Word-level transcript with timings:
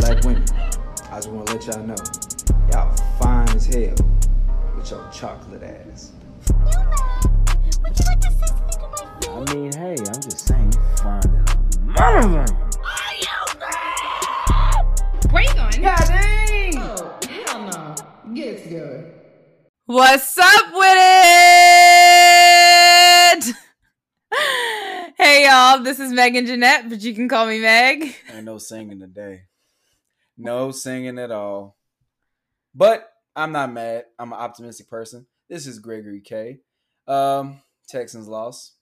Black 0.00 0.24
women, 0.24 0.44
I 1.10 1.16
just 1.16 1.28
want 1.28 1.46
to 1.46 1.52
let 1.52 1.66
y'all 1.66 1.86
know, 1.86 1.94
y'all 2.72 2.96
fine 3.18 3.48
as 3.50 3.66
hell 3.66 3.94
with 4.74 4.90
your 4.90 5.06
chocolate 5.12 5.62
ass. 5.62 6.12
Would 6.48 7.98
you 7.98 8.04
like 8.06 8.20
to 8.20 8.30
say 8.32 8.46
something 8.46 8.80
to 8.80 8.88
my 8.88 9.04
face? 9.20 9.28
I 9.28 9.54
mean, 9.54 9.72
hey, 9.72 9.96
I'm 9.98 10.22
just 10.22 10.46
saying, 10.46 10.72
you 10.72 10.80
find 11.02 11.24
it. 11.26 11.78
Mother! 11.82 12.46
Where 15.30 15.42
you 15.42 15.54
going? 15.54 15.82
God 15.82 15.98
dang! 16.08 16.78
Oh, 16.78 17.18
hell 17.28 17.60
no. 17.70 17.94
Get 18.34 18.46
it 18.54 18.62
together. 18.64 19.12
What's 19.84 20.38
up 20.38 20.72
with 20.72 20.96
it? 23.38 23.54
hey 25.18 25.44
y'all, 25.46 25.82
this 25.82 26.00
is 26.00 26.10
Megan 26.10 26.46
Jeanette, 26.46 26.88
but 26.88 27.02
you 27.02 27.14
can 27.14 27.28
call 27.28 27.46
me 27.46 27.60
Meg. 27.60 28.14
Ain't 28.32 28.46
no 28.46 28.56
singing 28.56 28.98
today. 28.98 29.42
No 30.42 30.70
singing 30.70 31.18
at 31.18 31.30
all. 31.30 31.76
But 32.74 33.12
I'm 33.36 33.52
not 33.52 33.72
mad. 33.72 34.04
I'm 34.18 34.32
an 34.32 34.38
optimistic 34.38 34.88
person. 34.88 35.26
This 35.50 35.66
is 35.66 35.78
Gregory 35.78 36.22
K. 36.22 36.60
Um, 37.06 37.60
Texans 37.86 38.26
lost. 38.26 38.72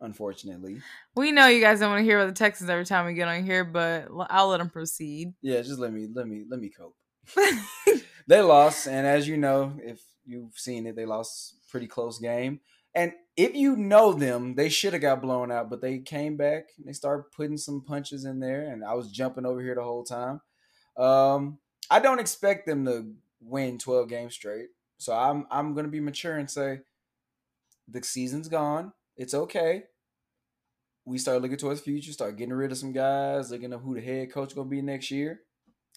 Unfortunately. 0.00 0.80
We 1.16 1.32
know 1.32 1.48
you 1.48 1.60
guys 1.60 1.80
don't 1.80 1.90
want 1.90 2.00
to 2.00 2.04
hear 2.04 2.20
about 2.20 2.28
the 2.28 2.38
Texans 2.38 2.70
every 2.70 2.84
time 2.84 3.06
we 3.06 3.14
get 3.14 3.26
on 3.26 3.44
here, 3.44 3.64
but 3.64 4.06
I'll 4.30 4.48
let 4.48 4.58
them 4.58 4.70
proceed. 4.70 5.34
Yeah, 5.42 5.60
just 5.62 5.80
let 5.80 5.92
me 5.92 6.06
let 6.12 6.28
me 6.28 6.44
let 6.48 6.60
me 6.60 6.70
cope. 6.70 6.94
they 8.28 8.40
lost, 8.40 8.86
and 8.86 9.06
as 9.06 9.26
you 9.26 9.36
know, 9.36 9.72
if 9.82 10.00
you've 10.24 10.56
seen 10.56 10.86
it, 10.86 10.94
they 10.94 11.04
lost 11.04 11.56
pretty 11.68 11.88
close 11.88 12.18
game. 12.18 12.60
And 12.98 13.12
if 13.36 13.54
you 13.54 13.76
know 13.76 14.12
them, 14.12 14.56
they 14.56 14.68
should 14.68 14.92
have 14.92 15.02
got 15.02 15.22
blown 15.22 15.52
out, 15.52 15.70
but 15.70 15.80
they 15.80 16.00
came 16.00 16.36
back 16.36 16.70
and 16.76 16.88
they 16.88 16.92
started 16.92 17.30
putting 17.30 17.56
some 17.56 17.80
punches 17.80 18.24
in 18.24 18.40
there, 18.40 18.72
and 18.72 18.84
I 18.84 18.94
was 18.94 19.12
jumping 19.12 19.46
over 19.46 19.62
here 19.62 19.76
the 19.76 19.84
whole 19.84 20.02
time. 20.02 20.40
Um, 20.96 21.60
I 21.88 22.00
don't 22.00 22.18
expect 22.18 22.66
them 22.66 22.84
to 22.86 23.12
win 23.40 23.78
12 23.78 24.08
games 24.08 24.34
straight. 24.34 24.70
So 24.98 25.14
I'm 25.14 25.46
I'm 25.48 25.74
gonna 25.74 25.86
be 25.86 26.00
mature 26.00 26.38
and 26.38 26.50
say 26.50 26.80
the 27.86 28.02
season's 28.02 28.48
gone. 28.48 28.92
It's 29.16 29.32
okay. 29.32 29.84
We 31.04 31.18
start 31.18 31.40
looking 31.40 31.56
towards 31.56 31.80
the 31.80 31.84
future, 31.84 32.10
start 32.10 32.36
getting 32.36 32.52
rid 32.52 32.72
of 32.72 32.78
some 32.78 32.92
guys, 32.92 33.52
looking 33.52 33.72
at 33.72 33.78
who 33.78 33.94
the 33.94 34.00
head 34.00 34.32
coach 34.32 34.56
gonna 34.56 34.68
be 34.68 34.82
next 34.82 35.12
year. 35.12 35.42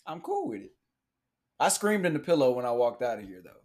I'm 0.05 0.21
cool 0.21 0.49
with 0.49 0.61
it. 0.61 0.75
I 1.59 1.69
screamed 1.69 2.05
in 2.05 2.13
the 2.13 2.19
pillow 2.19 2.51
when 2.51 2.65
I 2.67 2.71
walked 2.71 3.01
out 3.01 3.17
of 3.17 3.25
here 3.25 3.41
though. 3.43 3.60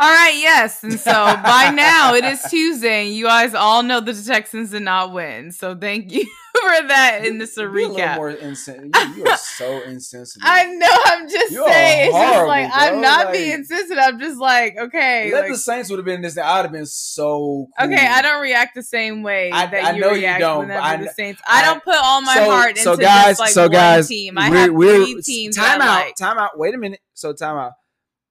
All 0.00 0.08
right, 0.12 0.34
yes. 0.36 0.84
And 0.84 0.98
so 0.98 1.10
by 1.12 1.70
now 1.74 2.14
it 2.14 2.24
is 2.24 2.40
Tuesday, 2.48 3.06
and 3.06 3.14
you 3.14 3.24
guys 3.24 3.52
all 3.54 3.82
know 3.82 4.00
the 4.00 4.14
Texans 4.14 4.70
did 4.70 4.82
not 4.82 5.12
win. 5.12 5.50
So 5.50 5.74
thank 5.74 6.12
you 6.12 6.22
for 6.54 6.86
that. 6.88 7.22
And 7.24 7.40
this 7.40 7.50
is 7.52 7.58
a 7.58 7.62
recap. 7.64 8.14
more 8.16 8.32
insen- 8.32 8.94
you, 8.94 9.14
you 9.16 9.26
are 9.26 9.36
so 9.36 9.82
insensitive. 9.86 10.42
I 10.46 10.66
know. 10.66 10.86
I'm 11.06 11.28
just 11.28 11.50
You 11.52 11.66
saying. 11.66 12.08
It's 12.10 12.16
just 12.16 12.46
like 12.46 12.68
bro. 12.70 12.78
I'm 12.80 13.00
not 13.00 13.24
Like- 13.26 13.34
being 13.34 13.64
sensitive. 13.64 13.98
I'm 14.06 14.20
just 14.20 14.38
like 14.38 14.76
okay. 14.78 15.32
Let 15.32 15.42
like- 15.42 15.52
the 15.52 15.58
Saints 15.58 15.90
would 15.90 15.98
have 15.98 16.06
been 16.06 16.22
this. 16.22 16.38
I'd 16.38 16.62
have 16.62 16.70
been 16.72 16.86
so. 16.86 17.26
Cool. 17.28 17.68
Okay, 17.80 18.06
I 18.06 18.22
don't 18.22 18.40
react 18.40 18.76
the 18.76 18.84
same 18.84 19.24
way 19.24 19.50
I- 19.50 19.66
that 19.66 19.84
I 19.84 19.92
you 19.94 20.00
know 20.00 20.12
you 20.12 20.38
don't, 20.38 20.60
whenever 20.60 20.80
I 20.80 20.96
the 20.96 21.08
Saints. 21.10 21.42
I, 21.44 21.60
I- 21.62 21.64
don't 21.64 21.82
put 21.82 21.96
all 21.96 22.20
my 22.22 22.34
so, 22.34 22.50
heart 22.50 22.70
into 22.70 22.82
so 22.82 22.96
guys, 22.96 23.26
just 23.30 23.40
like 23.40 23.50
so 23.50 23.68
guys, 23.68 24.06
team. 24.08 24.38
I 24.38 24.48
we're, 24.50 24.56
have 24.56 24.70
three 25.06 25.22
teams. 25.22 25.56
time 25.56 25.80
out, 25.80 26.04
like. 26.06 26.14
time 26.14 26.38
out. 26.38 26.56
Wait 26.56 26.72
a 26.74 26.78
minute. 26.78 27.00
So 27.14 27.32
time 27.32 27.56
out. 27.56 27.72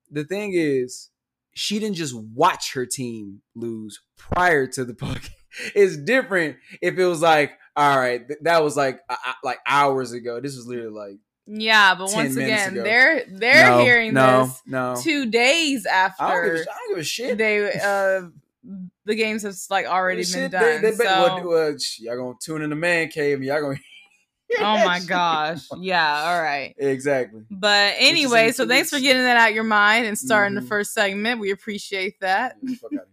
The 0.10 0.24
thing 0.24 0.52
is, 0.56 1.10
she 1.58 1.80
didn't 1.80 1.96
just 1.96 2.14
watch 2.16 2.74
her 2.74 2.86
team 2.86 3.42
lose 3.56 4.00
prior 4.18 4.68
to 4.68 4.86
the 4.86 4.94
podcast. 5.06 5.30
It's 5.76 5.98
different 5.98 6.58
if 6.82 6.98
it 6.98 7.06
was 7.06 7.22
like, 7.22 7.52
all 7.76 7.98
right, 7.98 8.26
th- 8.28 8.40
that 8.44 8.64
was 8.64 8.78
like 8.78 9.00
uh, 9.10 9.16
uh, 9.28 9.34
like 9.44 9.60
hours 9.68 10.12
ago. 10.12 10.40
This 10.40 10.56
was 10.56 10.68
literally 10.68 10.90
like 10.92 11.20
Yeah, 11.48 11.96
but 11.96 12.08
10 12.10 12.16
once 12.16 12.36
again, 12.38 12.74
ago. 12.74 12.84
they're 12.84 13.24
they're 13.30 13.70
no, 13.70 13.80
hearing 13.80 14.14
no, 14.14 14.46
this 14.46 14.62
no. 14.66 14.96
two 15.02 15.26
days 15.30 15.86
I 15.88 16.12
don't, 16.20 16.44
give 16.46 16.54
a, 16.54 16.60
after 16.60 16.72
I 16.72 16.76
don't 16.78 16.90
give 16.90 16.98
a 17.00 17.04
shit. 17.04 17.38
they 17.38 17.72
uh 17.84 18.22
the 19.06 19.16
games 19.16 19.44
have 19.44 19.56
like 19.70 19.86
already 19.86 20.24
been 20.24 20.32
Shit, 20.32 20.52
done. 20.52 20.62
They, 20.82 20.92
they, 20.92 20.98
bet- 20.98 21.08
so, 21.08 21.24
well, 21.24 21.48
well, 21.48 21.76
y'all 22.00 22.18
gonna 22.18 22.34
tune 22.42 22.62
in 22.62 22.70
the 22.70 22.76
man 22.76 23.08
cave. 23.10 23.42
Y'all 23.42 23.62
gonna. 23.62 23.80
oh 24.60 24.86
my 24.86 25.00
gosh, 25.06 25.68
yeah, 25.80 26.24
all 26.26 26.42
right. 26.42 26.74
Exactly. 26.78 27.42
But 27.52 27.96
anyway, 27.98 28.52
so 28.52 28.66
thanks 28.68 28.90
for 28.90 29.00
getting 29.00 29.24
that 29.24 29.36
out 29.38 29.50
of 29.50 29.56
your 29.56 29.64
mind 29.66 30.06
and 30.06 30.18
starting 30.18 30.58
Mhm. 30.58 30.62
the 30.62 30.68
first 30.68 30.94
segment. 30.94 31.40
We 31.42 31.52
appreciate 31.52 32.20
that. 32.22 32.56
Yeah, 32.64 32.76
fuck 32.82 32.92
outta 32.94 33.06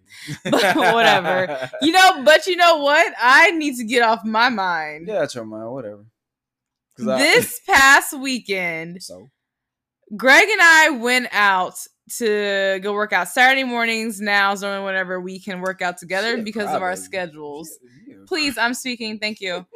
here. 0.77 0.85
But 0.85 0.95
whatever. 0.95 1.71
You 1.83 1.93
know, 1.93 2.23
but 2.25 2.47
you 2.47 2.57
know 2.57 2.79
what? 2.79 3.13
I 3.21 3.51
need 3.51 3.77
to 3.79 3.85
get 3.85 4.03
off 4.03 4.25
my 4.25 4.49
mind. 4.49 5.09
Yeah, 5.09 5.21
that's 5.21 5.35
your 5.35 5.45
mind. 5.45 5.71
Whatever. 5.71 6.05
'Cause 6.97 7.09
I- 7.09 7.19
This 7.19 7.61
past 7.67 8.13
weekend, 8.19 9.03
so 9.03 9.29
Greg 10.17 10.49
and 10.49 10.61
I 10.63 10.91
went 10.91 11.29
out 11.33 11.75
to 12.19 12.79
go 12.83 12.93
work 12.93 13.13
out 13.13 13.29
Saturday 13.29 13.65
mornings. 13.65 14.21
Now 14.21 14.53
is 14.53 14.63
only 14.63 14.85
whenever 14.85 15.21
we 15.21 15.41
can 15.41 15.61
work 15.63 15.83
out 15.83 15.99
together 15.99 16.37
Shit, 16.37 16.45
because 16.45 16.73
of 16.73 16.83
our 16.83 16.95
schedules. 16.97 17.69
Shit. 18.07 18.27
Please, 18.29 18.57
I'm 18.57 18.75
speaking. 18.75 19.19
Thank 19.19 19.41
you. 19.41 19.67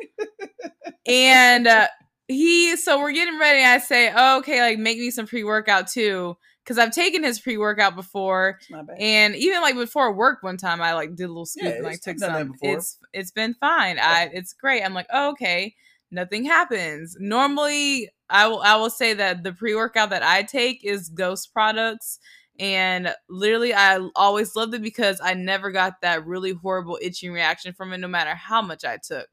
And 1.09 1.67
uh, 1.67 1.89
he, 2.29 2.77
so 2.77 3.01
we're 3.01 3.13
getting 3.13 3.39
ready. 3.39 3.65
I 3.65 3.79
say, 3.79 4.13
oh, 4.15 4.39
okay, 4.39 4.61
like 4.61 4.79
make 4.79 4.99
me 4.99 5.11
some 5.11 5.27
pre 5.27 5.45
workout 5.45 5.89
too. 5.89 6.37
Cause 6.67 6.77
I've 6.77 6.93
taken 6.93 7.23
his 7.25 7.41
pre 7.41 7.57
workout 7.57 7.97
before, 7.97 8.59
and 8.99 9.35
even 9.35 9.63
like 9.63 9.75
before 9.75 10.13
work 10.13 10.43
one 10.43 10.59
time, 10.59 10.83
I 10.83 10.93
like 10.93 11.15
did 11.17 11.25
a 11.25 11.29
little 11.29 11.47
scoop 11.47 11.65
Yeah, 11.65 11.71
and 11.77 11.85
like 11.85 12.03
took 12.03 12.17
I've 12.17 12.21
done 12.21 12.33
that 12.51 12.59
some. 12.59 12.71
It's 12.71 12.99
it's 13.15 13.31
been 13.31 13.55
fine. 13.55 13.99
I 13.99 14.29
it's 14.35 14.53
great. 14.53 14.83
I'm 14.83 14.93
like, 14.93 15.07
oh, 15.11 15.31
okay, 15.31 15.75
nothing 16.11 16.45
happens. 16.45 17.17
Normally, 17.19 18.11
I 18.29 18.49
will 18.49 18.61
I 18.61 18.77
will 18.77 18.91
say 18.91 19.15
that 19.15 19.45
the 19.45 19.55
pre 19.55 19.75
workout 19.75 20.11
that 20.11 20.23
I 20.23 20.43
take 20.43 20.85
is 20.85 21.09
Ghost 21.09 21.55
products, 21.55 22.19
and 22.59 23.15
literally, 23.31 23.73
I 23.73 24.07
always 24.15 24.55
loved 24.55 24.75
it 24.75 24.83
because 24.83 25.23
I 25.25 25.33
never 25.33 25.71
got 25.71 26.03
that 26.03 26.27
really 26.27 26.53
horrible 26.53 26.99
itching 27.01 27.33
reaction 27.33 27.73
from 27.73 27.95
it, 27.95 27.99
no 27.99 28.09
matter 28.09 28.35
how 28.35 28.61
much 28.61 28.85
I 28.85 28.99
took. 29.03 29.29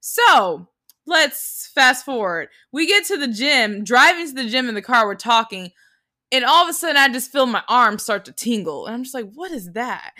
So 0.00 0.68
let's 1.06 1.70
fast 1.74 2.04
forward. 2.04 2.48
We 2.72 2.86
get 2.86 3.04
to 3.06 3.16
the 3.16 3.28
gym, 3.28 3.84
driving 3.84 4.26
to 4.26 4.34
the 4.34 4.48
gym 4.48 4.68
in 4.68 4.74
the 4.74 4.82
car, 4.82 5.06
we're 5.06 5.14
talking, 5.14 5.70
and 6.32 6.44
all 6.44 6.64
of 6.64 6.68
a 6.68 6.72
sudden 6.72 6.96
I 6.96 7.08
just 7.08 7.30
feel 7.30 7.46
my 7.46 7.62
arms 7.68 8.02
start 8.02 8.24
to 8.24 8.32
tingle. 8.32 8.86
And 8.86 8.94
I'm 8.94 9.02
just 9.04 9.14
like, 9.14 9.30
what 9.34 9.52
is 9.52 9.72
that? 9.72 10.12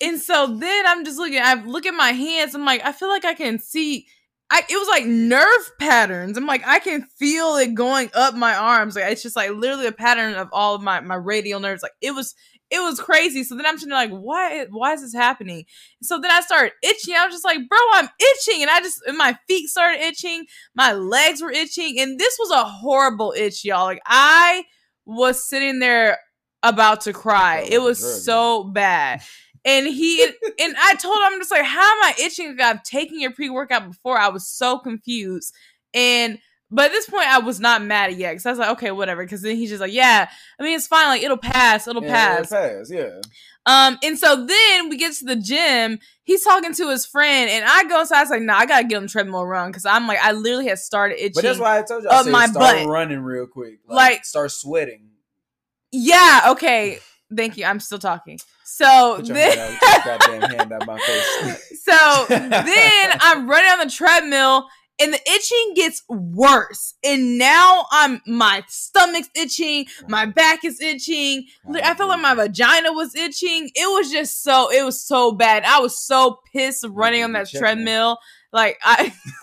And 0.00 0.18
so 0.18 0.46
then 0.46 0.86
I'm 0.86 1.04
just 1.04 1.18
looking, 1.18 1.40
I 1.42 1.54
look 1.54 1.86
at 1.86 1.94
my 1.94 2.12
hands, 2.12 2.54
I'm 2.54 2.64
like, 2.64 2.84
I 2.84 2.92
feel 2.92 3.08
like 3.08 3.24
I 3.24 3.34
can 3.34 3.58
see. 3.58 4.06
I, 4.52 4.62
it 4.68 4.76
was 4.76 4.88
like 4.88 5.06
nerve 5.06 5.70
patterns. 5.78 6.36
I'm 6.36 6.46
like, 6.46 6.66
I 6.66 6.80
can 6.80 7.02
feel 7.02 7.54
it 7.56 7.74
going 7.74 8.10
up 8.14 8.34
my 8.34 8.54
arms. 8.54 8.96
Like 8.96 9.04
it's 9.12 9.22
just 9.22 9.36
like 9.36 9.50
literally 9.50 9.86
a 9.86 9.92
pattern 9.92 10.34
of 10.34 10.48
all 10.52 10.74
of 10.74 10.82
my 10.82 10.98
my 11.00 11.14
radial 11.14 11.60
nerves. 11.60 11.82
Like 11.84 11.92
it 12.00 12.12
was 12.12 12.34
it 12.70 12.80
was 12.80 13.00
crazy. 13.00 13.42
So 13.44 13.56
then 13.56 13.66
I'm 13.66 13.78
sitting 13.78 13.92
like, 13.92 14.10
why 14.10 14.66
why 14.70 14.92
is 14.92 15.02
this 15.02 15.14
happening? 15.14 15.64
So 16.02 16.18
then 16.20 16.30
I 16.30 16.40
started 16.40 16.72
itching. 16.82 17.14
I 17.14 17.26
was 17.26 17.34
just 17.34 17.44
like, 17.44 17.68
bro, 17.68 17.78
I'm 17.92 18.08
itching. 18.18 18.62
And 18.62 18.70
I 18.70 18.80
just 18.80 19.02
and 19.06 19.18
my 19.18 19.36
feet 19.48 19.68
started 19.68 20.00
itching, 20.00 20.46
my 20.74 20.92
legs 20.92 21.42
were 21.42 21.50
itching, 21.50 21.98
and 21.98 22.18
this 22.18 22.36
was 22.38 22.50
a 22.50 22.64
horrible 22.64 23.34
itch, 23.36 23.64
y'all. 23.64 23.84
Like 23.84 24.02
I 24.06 24.64
was 25.04 25.44
sitting 25.44 25.80
there 25.80 26.18
about 26.62 27.02
to 27.02 27.12
cry. 27.12 27.62
Oh, 27.64 27.74
It 27.74 27.82
was 27.82 28.00
drug 28.00 28.12
so 28.22 28.64
bad. 28.64 29.22
And 29.64 29.86
he 29.86 30.24
and 30.24 30.74
I 30.78 30.94
told 30.94 31.16
him, 31.16 31.24
I'm 31.24 31.40
just 31.40 31.50
like, 31.50 31.64
how 31.64 31.82
am 31.82 32.02
I 32.04 32.14
itching? 32.18 32.56
I've 32.60 32.82
taken 32.82 33.20
your 33.20 33.32
pre-workout 33.32 33.88
before. 33.88 34.16
I 34.16 34.28
was 34.28 34.48
so 34.48 34.78
confused. 34.78 35.54
And 35.92 36.38
but 36.70 36.86
at 36.86 36.90
this 36.92 37.08
point, 37.08 37.26
I 37.26 37.38
was 37.38 37.60
not 37.60 37.82
mad 37.82 38.12
yet 38.14 38.32
because 38.32 38.46
I 38.46 38.50
was 38.50 38.58
like, 38.58 38.70
okay, 38.70 38.90
whatever. 38.90 39.24
Because 39.24 39.42
then 39.42 39.56
he's 39.56 39.70
just 39.70 39.80
like, 39.80 39.92
yeah, 39.92 40.28
I 40.58 40.62
mean, 40.62 40.76
it's 40.76 40.86
fine. 40.86 41.08
Like 41.08 41.22
it'll 41.22 41.36
pass. 41.36 41.88
It'll 41.88 42.02
pass. 42.02 42.50
Yeah, 42.50 42.58
pass. 42.58 42.88
pass. 42.88 42.90
Yeah. 42.90 43.20
Um, 43.66 43.98
and 44.02 44.18
so 44.18 44.46
then 44.46 44.88
we 44.88 44.96
get 44.96 45.12
to 45.14 45.24
the 45.26 45.36
gym. 45.36 45.98
He's 46.24 46.42
talking 46.44 46.72
to 46.74 46.88
his 46.90 47.04
friend, 47.04 47.50
and 47.50 47.64
I 47.68 47.84
go 47.84 48.00
inside. 48.00 48.18
I 48.18 48.22
was 48.22 48.30
like, 48.30 48.42
"Nah, 48.42 48.56
I 48.56 48.66
gotta 48.66 48.86
get 48.86 49.02
him 49.02 49.08
treadmill 49.08 49.46
run 49.46 49.70
because 49.70 49.84
I'm 49.84 50.06
like, 50.06 50.18
I 50.22 50.32
literally 50.32 50.68
had 50.68 50.78
started 50.78 51.16
itching. 51.18 51.32
But 51.34 51.42
that's 51.42 51.58
why 51.58 51.78
I 51.78 51.82
told 51.82 52.04
you. 52.04 52.08
I 52.08 52.22
said 52.22 52.32
my 52.32 52.46
start 52.46 52.76
butt. 52.78 52.86
running 52.86 53.20
real 53.20 53.46
quick. 53.46 53.80
Like, 53.86 53.96
Like- 54.12 54.24
start 54.24 54.50
sweating. 54.52 55.08
yeah, 55.92 56.46
okay. 56.50 57.00
Thank 57.34 57.56
you. 57.56 57.64
I'm 57.64 57.80
still 57.80 57.98
talking. 57.98 58.38
So 58.64 59.20
then, 59.22 59.56
hand 59.58 60.06
out, 60.06 60.52
hand 60.52 60.72
out 60.72 60.86
my 60.86 60.98
face. 60.98 61.82
so 61.84 62.24
then 62.28 62.52
I'm 63.20 63.48
running 63.48 63.70
on 63.70 63.86
the 63.86 63.92
treadmill, 63.92 64.68
and 65.00 65.12
the 65.12 65.20
itching 65.30 65.72
gets 65.74 66.02
worse. 66.08 66.94
And 67.02 67.38
now 67.38 67.86
I'm 67.90 68.20
my 68.26 68.62
stomach's 68.68 69.30
itching, 69.34 69.86
my 70.08 70.26
back 70.26 70.64
is 70.64 70.80
itching. 70.80 71.46
I 71.82 71.94
felt 71.94 72.10
like 72.10 72.20
my 72.20 72.34
vagina 72.34 72.92
was 72.92 73.14
itching. 73.14 73.70
It 73.74 73.88
was 73.90 74.10
just 74.10 74.42
so 74.42 74.70
it 74.70 74.84
was 74.84 75.02
so 75.02 75.32
bad. 75.32 75.64
I 75.64 75.80
was 75.80 75.98
so 75.98 76.40
pissed 76.52 76.84
running 76.88 77.24
on 77.24 77.32
that 77.32 77.48
treadmill. 77.48 78.18
Like 78.52 78.78
I, 78.82 79.12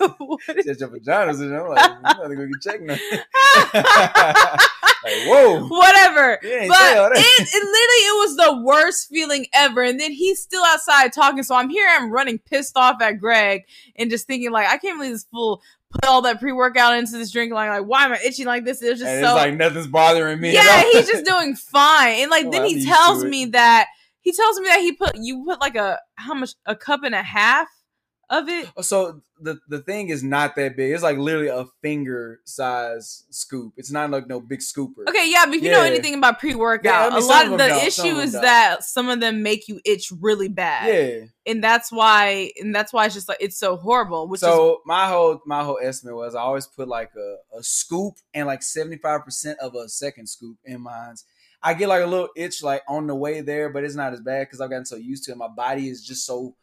Said 0.62 0.80
your 0.80 0.88
vaginas, 0.90 1.40
and 1.40 1.56
I'm 1.56 1.68
like, 1.68 1.90
you 1.90 2.02
gotta 2.02 2.36
go 2.36 2.46
get 2.46 2.60
checked 2.60 2.82
now. 2.82 2.92
like, 5.02 5.26
whoa. 5.26 5.66
whatever. 5.66 6.38
But 6.42 7.12
it, 7.16 7.48
it 7.54 7.64
literally 7.64 8.04
it 8.04 8.18
was 8.18 8.36
the 8.36 8.62
worst 8.62 9.08
feeling 9.08 9.46
ever. 9.54 9.82
And 9.82 9.98
then 9.98 10.12
he's 10.12 10.42
still 10.42 10.62
outside 10.62 11.14
talking. 11.14 11.42
So 11.42 11.54
I'm 11.54 11.70
here, 11.70 11.88
I'm 11.90 12.10
running 12.10 12.38
pissed 12.38 12.76
off 12.76 13.00
at 13.00 13.12
Greg 13.18 13.62
and 13.96 14.10
just 14.10 14.26
thinking 14.26 14.50
like, 14.50 14.68
I 14.68 14.76
can't 14.76 14.98
believe 14.98 15.12
this 15.12 15.26
fool 15.32 15.62
put 15.90 16.04
all 16.04 16.20
that 16.22 16.38
pre 16.38 16.52
workout 16.52 16.98
into 16.98 17.12
this 17.12 17.30
drink. 17.30 17.52
Like, 17.52 17.70
like, 17.70 17.86
why 17.88 18.04
am 18.04 18.12
I 18.12 18.18
itching 18.22 18.44
like 18.44 18.66
this? 18.66 18.82
It 18.82 18.90
was 18.90 18.98
just 18.98 19.10
and 19.10 19.24
so 19.24 19.36
it's 19.36 19.44
like 19.46 19.56
nothing's 19.56 19.86
bothering 19.86 20.38
me. 20.38 20.52
yeah, 20.52 20.82
he's 20.92 21.08
just 21.08 21.24
doing 21.24 21.54
fine. 21.56 22.20
And 22.20 22.30
like 22.30 22.44
Well, 22.44 22.48
oh, 22.56 22.58
then 22.58 22.62
I'm 22.62 22.68
he 22.68 22.84
tells 22.84 23.24
me 23.24 23.46
that 23.46 23.86
he 24.20 24.32
tells 24.32 24.60
me 24.60 24.68
that 24.68 24.80
he 24.80 24.92
put 24.92 25.16
you 25.16 25.44
put 25.46 25.60
like 25.60 25.76
a 25.76 25.98
how 26.16 26.34
much 26.34 26.50
a 26.66 26.76
cup 26.76 27.04
and 27.04 27.14
a 27.14 27.22
half 27.22 27.68
of 28.30 28.48
it. 28.48 28.70
Oh, 28.76 28.82
so 28.82 29.22
the 29.40 29.58
the 29.68 29.80
thing 29.80 30.08
is 30.10 30.22
not 30.22 30.56
that 30.56 30.76
big. 30.76 30.92
It's 30.92 31.02
like 31.02 31.16
literally 31.18 31.48
a 31.48 31.64
finger 31.82 32.40
size 32.44 33.24
scoop. 33.30 33.74
It's 33.76 33.90
not 33.90 34.10
like 34.10 34.26
no 34.26 34.40
big 34.40 34.60
scooper. 34.60 35.06
Okay, 35.08 35.30
yeah, 35.30 35.46
but 35.46 35.54
if 35.54 35.62
you 35.62 35.70
know 35.70 35.82
anything 35.82 36.14
about 36.14 36.38
pre 36.38 36.50
Yeah, 36.50 36.56
I 36.56 36.58
workout, 36.58 37.12
mean, 37.12 37.22
a 37.22 37.26
lot 37.26 37.46
of 37.46 37.52
of 37.52 37.58
the 37.58 37.68
don't, 37.68 37.86
issue 37.86 38.16
is 38.18 38.32
that 38.32 38.82
some 38.84 39.08
of 39.08 39.20
them 39.20 39.42
make 39.42 39.68
you 39.68 39.80
itch 39.84 40.12
really 40.20 40.48
bad. 40.48 40.88
Yeah. 40.92 41.26
and 41.52 41.62
that's 41.64 41.90
why 41.90 42.50
and 42.60 42.74
that's 42.74 42.92
why 42.92 43.06
it's 43.06 43.14
just 43.14 43.28
like 43.28 43.38
it's 43.40 43.58
so 43.58 43.76
horrible 43.76 44.28
which 44.28 44.38
is 44.38 44.42
so 44.42 44.80
my 44.84 45.08
whole 45.08 45.40
my 45.46 45.62
whole 45.64 45.78
estimate 45.82 46.14
was 46.14 46.34
I 46.34 46.40
always 46.40 46.66
put 46.66 46.88
like 46.88 47.12
a, 47.16 47.36
a 47.58 47.62
scoop 47.62 48.14
and 48.34 48.46
like 48.46 48.62
seventy 48.62 48.96
five 48.98 49.24
percent 49.24 49.58
of 49.60 49.74
a 49.74 49.88
second 49.88 50.26
scoop 50.28 50.58
in 50.64 50.80
mine. 50.82 51.14
I 51.62 51.74
get 51.74 51.88
like 51.88 52.02
a 52.02 52.06
little 52.06 52.28
itch 52.36 52.62
like 52.62 52.82
on 52.88 53.06
the 53.06 53.14
way 53.16 53.40
there, 53.40 53.68
but 53.70 53.82
it's 53.84 53.96
not 53.96 54.12
as 54.12 54.20
bad 54.20 54.46
because 54.46 54.60
I've 54.60 54.70
gotten 54.70 54.84
so 54.84 54.96
used 54.96 55.24
to 55.24 55.32
it. 55.32 55.38
My 55.38 55.48
body 55.48 55.88
is 55.88 56.04
just 56.04 56.24
so 56.24 56.54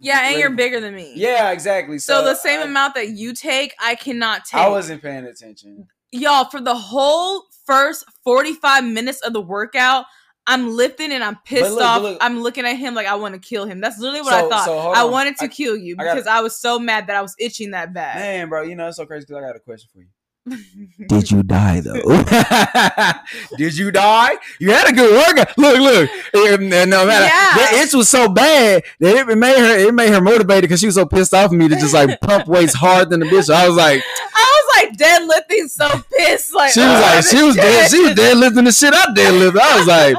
yeah 0.00 0.28
and 0.30 0.38
you're 0.38 0.50
bigger 0.50 0.80
than 0.80 0.94
me 0.94 1.12
Yeah, 1.16 1.50
exactly. 1.50 1.98
so, 1.98 2.24
the 2.24 2.34
same 2.34 2.60
I, 2.60 2.64
amount 2.64 2.94
that 2.94 3.10
you 3.10 3.32
take 3.32 3.74
i 3.80 3.94
cannot 3.94 4.44
take 4.44 4.60
I 4.60 4.68
wasn't 4.68 5.02
paying 5.02 5.24
attention. 5.24 5.86
y'all 6.12 6.44
for 6.44 6.60
the 6.60 6.74
whole 6.74 7.44
first 7.66 8.04
45 8.24 8.84
minutes 8.84 9.20
of 9.22 9.32
the 9.32 9.40
workout 9.40 10.04
i'm 10.46 10.70
lifting 10.74 11.12
and 11.12 11.22
i'm 11.22 11.36
pissed 11.44 11.72
look, 11.72 11.82
off 11.84 12.02
look. 12.02 12.18
i'm 12.20 12.40
looking 12.40 12.64
at 12.64 12.74
him 12.74 12.94
like 12.94 13.06
i 13.06 13.14
want 13.14 13.34
to 13.34 13.40
kill 13.40 13.66
him 13.66 13.80
that's 13.80 13.98
literally 13.98 14.22
what 14.22 14.32
i 14.34 14.48
thought 14.48 14.64
so 14.64 14.78
i 14.78 15.04
wanted 15.04 15.36
to 15.36 15.44
I- 15.44 15.48
kill 15.48 15.76
you 15.76 15.94
I 15.98 16.04
gotta- 16.04 16.16
because 16.16 16.26
I 16.26 16.40
was 16.40 16.58
so 16.58 16.78
mad 16.78 17.06
that 17.08 17.16
i 17.16 17.22
was 17.22 17.34
itching 17.38 17.72
that 17.72 17.92
bad 17.92 18.16
Man, 18.16 18.48
bro, 18.48 18.62
you 18.62 18.74
know 18.76 18.88
it's 18.88 18.96
so 18.96 19.06
crazy 19.06 19.26
because 19.28 19.42
I 19.42 19.46
got 19.46 19.56
a 19.56 19.60
question 19.60 19.88
for 19.92 20.00
you. 20.00 20.06
Did 21.08 21.30
you 21.30 21.42
die 21.42 21.80
though? 21.80 22.02
Did 23.56 23.76
you 23.76 23.90
die? 23.90 24.32
You 24.58 24.70
had 24.72 24.88
a 24.88 24.92
good 24.92 25.12
workout. 25.12 25.56
Look, 25.58 25.78
look. 25.78 26.10
It- 26.34 26.60
no 26.60 27.06
matter 27.06 27.24
Yeah. 27.24 27.54
that 27.56 27.82
itch 27.84 27.94
was 27.94 28.08
so 28.08 28.28
bad 28.28 28.82
that 29.00 29.28
it 29.28 29.38
made 29.38 29.58
her 29.58 29.78
it 29.88 29.94
made 29.94 30.10
her 30.10 30.20
motivated 30.20 30.62
because 30.62 30.80
she 30.80 30.86
was 30.86 30.94
so 30.96 31.06
pissed 31.06 31.34
off 31.34 31.46
at 31.52 31.56
me 31.58 31.68
to 31.68 31.76
just 31.76 31.94
like 31.94 32.20
pump 32.22 32.46
weights 32.46 32.74
harder 32.74 33.10
than 33.10 33.20
the 33.20 33.26
bitch. 33.26 33.44
So 33.44 33.54
I 33.54 33.66
was 33.68 33.76
like, 33.76 34.02
i 34.34 34.62
was 34.62 34.84
like 34.84 34.96
deadlifting 34.96 35.68
so 35.68 35.88
pissed 36.16 36.54
like 36.54 36.72
she 36.72 36.80
was 36.80 36.88
oh, 36.88 37.00
like, 37.00 37.24
she 37.24 37.42
was 37.42 37.54
shit. 37.54 37.62
dead, 37.62 37.90
she 37.90 38.00
was 38.00 38.12
deadlifting 38.12 38.64
the 38.64 38.72
shit 38.72 38.94
out 38.94 39.16
deadlift. 39.16 39.58
I 39.58 39.78
was 39.78 39.86
like, 39.86 40.16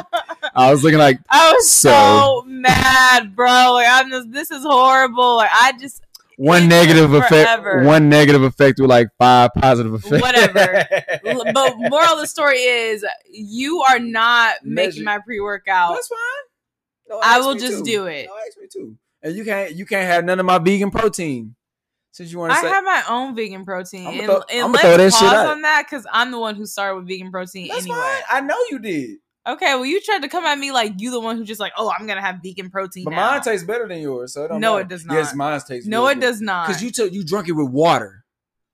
I 0.55 0.71
was 0.71 0.83
looking 0.83 0.99
like, 0.99 1.19
I 1.29 1.51
was 1.53 1.69
so, 1.69 1.89
So- 1.89 2.43
mad, 2.47 3.35
bro. 3.35 3.73
Like 3.73 3.87
I'm 3.89 4.09
just 4.09 4.31
this 4.31 4.51
is 4.51 4.63
horrible. 4.63 5.37
Like 5.37 5.51
I 5.53 5.73
just 5.79 6.01
one 6.39 6.63
Itch 6.63 6.69
negative 6.69 7.13
effect, 7.13 7.86
one 7.86 8.07
negative 8.07 8.44
effect 8.44 8.80
with 8.80 8.89
like 8.89 9.07
five 9.18 9.51
positive 9.56 9.94
effects. 9.94 10.21
Whatever. 10.21 10.86
but 11.53 11.75
moral 11.77 12.13
of 12.13 12.19
the 12.19 12.27
story 12.27 12.59
is 12.59 13.06
you 13.30 13.81
are 13.81 14.00
not 14.00 14.56
Measure- 14.63 14.89
making 14.91 15.03
my 15.03 15.19
pre-workout. 15.19 15.95
That's 15.95 16.07
fine. 16.07 16.18
No, 17.09 17.19
I 17.21 17.39
will 17.39 17.56
just 17.56 17.80
too. 17.80 17.83
do 17.83 18.06
it. 18.06 18.27
No, 18.27 18.36
ask 18.47 18.57
me 18.57 18.68
too. 18.71 18.97
And 19.21 19.36
you 19.36 19.44
can't 19.44 19.75
you 19.75 19.86
can't 19.86 20.07
have 20.07 20.24
none 20.24 20.39
of 20.39 20.45
my 20.45 20.59
vegan 20.59 20.91
protein. 20.91 21.56
Since 22.12 22.31
you 22.31 22.39
want 22.39 22.53
to 22.53 22.57
I 22.57 22.62
say 22.62 22.69
have 22.69 22.83
my 22.86 23.03
own 23.09 23.36
vegan 23.36 23.65
protein. 23.65 24.07
I'ma 24.07 24.18
and 24.18 24.25
throw- 24.25 24.44
and 24.50 24.59
I'ma 24.63 24.68
let's 24.71 24.81
throw 24.81 24.97
that 24.97 25.12
shit 25.12 25.19
pause 25.19 25.33
out. 25.33 25.47
on 25.47 25.62
that 25.63 25.86
because 25.89 26.07
I'm 26.12 26.31
the 26.31 26.39
one 26.39 26.56
who 26.56 26.65
started 26.65 26.95
with 27.00 27.07
vegan 27.09 27.31
protein 27.31 27.68
That's 27.68 27.81
anyway. 27.81 27.97
fine. 27.97 28.24
I 28.31 28.41
know 28.41 28.56
you 28.69 28.80
did. 28.80 29.18
Okay, 29.47 29.74
well 29.75 29.86
you 29.86 30.01
tried 30.01 30.21
to 30.21 30.27
come 30.27 30.45
at 30.45 30.57
me 30.59 30.71
like 30.71 30.94
you 30.97 31.12
the 31.12 31.19
one 31.19 31.38
who 31.38 31.44
just 31.44 31.59
like, 31.59 31.71
oh, 31.77 31.91
I'm 31.97 32.06
gonna 32.07 32.21
have 32.21 32.39
vegan 32.44 32.69
protein. 32.69 33.06
But 33.06 33.12
now. 33.12 33.31
mine 33.31 33.41
tastes 33.41 33.65
better 33.65 33.88
than 33.88 34.00
yours, 34.00 34.33
so 34.33 34.45
it 34.45 34.47
don't 34.50 34.59
No, 34.59 34.74
matter. 34.74 34.81
it 34.86 34.89
does 34.89 35.06
not. 35.06 35.13
Yes, 35.15 35.33
mine 35.36 35.59
tastes. 35.68 35.88
No, 35.88 36.07
it 36.07 36.19
does 36.19 36.41
not. 36.41 36.68
Because 36.68 36.83
you 36.83 36.91
took 36.91 37.13
you 37.13 37.24
drunk 37.24 37.47
it 37.47 37.53
with 37.53 37.69
water. 37.69 38.25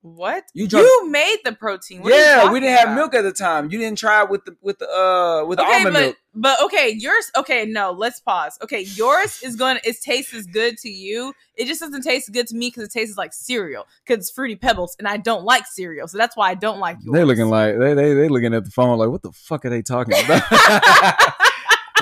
What? 0.06 0.44
You 0.54 0.68
You, 0.72 1.10
made 1.10 1.38
the 1.44 1.52
protein. 1.52 2.02
What 2.02 2.14
yeah, 2.14 2.52
we 2.52 2.60
didn't 2.60 2.76
have 2.78 2.90
about? 2.90 2.96
milk 2.96 3.16
at 3.16 3.24
the 3.24 3.32
time. 3.34 3.72
You 3.72 3.80
didn't 3.80 3.98
try 3.98 4.24
with 4.24 4.46
the 4.46 4.56
with 4.62 4.78
the 4.78 4.88
uh 4.88 5.46
with 5.46 5.58
the 5.58 5.64
okay, 5.64 5.74
almond 5.78 5.94
but 5.94 6.00
milk. 6.00 6.16
but 6.36 6.62
okay, 6.64 6.90
yours. 6.96 7.32
Okay, 7.36 7.66
no, 7.66 7.92
let's 7.92 8.20
pause. 8.20 8.58
Okay, 8.64 8.82
yours 8.82 9.42
is 9.44 9.56
going. 9.56 9.78
to 9.78 9.90
It 9.90 9.98
tastes 10.02 10.34
as 10.34 10.46
good 10.46 10.78
to 10.80 10.90
you. 10.90 11.34
It 11.56 11.66
just 11.66 11.82
doesn't 11.82 12.04
taste 12.04 12.32
good 12.32 12.46
to 12.48 12.56
me 12.56 12.68
because 12.70 12.84
it 12.84 12.92
tastes 12.92 13.18
like 13.18 13.34
cereal 13.34 13.88
because 14.06 14.22
it's 14.22 14.32
fruity 14.32 14.56
pebbles, 14.56 14.96
and 15.00 15.08
I 15.08 15.18
don't 15.18 15.44
like 15.44 15.66
cereal, 15.66 16.08
so 16.08 16.18
that's 16.20 16.38
why 16.38 16.52
I 16.52 16.54
don't 16.54 16.80
like 16.80 16.98
yours. 17.02 17.14
They're 17.16 17.26
looking 17.26 17.50
like 17.50 17.78
they 17.80 17.94
they 17.96 18.14
they 18.14 18.28
looking 18.30 18.54
at 18.54 18.64
the 18.66 18.72
phone 18.72 19.00
like 19.00 19.10
what 19.10 19.24
the 19.24 19.32
fuck 19.32 19.66
are 19.66 19.70
they 19.72 19.82
talking 19.82 20.14
about? 20.24 20.44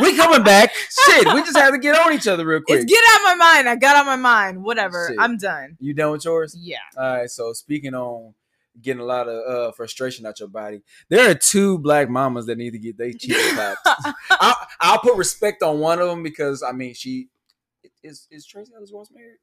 we 0.01 0.15
coming 0.15 0.43
back. 0.43 0.73
Shit, 1.05 1.25
we 1.33 1.41
just 1.41 1.57
have 1.57 1.71
to 1.73 1.77
get 1.77 1.95
on 1.99 2.13
each 2.13 2.27
other 2.27 2.45
real 2.45 2.61
quick. 2.61 2.81
It's 2.81 2.91
get 2.91 3.01
out 3.11 3.17
of 3.21 3.23
my 3.25 3.35
mind. 3.35 3.69
I 3.69 3.75
got 3.75 3.95
out 3.95 4.05
my 4.05 4.15
mind. 4.15 4.63
Whatever. 4.63 5.07
Shit. 5.09 5.17
I'm 5.19 5.37
done. 5.37 5.77
you 5.79 5.93
done 5.93 6.11
with 6.11 6.25
yours? 6.25 6.55
Yeah. 6.59 6.77
All 6.97 7.03
right. 7.17 7.29
So 7.29 7.53
speaking 7.53 7.93
on 7.93 8.33
getting 8.81 9.01
a 9.01 9.05
lot 9.05 9.27
of 9.27 9.47
uh, 9.69 9.71
frustration 9.73 10.25
out 10.25 10.39
your 10.39 10.49
body, 10.49 10.81
there 11.09 11.29
are 11.29 11.35
two 11.35 11.77
black 11.77 12.09
mamas 12.09 12.47
that 12.47 12.57
need 12.57 12.71
to 12.71 12.79
get 12.79 12.97
their 12.97 13.11
cheeks 13.13 13.53
clapped. 13.53 13.87
I'll, 14.31 14.55
I'll 14.81 14.99
put 14.99 15.15
respect 15.15 15.61
on 15.61 15.79
one 15.79 15.99
of 15.99 16.07
them 16.07 16.23
because 16.23 16.63
I 16.63 16.71
mean 16.71 16.93
she 16.93 17.27
is 18.03 18.27
is 18.31 18.45
Tracee 18.45 18.71
Ellis 18.75 18.91
Ross 18.93 19.09
married. 19.13 19.37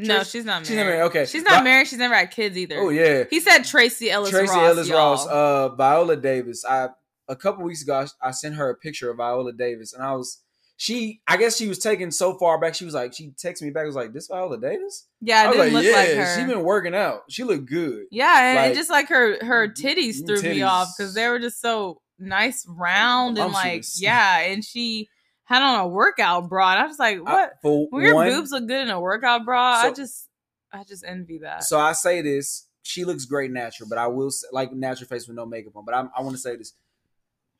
No, 0.00 0.22
she's 0.22 0.44
not 0.44 0.62
married. 0.62 0.66
she's 0.68 0.76
not 0.76 0.84
married, 0.86 1.00
okay. 1.06 1.26
She's 1.26 1.42
not 1.42 1.50
But- 1.58 1.64
married. 1.64 1.88
She's 1.88 1.98
never 1.98 2.14
had 2.14 2.30
kids 2.30 2.56
either. 2.56 2.76
Oh 2.78 2.90
yeah, 2.90 3.24
He 3.30 3.40
said 3.40 3.62
Tracee 3.64 4.10
Ellis 4.10 4.30
Tracee 4.30 4.52
Ross. 4.54 4.68
Ellis 4.70 4.88
y'all. 4.88 5.10
Ross, 5.12 5.26
uh, 5.26 5.68
Viola 5.74 6.16
Davis. 6.16 6.64
I 6.64 6.90
a 7.28 7.36
couple 7.36 7.64
weeks 7.64 7.82
ago 7.82 7.94
I, 8.22 8.28
I 8.28 8.30
sent 8.30 8.54
her 8.56 8.70
a 8.70 8.74
picture 8.74 9.10
of 9.10 9.16
Viola 9.18 9.52
Davis, 9.52 9.92
and 9.92 10.02
I 10.02 10.14
was 10.14 10.38
she. 10.76 11.20
I 11.26 11.36
guess 11.36 11.56
she 11.56 11.66
was 11.68 11.78
taken 11.78 12.10
so 12.12 12.34
far 12.38 12.58
back. 12.60 12.74
She 12.74 12.84
was 12.84 12.94
like, 12.94 13.12
she 13.14 13.30
texted 13.30 13.62
me 13.62 13.70
back. 13.70 13.84
Was 13.86 13.96
like, 13.96 14.12
this 14.12 14.28
Viola 14.28 14.58
Davis? 14.60 15.06
yeah, 15.20 15.42
I 15.42 15.44
it 15.44 15.48
was 15.48 15.56
didn't 15.56 15.74
like, 15.74 15.82
look 15.84 15.92
yeah, 15.92 15.98
like 15.98 16.08
her. 16.26 16.40
she 16.40 16.46
been 16.46 16.62
working 16.62 16.94
out. 16.94 17.22
She 17.28 17.42
looked 17.44 17.66
good. 17.66 18.04
Yeah, 18.10 18.42
and 18.42 18.56
Like- 18.56 18.72
it 18.72 18.74
just 18.74 18.90
like 18.90 19.08
her 19.08 19.44
her 19.44 19.68
titties 19.68 20.22
Mm, 20.22 20.26
threw 20.26 20.42
me 20.42 20.62
off 20.62 20.88
because 20.96 21.14
they 21.14 21.28
were 21.28 21.38
just 21.40 21.60
so 21.60 22.00
nice, 22.18 22.64
round, 22.68 23.38
and 23.38 23.52
like 23.52 23.84
yeah, 23.96 24.40
and 24.40 24.64
she 24.64 25.08
had 25.44 25.62
on 25.62 25.80
a 25.80 25.88
workout 25.88 26.48
bra, 26.48 26.72
and 26.72 26.80
I 26.80 26.86
was 26.86 26.98
like, 26.98 27.24
what? 27.24 27.54
for 27.62 27.86
when 27.90 28.04
your 28.04 28.14
one, 28.14 28.28
boobs 28.28 28.50
look 28.52 28.66
good 28.68 28.82
in 28.82 28.90
a 28.90 29.00
workout 29.00 29.44
bra, 29.44 29.80
I 29.82 29.92
just 29.92 30.28
I 30.72 30.84
just 30.84 31.04
envy 31.06 31.38
that. 31.38 31.64
So 31.64 31.78
I 31.80 31.92
say 31.92 32.22
this. 32.22 32.66
She 32.82 33.04
looks 33.04 33.24
great 33.26 33.50
natural, 33.50 33.88
but 33.88 33.98
I 33.98 34.06
will 34.06 34.30
say, 34.30 34.46
like 34.52 34.72
natural 34.72 35.08
face 35.08 35.26
with 35.26 35.36
no 35.36 35.44
makeup 35.44 35.76
on. 35.76 35.84
But 35.84 35.94
I, 35.94 36.04
I 36.16 36.22
want 36.22 36.36
to 36.36 36.40
say 36.40 36.56
this. 36.56 36.72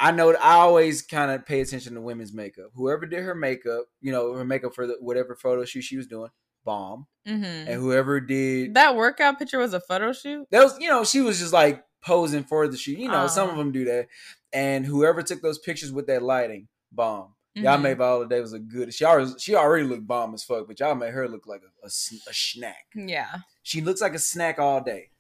I 0.00 0.12
know 0.12 0.32
that 0.32 0.42
I 0.42 0.54
always 0.54 1.02
kind 1.02 1.30
of 1.30 1.44
pay 1.44 1.60
attention 1.60 1.94
to 1.94 2.00
women's 2.00 2.32
makeup. 2.32 2.70
Whoever 2.74 3.04
did 3.06 3.22
her 3.24 3.34
makeup, 3.34 3.86
you 4.00 4.12
know, 4.12 4.32
her 4.34 4.44
makeup 4.44 4.74
for 4.74 4.86
the, 4.86 4.96
whatever 5.00 5.34
photo 5.34 5.64
shoot 5.64 5.82
she 5.82 5.96
was 5.96 6.06
doing, 6.06 6.30
bomb. 6.64 7.06
hmm 7.26 7.42
And 7.44 7.80
whoever 7.80 8.20
did 8.20 8.74
That 8.74 8.94
workout 8.96 9.38
picture 9.38 9.58
was 9.58 9.74
a 9.74 9.80
photo 9.80 10.12
shoot. 10.12 10.46
that 10.50 10.62
was, 10.62 10.78
you 10.78 10.88
know, 10.88 11.04
she 11.04 11.20
was 11.20 11.38
just 11.40 11.52
like 11.52 11.82
posing 12.04 12.44
for 12.44 12.68
the 12.68 12.76
shoot. 12.76 12.98
You 12.98 13.08
know, 13.08 13.26
some 13.26 13.48
of 13.50 13.56
them 13.56 13.72
do 13.72 13.84
that. 13.86 14.06
And 14.52 14.86
whoever 14.86 15.22
took 15.22 15.42
those 15.42 15.58
pictures 15.58 15.90
with 15.92 16.06
that 16.06 16.22
lighting, 16.22 16.68
bomb. 16.92 17.34
Y'all 17.54 17.76
Mhm. 17.76 17.82
made 17.82 17.98
Viola 17.98 18.28
Davis 18.28 18.52
a 18.52 18.60
good. 18.60 18.94
She 18.94 19.04
already 19.04 19.32
she 19.38 19.56
already 19.56 19.82
looked 19.84 20.06
bomb 20.06 20.32
as 20.32 20.44
fuck, 20.44 20.68
but 20.68 20.78
y'all 20.78 20.94
made 20.94 21.12
her 21.12 21.26
look 21.28 21.46
like 21.48 21.62
a, 21.62 21.86
a, 21.86 21.88
a 21.88 22.32
snack. 22.32 22.84
Yeah. 22.94 23.38
She 23.64 23.80
looks 23.80 24.00
like 24.00 24.14
a 24.14 24.18
snack 24.20 24.60
all 24.60 24.80
day. 24.80 25.10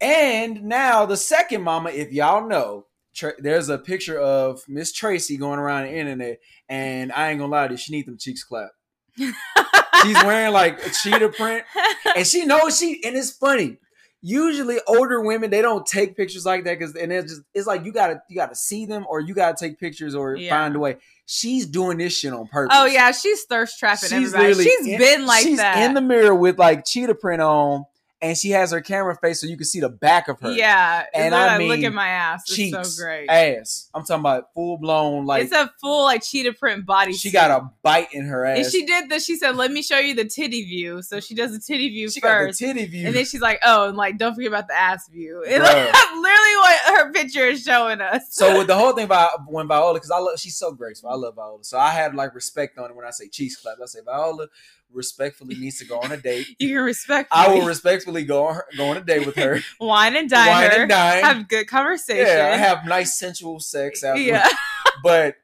And 0.00 0.62
now 0.64 1.04
the 1.06 1.16
second 1.18 1.62
mama, 1.62 1.90
if 1.90 2.12
y'all 2.12 2.48
know, 2.48 2.86
Tra- 3.16 3.40
there's 3.40 3.68
a 3.70 3.78
picture 3.78 4.18
of 4.18 4.62
Miss 4.68 4.92
Tracee 4.92 5.36
going 5.38 5.58
around 5.58 5.84
the 5.86 5.92
internet, 5.96 6.38
and 6.68 7.10
I 7.12 7.30
ain't 7.30 7.38
gonna 7.40 7.50
lie 7.50 7.66
to 7.68 7.74
you, 7.74 7.78
she 7.78 7.92
need 7.92 8.06
them 8.06 8.18
cheeks 8.18 8.44
clapped. 8.44 8.74
She's 9.18 10.22
wearing 10.24 10.52
like 10.52 10.84
a 10.86 10.90
cheetah 10.90 11.30
print, 11.30 11.64
and 12.16 12.26
she 12.26 12.44
knows 12.44 12.78
she. 12.78 13.00
And 13.04 13.16
it's 13.16 13.30
funny. 13.30 13.78
Usually, 14.22 14.78
older 14.86 15.20
women 15.20 15.50
they 15.50 15.62
don't 15.62 15.86
take 15.86 16.16
pictures 16.16 16.44
like 16.44 16.64
that 16.64 16.78
because, 16.78 16.94
and 16.96 17.12
it's 17.12 17.30
just 17.32 17.42
it's 17.54 17.66
like 17.66 17.84
you 17.84 17.92
gotta 17.92 18.20
you 18.28 18.36
gotta 18.36 18.54
see 18.56 18.84
them 18.84 19.06
or 19.08 19.20
you 19.20 19.34
gotta 19.34 19.56
take 19.58 19.78
pictures 19.78 20.14
or 20.14 20.36
Yeah. 20.36 20.50
find 20.50 20.74
a 20.76 20.78
way. 20.78 20.96
She's 21.26 21.66
doing 21.66 21.98
this 21.98 22.16
shit 22.16 22.32
on 22.32 22.46
purpose. 22.48 22.76
oh 22.78 22.86
yeah, 22.86 23.10
she's 23.12 23.44
thirst 23.44 23.78
trapping 23.78 24.12
everybody. 24.12 24.44
literally 24.54 24.64
She's 24.64 24.86
in- 24.86 24.98
been 24.98 25.26
like 25.26 25.42
she's 25.44 25.58
that. 25.58 25.78
in 25.78 25.94
the 25.94 26.00
mirror 26.00 26.34
with 26.34 26.58
like 26.58 26.84
cheetah 26.84 27.14
print 27.14 27.40
on, 27.42 27.84
and 28.22 28.36
she 28.36 28.50
has 28.50 28.70
her 28.72 28.80
camera 28.80 29.14
face 29.20 29.40
so 29.42 29.46
you 29.46 29.56
can 29.58 29.66
see 29.66 29.80
the 29.80 29.90
back 29.90 30.28
of 30.28 30.40
her. 30.40 30.50
yeah, 30.52 31.04
And 31.14 31.34
I 31.34 31.54
I 31.56 31.58
look 31.58 31.76
mean 31.78 31.84
at 31.84 31.92
my 31.92 32.08
ass. 32.08 32.44
It's 32.46 32.56
cheeks, 32.56 32.94
so 32.96 33.04
great. 33.04 33.28
ass. 33.28 33.90
I'm 33.94 34.04
talking 34.04 34.20
about 34.20 34.52
full 34.54 34.78
blown 34.78 35.26
like 35.26 35.42
it's 35.44 35.52
a 35.52 35.70
full 35.80 36.04
like 36.04 36.22
cheetah 36.24 36.54
print 36.54 36.86
body. 36.86 37.12
she 37.12 37.28
suit. 37.28 37.34
got 37.34 37.50
a 37.50 37.68
bite 37.82 38.08
in 38.12 38.24
her 38.26 38.46
ass. 38.46 38.58
And 38.58 38.72
she 38.72 38.86
did 38.86 39.10
this. 39.10 39.24
She 39.24 39.36
said, 39.36 39.56
"Let 39.56 39.70
me 39.70 39.82
show 39.82 39.98
you 39.98 40.14
the 40.14 40.24
titty 40.24 40.64
view." 40.64 41.02
So 41.02 41.20
she 41.20 41.34
does 41.34 41.52
the 41.52 41.60
titty 41.60 41.88
view 41.90 42.08
She 42.10 42.20
first, 42.20 42.58
titty 42.58 42.86
view. 42.86 43.06
and 43.06 43.14
then 43.14 43.24
she's 43.26 43.40
like, 43.42 43.58
"Oh, 43.62 43.88
and 43.88 43.96
like 43.96 44.16
don't 44.18 44.34
forget 44.34 44.48
about 44.48 44.68
the 44.68 44.74
ass 44.74 45.08
view." 45.08 45.44
And 45.48 45.62
like, 45.62 45.74
that's 45.74 46.12
literally 46.12 46.56
what 46.56 46.78
her 46.98 47.12
picture 47.12 47.46
is 47.46 47.62
showing 47.62 48.00
us. 48.00 48.22
so 48.30 48.56
with 48.58 48.66
the 48.66 48.74
whole 48.78 48.92
thing 48.92 49.04
about 49.04 49.30
when 49.46 49.68
Viola, 49.68 49.94
because 49.94 50.10
I 50.10 50.18
love 50.18 50.38
she's 50.40 50.56
so 50.56 50.72
graceful. 50.72 51.10
I 51.10 51.14
love 51.16 51.34
Viola. 51.34 51.62
So 51.64 51.78
I 51.78 51.90
had 51.90 52.14
like 52.14 52.34
respect 52.34 52.78
on 52.78 52.90
it 52.90 52.96
when 52.96 53.04
I 53.06 53.10
say 53.10 53.28
cheeks 53.28 53.56
clap. 53.56 53.76
I 53.82 53.86
say 53.86 54.00
Viola, 54.04 54.46
respectfully 54.92 55.54
needs 55.56 55.78
to 55.78 55.84
go 55.84 55.98
on 56.00 56.12
a 56.12 56.16
date, 56.16 56.46
You 56.58 56.68
can 56.76 56.84
respect. 56.84 57.28
I 57.32 57.48
will 57.52 57.66
respectfully 57.66 58.24
go 58.24 58.46
on 58.46 58.54
her, 58.56 58.64
go 58.76 58.86
on 58.88 58.96
a 58.96 59.00
date 59.00 59.26
with 59.26 59.36
her. 59.36 59.60
wine 59.80 60.16
and 60.16 60.28
dine 60.30 60.48
Wine 60.48 60.70
her. 60.70 60.80
and 60.82 60.88
dine. 60.90 61.22
Have 61.24 61.48
good 61.48 61.66
conversation. 61.68 62.26
Yeah, 62.26 62.56
have 62.56 62.86
nice 62.86 63.18
sensual 63.18 63.60
sex 63.60 64.02
after. 64.04 64.20
Yeah. 64.20 64.48
But 65.02 65.34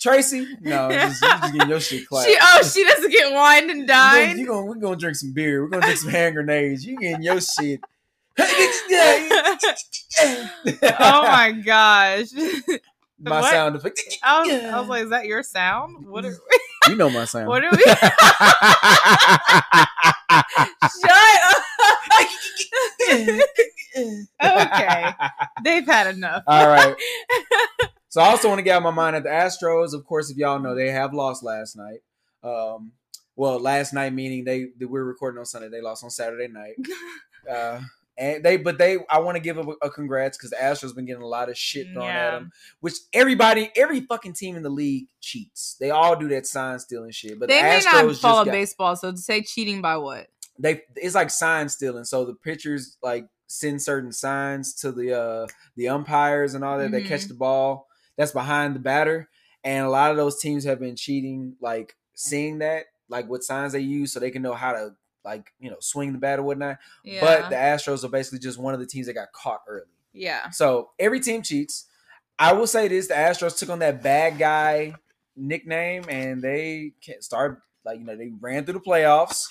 Tracee, 0.00 0.46
no, 0.60 0.90
just, 0.90 1.20
just 1.22 1.52
getting 1.52 1.68
your 1.68 1.80
shit 1.80 2.06
clapped. 2.08 2.28
She 2.28 2.36
oh 2.40 2.62
she 2.62 2.84
doesn't 2.84 3.10
get 3.10 3.32
wine 3.32 3.70
and 3.70 3.86
dine. 3.86 4.38
you 4.38 4.46
gonna, 4.46 4.64
we're 4.66 4.74
gonna 4.76 4.96
drink 4.96 5.16
some 5.16 5.32
beer. 5.32 5.62
We're 5.62 5.68
gonna 5.68 5.82
drink 5.86 5.98
some 5.98 6.10
hand 6.10 6.34
grenades. 6.34 6.84
You 6.84 6.98
getting 6.98 7.22
your 7.22 7.40
shit. 7.40 7.80
oh 8.38 9.58
oh 11.00 11.22
my 11.22 11.52
gosh. 11.64 12.26
My 13.20 13.40
What? 13.40 13.50
sound 13.50 13.76
effect. 13.76 14.00
I 14.22 14.40
was, 14.42 14.50
I 14.64 14.80
was 14.80 14.88
like, 14.88 15.02
is 15.04 15.10
that 15.10 15.26
your 15.26 15.42
sound? 15.42 16.06
What 16.06 16.24
are 16.24 16.34
you 16.88 16.96
know 16.96 17.10
my 17.10 17.24
sound. 17.24 17.48
what 17.48 17.64
are 17.64 17.70
we 17.70 17.84
Shut 21.02 21.10
up. 21.48 21.62
okay. 24.42 25.12
They've 25.64 25.86
had 25.86 26.14
enough. 26.14 26.42
All 26.46 26.68
right. 26.68 26.94
So 28.10 28.22
I 28.22 28.28
also 28.28 28.48
want 28.48 28.58
to 28.58 28.62
get 28.62 28.74
out 28.74 28.82
my 28.82 28.90
mind 28.90 29.16
at 29.16 29.22
the 29.24 29.28
Astros. 29.28 29.92
Of 29.92 30.06
course, 30.06 30.30
if 30.30 30.38
y'all 30.38 30.58
know, 30.58 30.74
they 30.74 30.90
have 30.90 31.12
lost 31.12 31.44
last 31.44 31.76
night. 31.76 31.98
Um, 32.42 32.92
well, 33.36 33.60
last 33.60 33.92
night 33.92 34.14
meaning 34.14 34.44
they, 34.44 34.68
they 34.78 34.86
we're 34.86 35.04
recording 35.04 35.38
on 35.38 35.44
Sunday. 35.44 35.68
They 35.68 35.82
lost 35.82 36.02
on 36.02 36.10
Saturday 36.10 36.48
night. 36.48 36.74
Uh, 37.48 37.80
and 38.18 38.44
they, 38.44 38.56
but 38.56 38.76
they, 38.78 38.98
I 39.08 39.20
want 39.20 39.36
to 39.36 39.40
give 39.40 39.56
a, 39.58 39.62
a 39.82 39.88
congrats 39.90 40.36
because 40.36 40.50
the 40.50 40.56
Astros 40.56 40.94
been 40.94 41.06
getting 41.06 41.22
a 41.22 41.26
lot 41.26 41.48
of 41.48 41.56
shit 41.56 41.86
thrown 41.92 42.06
at 42.08 42.14
Yeah. 42.14 42.30
them. 42.32 42.50
Which 42.80 42.94
everybody, 43.12 43.70
every 43.76 44.00
fucking 44.00 44.32
team 44.34 44.56
in 44.56 44.62
the 44.62 44.70
league 44.70 45.06
cheats. 45.20 45.76
They 45.80 45.90
all 45.90 46.16
do 46.16 46.28
that 46.28 46.46
sign 46.46 46.78
stealing 46.80 47.12
shit. 47.12 47.38
But 47.38 47.48
They 47.48 47.58
the 47.58 47.62
may 47.62 47.78
Astros 47.80 48.06
not 48.08 48.16
follow 48.16 48.44
got- 48.44 48.50
baseball, 48.52 48.96
so 48.96 49.12
to 49.12 49.16
say 49.18 49.42
cheating 49.42 49.80
by 49.80 49.96
what? 49.96 50.26
they 50.60 50.82
it's 50.96 51.14
like 51.14 51.30
sign 51.30 51.68
stealing. 51.68 52.02
So 52.04 52.24
the 52.24 52.34
pitchers 52.34 52.96
like 53.02 53.28
send 53.46 53.80
certain 53.80 54.10
signs 54.12 54.74
to 54.74 54.90
the 54.90 55.16
uh 55.16 55.46
the 55.76 55.88
umpires 55.88 56.54
and 56.54 56.64
all 56.64 56.78
that. 56.78 56.90
They 56.90 57.02
catch 57.04 57.22
Mhm. 57.26 57.28
the 57.28 57.34
ball 57.34 57.86
that's 58.16 58.32
behind 58.32 58.74
the 58.74 58.80
batter, 58.80 59.28
and 59.62 59.86
a 59.86 59.88
lot 59.88 60.10
of 60.10 60.16
those 60.16 60.40
teams 60.40 60.64
have 60.64 60.80
been 60.80 60.96
cheating, 60.96 61.54
like 61.60 61.94
seeing 62.14 62.58
that, 62.58 62.86
like 63.08 63.28
what 63.28 63.44
signs 63.44 63.72
they 63.72 63.78
use, 63.80 64.12
so 64.12 64.18
they 64.18 64.32
can 64.32 64.42
know 64.42 64.54
how 64.54 64.72
to 64.72 64.96
like 65.24 65.52
you 65.60 65.70
know 65.70 65.76
swing 65.80 66.12
the 66.12 66.18
bat 66.18 66.38
or 66.38 66.42
whatnot. 66.42 66.78
Yeah. 67.04 67.20
But 67.20 67.50
the 67.50 67.56
Astros 67.56 68.04
are 68.04 68.08
basically 68.08 68.38
just 68.38 68.58
one 68.58 68.74
of 68.74 68.80
the 68.80 68.86
teams 68.86 69.06
that 69.06 69.14
got 69.14 69.32
caught 69.32 69.60
early. 69.68 69.86
yeah. 70.12 70.50
So 70.50 70.90
every 70.98 71.20
team 71.20 71.42
cheats. 71.42 71.86
I 72.38 72.52
will 72.52 72.66
say 72.68 72.86
this: 72.88 73.08
the 73.08 73.14
Astros 73.14 73.58
took 73.58 73.68
on 73.70 73.80
that 73.80 74.02
bad 74.02 74.38
guy 74.38 74.94
nickname, 75.36 76.04
and 76.08 76.40
they 76.42 76.92
can't 77.00 77.22
start 77.24 77.62
like 77.84 77.98
you 77.98 78.04
know 78.04 78.16
they 78.16 78.30
ran 78.40 78.64
through 78.64 78.74
the 78.74 78.80
playoffs, 78.80 79.46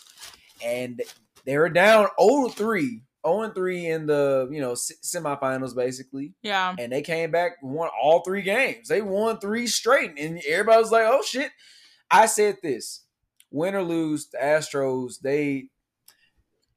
and 0.63 1.01
they 1.45 1.57
were 1.57 1.69
down 1.69 2.07
0 2.21 2.47
3, 2.49 3.01
0 3.25 3.49
3 3.51 3.85
in 3.87 4.05
the 4.05 4.47
you 4.51 4.61
know 4.61 4.73
se- 4.75 4.95
semifinals 5.03 5.75
basically, 5.75 6.33
Yeah. 6.43 6.75
and 6.79 6.91
they 6.91 7.01
came 7.01 7.29
back 7.31 7.53
won 7.61 7.89
all 8.01 8.21
three 8.21 8.41
games. 8.41 8.87
They 8.87 9.01
won 9.01 9.39
three 9.39 9.67
straight, 9.67 10.17
and 10.17 10.41
everybody 10.47 10.81
was 10.81 10.91
like, 10.91 11.05
"Oh 11.05 11.21
shit!" 11.23 11.51
I 12.09 12.25
said 12.25 12.57
this: 12.63 13.03
win 13.51 13.75
or 13.75 13.83
lose, 13.83 14.27
the 14.27 14.37
Astros 14.37 15.19
they. 15.21 15.69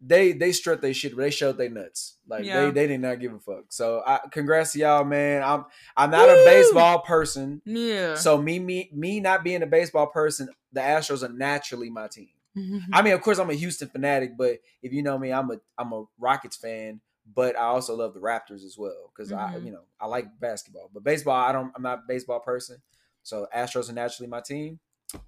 They 0.03 0.33
they 0.33 0.53
strut 0.53 0.81
they 0.81 0.95
shit, 0.95 1.15
but 1.15 1.21
they 1.21 1.31
showed 1.31 1.59
they 1.59 1.69
nuts. 1.69 2.15
Like 2.27 2.47
Yeah. 2.47 2.65
they 2.67 2.71
they 2.71 2.87
did 2.87 3.00
not 3.03 3.21
give 3.21 3.35
a 3.35 3.39
fuck. 3.39 3.65
So 3.69 4.03
I 4.07 4.21
congrats 4.31 4.73
to 4.73 4.79
y'all, 4.79 5.05
man. 5.05 5.43
I'm 5.43 5.67
I'm 5.95 6.11
not 6.11 6.31
a 6.31 6.43
baseball 6.43 7.00
person. 7.00 7.61
Yeah. 7.67 8.15
So 8.15 8.41
me 8.41 8.59
me 8.59 8.89
me 8.95 9.21
not 9.21 9.45
being 9.45 9.62
a 9.62 9.67
baseball 9.67 10.07
person, 10.07 10.49
the 10.73 10.81
Astros 10.81 11.23
are 11.23 11.31
naturally 11.31 11.91
my 11.91 12.09
team. 12.09 12.31
I 12.95 13.03
mean, 13.03 13.12
of 13.12 13.21
course, 13.21 13.39
I'm 13.39 13.50
a 13.50 13.55
Houston 13.55 13.89
fanatic, 13.91 14.39
but 14.39 14.61
if 14.83 14.91
you 14.95 15.03
know 15.03 15.19
me, 15.19 15.35
I'm 15.35 15.50
a 15.50 15.57
I'm 15.77 15.93
a 15.93 16.05
Rockets 16.19 16.57
fan. 16.57 17.03
But 17.35 17.55
I 17.57 17.65
also 17.65 17.95
love 17.95 18.15
the 18.15 18.21
Raptors 18.21 18.65
as 18.65 18.77
well 18.79 19.12
because 19.15 19.33
I 19.33 19.57
Mhm. 19.57 19.67
you 19.67 19.73
know 19.73 19.83
I 20.00 20.07
like 20.07 20.29
basketball. 20.41 20.89
But 20.95 21.05
baseball, 21.05 21.37
I 21.37 21.53
don't. 21.53 21.73
I'm 21.77 21.83
not 21.83 21.99
a 21.99 22.03
baseball 22.09 22.41
person. 22.41 22.79
So 23.23 23.47
Astros 23.55 23.91
are 23.91 23.93
naturally 23.93 24.29
my 24.31 24.41
team. 24.41 24.81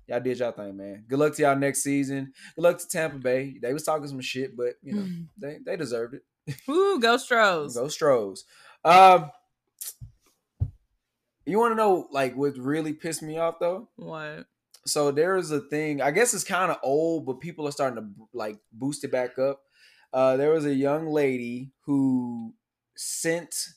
Y'all 0.07 0.21
did 0.21 0.39
y'all 0.39 0.53
thing, 0.53 0.77
man. 0.77 1.05
Good 1.09 1.19
luck 1.19 1.35
to 1.37 1.43
y'all 1.43 1.57
next 1.57 1.83
season. 1.83 2.33
Good 2.55 2.63
luck 2.63 2.79
to 2.79 2.89
Tampa 2.89 3.19
Bay. 3.19 3.57
They 3.61 3.73
was 3.73 3.83
talking 3.83 4.09
some 4.09 4.21
shit, 4.21 4.57
but 4.57 4.75
you 4.83 4.95
know 4.95 5.07
they 5.39 5.59
they 5.65 5.77
deserved 5.77 6.15
it. 6.15 6.23
Ooh, 6.69 6.99
go 7.01 7.17
Stros. 7.17 7.77
Go 7.77 7.89
Stros. 7.89 8.45
Um, 8.85 9.31
you 11.47 11.59
want 11.59 11.73
to 11.73 11.77
know 11.77 12.09
like 12.11 12.37
what 12.37 12.57
really 12.57 12.93
pissed 12.93 13.23
me 13.23 13.39
off 13.39 13.59
though? 13.61 13.89
What? 13.97 14.47
so 14.87 15.11
there 15.11 15.37
is 15.37 15.51
a 15.51 15.61
thing 15.61 16.01
i 16.01 16.11
guess 16.11 16.35
it's 16.35 16.45
kind 16.45 16.71
of 16.71 16.79
old 16.83 17.27
but 17.27 17.41
people 17.41 17.67
are 17.67 17.73
starting 17.73 18.03
to 18.03 18.09
like 18.33 18.59
boost 18.73 19.05
it 19.05 19.13
back 19.13 19.39
up 19.39 19.61
uh 20.13 20.37
there 20.37 20.51
was 20.51 20.67
a 20.67 20.75
young 20.75 21.07
lady 21.07 21.71
who 21.85 22.53
sent 22.97 23.69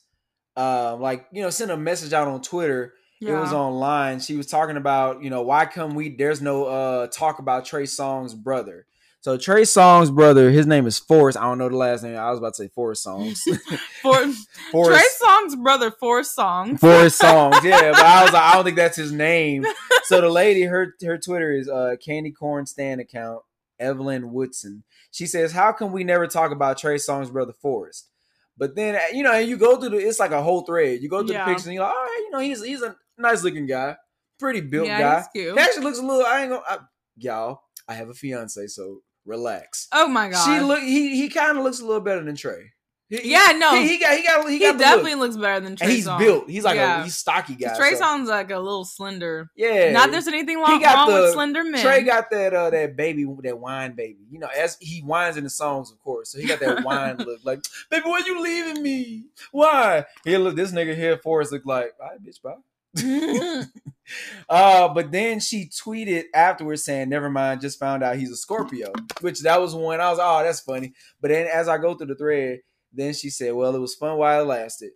uh 0.56 0.96
like 0.96 1.26
you 1.32 1.42
know 1.42 1.50
sent 1.50 1.70
a 1.70 1.76
message 1.76 2.12
out 2.12 2.28
on 2.28 2.42
twitter 2.42 2.94
it 3.20 3.32
was 3.32 3.52
online 3.52 4.20
she 4.20 4.36
was 4.36 4.46
talking 4.46 4.76
about 4.76 5.22
you 5.22 5.30
know 5.30 5.42
why 5.42 5.64
come 5.66 5.94
we 5.94 6.14
there's 6.14 6.42
no 6.42 6.64
uh 6.64 7.06
talk 7.08 7.38
about 7.38 7.64
trey 7.64 7.84
Songz 7.84 8.36
brother 8.36 8.86
so 9.20 9.36
trey 9.38 9.62
Songz 9.62 10.14
brother 10.14 10.50
his 10.50 10.66
name 10.66 10.86
is 10.86 10.98
forrest 10.98 11.38
i 11.38 11.42
don't 11.42 11.58
know 11.58 11.68
the 11.68 11.76
last 11.76 12.02
name 12.02 12.16
i 12.16 12.30
was 12.30 12.38
about 12.38 12.54
to 12.54 12.64
say 12.64 12.68
forrest 12.68 13.02
songs 13.02 13.42
For 14.02 14.12
forrest 14.70 15.18
Trey 15.20 15.28
Songz 15.28 15.60
brother, 15.62 15.90
four 15.90 16.22
songs. 16.22 16.78
Forrest 16.80 17.18
songs, 17.18 17.56
yeah. 17.64 17.90
But 17.92 18.04
I 18.04 18.22
was 18.24 18.32
like, 18.32 18.42
I 18.42 18.54
don't 18.54 18.64
think 18.64 18.76
that's 18.76 18.96
his 18.96 19.10
name. 19.12 19.64
So 20.04 20.20
the 20.20 20.28
lady, 20.42 20.62
her 20.62 20.94
her 21.04 21.18
Twitter 21.18 21.52
is 21.52 21.68
uh 21.68 21.96
Candy 22.04 22.30
Corn 22.30 22.66
Stan 22.66 23.00
account, 23.00 23.42
Evelyn 23.80 24.32
Woodson. 24.32 24.84
She 25.10 25.26
says, 25.26 25.52
How 25.52 25.72
come 25.72 25.90
we 25.92 26.04
never 26.04 26.26
talk 26.28 26.52
about 26.52 26.78
Trey 26.78 26.96
Songz 26.96 27.32
brother 27.32 27.52
Forrest? 27.52 28.08
But 28.56 28.76
then 28.76 28.98
you 29.12 29.22
know, 29.24 29.32
and 29.32 29.48
you 29.48 29.56
go 29.56 29.76
through 29.80 29.90
the 29.90 29.96
it's 29.96 30.20
like 30.20 30.30
a 30.30 30.42
whole 30.42 30.60
thread. 30.62 31.00
You 31.02 31.08
go 31.08 31.22
through 31.24 31.34
Yeah. 31.34 31.44
the 31.44 31.50
pictures 31.50 31.66
and 31.66 31.74
you're 31.74 31.82
like, 31.84 31.92
all 31.94 32.02
right, 32.04 32.22
you 32.26 32.30
know, 32.30 32.38
he's 32.40 32.62
he's 32.64 32.82
a 32.82 32.94
nice 33.18 33.42
looking 33.42 33.66
guy, 33.66 33.96
pretty 34.38 34.60
built 34.60 34.86
yeah, 34.86 35.00
guy. 35.00 35.16
he's 35.18 35.28
cute. 35.44 35.54
He 35.58 35.60
actually 35.64 35.84
looks 35.84 35.98
a 35.98 36.02
little. 36.02 36.24
I 36.26 36.40
ain't 36.42 36.50
gonna, 36.50 36.62
I, 36.68 36.78
y'all. 37.16 37.60
I 37.88 37.94
have 37.94 38.08
a 38.08 38.14
fiance, 38.14 38.66
so 38.68 39.00
relax. 39.24 39.88
Oh 39.92 40.08
my 40.08 40.28
god. 40.28 40.44
She 40.44 40.60
look. 40.60 40.80
He 40.80 41.20
he 41.20 41.28
kind 41.28 41.56
of 41.58 41.64
looks 41.64 41.80
a 41.80 41.84
little 41.86 42.00
better 42.00 42.22
than 42.22 42.36
Trey. 42.36 42.72
He- 43.08 43.30
Yeah, 43.30 43.52
no. 43.56 43.76
He, 43.76 43.86
he 43.86 43.98
got 44.00 44.16
he 44.16 44.22
got 44.24 44.48
he, 44.48 44.54
he 44.54 44.58
got 44.64 44.78
definitely 44.78 45.14
look. 45.14 45.28
looks 45.30 45.36
better 45.36 45.60
than 45.60 45.76
Trey 45.76 45.86
And 45.86 45.94
he's 45.96 46.08
Songz. 46.08 46.18
built. 46.18 46.50
He's 46.50 46.64
like 46.64 46.74
Yeah. 46.74 47.02
a 47.02 47.04
he's 47.04 47.14
stocky 47.14 47.54
guy. 47.54 47.76
Trey 47.76 47.94
so- 47.94 48.02
Songz 48.02 48.26
like 48.26 48.50
a 48.50 48.58
little 48.58 48.84
slender. 48.84 49.48
Yeah. 49.54 49.92
Not 49.92 50.10
there's 50.10 50.26
anything 50.26 50.58
wrong, 50.58 50.80
got 50.80 50.94
wrong 51.08 51.14
the- 51.14 51.22
with 51.22 51.32
slender 51.34 51.62
men. 51.62 51.80
Trey 51.82 52.02
got 52.02 52.30
that 52.32 52.52
uh 52.52 52.70
that 52.70 52.96
baby 52.96 53.24
that 53.44 53.56
wine 53.56 53.92
baby. 53.94 54.26
You 54.28 54.40
know, 54.40 54.48
as 54.58 54.76
he 54.80 55.02
whines 55.02 55.36
in 55.36 55.44
the 55.44 55.50
songs, 55.50 55.92
of 55.92 56.00
course. 56.00 56.32
So 56.32 56.40
he 56.40 56.48
got 56.48 56.58
that 56.58 56.82
wine 56.84 57.18
look 57.18 57.38
like, 57.44 57.60
baby, 57.92 58.02
why 58.08 58.22
you 58.26 58.42
leaving 58.42 58.82
me? 58.82 59.26
Why? 59.52 60.04
Here 60.24 60.38
look 60.38 60.56
this 60.56 60.72
nigga 60.72 60.96
here 60.96 61.16
Forrest 61.18 61.52
look 61.52 61.64
like, 61.64 61.92
all 62.02 62.08
right, 62.08 62.20
bitch, 62.20 62.42
bye. 62.42 62.54
uh, 64.48 64.88
but 64.88 65.10
then 65.10 65.40
she 65.40 65.68
tweeted 65.68 66.24
afterwards 66.34 66.84
saying, 66.84 67.08
"Never 67.08 67.30
mind, 67.30 67.60
just 67.60 67.78
found 67.78 68.02
out 68.02 68.16
he's 68.16 68.30
a 68.30 68.36
Scorpio." 68.36 68.92
Which 69.20 69.42
that 69.42 69.60
was 69.60 69.74
one 69.74 70.00
I 70.00 70.10
was, 70.10 70.18
oh, 70.20 70.42
that's 70.42 70.60
funny. 70.60 70.94
But 71.20 71.30
then 71.30 71.46
as 71.46 71.68
I 71.68 71.78
go 71.78 71.94
through 71.94 72.08
the 72.08 72.14
thread, 72.16 72.60
then 72.92 73.14
she 73.14 73.30
said, 73.30 73.54
"Well, 73.54 73.74
it 73.74 73.80
was 73.80 73.94
fun 73.94 74.18
while 74.18 74.42
it 74.42 74.46
lasted." 74.46 74.92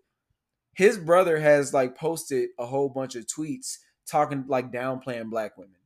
His 0.75 0.99
brother 0.99 1.39
has 1.39 1.75
like 1.75 1.97
posted 1.97 2.51
a 2.59 2.67
whole 2.67 2.89
bunch 2.89 3.17
of 3.17 3.27
tweets 3.27 3.79
talking 4.07 4.45
like 4.49 4.73
downplaying 4.73 5.31
black 5.31 5.57
women. 5.59 5.80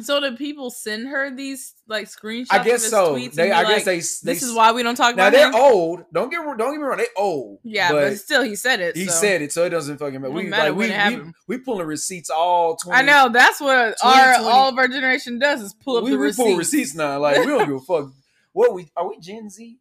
So 0.00 0.20
did 0.20 0.36
people 0.36 0.70
send 0.70 1.08
her 1.08 1.34
these 1.34 1.74
like 1.86 2.06
screenshots? 2.08 2.46
I 2.50 2.58
of 2.58 2.64
guess 2.64 2.84
so. 2.88 3.14
Tweets 3.14 3.34
They, 3.34 3.50
I 3.52 3.62
like, 3.62 3.76
guess 3.76 3.84
they. 3.84 3.96
they 3.96 4.32
This 4.34 4.42
is 4.42 4.52
why 4.52 4.72
we 4.72 4.82
don't 4.82 4.96
talk 4.96 5.14
now 5.16 5.30
they're 5.30 5.48
him. 5.48 5.54
old. 5.54 6.04
Don't 6.12 6.30
get 6.30 6.38
don't 6.42 6.58
get 6.58 6.70
me 6.72 6.78
wrong. 6.78 6.98
They 6.98 7.06
old. 7.16 7.58
Yeah, 7.62 7.92
but, 7.92 8.18
still, 8.18 8.42
he 8.42 8.56
said 8.56 8.80
it. 8.80 8.96
he 8.96 9.06
so. 9.06 9.12
said 9.12 9.42
it, 9.42 9.52
so 9.52 9.64
it 9.64 9.70
doesn't 9.70 9.98
fucking 9.98 10.20
matter. 10.20 10.32
We 10.32 10.44
matter 10.44 10.72
like 10.72 10.78
we 11.10 11.16
we, 11.22 11.32
we 11.48 11.58
pulling 11.58 11.86
receipts 11.86 12.30
all. 12.30 12.76
20, 12.76 12.98
I 12.98 13.02
know 13.02 13.28
that's 13.32 13.60
what 13.60 13.94
our 14.02 14.34
all 14.40 14.68
of 14.68 14.78
our 14.78 14.88
generation 14.88 15.38
does 15.38 15.60
is 15.60 15.74
pull 15.74 15.96
up 15.98 16.04
we, 16.04 16.10
the 16.10 16.16
we 16.18 16.24
receipts. 16.26 16.48
pull 16.48 16.56
receipts 16.56 16.94
now. 16.94 17.18
Like 17.20 17.38
we 17.38 17.46
don't 17.46 17.66
give 17.66 17.76
a 17.76 17.80
fuck. 18.02 18.10
What 18.52 18.74
we 18.74 18.90
are 18.96 19.08
we 19.08 19.18
Gen 19.20 19.48
Z? 19.50 19.78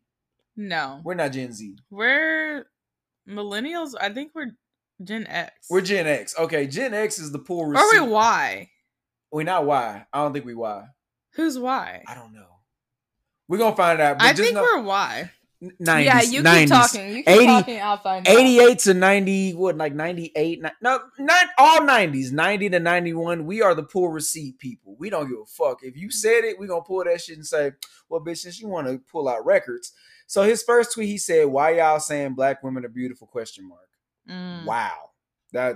No, 0.56 1.02
We're 1.04 1.16
not 1.16 1.32
Gen 1.32 1.52
Z. 1.52 1.78
we're 1.90 2.66
millennials. 3.28 3.94
I 4.00 4.10
think 4.10 4.32
we're 4.36 4.52
Gen 5.04 5.26
X. 5.28 5.52
We're 5.70 5.82
Gen 5.82 6.06
X. 6.08 6.36
Okay, 6.38 6.68
Gen 6.68 6.94
X 6.94 7.18
is 7.20 7.32
the 7.32 7.40
pull 7.40 7.60
or 7.62 7.70
receipt. 7.70 8.02
we 8.02 8.08
Y. 8.08 8.70
we 9.34 9.44
not 9.44 9.66
Y. 9.66 10.06
I 10.14 10.18
don't 10.20 10.34
think 10.34 10.46
we 10.46 10.56
Y. 10.56 10.84
Who's 11.36 11.58
Y? 11.60 12.04
I 12.08 12.16
don't 12.16 12.34
know. 12.34 12.48
We're 13.48 13.58
gonna 13.58 13.76
find 13.76 14.00
out. 14.00 14.20
But 14.20 14.26
I 14.28 14.34
think 14.34 14.54
know, 14.56 14.62
we're 14.62 14.82
Y. 14.82 15.32
90s, 15.82 16.04
yeah, 16.04 16.22
you 16.22 16.44
90s. 16.44 16.60
keep 16.60 16.70
talking. 16.70 17.08
You 17.10 17.16
keep 17.24 17.30
80 17.30 17.46
talking. 17.46 17.82
I'll 17.82 17.98
find 17.98 18.28
out. 18.28 18.34
88 18.38 18.80
to 18.80 18.94
90 18.94 19.54
what 19.54 19.78
like 19.78 19.94
98 19.94 20.62
no 20.82 21.00
not 21.20 21.48
all 21.58 21.80
90s 21.80 22.34
90 22.34 22.70
to 22.72 22.80
91 22.82 23.46
we 23.46 23.62
are 23.62 23.74
the 23.74 23.84
pull 23.84 24.10
receipt 24.10 24.60
people 24.60 24.98
we 25.00 25.10
don't 25.10 25.30
give 25.30 25.38
a 25.42 25.46
fuck 25.46 25.78
if 25.84 25.96
you 25.96 26.12
said 26.12 26.44
it 26.44 26.60
we 26.60 26.68
gonna 26.68 26.82
pull 26.84 27.06
that 27.06 27.22
shit 27.22 27.38
and 27.38 27.48
say 27.48 27.72
well 28.10 28.20
bitch 28.20 28.40
since 28.40 28.60
you 28.60 28.68
want 28.68 28.88
to 28.88 29.00
pull 29.10 29.30
out 29.30 29.46
records 29.46 29.94
so 30.28 30.42
his 30.42 30.62
first 30.64 30.92
tweet 30.94 31.08
he 31.08 31.18
said 31.18 31.46
why 31.48 31.70
y'all 31.70 31.98
saying 31.98 32.34
black 32.34 32.62
women 32.62 32.84
are 32.84 32.90
beautiful 32.90 33.28
question 33.28 33.66
mark 33.68 33.80
Mm. 34.30 34.66
wow 34.66 35.12
that 35.54 35.76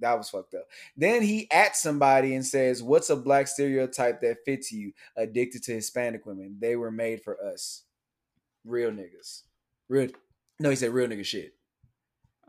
That 0.00 0.18
was 0.18 0.30
fucked 0.30 0.54
up. 0.54 0.66
Then 0.96 1.22
he 1.22 1.50
at 1.50 1.76
somebody 1.76 2.34
and 2.34 2.44
says, 2.44 2.82
"What's 2.82 3.10
a 3.10 3.16
black 3.16 3.48
stereotype 3.48 4.20
that 4.20 4.44
fits 4.44 4.72
you? 4.72 4.92
Addicted 5.16 5.62
to 5.64 5.72
Hispanic 5.72 6.26
women. 6.26 6.56
They 6.60 6.76
were 6.76 6.90
made 6.90 7.22
for 7.22 7.42
us. 7.42 7.84
Real 8.64 8.90
niggas. 8.90 9.42
Real. 9.88 10.08
No, 10.60 10.70
he 10.70 10.76
said 10.76 10.92
real 10.92 11.08
nigga 11.08 11.24
shit. 11.24 11.54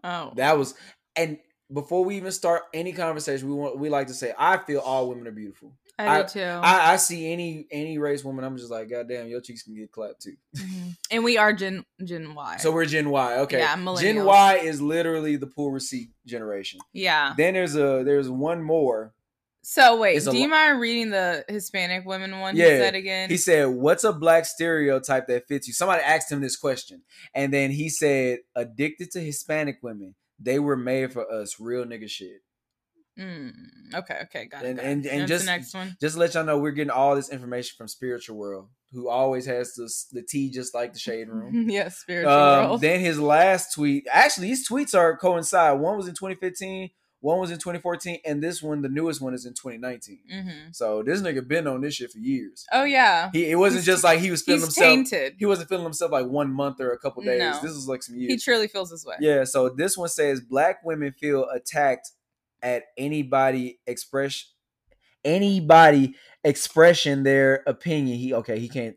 Oh, 0.04 0.34
That 0.36 0.58
was 0.58 0.76
and 1.16 1.40
before 1.74 2.06
we 2.06 2.16
even 2.16 2.32
start 2.32 2.64
any 2.74 2.94
conversation, 2.94 3.48
we 3.50 3.56
want 3.56 3.78
we 3.78 3.90
like 3.90 4.08
to 4.08 4.14
say 4.14 4.34
I 4.38 4.58
feel 4.58 4.80
all 4.80 5.10
women 5.10 5.28
are 5.28 5.32
beautiful. 5.32 5.74
I 6.00 6.08
I- 6.20 6.22
do 6.24 6.28
too. 6.30 6.42
I, 6.44 6.94
I 6.94 6.96
see 6.98 7.32
any 7.32 7.66
any 7.72 7.98
race 7.98 8.24
woman, 8.24 8.44
I'm 8.46 8.58
just 8.58 8.70
like, 8.72 8.90
God 8.90 9.08
damn, 9.10 9.28
your 9.28 9.42
cheeks 9.42 9.64
can 9.64 9.76
get 9.76 9.92
clapped 9.92 10.22
too. 10.22 10.36
Mhm. 10.58 10.96
And 11.12 11.24
we 11.24 11.38
are 11.38 11.54
Gen 11.54 11.86
Gen 12.04 12.36
Y. 12.36 12.58
So 12.58 12.72
we're 12.72 12.86
Gen 12.86 13.10
Y. 13.10 13.40
Okay. 13.40 13.60
Yeah, 13.60 13.96
Gen. 14.00 14.24
Y 14.26 14.56
is 14.64 14.82
literally 14.82 15.36
the 15.38 15.48
pool 15.48 15.72
receipt 15.72 16.10
generation. 16.26 16.80
yeah. 16.94 17.34
Then 17.38 17.54
there's 17.54 17.76
a 17.76 18.04
there's 18.04 18.30
one 18.30 18.62
more. 18.62 19.14
So 19.64 19.98
wait, 19.98 20.16
It's 20.18 20.26
do 20.26 20.36
you 20.38 20.44
lo- 20.44 20.50
mind 20.50 20.80
reading 20.80 21.10
the 21.10 21.44
Hispanic 21.50 22.06
women 22.06 22.40
one? 22.40 22.56
Yeah, 22.56 22.66
he 22.66 22.78
said 22.78 22.96
again. 22.96 23.30
He 23.30 23.36
said, 23.38 23.66
"What's 23.68 24.04
a 24.06 24.14
black 24.14 24.46
stereotype 24.46 25.28
that 25.28 25.46
fits 25.48 25.68
you?" 25.68 25.74
Somebody 25.74 26.04
asked 26.04 26.32
him 26.32 26.40
this 26.40 26.56
question, 26.56 27.02
and 27.34 27.54
then 27.54 27.72
he 27.72 27.90
said, 27.90 28.40
"Addicted 28.56 29.12
to 29.12 29.20
Hispanic 29.20 29.80
women. 29.82 30.16
They 30.40 30.60
were 30.60 30.78
made 30.78 31.12
for 31.12 31.30
us. 31.30 31.60
Real 31.60 31.84
nigga 31.84 32.10
shit." 32.10 32.42
Mm, 33.20 33.52
okay, 33.96 34.20
okay, 34.24 34.46
got 34.46 34.64
it. 34.64 34.70
And- 34.70 34.80
it. 34.80 34.86
and- 34.86 35.06
and 35.06 35.28
just- 35.28 35.46
the 35.46 35.52
next 35.52 35.74
one. 35.74 35.96
Just 36.00 36.16
to 36.16 36.20
let 36.20 36.34
y'all 36.34 36.44
know, 36.46 36.58
we're 36.58 36.72
getting 36.72 36.92
all 36.92 37.16
this 37.16 37.30
information 37.30 37.76
from 37.78 37.88
Spiritual 37.88 38.38
World, 38.38 38.70
who 38.92 39.10
always 39.10 39.46
has 39.46 39.74
this, 39.76 40.06
the 40.12 40.22
tea 40.22 40.50
just 40.50 40.74
like 40.74 40.94
the 40.94 41.00
shade 41.00 41.30
room. 41.30 41.66
yes, 41.70 41.98
spiritual 42.00 42.32
Um, 42.34 42.66
world. 42.68 42.82
then 42.82 43.00
his 43.00 43.20
last 43.20 43.74
tweet, 43.74 44.06
actually, 44.12 44.48
these 44.48 44.68
tweets 44.68 44.96
are 44.98 45.18
coincide. 45.18 45.80
One 45.80 45.98
was 45.98 46.08
in 46.08 46.14
2015, 46.14 46.90
one 47.20 47.40
was 47.40 47.50
in 47.50 47.58
2014, 47.58 48.20
and 48.26 48.44
this 48.44 48.62
one, 48.62 48.84
the 48.84 48.90
newest 48.90 49.20
one, 49.22 49.34
is 49.34 49.46
in 49.48 49.54
2019. 49.56 50.20
hmm 50.32 50.50
So 50.72 51.02
this 51.02 51.20
nigga 51.22 51.46
been 51.46 51.66
on 51.66 51.82
this 51.82 51.96
shit 51.96 52.12
for 52.12 52.20
years. 52.20 52.64
Oh 52.72 52.84
yeah, 52.84 53.32
He 53.34 53.50
it 53.50 53.56
wasn't 53.56 53.80
He's- 53.84 53.86
just 53.96 54.04
like 54.04 54.20
he 54.20 54.30
was 54.30 54.44
feeling 54.44 54.62
himself. 54.62 54.86
tainted. 54.86 55.34
He 55.40 55.46
wasn't 55.48 55.68
feeling 55.68 55.84
himself 55.84 56.12
like 56.12 56.28
one 56.28 56.54
month 56.54 56.80
or 56.80 56.92
a 56.92 57.00
couple 57.00 57.24
days. 57.24 57.40
No. 57.40 57.54
This 57.54 57.74
was 57.74 57.88
like 57.88 58.04
some 58.04 58.16
years. 58.18 58.32
He 58.34 58.38
truly 58.38 58.68
feels 58.68 58.92
this 58.92 59.04
way. 59.04 59.16
yeah. 59.20 59.44
So 59.46 59.70
this 59.70 59.98
one 59.98 60.10
says 60.10 60.42
black 60.42 60.86
women 60.86 61.12
feel 61.20 61.50
attacked 61.50 62.12
at 62.68 62.84
anybody 62.98 63.80
express 63.88 64.52
anybody 65.24 66.16
expression 66.44 67.24
their 67.24 67.64
opinion. 67.68 68.18
He 68.18 68.34
okay. 68.34 68.60
He 68.60 68.70
can't. 68.70 68.96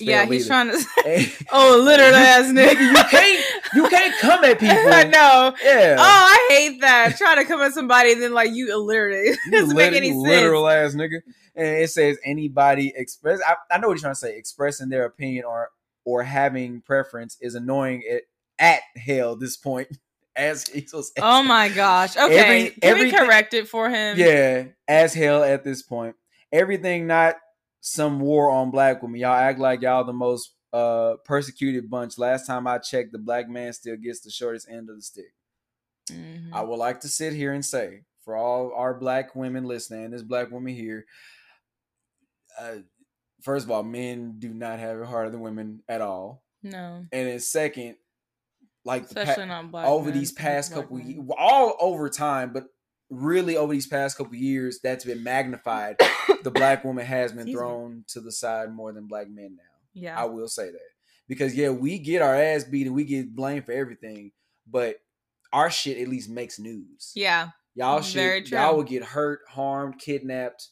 Yeah, 0.00 0.26
he's 0.26 0.42
either. 0.42 0.48
trying 0.48 0.70
to. 0.70 1.30
Oh, 1.52 1.80
literal 1.84 2.14
ass 2.14 2.46
nigga. 2.46 2.80
You 2.80 2.94
can't- 3.10 3.44
you 3.74 3.88
can't 3.88 4.14
come 4.20 4.44
at 4.44 4.58
people. 4.60 4.76
I 4.76 5.04
know. 5.04 5.54
Yeah. 5.62 5.96
Oh, 5.98 6.02
I 6.02 6.46
hate 6.50 6.80
that. 6.80 7.16
Trying 7.18 7.36
to 7.38 7.44
come 7.44 7.60
at 7.60 7.72
somebody 7.72 8.12
and 8.12 8.22
then 8.22 8.32
like 8.32 8.52
you 8.52 8.72
illiterate. 8.72 9.26
It 9.26 9.38
You 9.46 9.52
doesn't 9.52 9.76
make 9.76 9.92
any 9.92 10.10
sense. 10.10 10.22
Literal 10.22 10.68
ass 10.68 10.94
nigga. 10.94 11.20
And 11.56 11.66
it 11.82 11.90
says 11.90 12.16
anybody 12.24 12.92
express. 12.96 13.40
I, 13.46 13.56
I 13.74 13.78
know 13.78 13.88
what 13.88 13.94
you're 13.94 14.02
trying 14.02 14.12
to 14.14 14.20
say. 14.20 14.36
Expressing 14.36 14.88
their 14.88 15.04
opinion 15.04 15.44
or 15.44 15.70
or 16.04 16.22
having 16.22 16.80
preference 16.82 17.36
is 17.40 17.54
annoying 17.56 18.02
at, 18.10 18.22
at 18.58 18.80
hell 18.96 19.36
this 19.36 19.56
point. 19.56 19.88
As 20.36 20.66
he 20.68 20.86
was. 20.92 21.12
Oh 21.18 21.42
my 21.42 21.68
gosh. 21.68 22.16
Okay. 22.16 22.38
Every- 22.38 22.70
Can 22.70 22.78
everything- 22.82 23.12
we 23.20 23.26
correct 23.26 23.54
it 23.54 23.68
for 23.68 23.88
him? 23.90 24.18
Yeah, 24.18 24.64
as 24.86 25.14
hell 25.14 25.42
at 25.42 25.64
this 25.64 25.82
point. 25.82 26.14
Everything 26.52 27.06
not 27.06 27.36
some 27.80 28.20
war 28.20 28.50
on 28.50 28.70
black 28.70 29.02
women. 29.02 29.20
Y'all 29.20 29.32
act 29.34 29.58
like 29.58 29.80
y'all 29.82 30.04
the 30.04 30.12
most 30.12 30.52
uh 30.72 31.14
persecuted 31.24 31.88
bunch. 31.88 32.18
Last 32.18 32.46
time 32.46 32.66
I 32.66 32.78
checked, 32.78 33.12
the 33.12 33.18
black 33.18 33.48
man 33.48 33.72
still 33.72 33.96
gets 33.96 34.20
the 34.20 34.30
shortest 34.30 34.68
end 34.68 34.90
of 34.90 34.96
the 34.96 35.02
stick. 35.02 35.32
Mhm. 36.10 36.52
I 36.52 36.62
would 36.62 36.76
like 36.78 37.00
to 37.00 37.08
sit 37.08 37.32
here 37.32 37.52
and 37.52 37.64
say, 37.64 38.02
for 38.24 38.36
all 38.36 38.72
our 38.74 38.94
black 38.94 39.34
women 39.34 39.64
listening, 39.64 40.10
this 40.10 40.22
black 40.22 40.50
woman 40.50 40.74
here, 40.74 41.06
uh, 42.58 42.76
first 43.42 43.64
of 43.64 43.70
all, 43.70 43.82
men 43.82 44.34
do 44.38 44.52
not 44.52 44.78
have 44.78 44.98
it 45.00 45.06
harder 45.06 45.30
than 45.30 45.40
women 45.40 45.82
at 45.88 46.00
all. 46.00 46.42
No. 46.62 47.04
And 47.12 47.28
then 47.28 47.40
second, 47.40 47.96
like 48.86 49.08
the 49.08 49.24
pa- 49.24 49.84
over 49.84 50.10
men, 50.10 50.18
these 50.18 50.32
past 50.32 50.72
couple 50.72 50.98
years, 51.00 51.24
all 51.36 51.76
over 51.80 52.08
time, 52.08 52.52
but 52.52 52.64
really 53.10 53.56
over 53.56 53.72
these 53.72 53.86
past 53.86 54.16
couple 54.16 54.34
years, 54.36 54.78
that's 54.82 55.04
been 55.04 55.22
magnified. 55.22 55.96
the 56.44 56.50
black 56.50 56.84
woman 56.84 57.04
has 57.04 57.32
been 57.32 57.40
Excuse 57.40 57.54
me. 57.54 57.58
thrown 57.58 58.04
to 58.08 58.20
the 58.20 58.32
side 58.32 58.72
more 58.72 58.92
than 58.92 59.06
black 59.06 59.28
men 59.28 59.56
now. 59.56 59.62
Yeah. 59.92 60.20
I 60.20 60.26
will 60.26 60.48
say 60.48 60.70
that 60.70 60.78
because 61.28 61.54
yeah, 61.56 61.70
we 61.70 61.98
get 61.98 62.22
our 62.22 62.34
ass 62.34 62.64
beat 62.64 62.86
and 62.86 62.94
we 62.94 63.04
get 63.04 63.34
blamed 63.34 63.66
for 63.66 63.72
everything, 63.72 64.30
but 64.70 64.96
our 65.52 65.70
shit 65.70 65.98
at 65.98 66.08
least 66.08 66.30
makes 66.30 66.58
news. 66.58 67.12
yeah. 67.14 67.48
Y'all 67.78 68.00
shit, 68.00 68.50
y'all 68.50 68.74
would 68.78 68.86
get 68.86 69.04
hurt, 69.04 69.40
harmed, 69.50 69.98
kidnapped, 69.98 70.68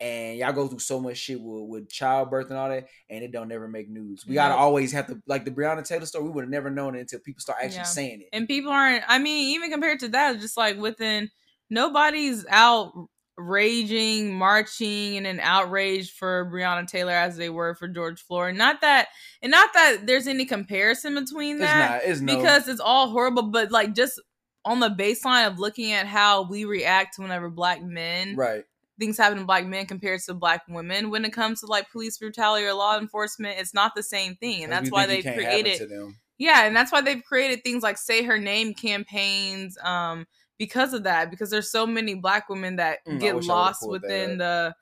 and 0.00 0.36
y'all 0.38 0.52
go 0.52 0.68
through 0.68 0.78
so 0.78 1.00
much 1.00 1.16
shit 1.16 1.40
with, 1.40 1.68
with 1.68 1.88
childbirth 1.90 2.50
and 2.50 2.58
all 2.58 2.68
that, 2.68 2.86
and 3.08 3.24
it 3.24 3.32
don't 3.32 3.48
never 3.48 3.66
make 3.68 3.88
news. 3.88 4.24
We 4.26 4.34
gotta 4.34 4.50
Nope. 4.54 4.60
always 4.60 4.92
have 4.92 5.06
to 5.06 5.20
like 5.26 5.44
the 5.44 5.50
Breonna 5.50 5.84
Taylor 5.86 6.06
story. 6.06 6.24
We 6.24 6.30
would 6.30 6.44
have 6.44 6.50
never 6.50 6.70
known 6.70 6.94
it 6.96 7.00
until 7.00 7.20
people 7.20 7.40
start 7.40 7.58
actually 7.62 7.76
Yeah. 7.78 7.82
saying 7.84 8.20
it. 8.22 8.28
And 8.32 8.46
people 8.46 8.70
aren't 8.72 9.04
I 9.08 9.18
mean, 9.18 9.54
even 9.54 9.70
compared 9.70 10.00
to 10.00 10.08
that, 10.08 10.40
just 10.40 10.56
like 10.56 10.76
within 10.78 11.30
nobody's 11.70 12.44
out 12.48 12.92
raging, 13.38 14.32
marching, 14.34 15.16
and 15.16 15.26
then 15.26 15.40
outrage 15.40 16.12
for 16.12 16.50
Breonna 16.52 16.86
Taylor 16.86 17.12
as 17.12 17.36
they 17.36 17.50
were 17.50 17.74
for 17.74 17.86
George 17.88 18.22
Floyd. 18.22 18.54
Not 18.56 18.80
that 18.80 19.08
and 19.42 19.50
not 19.50 19.72
that 19.74 20.06
there's 20.06 20.26
any 20.26 20.44
comparison 20.44 21.14
between 21.14 21.58
that. 21.58 22.02
it's 22.02 22.04
not. 22.04 22.10
It's 22.12 22.20
no. 22.20 22.36
because 22.36 22.68
it's 22.68 22.80
all 22.80 23.10
horrible 23.10 23.44
but 23.50 23.70
like 23.70 23.94
just 23.94 24.20
on 24.64 24.80
the 24.80 24.90
baseline 24.90 25.46
of 25.46 25.58
looking 25.58 25.92
at 25.92 26.06
how 26.06 26.42
we 26.48 26.64
react 26.64 27.18
whenever 27.18 27.48
black 27.48 27.82
men 27.82 28.34
right. 28.36 28.64
Things 28.98 29.18
happen 29.18 29.38
to 29.38 29.44
black 29.44 29.66
men 29.66 29.86
compared 29.86 30.20
to 30.20 30.34
black 30.34 30.62
women 30.68 31.10
when 31.10 31.24
it 31.24 31.32
comes 31.32 31.60
to 31.60 31.66
like 31.66 31.90
police 31.90 32.18
brutality 32.18 32.64
or 32.64 32.74
law 32.74 32.98
enforcement 32.98 33.58
it's 33.58 33.74
not 33.74 33.94
the 33.94 34.02
same 34.02 34.36
thing 34.36 34.62
and 34.62 34.72
that's 34.72 34.90
why 34.90 35.06
they've 35.06 35.24
can't 35.24 35.34
created 35.34 35.82
yeah 36.38 36.66
and 36.66 36.76
that's 36.76 36.92
why 36.92 37.00
they've 37.00 37.22
created 37.24 37.62
things 37.62 37.82
like 37.82 37.98
say 37.98 38.22
her 38.22 38.38
name 38.38 38.74
campaigns 38.74 39.78
um 39.82 40.26
because 40.58 40.92
of 40.92 41.02
that 41.04 41.30
because 41.30 41.50
there's 41.50 41.70
so 41.70 41.86
many 41.86 42.14
black 42.14 42.48
women 42.48 42.76
that 42.76 42.98
Mm, 43.06 43.18
get 43.20 43.34
wish 43.34 43.48
I 43.48 43.54
would've 43.54 43.54
lost 43.54 43.80
pulled 43.80 44.02
that 44.02 44.08
within 44.08 44.38
the 44.38 44.74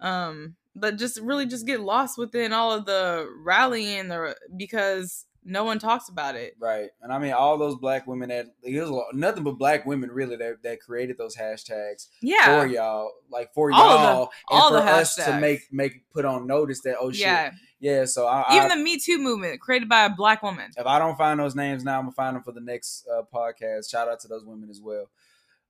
um 0.00 0.56
but 0.74 0.96
just 0.96 1.18
really 1.20 1.46
just 1.46 1.66
get 1.66 1.80
lost 1.80 2.16
within 2.16 2.52
all 2.52 2.72
of 2.72 2.86
the 2.86 3.28
rallying 3.44 4.08
the 4.08 4.36
because 4.56 5.26
no 5.44 5.64
one 5.64 5.78
talks 5.78 6.08
about 6.08 6.36
it 6.36 6.54
Right. 6.60 6.90
And 7.00 7.12
I 7.12 7.18
mean, 7.18 7.32
all 7.32 7.56
those 7.58 7.76
black 7.76 8.06
women 8.06 8.28
that 8.28 8.46
it 8.62 8.80
was 8.80 9.04
nothing 9.14 9.42
but 9.42 9.52
black 9.58 9.86
women 9.86 10.10
really 10.10 10.36
that, 10.36 10.62
that 10.62 10.80
created 10.80 11.16
those 11.18 11.34
hashtags 11.36 12.08
yeah 12.20 12.60
for 12.60 12.66
y'all, 12.66 13.10
like 13.30 13.52
for 13.54 13.72
All 13.72 13.90
of 13.90 14.00
the- 14.00 14.06
y'all, 14.06 14.30
and 14.50 14.60
all 14.60 14.68
for 14.70 14.76
the 14.76 14.82
us 14.92 15.14
to 15.16 15.40
make 15.40 15.62
make 15.72 16.10
put 16.10 16.24
on 16.24 16.46
notice 16.46 16.80
that 16.82 16.96
oh 17.00 17.10
shit, 17.10 17.20
yeah 17.22 17.52
yeah. 17.80 18.04
So 18.04 18.26
I, 18.26 18.44
even 18.56 18.70
I, 18.70 18.76
the 18.76 18.82
me 18.82 18.98
too 18.98 19.18
movement 19.18 19.60
created 19.60 19.88
by 19.88 20.04
a 20.04 20.10
black 20.10 20.42
woman 20.42 20.70
if 20.76 20.86
I 20.86 20.98
don't 20.98 21.16
find 21.16 21.40
those 21.40 21.54
names 21.54 21.84
now, 21.84 21.98
I'm 21.98 22.04
gonna 22.04 22.12
find 22.12 22.36
them 22.36 22.42
for 22.42 22.52
the 22.52 22.60
next 22.60 23.06
uh, 23.08 23.22
podcast. 23.32 23.90
Shout 23.90 24.08
out 24.08 24.20
to 24.20 24.28
those 24.28 24.44
women 24.44 24.68
as 24.68 24.80
well. 24.82 25.08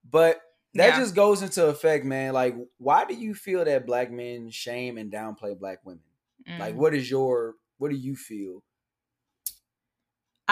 But 0.08 0.40
that 0.74 0.90
Yeah. 0.94 0.98
just 0.98 1.14
goes 1.14 1.42
into 1.42 1.66
effect, 1.66 2.04
man. 2.04 2.32
Like, 2.32 2.56
why 2.78 3.04
do 3.04 3.14
you 3.14 3.34
feel 3.34 3.64
that 3.64 3.86
black 3.86 4.10
men 4.10 4.50
shame 4.50 4.98
and 4.98 5.12
downplay 5.12 5.58
black 5.58 5.84
women? 5.84 6.02
Like, 6.58 6.74
Mm. 6.74 6.78
what 6.78 6.94
is 6.94 7.08
your 7.10 7.54
what 7.78 7.90
do 7.90 7.96
you 7.96 8.16
feel? 8.16 8.62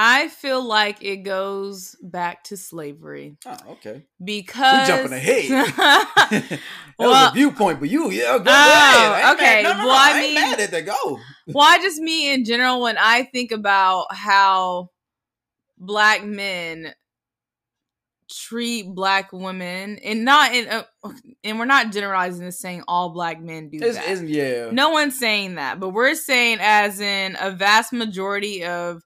I 0.01 0.29
feel 0.29 0.63
like 0.63 1.03
it 1.03 1.19
goes 1.25 1.97
back 2.01 2.45
to 2.45 2.57
slavery 2.57 3.37
Oh, 3.45 3.57
okay. 3.71 4.05
because 4.23 4.89
we 4.89 4.95
jumping 4.95 5.13
ahead. 5.13 5.51
that 5.77 6.61
was 7.01 7.31
a 7.31 7.35
viewpoint, 7.35 7.81
but 7.81 7.89
you, 7.91 8.09
yeah, 8.13 8.39
go 8.39 8.45
Oh, 8.47 9.13
ahead. 9.13 9.35
Okay. 9.35 9.63
Mad, 9.63 9.63
no, 9.65 9.73
no, 9.73 9.79
Well, 9.79 9.87
no, 9.89 9.93
I 9.95 10.13
I 10.17 10.21
mean- 10.21 10.35
mad 10.35 10.61
at 10.61 10.71
that. 10.71 10.87
Go. 10.87 11.19
Why 11.47 11.79
just 11.79 11.99
me 12.01 12.33
in 12.33 12.45
general 12.45 12.81
when 12.81 12.97
I 12.97 13.25
think 13.25 13.51
about 13.51 14.07
how 14.15 14.91
black 15.79 16.23
men 16.25 16.95
treat 18.31 18.87
black 18.95 19.33
women 19.33 19.99
and 20.05 20.25
not 20.25 20.55
in 20.55 20.69
uh, 20.69 20.83
and 21.43 21.59
we're 21.59 21.65
not 21.65 21.91
generalizing 21.93 22.45
this 22.45 22.61
saying 22.61 22.83
all 22.87 23.09
black 23.09 23.41
men 23.41 23.71
do 23.71 23.79
It's, 23.81 23.97
that. 23.97 24.09
it's, 24.09 24.23
yeah. 24.23 24.69
No 24.71 24.91
one's 24.91 25.19
saying 25.19 25.55
that, 25.55 25.81
but 25.81 25.89
we're 25.91 26.15
saying 26.15 26.59
as 26.61 27.01
in 27.01 27.37
a 27.41 27.51
vast 27.51 27.93
majority 27.93 28.65
of 28.65 29.03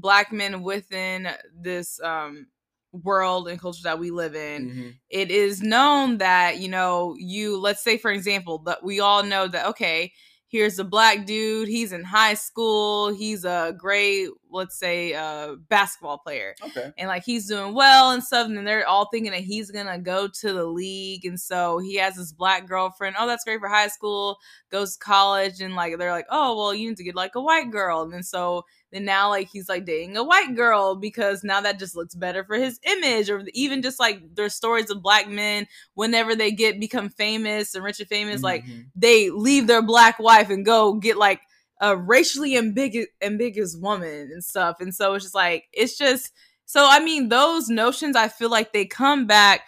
black 0.00 0.32
men 0.32 0.62
within 0.62 1.28
this 1.54 2.00
um 2.02 2.46
world 2.92 3.48
and 3.48 3.60
culture 3.60 3.82
that 3.84 3.98
we 3.98 4.10
live 4.10 4.34
in 4.34 4.66
Mhm. 4.66 4.94
it 5.10 5.30
is 5.30 5.62
known 5.62 6.18
that 6.18 6.58
you 6.58 6.68
know 6.68 7.14
you 7.18 7.58
let's 7.58 7.82
say 7.82 7.98
for 7.98 8.10
example 8.10 8.58
that 8.60 8.82
we 8.82 9.00
all 9.00 9.22
know 9.22 9.46
that 9.48 9.66
okay 9.66 10.12
here's 10.48 10.78
a 10.78 10.84
black 10.84 11.26
dude 11.26 11.68
he's 11.68 11.92
in 11.92 12.04
high 12.04 12.34
school 12.34 13.12
he's 13.12 13.44
a 13.44 13.74
great 13.78 14.28
let's 14.50 14.78
say 14.78 15.12
uh 15.14 15.54
basketball 15.68 16.18
player 16.18 16.54
Okay. 16.62 16.92
and 16.96 17.08
like 17.08 17.24
he's 17.24 17.48
doing 17.48 17.74
well 17.74 18.10
and 18.12 18.22
stuff 18.22 18.46
and 18.46 18.56
then 18.56 18.64
they're 18.64 18.86
all 18.86 19.08
thinking 19.12 19.32
that 19.32 19.40
he's 19.40 19.70
gonna 19.70 19.98
go 19.98 20.28
to 20.28 20.52
the 20.52 20.64
league 20.66 21.24
and 21.24 21.38
so 21.40 21.78
he 21.78 21.96
has 21.96 22.14
this 22.16 22.32
black 22.32 22.66
girlfriend 22.66 23.16
oh 23.18 23.26
that's 23.26 23.44
great 23.44 23.60
for 23.60 23.68
high 23.68 23.88
school 23.88 24.38
goes 24.70 24.96
to 24.96 25.04
college 25.04 25.60
and 25.60 25.74
like 25.74 25.98
they're 25.98 26.12
like 26.12 26.26
oh 26.30 26.56
well 26.56 26.74
you 26.74 26.88
need 26.88 26.96
to 26.96 27.04
get 27.04 27.14
like 27.16 27.34
a 27.34 27.40
white 27.40 27.70
girl 27.70 28.02
and 28.02 28.12
then 28.12 28.22
so 28.22 28.64
then 28.92 29.04
now 29.04 29.28
like 29.28 29.48
he's 29.48 29.68
like 29.68 29.84
dating 29.84 30.16
a 30.16 30.22
white 30.24 30.54
girl 30.54 30.94
because 30.94 31.42
now 31.42 31.60
that 31.60 31.78
just 31.78 31.96
looks 31.96 32.14
better 32.14 32.44
for 32.44 32.54
his 32.56 32.78
image 32.84 33.28
or 33.28 33.42
even 33.52 33.82
just 33.82 33.98
like 33.98 34.20
there's 34.34 34.54
stories 34.54 34.90
of 34.90 35.02
black 35.02 35.28
men 35.28 35.66
whenever 35.94 36.34
they 36.36 36.52
get 36.52 36.78
become 36.78 37.08
famous 37.08 37.74
and 37.74 37.82
rich 37.84 37.98
and 38.00 38.08
famous 38.08 38.42
like 38.42 38.64
Mhm. 38.64 38.86
they 38.94 39.30
leave 39.30 39.66
their 39.66 39.82
black 39.82 40.18
wife 40.18 40.50
and 40.50 40.64
go 40.64 40.94
get 40.94 41.16
like 41.16 41.40
a 41.80 41.96
racially 41.96 42.56
ambiguous 42.56 43.08
ambiguous 43.22 43.76
woman 43.76 44.30
and 44.32 44.42
stuff 44.42 44.76
and 44.80 44.94
so 44.94 45.14
it's 45.14 45.24
just 45.24 45.34
like 45.34 45.64
it's 45.72 45.96
just 45.98 46.32
so 46.64 46.86
i 46.88 46.98
mean 47.00 47.28
those 47.28 47.68
notions 47.68 48.16
i 48.16 48.28
feel 48.28 48.48
like 48.50 48.72
they 48.72 48.84
come 48.86 49.26
back 49.26 49.62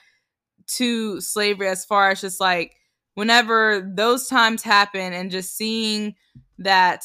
to 0.66 1.20
slavery 1.20 1.68
as 1.68 1.84
far 1.84 2.10
as 2.10 2.20
just 2.20 2.40
like 2.40 2.76
whenever 3.14 3.90
those 3.94 4.26
times 4.28 4.62
happen 4.62 5.12
and 5.12 5.30
just 5.30 5.56
seeing 5.56 6.14
that 6.58 7.04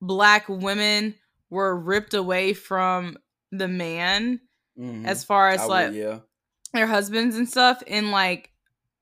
black 0.00 0.48
women 0.48 1.14
were 1.50 1.76
ripped 1.76 2.14
away 2.14 2.52
from 2.52 3.16
the 3.52 3.68
man 3.68 4.40
Mhm. 4.78 5.06
as 5.06 5.24
far 5.24 5.50
as 5.50 5.60
I 5.60 5.64
would, 5.66 5.70
like 5.70 5.92
yeah. 5.94 6.18
their 6.72 6.86
husbands 6.86 7.36
and 7.36 7.48
stuff 7.48 7.82
and 7.86 8.10
like 8.10 8.50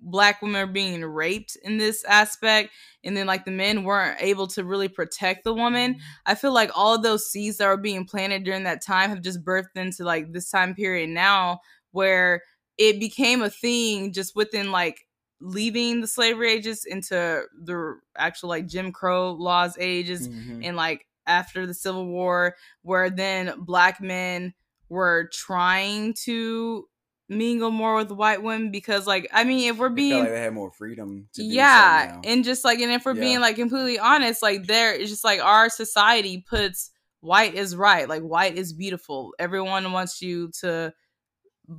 black 0.02 0.42
women 0.42 0.60
are 0.60 0.66
being 0.66 1.04
raped 1.04 1.56
in 1.62 1.78
this 1.78 2.04
aspect 2.04 2.70
and 3.04 3.16
then 3.16 3.26
like 3.26 3.44
the 3.44 3.50
men 3.50 3.84
weren't 3.84 4.20
able 4.20 4.46
to 4.48 4.64
really 4.64 4.88
protect 4.88 5.44
the 5.44 5.54
woman 5.54 5.96
i 6.26 6.34
feel 6.34 6.52
like 6.52 6.70
all 6.74 6.94
of 6.96 7.02
those 7.02 7.30
seeds 7.30 7.56
that 7.58 7.68
were 7.68 7.76
being 7.76 8.04
planted 8.04 8.42
during 8.44 8.64
that 8.64 8.82
time 8.84 9.08
have 9.10 9.22
just 9.22 9.44
birthed 9.44 9.76
into 9.76 10.04
like 10.04 10.32
this 10.32 10.50
time 10.50 10.74
period 10.74 11.08
now 11.08 11.60
where 11.92 12.42
it 12.78 12.98
became 12.98 13.42
a 13.42 13.50
thing 13.50 14.12
just 14.12 14.34
within 14.34 14.72
like 14.72 15.06
leaving 15.40 16.00
the 16.00 16.06
slavery 16.06 16.50
ages 16.52 16.84
into 16.84 17.42
the 17.64 17.98
actual 18.16 18.48
like 18.48 18.66
jim 18.66 18.92
crow 18.92 19.32
laws 19.32 19.76
ages 19.78 20.28
Mhm. 20.28 20.64
and 20.64 20.76
like 20.76 21.06
after 21.26 21.66
the 21.66 21.74
civil 21.74 22.06
war 22.06 22.56
where 22.82 23.08
then 23.10 23.54
black 23.58 24.00
men 24.00 24.54
were 24.88 25.28
trying 25.32 26.14
to 26.24 26.86
mingle 27.32 27.70
more 27.70 27.96
with 27.96 28.10
white 28.10 28.42
women 28.42 28.70
because 28.70 29.06
like 29.06 29.28
i 29.32 29.44
mean 29.44 29.70
if 29.70 29.78
we're 29.78 29.88
being 29.88 30.20
like 30.22 30.30
they 30.30 30.40
had 30.40 30.52
more 30.52 30.70
freedom 30.70 31.28
yeah 31.34 32.20
and 32.24 32.44
just 32.44 32.64
like 32.64 32.78
and 32.80 32.92
if 32.92 33.04
we're 33.04 33.14
Yeah. 33.14 33.20
being 33.20 33.40
like 33.40 33.56
completely 33.56 33.98
honest 33.98 34.42
like 34.42 34.66
there 34.66 34.94
it's 34.94 35.10
just 35.10 35.24
like 35.24 35.40
our 35.42 35.68
society 35.68 36.44
puts 36.46 36.90
white 37.20 37.54
is 37.54 37.76
right 37.76 38.08
like 38.08 38.22
white 38.22 38.56
is 38.58 38.72
beautiful. 38.72 39.32
Everyone 39.38 39.92
wants 39.92 40.20
you 40.20 40.50
to 40.60 40.92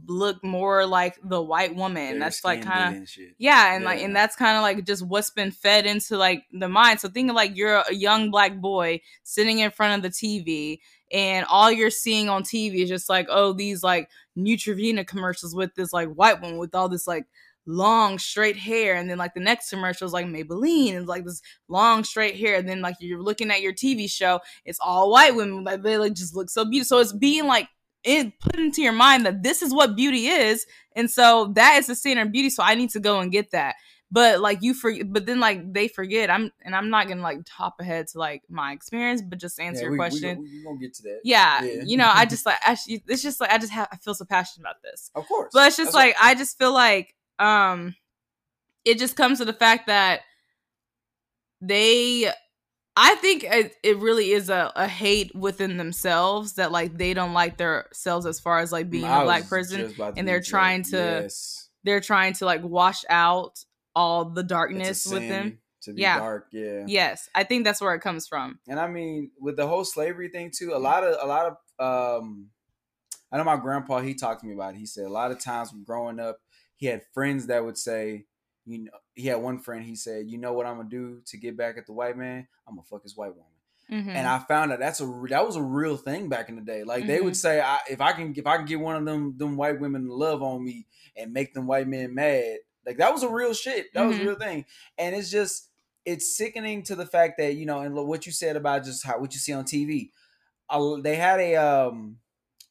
look 0.07 0.43
more 0.43 0.85
like 0.85 1.19
the 1.23 1.41
white 1.41 1.75
woman. 1.75 2.11
Their 2.11 2.19
that's 2.19 2.43
like 2.43 2.61
kind 2.61 2.83
of 2.87 2.93
did 2.93 2.97
and 2.99 3.35
yeah, 3.37 3.75
and 3.75 3.83
like 3.83 3.99
and 4.01 4.15
that's 4.15 4.35
kind 4.35 4.55
of 4.57 4.63
like 4.63 4.85
just 4.85 5.05
what's 5.05 5.31
been 5.31 5.51
fed 5.51 5.85
into 5.85 6.17
like 6.17 6.43
the 6.51 6.69
mind. 6.69 6.99
So 7.01 7.09
think 7.09 7.29
of 7.29 7.35
like 7.35 7.57
you're 7.57 7.83
a 7.89 7.93
young 7.93 8.31
black 8.31 8.55
boy 8.55 9.01
sitting 9.23 9.59
in 9.59 9.71
front 9.71 9.97
of 9.97 10.01
the 10.03 10.09
TV 10.15 10.79
and 11.13 11.45
all 11.47 11.71
you're 11.71 11.91
seeing 11.91 12.27
on 12.27 12.43
TV 12.43 12.81
is 12.81 12.89
just 12.89 13.07
like, 13.07 13.27
oh, 13.29 13.53
these 13.53 13.83
like 13.83 14.09
Neutrogena 14.37 15.05
commercials 15.05 15.55
with 15.55 15.73
this 15.75 15.93
like 15.93 16.09
white 16.09 16.41
woman 16.41 16.57
with 16.57 16.73
all 16.73 16.89
this 16.89 17.05
like 17.07 17.25
long 17.65 18.19
straight 18.19 18.57
hair 18.57 18.95
and 18.95 19.09
then 19.09 19.17
like 19.17 19.33
the 19.33 19.39
next 19.39 19.69
commercial 19.69 20.05
is 20.05 20.11
like 20.11 20.25
Maybelline 20.25 20.97
and 20.97 21.07
like 21.07 21.23
this 21.23 21.41
long 21.69 22.03
straight 22.03 22.35
hair 22.35 22.55
and 22.55 22.67
then 22.67 22.81
like 22.81 22.95
you're 22.99 23.21
looking 23.21 23.51
at 23.51 23.61
your 23.61 23.71
TV 23.71 24.09
show 24.09 24.41
it's 24.65 24.79
all 24.81 25.09
white 25.09 25.33
women 25.33 25.63
like 25.63 25.81
they 25.81 25.97
like 25.97 26.13
just 26.13 26.35
look 26.35 26.49
so 26.49 26.65
beautiful. 26.65 26.97
So 26.97 27.01
it's 27.01 27.13
being 27.13 27.45
like 27.47 27.69
it 28.03 28.37
put 28.39 28.57
into 28.57 28.81
your 28.81 28.91
mind 28.91 29.25
that 29.25 29.43
this 29.43 29.61
is 29.61 29.73
what 29.73 29.95
beauty 29.95 30.27
is 30.27 30.65
and 30.95 31.09
so 31.09 31.53
that 31.55 31.77
is 31.77 31.87
the 31.87 31.95
standard 31.95 32.27
of 32.27 32.31
beauty 32.33 32.49
so 32.49 32.63
I 32.63 32.75
need 32.75 32.89
to 32.89 32.99
go 32.99 33.19
and 33.19 33.31
get 33.31 33.51
that 33.51 33.75
but 34.13 34.39
like 34.41 34.59
you 34.61 34.73
forget 34.75 35.11
but 35.11 35.25
then 35.25 35.39
like 35.39 35.73
they 35.73 35.87
forget 35.87 36.29
I'm 36.29 36.51
and 36.61 36.75
I'm 36.75 36.89
not 36.91 37.07
gonna 37.07 37.21
like 37.23 37.47
hop 37.49 37.75
ahead 37.79 38.07
to 38.09 38.19
like 38.19 38.43
my 38.47 38.71
experience 38.71 39.21
but 39.23 39.39
just 39.39 39.59
answer 39.59 39.79
Yeah, 39.79 39.83
your 39.85 39.91
we, 39.93 39.97
question 39.97 40.39
We, 40.41 40.49
we, 40.59 40.63
gonna 40.63 40.77
get 40.77 40.93
to 40.95 41.03
that. 41.03 41.21
yeah, 41.23 41.63
Yeah. 41.63 41.81
you 41.83 41.97
know 41.97 42.09
I 42.13 42.25
just 42.33 42.45
like 42.45 42.59
actually 42.61 43.03
it's 43.07 43.23
just 43.23 43.41
like 43.41 43.51
I 43.51 43.57
just 43.57 43.71
have 43.73 43.87
I 43.91 43.97
feel 43.97 44.13
so 44.13 44.25
passionate 44.25 44.63
about 44.65 44.81
this 44.83 45.09
Of 45.15 45.25
course. 45.27 45.49
but 45.53 45.67
it's 45.67 45.77
just 45.77 45.87
That's 45.93 45.95
like 45.95 46.15
I 46.21 46.35
just 46.35 46.57
feel 46.59 46.73
like 46.73 47.15
um 47.39 47.95
it 48.85 48.99
just 48.99 49.15
comes 49.15 49.39
to 49.39 49.45
the 49.45 49.53
fact 49.53 49.87
that 49.87 50.21
they 51.61 52.31
I 52.95 53.15
think 53.15 53.43
it, 53.43 53.73
it 53.81 53.97
really 53.97 54.31
is 54.33 54.49
a, 54.51 54.71
a 54.75 54.87
hate 54.87 55.33
within 55.33 55.77
themselves 55.77 56.53
that 56.53 56.71
like 56.71 56.95
they 56.97 57.15
don't 57.15 57.33
like 57.33 57.57
themselves 57.57 58.27
as 58.27 58.39
far 58.39 58.59
as 58.59 58.71
like 58.71 58.89
being 58.91 59.05
I 59.05 59.21
a 59.21 59.23
black 59.23 59.47
person 59.49 59.79
just 59.81 59.95
about 59.95 60.13
to 60.13 60.19
and 60.19 60.27
they're 60.27 60.41
trying 60.41 60.83
that. 60.83 60.89
to- 60.91 61.21
Yes. 61.23 61.69
they're 61.83 62.01
trying 62.01 62.33
to 62.33 62.45
like 62.45 62.61
wash 62.63 63.03
out 63.09 63.63
all 63.95 64.25
the 64.25 64.43
darkness 64.43 65.05
with 65.05 65.27
them. 65.27 65.59
To 65.83 65.93
be 65.93 66.01
Yeah. 66.01 66.17
dark, 66.17 66.47
yeah. 66.51 66.85
Yes, 66.87 67.29
I 67.35 67.43
think 67.43 67.65
that's 67.65 67.81
where 67.81 67.93
it 67.93 67.99
comes 67.99 68.25
from. 68.25 68.57
And 68.69 68.79
I 68.79 68.87
mean, 68.87 69.31
with 69.39 69.57
the 69.57 69.67
whole 69.67 69.83
slavery 69.83 70.29
thing 70.29 70.49
too, 70.49 70.73
a 70.73 70.79
lot 70.79 71.03
of 71.03 71.17
a 71.21 71.27
lot 71.27 71.57
of 71.79 72.17
um 72.21 72.49
I 73.31 73.37
know 73.37 73.43
my 73.43 73.57
grandpa 73.57 73.99
he 73.99 74.13
talked 74.13 74.41
to 74.41 74.47
me 74.47 74.53
about 74.53 74.75
it. 74.75 74.77
He 74.77 74.85
said 74.85 75.05
a 75.05 75.09
lot 75.09 75.31
of 75.31 75.39
times 75.39 75.73
when 75.73 75.83
growing 75.83 76.19
up, 76.19 76.39
he 76.77 76.85
had 76.85 77.01
friends 77.13 77.47
that 77.47 77.65
would 77.65 77.77
say, 77.77 78.25
you 78.65 78.83
know, 78.85 78.91
he 79.13 79.27
had 79.27 79.41
one 79.41 79.59
friend, 79.59 79.83
he 79.83 79.95
said, 79.97 80.29
You 80.29 80.37
know 80.37 80.53
what 80.53 80.65
I'm 80.65 80.77
gonna 80.77 80.87
do 80.89 81.21
to 81.25 81.37
get 81.37 81.57
back 81.57 81.77
at 81.77 81.85
the 81.85 81.93
white 81.93 82.17
man? 82.17 82.47
I'm 82.65 82.75
gonna 82.75 82.85
fuck 82.89 83.03
his 83.03 83.17
white 83.17 83.35
woman. 83.35 83.49
Mhm. 83.91 84.15
And 84.15 84.25
I 84.25 84.39
found 84.39 84.71
out 84.71 84.79
that's 84.79 85.01
a 85.01 85.23
that 85.29 85.45
was 85.45 85.57
a 85.57 85.61
real 85.61 85.97
thing 85.97 86.29
back 86.29 86.47
in 86.47 86.55
the 86.55 86.61
day. 86.61 86.85
Like 86.85 87.05
they 87.05 87.19
would 87.19 87.35
say, 87.35 87.59
I, 87.59 87.79
if 87.89 87.99
I 87.99 88.13
can 88.13 88.33
if 88.37 88.47
I 88.47 88.55
can 88.55 88.65
get 88.65 88.79
one 88.79 88.95
of 88.95 89.03
them 89.03 89.35
them 89.37 89.57
white 89.57 89.81
women 89.81 90.05
to 90.07 90.13
love 90.13 90.41
on 90.41 90.63
me 90.63 90.87
and 91.17 91.33
make 91.33 91.53
them 91.53 91.67
white 91.67 91.89
men 91.89 92.15
mad, 92.15 92.59
like 92.85 92.97
that 92.97 93.13
was 93.13 93.23
a 93.23 93.29
real 93.29 93.53
shit. 93.53 93.93
That 93.93 94.05
was 94.05 94.17
a 94.17 94.21
Mhm. 94.21 94.25
real 94.27 94.35
thing. 94.35 94.65
And 94.97 95.15
it's 95.15 95.29
just 95.31 95.69
it's 96.05 96.35
sickening 96.35 96.83
to 96.83 96.95
the 96.95 97.05
fact 97.05 97.37
that 97.37 97.55
you 97.55 97.65
know, 97.65 97.79
and 97.79 97.95
what 97.95 98.25
you 98.25 98.31
said 98.31 98.55
about 98.57 98.83
just 98.83 99.05
how 99.05 99.19
what 99.19 99.33
you 99.33 99.39
see 99.39 99.53
on 99.53 99.63
TV. 99.65 100.11
Uh, 100.69 100.97
they 101.01 101.15
had 101.15 101.39
a 101.39 101.55
um, 101.55 102.19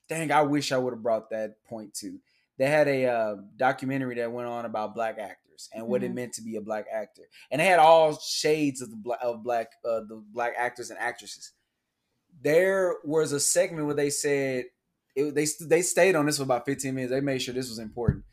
dang, 0.09 0.31
I 0.31 0.43
wish 0.43 0.73
I 0.73 0.79
would 0.79 0.93
have 0.93 1.03
brought 1.03 1.31
that 1.31 1.63
point 1.65 1.95
too. 1.95 2.21
They 2.59 2.67
had 2.69 2.89
a 2.89 3.07
uh, 3.07 3.37
documentary 3.57 4.17
that 4.17 4.31
went 4.33 4.49
on 4.49 4.65
about 4.67 4.95
black 4.95 5.19
actors 5.19 5.71
and 5.73 5.87
what 5.89 6.03
it 6.03 6.11
Mhm. 6.11 6.15
meant 6.15 6.33
to 6.35 6.43
be 6.43 6.57
a 6.57 6.61
black 6.61 6.87
actor, 6.93 7.23
and 7.51 7.61
they 7.61 7.67
had 7.67 7.79
all 7.79 8.19
shades 8.19 8.83
of 8.83 8.91
the 8.91 8.97
black 8.97 9.21
of 9.23 9.43
black 9.43 9.73
uh, 9.85 10.01
the 10.01 10.23
black 10.33 10.53
actors 10.59 10.91
and 10.91 10.99
actresses. 10.99 11.53
There 12.41 12.97
was 13.05 13.33
a 13.33 13.41
segment 13.41 13.87
where 13.87 13.95
they 13.95 14.11
said 14.11 14.67
it, 15.15 15.35
they 15.35 15.47
they 15.67 15.83
stayed 15.83 16.17
on 16.17 16.27
this 16.27 16.39
for 16.39 16.43
about 16.45 16.65
fifteen 16.65 16.95
minutes. 16.95 17.13
They 17.13 17.21
made 17.21 17.41
sure 17.43 17.55
this 17.55 17.69
was 17.69 17.79
important. 17.79 18.25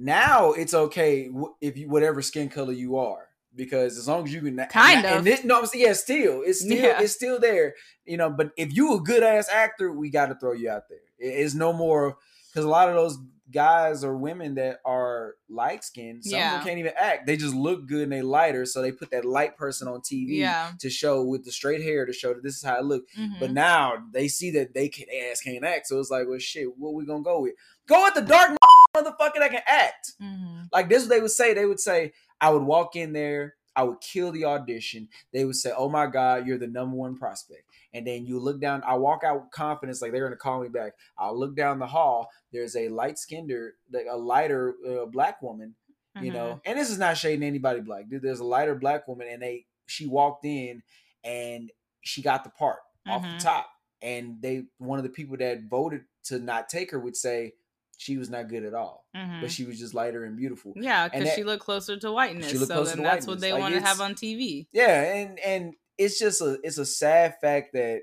Now 0.00 0.52
it's 0.52 0.72
okay 0.74 1.28
if 1.60 1.76
you 1.76 1.88
whatever 1.88 2.22
skin 2.22 2.48
color 2.48 2.72
you 2.72 2.96
are 2.96 3.28
because 3.54 3.98
as 3.98 4.08
long 4.08 4.24
as 4.24 4.32
you 4.32 4.40
can 4.40 4.56
Kind 4.70 5.04
and 5.04 5.20
of. 5.20 5.26
it, 5.26 5.44
no 5.44 5.58
I'm 5.58 5.66
saying 5.66 5.84
yeah 5.84 5.92
still 5.92 6.42
it's 6.44 6.60
still 6.60 6.72
Yeah. 6.78 7.00
it's 7.02 7.12
still 7.12 7.38
there 7.40 7.74
you 8.06 8.16
know 8.16 8.30
but 8.30 8.52
if 8.56 8.74
you 8.74 8.94
a 8.96 9.00
good 9.00 9.22
ass 9.22 9.48
actor 9.48 9.92
we 9.92 10.08
got 10.08 10.26
to 10.26 10.36
throw 10.36 10.52
you 10.52 10.70
out 10.70 10.84
there 10.88 10.98
It- 11.18 11.34
it's 11.44 11.54
no 11.54 11.72
more 11.72 12.16
because 12.48 12.64
a 12.64 12.68
lot 12.68 12.88
of 12.88 12.94
those 12.94 13.18
guys 13.52 14.04
or 14.04 14.16
women 14.16 14.54
that 14.54 14.78
are 14.84 15.34
light 15.48 15.82
skinned 15.82 16.24
some 16.24 16.38
of 16.38 16.52
them 16.52 16.62
can't 16.64 16.78
even 16.78 16.92
act 16.96 17.26
they 17.26 17.36
just 17.36 17.52
look 17.54 17.88
good 17.88 18.04
and 18.04 18.12
they 18.12 18.22
lighter 18.22 18.64
so 18.64 18.80
they 18.80 18.92
put 18.92 19.10
that 19.10 19.24
light 19.24 19.56
person 19.56 19.88
on 19.88 20.00
TV 20.00 20.38
Yeah. 20.38 20.70
to 20.78 20.88
show 20.88 21.24
with 21.24 21.44
the 21.44 21.50
straight 21.50 21.82
hair 21.82 22.06
to 22.06 22.12
show 22.12 22.32
that 22.32 22.44
this 22.44 22.54
is 22.56 22.62
how 22.62 22.76
I 22.76 22.80
look 22.80 23.02
Mhm. 23.18 23.40
but 23.40 23.50
now 23.50 23.94
they 24.12 24.28
see 24.28 24.52
that 24.52 24.72
they 24.72 24.88
can 24.88 25.06
ass 25.28 25.40
can't 25.40 25.64
act 25.64 25.88
so 25.88 25.98
it's 25.98 26.10
like 26.10 26.28
well 26.28 26.38
shit 26.38 26.68
what 26.78 26.94
we 26.94 27.04
gonna 27.04 27.24
go 27.24 27.40
with 27.40 27.54
go 27.90 28.02
with 28.04 28.14
the 28.14 28.22
dark 28.22 28.56
motherfucker 28.96 29.38
that 29.38 29.50
can 29.50 29.62
act 29.66 30.12
Mhm. 30.20 30.68
like 30.72 30.88
this, 30.88 31.02
is 31.02 31.08
what 31.08 31.16
they 31.16 31.20
would 31.20 31.30
say. 31.30 31.54
They 31.54 31.66
would 31.66 31.80
say, 31.80 32.12
I 32.40 32.50
would 32.50 32.62
walk 32.62 32.96
in 32.96 33.12
there, 33.12 33.54
I 33.76 33.84
would 33.84 34.00
kill 34.00 34.32
the 34.32 34.44
audition. 34.46 35.08
They 35.32 35.44
would 35.44 35.54
say, 35.56 35.72
Oh 35.76 35.88
my 35.88 36.06
God, 36.06 36.46
you're 36.46 36.58
the 36.58 36.66
number 36.66 36.96
one 36.96 37.16
prospect. 37.16 37.64
And 37.94 38.06
then 38.06 38.26
you 38.26 38.38
look 38.40 38.60
down, 38.60 38.82
I 38.86 38.94
walk 38.96 39.22
out 39.24 39.42
with 39.42 39.50
confidence, 39.52 40.00
like 40.02 40.12
they're 40.12 40.24
gonna 40.24 40.36
call 40.36 40.60
me 40.62 40.68
back. 40.68 40.94
I'll 41.18 41.38
look 41.38 41.54
down 41.56 41.78
the 41.78 41.86
hall. 41.86 42.28
There's 42.52 42.74
a 42.76 42.88
light 42.88 43.18
skinned, 43.18 43.52
like 43.92 44.06
a 44.10 44.16
lighter 44.16 44.74
uh, 44.88 45.06
black 45.06 45.40
woman, 45.42 45.74
you 46.20 46.30
Mhm. 46.30 46.34
know. 46.34 46.60
And 46.64 46.78
this 46.78 46.90
is 46.90 46.98
not 46.98 47.16
shading 47.16 47.44
anybody 47.46 47.80
black. 47.80 48.08
Dude, 48.08 48.22
there's 48.22 48.40
a 48.40 48.44
lighter 48.44 48.74
black 48.74 49.06
woman, 49.08 49.28
and 49.28 49.40
they 49.42 49.66
she 49.86 50.06
walked 50.06 50.44
in 50.44 50.82
and 51.24 51.70
she 52.02 52.22
got 52.22 52.44
the 52.44 52.50
part 52.50 52.78
off 53.08 53.22
Mhm. 53.22 53.38
the 53.38 53.44
top. 53.44 53.68
And 54.02 54.40
they 54.40 54.64
one 54.78 54.98
of 54.98 55.02
the 55.04 55.10
people 55.10 55.36
that 55.38 55.62
voted 55.64 56.04
to 56.24 56.38
not 56.38 56.68
take 56.68 56.90
her 56.92 56.98
would 57.00 57.16
say 57.16 57.54
she 58.00 58.16
was 58.16 58.30
not 58.30 58.48
good 58.48 58.64
at 58.64 58.74
all. 58.74 59.06
Mhm. 59.14 59.40
But 59.42 59.50
she 59.50 59.64
was 59.64 59.78
just 59.78 59.94
lighter 59.94 60.24
and 60.24 60.36
beautiful. 60.36 60.72
Yeah, 60.76 61.08
because 61.08 61.28
she 61.34 61.44
looked 61.44 61.62
closer 61.64 61.96
to 61.98 62.12
whiteness. 62.12 62.58
looked 62.58 62.68
So 62.68 62.74
closer 62.74 62.96
then 62.96 63.02
that's 63.04 63.26
what 63.26 63.40
they 63.40 63.52
Like, 63.52 63.60
want 63.60 63.74
to 63.74 63.80
have 63.80 64.00
on 64.00 64.14
TV. 64.14 64.68
Yeah, 64.72 65.02
and 65.14 65.38
and 65.40 65.74
it's 65.98 66.18
just 66.18 66.40
a 66.40 66.58
it's 66.62 66.78
a 66.78 66.86
sad 66.86 67.36
fact 67.40 67.72
that 67.74 68.02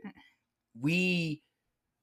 we 0.79 1.43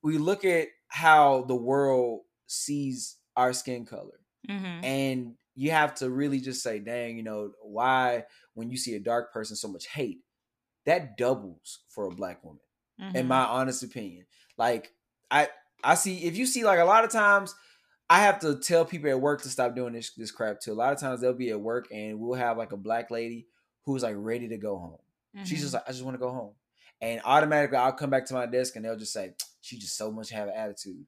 we 0.02 0.18
look 0.18 0.44
at 0.44 0.68
how 0.88 1.44
the 1.44 1.57
world 1.57 2.22
sees 2.46 3.18
our 3.37 3.52
skin 3.52 3.87
color, 3.87 4.20
hmm 4.48 4.83
and 4.83 5.37
you 5.54 5.70
have 5.72 5.94
to 5.96 6.11
really 6.11 6.40
just 6.40 6.62
say, 6.62 6.80
dang, 6.80 7.16
you 7.16 7.22
know, 7.22 7.52
why 7.62 8.24
when 8.54 8.70
you 8.70 8.76
see 8.76 8.94
a 8.96 9.00
dark 9.00 9.33
person 9.33 9.57
so 9.57 9.68
much 9.68 9.87
hate, 9.87 10.20
that 10.87 11.16
doubles 11.16 11.80
for 11.88 12.07
a 12.07 12.11
black 12.11 12.44
woman 12.44 12.61
Mm-hmm. 13.00 13.16
in 13.16 13.26
my 13.28 13.44
honest 13.44 13.83
opinion. 13.83 14.26
Like 14.57 14.92
I 15.30 15.48
I 15.83 15.94
see 15.94 16.24
if 16.24 16.37
you 16.37 16.46
see 16.46 16.64
like 16.64 16.78
a 16.78 16.85
lot 16.85 17.04
of 17.04 17.11
times 17.11 17.54
I 18.14 18.18
have 18.18 18.38
to 18.40 18.55
tell 18.55 18.85
people 18.85 19.11
at 19.11 19.20
work 19.20 19.42
to 19.42 19.48
stop 19.48 19.74
doing 19.74 19.92
this 19.92 20.12
this 20.12 20.31
crap 20.31 20.61
too. 20.61 20.72
A 20.72 20.74
lot 20.74 20.92
of 20.92 21.00
times 21.00 21.20
they'll 21.20 21.33
be 21.33 21.50
at 21.50 21.61
work 21.61 21.88
and 21.92 22.20
we'll 22.20 22.38
have 22.38 22.57
like 22.57 22.70
a 22.70 22.77
black 22.77 23.11
lady 23.11 23.48
who's 23.85 24.05
like 24.05 24.14
ready 24.16 24.46
to 24.48 24.57
go 24.57 24.79
home. 24.79 24.98
She's 25.44 25.61
just 25.61 25.74
mm-hmm. 25.74 25.74
like, 25.74 25.88
I 25.88 25.90
just 25.90 26.05
want 26.05 26.14
to 26.14 26.20
go 26.20 26.31
home. 26.31 26.53
and 27.00 27.20
automatically 27.24 27.77
I'll 27.77 27.92
come 27.92 28.11
back 28.11 28.27
to 28.27 28.35
my 28.35 28.46
desk 28.46 28.77
and 28.77 28.85
they'll 28.85 28.96
just 28.96 29.12
say, 29.12 29.35
"She 29.61 29.79
just 29.79 29.96
so 29.96 30.12
much 30.12 30.31
have 30.31 30.46
an 30.46 30.55
attitude." 30.55 31.05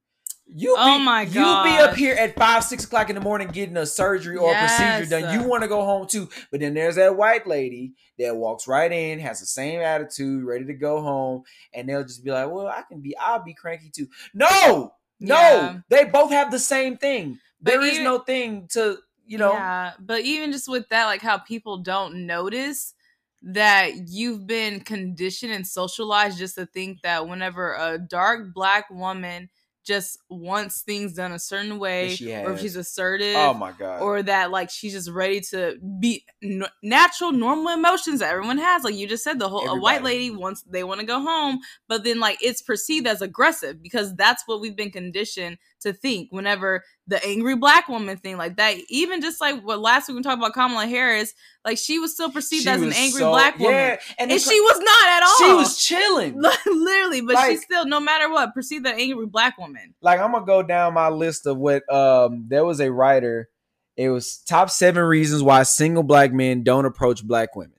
You 0.52 0.74
Oh 0.76 0.98
be, 0.98 1.04
my 1.04 1.22
You 1.22 1.30
be 1.32 1.78
up 1.78 1.94
here 1.94 2.14
at 2.14 2.34
five, 2.36 2.64
six 2.64 2.84
o'clock 2.84 3.08
in 3.08 3.14
the 3.14 3.20
morning 3.20 3.48
getting 3.48 3.76
a 3.76 3.86
surgery 3.86 4.36
or 4.36 4.52
a 4.52 4.58
procedure 4.58 5.08
done. 5.08 5.32
You 5.32 5.48
want 5.48 5.62
to 5.62 5.68
go 5.68 5.84
home 5.84 6.08
too, 6.08 6.28
but 6.50 6.58
then 6.58 6.74
there's 6.74 6.96
that 6.96 7.16
white 7.16 7.46
lady 7.46 7.94
that 8.18 8.34
walks 8.34 8.66
right 8.66 8.90
in, 8.90 9.20
has 9.20 9.38
the 9.38 9.46
same 9.46 9.80
attitude, 9.80 10.44
ready 10.44 10.64
to 10.64 10.74
go 10.74 11.00
home, 11.02 11.42
and 11.72 11.88
they'll 11.88 12.02
just 12.02 12.24
be 12.24 12.32
like, 12.32 12.50
"Well, 12.50 12.66
I 12.66 12.82
can 12.82 13.00
be, 13.00 13.16
I'll 13.16 13.44
be 13.44 13.54
cranky 13.54 13.90
too." 13.90 14.08
No, 14.34 14.92
no, 15.20 15.34
Yeah. 15.36 15.78
they 15.88 16.04
both 16.04 16.30
have 16.30 16.50
the 16.50 16.58
same 16.58 16.96
thing. 16.96 17.38
But 17.60 17.72
There 17.72 17.82
is 17.82 17.94
even- 17.94 18.04
no 18.04 18.18
thing 18.20 18.68
to 18.72 18.98
you 19.28 19.38
know. 19.38 19.52
Yeah, 19.54 19.92
but 19.98 20.20
even 20.20 20.52
just 20.52 20.68
with 20.68 20.88
that, 20.90 21.06
like 21.06 21.20
how 21.20 21.38
people 21.38 21.78
don't 21.78 22.26
notice 22.26 22.94
that 23.42 24.08
you've 24.08 24.46
been 24.46 24.80
conditioned 24.80 25.52
and 25.52 25.66
socialized 25.66 26.38
just 26.38 26.54
to 26.56 26.66
think 26.66 27.02
that 27.02 27.26
whenever 27.28 27.74
a 27.74 27.98
dark 27.98 28.52
black 28.54 28.88
woman 28.90 29.48
just 29.86 30.18
wants 30.28 30.82
things 30.82 31.12
done 31.14 31.32
a 31.32 31.38
certain 31.38 31.78
way, 31.78 32.10
or 32.44 32.52
if 32.52 32.60
she's 32.60 32.76
assertive, 32.76 33.36
Oh 33.36 33.54
my 33.54 33.72
god. 33.72 34.02
or 34.02 34.22
that 34.22 34.50
like 34.50 34.68
she's 34.70 34.92
just 34.92 35.08
ready 35.10 35.40
to 35.52 35.76
be 36.00 36.24
n- 36.42 36.64
natural 36.82 37.32
normal 37.32 37.72
emotions 37.72 38.20
that 38.20 38.30
everyone 38.32 38.58
has. 38.58 38.82
Like 38.84 38.96
you 38.96 39.06
just 39.06 39.22
said 39.24 39.38
the 39.38 39.48
whole 39.48 39.66
a 39.68 39.78
white 39.80 40.02
lady 40.02 40.30
wants 40.30 40.62
they 40.62 40.82
want 40.84 41.00
to 41.00 41.06
go 41.06 41.20
home 41.20 41.60
but 41.88 42.02
then 42.04 42.18
like 42.20 42.38
it's 42.42 42.62
perceived 42.62 43.06
as 43.06 43.22
aggressive 43.22 43.80
because 43.82 44.14
that's 44.16 44.42
what 44.46 44.60
we've 44.60 44.76
been 44.76 44.90
conditioned 44.90 45.56
to 45.80 45.92
think 45.92 46.28
whenever 46.30 46.82
the 47.06 47.24
angry 47.24 47.54
black 47.54 47.88
woman 47.88 48.16
thing 48.16 48.36
like 48.36 48.56
that 48.56 48.76
even 48.88 49.20
just 49.20 49.40
like 49.40 49.62
what 49.62 49.78
last 49.78 50.08
week 50.08 50.16
we 50.16 50.22
talked 50.22 50.38
about 50.38 50.54
Kamala 50.54 50.86
Harris 50.86 51.32
like 51.64 51.78
she 51.78 51.98
was 51.98 52.14
still 52.14 52.30
perceived 52.30 52.64
She 52.64 52.68
as 52.70 52.80
an 52.82 52.92
angry 52.92 53.20
so- 53.20 53.30
black 53.30 53.58
woman 53.58 53.74
Yeah, 53.74 53.96
and, 54.18 54.30
and, 54.32 54.40
she 54.40 54.60
was 54.60 54.78
not 54.78 55.08
at 55.08 55.22
all 55.22 55.36
she 55.36 55.54
was 55.54 55.78
chilling. 55.78 56.40
literally 56.66 57.20
but 57.20 57.34
Like- 57.34 57.50
she 57.50 57.56
still 57.58 57.86
no 57.86 58.00
matter 58.00 58.30
what 58.30 58.54
perceived 58.54 58.84
that 58.86 58.98
angry 58.98 59.26
black 59.26 59.58
woman 59.58 59.94
like 60.02 60.18
I'm 60.20 60.32
gonna 60.32 60.46
go 60.46 60.62
down 60.62 60.94
my 60.94 61.08
list 61.10 61.46
of 61.46 61.56
what 61.58 61.82
um 61.92 62.46
there 62.48 62.64
was 62.64 62.80
a 62.80 62.90
writer. 62.90 63.48
It 63.96 64.10
was 64.10 64.38
top 64.38 64.68
seven 64.70 65.02
reasons 65.04 65.42
why 65.42 65.62
single 65.62 66.02
black 66.02 66.30
men 66.32 66.62
don't 66.62 66.84
approach 66.84 67.24
black 67.26 67.56
women. 67.56 67.72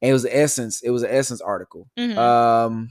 And 0.00 0.10
it 0.10 0.12
was 0.14 0.24
essence. 0.24 0.80
It 0.82 0.90
was 0.90 1.02
an 1.02 1.10
essence 1.10 1.40
article. 1.42 1.88
Mhm. 1.98 2.16
Um, 2.16 2.90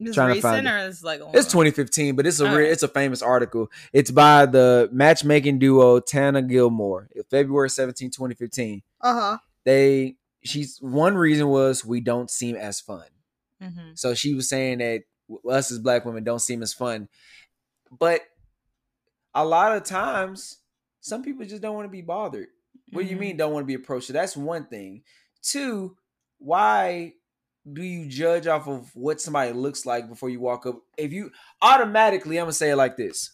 Is 0.00 0.14
trying 0.14 0.34
to 0.36 0.40
find 0.40 0.66
it. 0.66 0.70
or 0.70 0.78
is 0.78 1.02
like 1.02 1.20
it's 1.34 1.46
2015, 1.48 2.14
but 2.14 2.26
it's 2.26 2.38
a 2.40 2.44
re- 2.44 2.64
Okay. 2.64 2.70
it's 2.70 2.82
a 2.84 2.88
famous 2.88 3.20
article. 3.22 3.70
It's 3.92 4.10
by 4.12 4.46
the 4.46 4.88
matchmaking 4.92 5.58
duo 5.58 5.98
Tana 6.00 6.40
Gilmore. 6.42 7.08
February 7.30 7.68
17, 7.70 8.10
2015. 8.10 8.82
uh-huh 9.00 9.38
They 9.64 10.16
she's 10.44 10.78
one 10.80 11.16
reason 11.16 11.48
was 11.48 11.84
we 11.84 12.00
don't 12.00 12.30
seem 12.30 12.54
as 12.54 12.80
fun. 12.80 13.06
mm-hmm. 13.62 13.90
So 13.94 14.14
she 14.14 14.34
was 14.34 14.48
saying 14.48 14.78
that 14.78 15.02
us 15.50 15.70
as 15.72 15.78
black 15.80 16.04
women 16.04 16.22
don't 16.24 16.38
seem 16.38 16.62
as 16.62 16.72
fun. 16.72 17.08
But 17.90 18.20
a 19.34 19.44
lot 19.44 19.76
of 19.76 19.82
times, 19.84 20.58
some 21.00 21.22
people 21.22 21.44
just 21.44 21.60
don't 21.62 21.74
want 21.74 21.86
to 21.86 21.90
be 21.92 22.02
bothered. 22.02 22.48
What 22.92 23.02
do 23.02 23.08
you 23.08 23.16
Mhm. 23.16 23.20
mean 23.20 23.36
don't 23.36 23.52
want 23.52 23.64
to 23.64 23.66
be 23.66 23.74
approached? 23.74 24.06
So 24.06 24.12
that's 24.12 24.36
one 24.36 24.66
thing. 24.66 25.02
Two, 25.42 25.96
why 26.38 27.14
do 27.72 27.82
you 27.82 28.08
judge 28.08 28.46
off 28.46 28.68
of 28.68 28.90
what 28.94 29.20
somebody 29.20 29.52
looks 29.52 29.86
like 29.86 30.08
before 30.08 30.30
you 30.30 30.40
walk 30.40 30.66
up? 30.66 30.80
If 30.96 31.12
you 31.12 31.30
automatically, 31.62 32.38
I'm 32.38 32.44
gonna 32.44 32.52
say 32.52 32.70
it 32.70 32.76
like 32.76 32.96
this: 32.96 33.32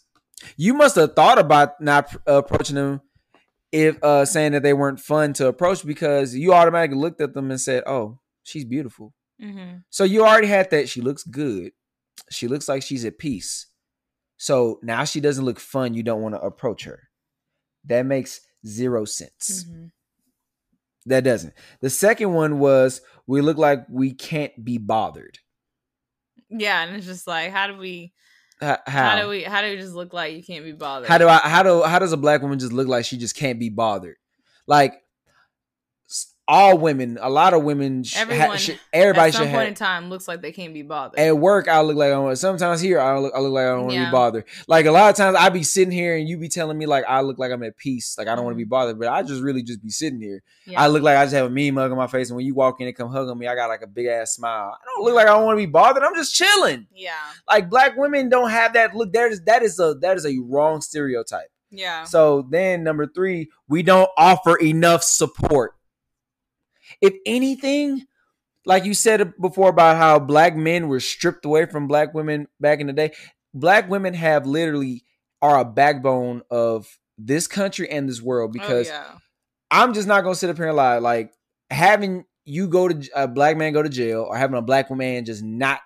you 0.56 0.74
must 0.74 0.96
have 0.96 1.14
thought 1.14 1.38
about 1.38 1.80
not 1.80 2.14
uh, 2.28 2.34
approaching 2.34 2.76
them 2.76 3.00
if 3.72 4.02
uh 4.02 4.24
saying 4.24 4.52
that 4.52 4.62
they 4.62 4.72
weren't 4.72 5.00
fun 5.00 5.32
to 5.34 5.48
approach 5.48 5.84
because 5.84 6.34
you 6.34 6.52
automatically 6.52 6.98
looked 6.98 7.20
at 7.20 7.34
them 7.34 7.50
and 7.50 7.60
said, 7.60 7.82
"Oh, 7.86 8.18
she's 8.42 8.64
beautiful." 8.64 9.12
Mm-hmm. 9.42 9.78
So 9.90 10.04
you 10.04 10.24
already 10.24 10.48
had 10.48 10.70
that. 10.70 10.88
She 10.88 11.00
looks 11.00 11.24
good. 11.24 11.72
She 12.30 12.48
looks 12.48 12.68
like 12.68 12.82
she's 12.82 13.04
at 13.04 13.18
peace. 13.18 13.66
So 14.36 14.78
now 14.82 15.04
she 15.04 15.20
doesn't 15.20 15.44
look 15.44 15.60
fun. 15.60 15.94
You 15.94 16.02
don't 16.02 16.22
want 16.22 16.34
to 16.34 16.40
approach 16.40 16.84
her. 16.84 17.08
That 17.84 18.06
makes 18.06 18.40
zero 18.66 19.04
sense. 19.04 19.64
Mm-hmm. 19.64 19.86
That 21.06 21.24
doesn't. 21.24 21.52
The 21.80 21.90
second 21.90 22.32
one 22.32 22.58
was 22.58 23.02
we 23.26 23.40
look 23.40 23.58
like 23.58 23.86
we 23.88 24.12
can't 24.12 24.52
be 24.62 24.78
bothered. 24.78 25.38
Yeah, 26.50 26.84
and 26.84 26.96
it's 26.96 27.06
just 27.06 27.26
like, 27.26 27.50
how 27.50 27.66
do 27.66 27.76
we, 27.76 28.12
how, 28.60 28.78
How? 28.86 29.20
do 29.20 29.28
we, 29.28 29.42
how 29.42 29.62
do 29.62 29.70
we 29.70 29.76
just 29.76 29.94
look 29.94 30.12
like 30.12 30.34
you 30.34 30.42
can't 30.42 30.64
be 30.64 30.72
bothered? 30.72 31.08
How 31.08 31.18
do 31.18 31.28
I? 31.28 31.38
How 31.38 31.62
do? 31.62 31.82
How 31.82 31.98
does 31.98 32.12
a 32.12 32.16
black 32.16 32.42
woman 32.42 32.58
just 32.58 32.72
look 32.72 32.88
like 32.88 33.04
she 33.04 33.16
just 33.16 33.36
can't 33.36 33.58
be 33.58 33.68
bothered? 33.70 34.16
Like 34.66 34.94
all 36.46 36.76
women, 36.76 37.18
a 37.22 37.30
lot 37.30 37.54
of 37.54 37.62
women. 37.64 38.02
sh- 38.04 38.14
ha- 38.16 38.22
Everyone 38.22 38.58
everybody 38.92 39.28
At 39.28 39.34
some 39.34 39.44
should 39.44 39.50
point 39.50 39.60
have. 39.60 39.68
in 39.68 39.74
time 39.74 40.10
looks 40.10 40.28
like 40.28 40.42
they 40.42 40.52
can't 40.52 40.74
be 40.74 40.82
bothered. 40.82 41.18
At 41.18 41.38
work, 41.38 41.68
I 41.68 41.80
look 41.80 41.96
like 41.96 42.12
I 42.12 42.18
want. 42.18 42.38
Sometimes 42.38 42.80
here, 42.80 43.00
I 43.00 43.18
look, 43.18 43.32
I 43.34 43.40
look 43.40 43.52
like 43.52 43.64
I 43.64 43.68
don't 43.68 43.80
want 43.82 43.90
to 43.92 43.96
Yeah. 43.96 44.04
be 44.06 44.12
bothered. 44.12 44.44
Like 44.68 44.84
a 44.86 44.90
lot 44.92 45.08
of 45.10 45.16
times, 45.16 45.36
I 45.40 45.48
be 45.48 45.62
sitting 45.62 45.90
here 45.92 46.16
and 46.16 46.28
you 46.28 46.36
be 46.36 46.48
telling 46.50 46.76
me 46.76 46.84
like 46.86 47.04
I 47.08 47.22
look 47.22 47.38
like 47.38 47.50
I'm 47.50 47.62
at 47.62 47.76
peace, 47.78 48.16
like 48.18 48.28
I 48.28 48.34
don't 48.34 48.44
want 48.44 48.54
to 48.54 48.58
be 48.58 48.64
bothered, 48.64 48.98
but 48.98 49.08
I 49.08 49.22
just 49.22 49.42
really 49.42 49.62
just 49.62 49.82
be 49.82 49.88
sitting 49.90 50.20
here. 50.20 50.42
Mm-hmm. 50.62 50.72
Yeah. 50.72 50.82
I 50.82 50.88
look 50.88 51.02
like 51.02 51.16
I 51.16 51.24
just 51.24 51.34
have 51.34 51.46
a 51.46 51.50
mean 51.50 51.74
mug 51.74 51.90
on 51.90 51.96
my 51.96 52.06
face, 52.08 52.28
and 52.28 52.36
when 52.36 52.44
you 52.44 52.54
walk 52.54 52.80
in 52.80 52.86
and 52.88 52.96
come 52.96 53.10
hug 53.10 53.28
on 53.28 53.38
me, 53.38 53.46
I 53.48 53.54
got 53.54 53.68
like 53.68 53.82
a 53.82 53.86
big 53.86 54.06
ass 54.06 54.32
smile. 54.34 54.76
I 54.78 54.84
don't 54.84 55.04
look 55.04 55.14
like 55.14 55.26
I 55.26 55.30
don't 55.30 55.44
want 55.44 55.56
to 55.58 55.62
be 55.62 55.70
bothered. 55.70 56.02
I'm 56.02 56.14
just 56.14 56.34
chilling. 56.34 56.86
yeah, 56.94 57.12
Like 57.48 57.70
black 57.70 57.96
women 57.96 58.28
don't 58.28 58.50
have 58.50 58.74
that 58.74 58.94
look. 58.94 59.12
That 59.14 59.30
is 59.32 59.40
that 59.44 59.62
is 59.62 59.78
a 59.80 59.94
that 60.02 60.16
is 60.18 60.26
a 60.26 60.36
wrong 60.44 60.82
stereotype. 60.82 61.48
yeah, 61.70 62.04
So 62.04 62.46
then 62.50 62.84
number 62.84 63.06
three, 63.06 63.48
we 63.68 63.82
don't 63.82 64.10
offer 64.18 64.56
enough 64.56 65.02
support. 65.02 65.74
If 67.00 67.14
anything, 67.26 68.02
like 68.64 68.84
you 68.84 68.94
said 68.94 69.34
before 69.40 69.70
about 69.70 69.96
how 69.96 70.18
black 70.18 70.56
men 70.56 70.88
were 70.88 71.00
stripped 71.00 71.44
away 71.44 71.66
from 71.66 71.86
black 71.86 72.14
women 72.14 72.48
back 72.60 72.80
in 72.80 72.86
the 72.86 72.92
day, 72.92 73.12
black 73.52 73.88
women 73.88 74.14
have 74.14 74.46
literally 74.46 75.04
are 75.42 75.60
a 75.60 75.64
backbone 75.64 76.42
of 76.50 76.98
this 77.18 77.46
country 77.46 77.88
and 77.90 78.08
this 78.08 78.22
world 78.22 78.50
oh, 78.50 78.52
because 78.52 78.88
oh, 78.88 78.92
yeah. 78.92 79.18
I'm 79.70 79.94
just 79.94 80.08
not 80.08 80.22
gonna 80.22 80.34
sit 80.34 80.50
up 80.50 80.56
here 80.56 80.68
and 80.68 80.76
lie. 80.76 80.98
Like 80.98 81.32
having 81.70 82.24
you 82.44 82.68
go 82.68 82.88
to 82.88 83.08
a 83.14 83.28
black 83.28 83.56
man 83.56 83.72
go 83.72 83.82
to 83.82 83.88
jail 83.88 84.26
or 84.28 84.36
having 84.36 84.56
a 84.56 84.62
black 84.62 84.90
woman 84.90 85.24
just 85.24 85.42
not, 85.42 85.80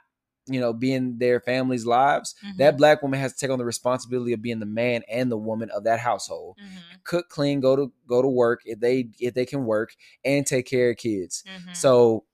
you 0.48 0.60
know, 0.60 0.72
being 0.72 1.18
their 1.18 1.40
family's 1.40 1.86
lives, 1.86 2.34
that 2.56 2.74
Mhm. 2.74 2.78
black 2.78 3.02
woman 3.02 3.20
has 3.20 3.32
to 3.34 3.38
take 3.38 3.50
on 3.50 3.58
the 3.58 3.64
responsibility 3.64 4.32
of 4.32 4.42
being 4.42 4.58
the 4.60 4.66
man 4.66 5.02
and 5.08 5.30
the 5.30 5.36
woman 5.38 5.70
of 5.70 5.84
that 5.84 6.00
household. 6.00 6.56
Mhm, 6.58 6.82
Cook, 7.04 7.28
clean, 7.28 7.60
go 7.60 7.74
to 7.76 7.92
go 8.06 8.20
to 8.22 8.28
work 8.28 8.60
if 8.64 8.80
they 8.80 9.08
if 9.18 9.32
they 9.34 9.46
can 9.46 9.64
work 9.64 9.94
and 10.24 10.46
take 10.46 10.66
care 10.66 10.90
of 10.90 10.96
kids. 10.96 11.42
mhm. 11.46 11.74
So 11.76 12.24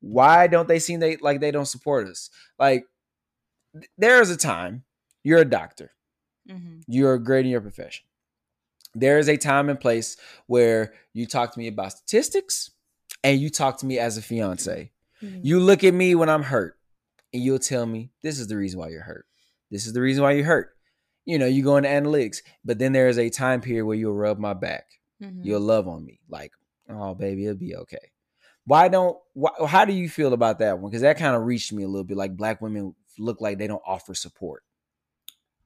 why 0.00 0.46
don't 0.46 0.68
they 0.68 0.78
seem 0.78 1.00
they 1.00 1.16
like 1.16 1.40
they 1.40 1.50
don't 1.50 1.66
support 1.66 2.06
us? 2.06 2.30
Like 2.58 2.86
th- 3.74 3.90
there 3.98 4.20
is 4.22 4.30
a 4.30 4.36
time 4.36 4.84
you're 5.22 5.40
a 5.40 5.44
doctor 5.44 5.92
Mhm. 6.48 6.82
you're 6.86 7.18
great 7.18 7.44
in 7.44 7.50
your 7.50 7.60
profession. 7.60 8.06
There 8.94 9.18
is 9.18 9.28
a 9.28 9.36
time 9.36 9.68
and 9.68 9.78
place 9.78 10.16
where 10.46 10.94
you 11.12 11.26
talk 11.26 11.52
to 11.52 11.58
me 11.58 11.66
about 11.68 11.92
statistics 11.92 12.70
and 13.22 13.38
you 13.40 13.50
talk 13.50 13.78
to 13.78 13.86
me 13.86 13.98
as 13.98 14.16
a 14.16 14.22
fiance. 14.22 14.90
Mhm. 15.22 15.40
You 15.42 15.60
look 15.60 15.84
at 15.84 15.92
me 15.92 16.14
when 16.14 16.28
I'm 16.30 16.44
hurt 16.44 16.75
and 17.36 17.44
you'll 17.44 17.58
tell 17.58 17.84
me, 17.84 18.10
this 18.22 18.40
is 18.40 18.48
the 18.48 18.56
reason 18.56 18.80
why 18.80 18.88
you're 18.88 19.02
hurt. 19.02 19.26
This 19.70 19.86
is 19.86 19.92
the 19.92 20.00
reason 20.00 20.22
why 20.22 20.32
you're 20.32 20.46
hurt. 20.46 20.70
You 21.26 21.38
know, 21.38 21.46
you 21.46 21.62
go 21.62 21.76
into 21.76 21.88
analytics, 21.88 22.38
but 22.64 22.78
then 22.78 22.92
there 22.92 23.08
is 23.08 23.18
a 23.18 23.28
time 23.28 23.60
period 23.60 23.84
where 23.84 23.96
you'll 23.96 24.14
rub 24.14 24.38
my 24.38 24.54
back. 24.54 24.86
Mhm. 25.20 25.44
You'll 25.44 25.60
love 25.60 25.86
on 25.86 26.04
me. 26.04 26.20
Like, 26.28 26.52
oh, 26.88 27.14
baby, 27.14 27.44
it'll 27.44 27.58
be 27.58 27.76
okay. 27.76 28.12
Why 28.64 28.88
don't, 28.88 29.18
why, 29.34 29.50
how 29.66 29.84
do 29.84 29.92
you 29.92 30.08
feel 30.08 30.32
about 30.32 30.60
that 30.60 30.78
one? 30.78 30.90
Because 30.90 31.02
that 31.02 31.18
kind 31.18 31.36
of 31.36 31.42
reached 31.42 31.72
me 31.72 31.82
a 31.82 31.88
little 31.88 32.04
bit. 32.04 32.16
Like, 32.16 32.36
black 32.36 32.60
women 32.60 32.94
look 33.18 33.40
like 33.40 33.58
they 33.58 33.66
don't 33.66 33.82
offer 33.86 34.14
support. 34.14 34.62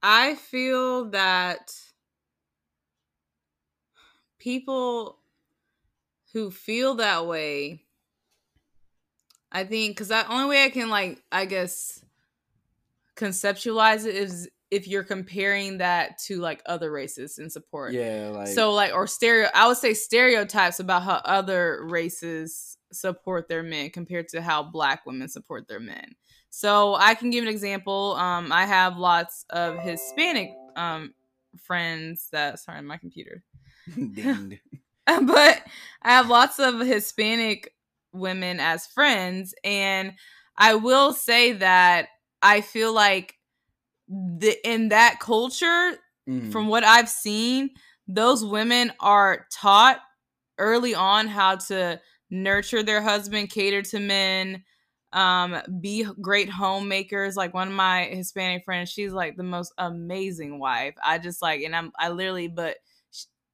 I 0.03 0.35
feel 0.35 1.09
that 1.11 1.73
people 4.39 5.19
who 6.33 6.49
feel 6.51 6.95
that 6.95 7.27
way, 7.27 7.85
I 9.51 9.63
think, 9.63 9.95
because 9.95 10.09
the 10.09 10.31
only 10.31 10.49
way 10.49 10.63
I 10.63 10.69
can, 10.69 10.89
like, 10.89 11.21
I 11.31 11.45
guess, 11.45 12.03
conceptualize 13.15 14.05
it 14.05 14.15
is 14.15 14.49
if 14.71 14.87
you're 14.87 15.03
comparing 15.03 15.79
that 15.79 16.17
to 16.17 16.39
like 16.39 16.61
other 16.65 16.91
races 16.91 17.37
in 17.37 17.49
support. 17.49 17.93
Yeah, 17.93 18.31
like, 18.33 18.47
so 18.47 18.71
like 18.71 18.93
or 18.93 19.05
stereo 19.05 19.49
I 19.53 19.67
would 19.67 19.77
say 19.77 19.93
stereotypes 19.93 20.79
about 20.79 21.03
how 21.03 21.21
other 21.25 21.85
races 21.85 22.77
support 22.91 23.49
their 23.49 23.63
men 23.63 23.89
compared 23.89 24.29
to 24.29 24.41
how 24.41 24.63
black 24.63 25.05
women 25.05 25.27
support 25.27 25.67
their 25.67 25.79
men. 25.79 26.15
So 26.49 26.95
I 26.95 27.15
can 27.15 27.29
give 27.29 27.43
an 27.43 27.49
example. 27.49 28.15
Um 28.15 28.51
I 28.51 28.65
have 28.65 28.97
lots 28.97 29.45
of 29.49 29.77
Hispanic 29.79 30.51
um 30.77 31.13
friends 31.57 32.29
that 32.31 32.59
sorry 32.59 32.81
my 32.81 32.97
computer. 32.97 33.43
but 35.05 35.61
I 36.01 36.11
have 36.11 36.29
lots 36.29 36.59
of 36.59 36.79
Hispanic 36.79 37.73
women 38.13 38.59
as 38.59 38.87
friends, 38.87 39.53
and 39.63 40.13
I 40.57 40.75
will 40.75 41.13
say 41.13 41.53
that 41.53 42.09
I 42.41 42.61
feel 42.61 42.93
like 42.93 43.35
the 44.07 44.55
in 44.69 44.89
that 44.89 45.19
culture, 45.19 45.97
Mhm. 46.27 46.51
from 46.51 46.67
what 46.67 46.83
I've 46.83 47.09
seen, 47.09 47.71
those 48.07 48.43
women 48.45 48.91
are 48.99 49.47
taught 49.51 50.01
early 50.57 50.93
on 50.93 51.27
how 51.27 51.55
to 51.55 52.01
nurture 52.29 52.83
their 52.83 53.01
husband, 53.01 53.49
cater 53.49 53.81
to 53.83 53.99
men, 53.99 54.63
um 55.13 55.61
be 55.81 56.05
great 56.21 56.49
homemakers 56.49 57.35
like 57.35 57.53
one 57.53 57.67
of 57.67 57.73
my 57.73 58.05
hispanic 58.05 58.63
friends 58.63 58.89
she's 58.89 59.11
like 59.11 59.35
the 59.35 59.43
most 59.43 59.73
amazing 59.77 60.57
wife 60.57 60.95
i 61.03 61.17
just 61.17 61.41
like 61.41 61.61
and 61.63 61.75
i'm 61.75 61.91
i 61.99 62.07
literally 62.07 62.47
but 62.47 62.77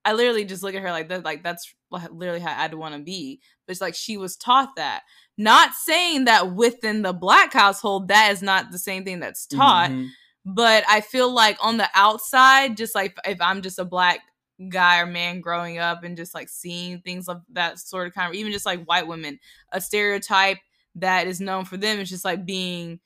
i 0.06 0.14
literally 0.14 0.46
just 0.46 0.62
look 0.62 0.76
at 0.76 0.84
her 0.84 0.92
like 0.92 1.10
that 1.10 1.26
like 1.26 1.42
that's 1.42 1.74
literally 1.92 2.40
how 2.42 2.62
i'd 2.64 2.74
want 2.74 2.94
to 2.96 3.02
be 3.02 3.40
but 3.66 3.72
it's 3.72 3.82
like 3.82 3.96
she 3.96 4.18
was 4.18 4.36
taught 4.36 4.76
that 4.76 5.04
not 5.38 5.74
saying 5.74 6.26
that 6.26 6.54
within 6.54 7.02
the 7.02 7.14
black 7.14 7.54
household 7.54 8.08
that 8.10 8.32
is 8.32 8.42
not 8.42 8.72
the 8.72 8.80
same 8.80 9.04
thing 9.06 9.20
that's 9.20 9.46
taught 9.46 9.90
Mhm. 9.90 10.10
but 10.46 10.84
I 10.88 11.02
feel 11.02 11.30
like 11.30 11.58
on 11.60 11.76
the 11.78 11.90
outside, 11.94 12.78
just 12.78 12.96
like 12.96 13.18
if 13.26 13.40
I'm 13.42 13.62
just 13.62 13.80
a 13.80 13.84
black 13.86 14.22
guy 14.70 15.00
or 15.00 15.06
man 15.06 15.42
growing 15.42 15.78
up 15.78 16.04
and 16.06 16.16
just 16.16 16.34
like 16.34 16.48
seeing 16.50 17.02
things 17.02 17.28
of 17.28 17.42
that 17.52 17.78
sort 17.80 18.08
of 18.08 18.14
kind 18.14 18.30
of 18.30 18.34
even 18.36 18.52
just 18.54 18.66
like 18.66 18.86
white 18.86 19.08
women, 19.08 19.40
a 19.74 19.82
stereotype 19.82 20.58
that 20.96 21.28
is 21.28 21.42
known 21.42 21.66
for 21.66 21.76
them 21.78 22.00
is 22.00 22.10
just 22.10 22.24
like 22.26 22.46
being 22.46 23.00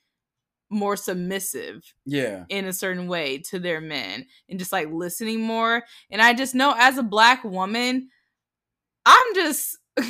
more 0.70 0.96
submissive 0.96 1.84
Yeah. 2.06 2.46
in 2.50 2.66
a 2.66 2.74
certain 2.74 3.08
way 3.08 3.40
to 3.50 3.60
their 3.60 3.82
men 3.82 4.28
and 4.48 4.60
just 4.60 4.72
like 4.72 4.88
listening 4.92 5.42
more. 5.42 5.84
And 6.12 6.22
I 6.22 6.34
just 6.34 6.54
know 6.56 6.74
as 6.78 6.98
a 7.00 7.04
black 7.04 7.44
woman, 7.44 8.10
I'm 9.06 9.36
just 9.36 9.78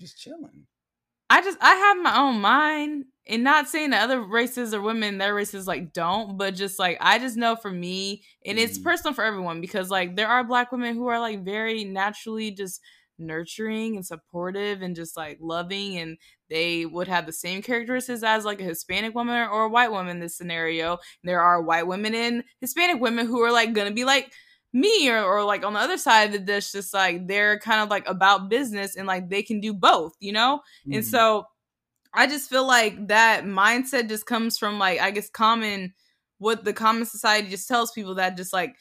Just 0.00 0.18
chilling. 0.18 0.66
I 1.30 1.40
just 1.42 1.58
I 1.60 1.74
have 1.74 1.98
my 2.02 2.18
own 2.18 2.40
mind 2.40 3.06
and 3.26 3.42
not 3.42 3.68
saying 3.68 3.90
that 3.90 4.04
other 4.04 4.20
races 4.20 4.74
or 4.74 4.82
women 4.82 5.18
their 5.18 5.34
races 5.34 5.66
like 5.66 5.92
don't, 5.92 6.36
but 6.36 6.54
just 6.54 6.78
like 6.78 6.98
I 7.00 7.18
just 7.18 7.36
know 7.36 7.56
for 7.56 7.70
me 7.70 8.24
and 8.44 8.58
it's 8.58 8.78
Mhm. 8.78 8.84
personal 8.84 9.14
for 9.14 9.24
everyone 9.24 9.60
because 9.60 9.90
like 9.90 10.16
there 10.16 10.28
are 10.28 10.44
black 10.44 10.70
women 10.72 10.94
who 10.94 11.06
are 11.08 11.18
like 11.20 11.44
very 11.44 11.84
naturally 11.84 12.50
just 12.50 12.80
nurturing 13.18 13.96
and 13.96 14.04
supportive 14.06 14.82
and 14.82 14.96
just 14.96 15.16
like 15.16 15.38
loving 15.40 15.96
and 15.98 16.18
they 16.50 16.84
would 16.84 17.08
have 17.08 17.26
the 17.26 17.32
same 17.32 17.62
characteristics 17.62 18.22
as 18.22 18.44
like 18.44 18.60
a 18.60 18.64
Hispanic 18.64 19.14
woman 19.14 19.48
or 19.50 19.64
a 19.64 19.68
white 19.68 19.90
woman 19.92 20.16
in 20.16 20.20
this 20.20 20.36
scenario. 20.36 20.98
There 21.22 21.40
are 21.40 21.62
white 21.62 21.86
women 21.86 22.14
and 22.14 22.44
Hispanic 22.60 23.00
women 23.00 23.26
who 23.26 23.40
are 23.42 23.52
like 23.52 23.72
gonna 23.72 23.92
be 23.92 24.04
like 24.04 24.32
me 24.74 25.10
or, 25.10 25.24
or 25.24 25.44
like 25.44 25.64
on 25.64 25.74
the 25.74 25.80
other 25.80 25.98
side 25.98 26.24
of 26.26 26.32
the 26.32 26.40
dish, 26.40 26.72
just 26.72 26.94
like 26.94 27.28
they're 27.28 27.60
kind 27.60 27.82
of 27.82 27.90
like 27.90 28.08
about 28.08 28.50
business 28.50 28.96
and 28.96 29.08
like 29.08 29.30
they 29.30 29.42
can 29.42 29.60
do 29.60 29.74
both, 29.74 30.14
you 30.20 30.32
know? 30.32 30.62
And 30.90 31.04
Mhm. 31.04 31.06
so 31.06 31.46
I 32.12 32.26
just 32.26 32.48
feel 32.48 32.66
like 32.66 33.08
that 33.08 33.44
mindset 33.44 34.08
just 34.08 34.26
comes 34.26 34.58
from 34.58 34.78
like 34.78 35.00
I 35.00 35.10
guess 35.10 35.30
common 35.30 35.94
what 36.38 36.64
the 36.64 36.72
common 36.72 37.06
society 37.06 37.48
just 37.48 37.68
tells 37.68 37.92
people 37.92 38.14
that 38.16 38.36
just 38.36 38.52
like 38.52 38.76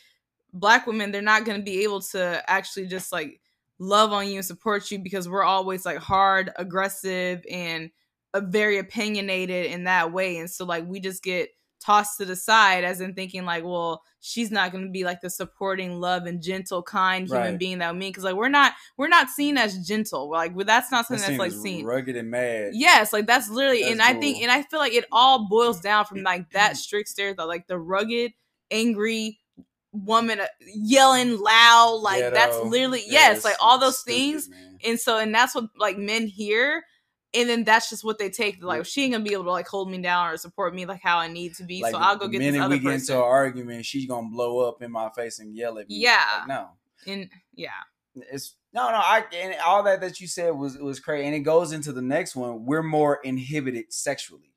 black 0.54 0.88
women 0.88 1.12
they're 1.12 1.22
not 1.22 1.46
going 1.46 1.58
to 1.60 1.64
be 1.64 1.84
able 1.84 2.02
to 2.02 2.44
actually 2.48 2.88
just 2.88 3.12
like 3.12 3.42
love 3.80 4.14
on 4.14 4.28
you 4.28 4.36
and 4.38 4.46
support 4.46 4.92
you 4.92 5.00
because 5.00 5.28
we're 5.30 5.44
always 5.44 5.86
like 5.86 5.98
hard, 5.98 6.52
aggressive 6.58 7.44
and 7.52 7.92
uh, 8.34 8.42
very 8.42 8.78
opinionated 8.80 9.66
in 9.68 9.86
that 9.86 10.12
way 10.14 10.38
and 10.38 10.50
so 10.50 10.66
like 10.66 10.86
we 10.88 11.00
just 11.00 11.24
get 11.24 11.50
tossed 11.84 12.18
to 12.18 12.26
the 12.26 12.36
side 12.36 12.84
as 12.84 13.02
in 13.02 13.14
thinking 13.14 13.44
like 13.46 13.64
well 13.64 14.04
she's 14.22 14.52
not 14.52 14.72
going 14.72 14.84
to 14.86 14.90
be 14.90 15.04
like 15.04 15.20
the 15.22 15.30
supporting 15.30 16.00
love 16.00 16.26
and 16.26 16.42
gentle 16.42 16.82
kind 16.82 17.28
human 17.28 17.42
Right. 17.52 17.60
being 17.60 17.80
that 17.80 17.94
we 17.94 18.00
mean 18.00 18.12
because 18.12 18.24
like 18.24 18.36
we're 18.36 18.48
not 18.50 18.74
we're 18.98 19.08
not 19.10 19.30
seen 19.30 19.58
as 19.58 19.86
gentle 19.86 20.30
we're 20.30 20.38
like 20.38 20.56
that's 20.66 20.92
not 20.92 21.06
something 21.08 21.22
That 21.22 21.38
that's 21.38 21.40
like 21.40 21.52
seen 21.52 21.86
rugged 21.86 22.16
and 22.16 22.30
mad. 22.32 22.72
Yes, 22.74 23.12
like 23.12 23.28
that's 23.28 23.50
literally, 23.50 23.82
That's 23.82 23.92
and 23.94 24.02
I 24.02 24.14
think, 24.14 24.42
and 24.42 24.52
I 24.52 24.62
feel 24.64 24.80
like 24.80 24.94
it 24.94 25.06
all 25.12 25.48
boils 25.50 25.82
down 25.82 26.06
from 26.06 26.24
like 26.24 26.50
that 26.52 26.78
strict 26.78 27.10
stereotype, 27.10 27.48
like 27.48 27.68
the 27.68 27.78
rugged, 27.78 28.32
angry 28.72 29.40
woman 29.92 30.40
uh, 30.40 30.48
yelling 30.74 31.40
loud, 31.40 32.00
like 32.02 32.34
that's 32.34 32.58
literally 32.64 33.04
yes, 33.08 33.44
like 33.44 33.56
all 33.62 33.78
those 33.78 34.00
stupid, 34.00 34.16
things, 34.18 34.50
man. 34.50 34.78
and 34.86 35.00
so 35.00 35.18
and 35.20 35.34
that's 35.34 35.54
what 35.54 35.66
like 35.78 35.98
men 35.98 36.28
hear, 36.28 36.84
and 37.34 37.50
then 37.50 37.64
that's 37.64 37.90
just 37.90 38.04
what 38.04 38.20
they 38.20 38.30
take. 38.30 38.60
They're 38.60 38.68
Like 38.68 38.86
she 38.86 39.04
ain't 39.04 39.14
gonna 39.14 39.24
be 39.24 39.34
able 39.34 39.46
to 39.46 39.52
like 39.52 39.68
hold 39.68 39.90
me 39.90 39.98
down 40.00 40.30
or 40.30 40.38
support 40.38 40.76
me 40.76 40.86
like 40.86 41.02
how 41.02 41.18
I 41.18 41.28
need 41.28 41.56
to 41.56 41.64
be, 41.64 41.82
Like, 41.82 41.94
so 41.94 41.98
I'll 41.98 42.16
go 42.16 42.26
the 42.26 42.34
get 42.34 42.40
this 42.40 42.52
minute 42.52 42.66
other 42.66 42.76
we 42.76 42.80
get 42.80 42.94
into 42.94 43.14
an 43.14 43.22
argument, 43.22 43.86
she's 43.86 44.06
gonna 44.06 44.30
blow 44.30 44.68
up 44.68 44.82
in 44.82 44.92
my 44.92 45.10
face 45.10 45.40
and 45.40 45.56
yell 45.56 45.80
at 45.80 45.90
me. 45.90 45.98
Yeah. 45.98 46.24
Like, 46.40 46.48
no. 46.48 46.70
and 47.08 47.30
yeah, 47.56 47.70
it's 48.16 48.56
no, 48.74 48.90
no. 48.90 48.98
I 48.98 49.26
and 49.34 49.56
all 49.66 49.84
that 49.84 50.02
that 50.02 50.20
you 50.20 50.28
said 50.28 50.52
was 50.52 50.78
was 50.78 51.00
crazy, 51.00 51.26
and 51.26 51.36
it 51.36 51.40
goes 51.40 51.74
into 51.74 51.92
the 51.92 52.02
next 52.02 52.36
one. 52.36 52.66
We're 52.66 52.84
more 52.84 53.20
inhibited 53.24 53.94
sexually. 53.94 54.53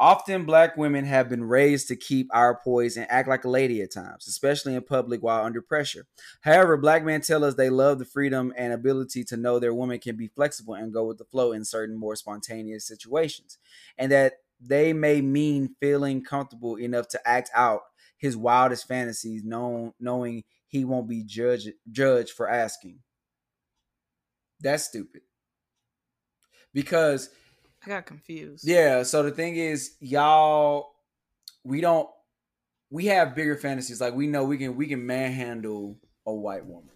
Often, 0.00 0.46
black 0.46 0.78
women 0.78 1.04
have 1.04 1.28
been 1.28 1.44
raised 1.44 1.88
to 1.88 1.96
keep 1.96 2.28
our 2.32 2.58
poise 2.58 2.96
and 2.96 3.06
act 3.10 3.28
like 3.28 3.44
a 3.44 3.50
lady 3.50 3.82
at 3.82 3.92
times, 3.92 4.26
especially 4.26 4.74
in 4.74 4.82
public 4.82 5.22
while 5.22 5.44
under 5.44 5.60
pressure. 5.60 6.06
However, 6.40 6.78
black 6.78 7.04
men 7.04 7.20
tell 7.20 7.44
us 7.44 7.54
they 7.54 7.68
love 7.68 7.98
the 7.98 8.06
freedom 8.06 8.50
and 8.56 8.72
ability 8.72 9.24
to 9.24 9.36
know 9.36 9.58
their 9.58 9.74
woman 9.74 9.98
can 9.98 10.16
be 10.16 10.28
flexible 10.28 10.72
and 10.72 10.90
go 10.90 11.04
with 11.04 11.18
the 11.18 11.26
flow 11.26 11.52
in 11.52 11.66
certain 11.66 11.98
more 11.98 12.16
spontaneous 12.16 12.86
situations, 12.86 13.58
and 13.98 14.10
that 14.10 14.36
they 14.58 14.94
may 14.94 15.20
mean 15.20 15.76
feeling 15.80 16.24
comfortable 16.24 16.76
enough 16.76 17.06
to 17.08 17.28
act 17.28 17.50
out 17.54 17.82
his 18.16 18.38
wildest 18.38 18.88
fantasies, 18.88 19.44
known, 19.44 19.92
knowing 20.00 20.44
he 20.66 20.82
won't 20.82 21.10
be 21.10 21.22
judged 21.24 21.72
judged 21.90 22.30
for 22.30 22.48
asking. 22.48 23.00
That's 24.60 24.84
stupid. 24.84 25.22
Because 26.72 27.28
I 27.84 27.88
got 27.88 28.06
confused. 28.06 28.66
yeah, 28.66 29.02
so 29.02 29.22
the 29.22 29.30
thing 29.30 29.56
is, 29.56 29.96
y'all, 30.00 30.90
we 31.64 31.80
don't 31.80 32.08
we 32.90 33.06
have 33.06 33.34
bigger 33.34 33.56
fantasies. 33.56 34.00
Like 34.00 34.14
we 34.14 34.26
know 34.26 34.44
we 34.44 34.58
can 34.58 34.76
we 34.76 34.86
can 34.86 35.06
manhandle 35.06 35.96
a 36.26 36.32
white 36.32 36.66
woman. 36.66 36.90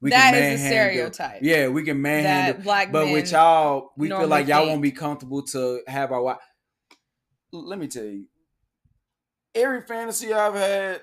We 0.00 0.10
that 0.10 0.34
is 0.34 0.60
a 0.60 0.66
stereotype. 0.66 1.40
Yeah, 1.42 1.68
we 1.68 1.82
can 1.82 2.00
manhandle. 2.00 2.56
that 2.56 2.62
black 2.62 2.92
But 2.92 3.10
with 3.10 3.32
y'all, 3.32 3.90
we 3.96 4.08
feel 4.08 4.26
like 4.28 4.46
y'all 4.46 4.58
think. 4.58 4.68
won't 4.68 4.82
be 4.82 4.92
comfortable 4.92 5.42
to 5.46 5.80
have 5.86 6.12
our 6.12 6.22
wife. 6.22 6.36
Let 7.52 7.78
me 7.78 7.88
tell 7.88 8.04
you, 8.04 8.26
every 9.54 9.80
fantasy 9.82 10.32
I've 10.32 10.54
had, 10.54 11.00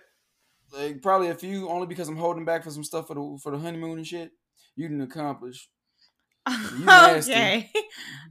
like 0.71 1.02
probably 1.02 1.30
a 1.30 1.36
few, 1.36 1.67
only 1.69 1.88
because 1.88 2.08
I'm 2.10 2.17
holding 2.17 2.45
back 2.45 2.63
for 2.63 2.69
some 2.69 2.84
stuff 2.84 3.08
for 3.08 3.15
the 3.15 3.39
for 3.41 3.52
the 3.52 3.58
honeymoon 3.58 3.97
and 3.97 4.06
shit. 4.06 4.32
You 4.76 4.88
didn't 4.88 5.02
accomplish. 5.02 5.67
You 6.47 6.80
nasty. 6.86 7.32
okay. 7.34 7.71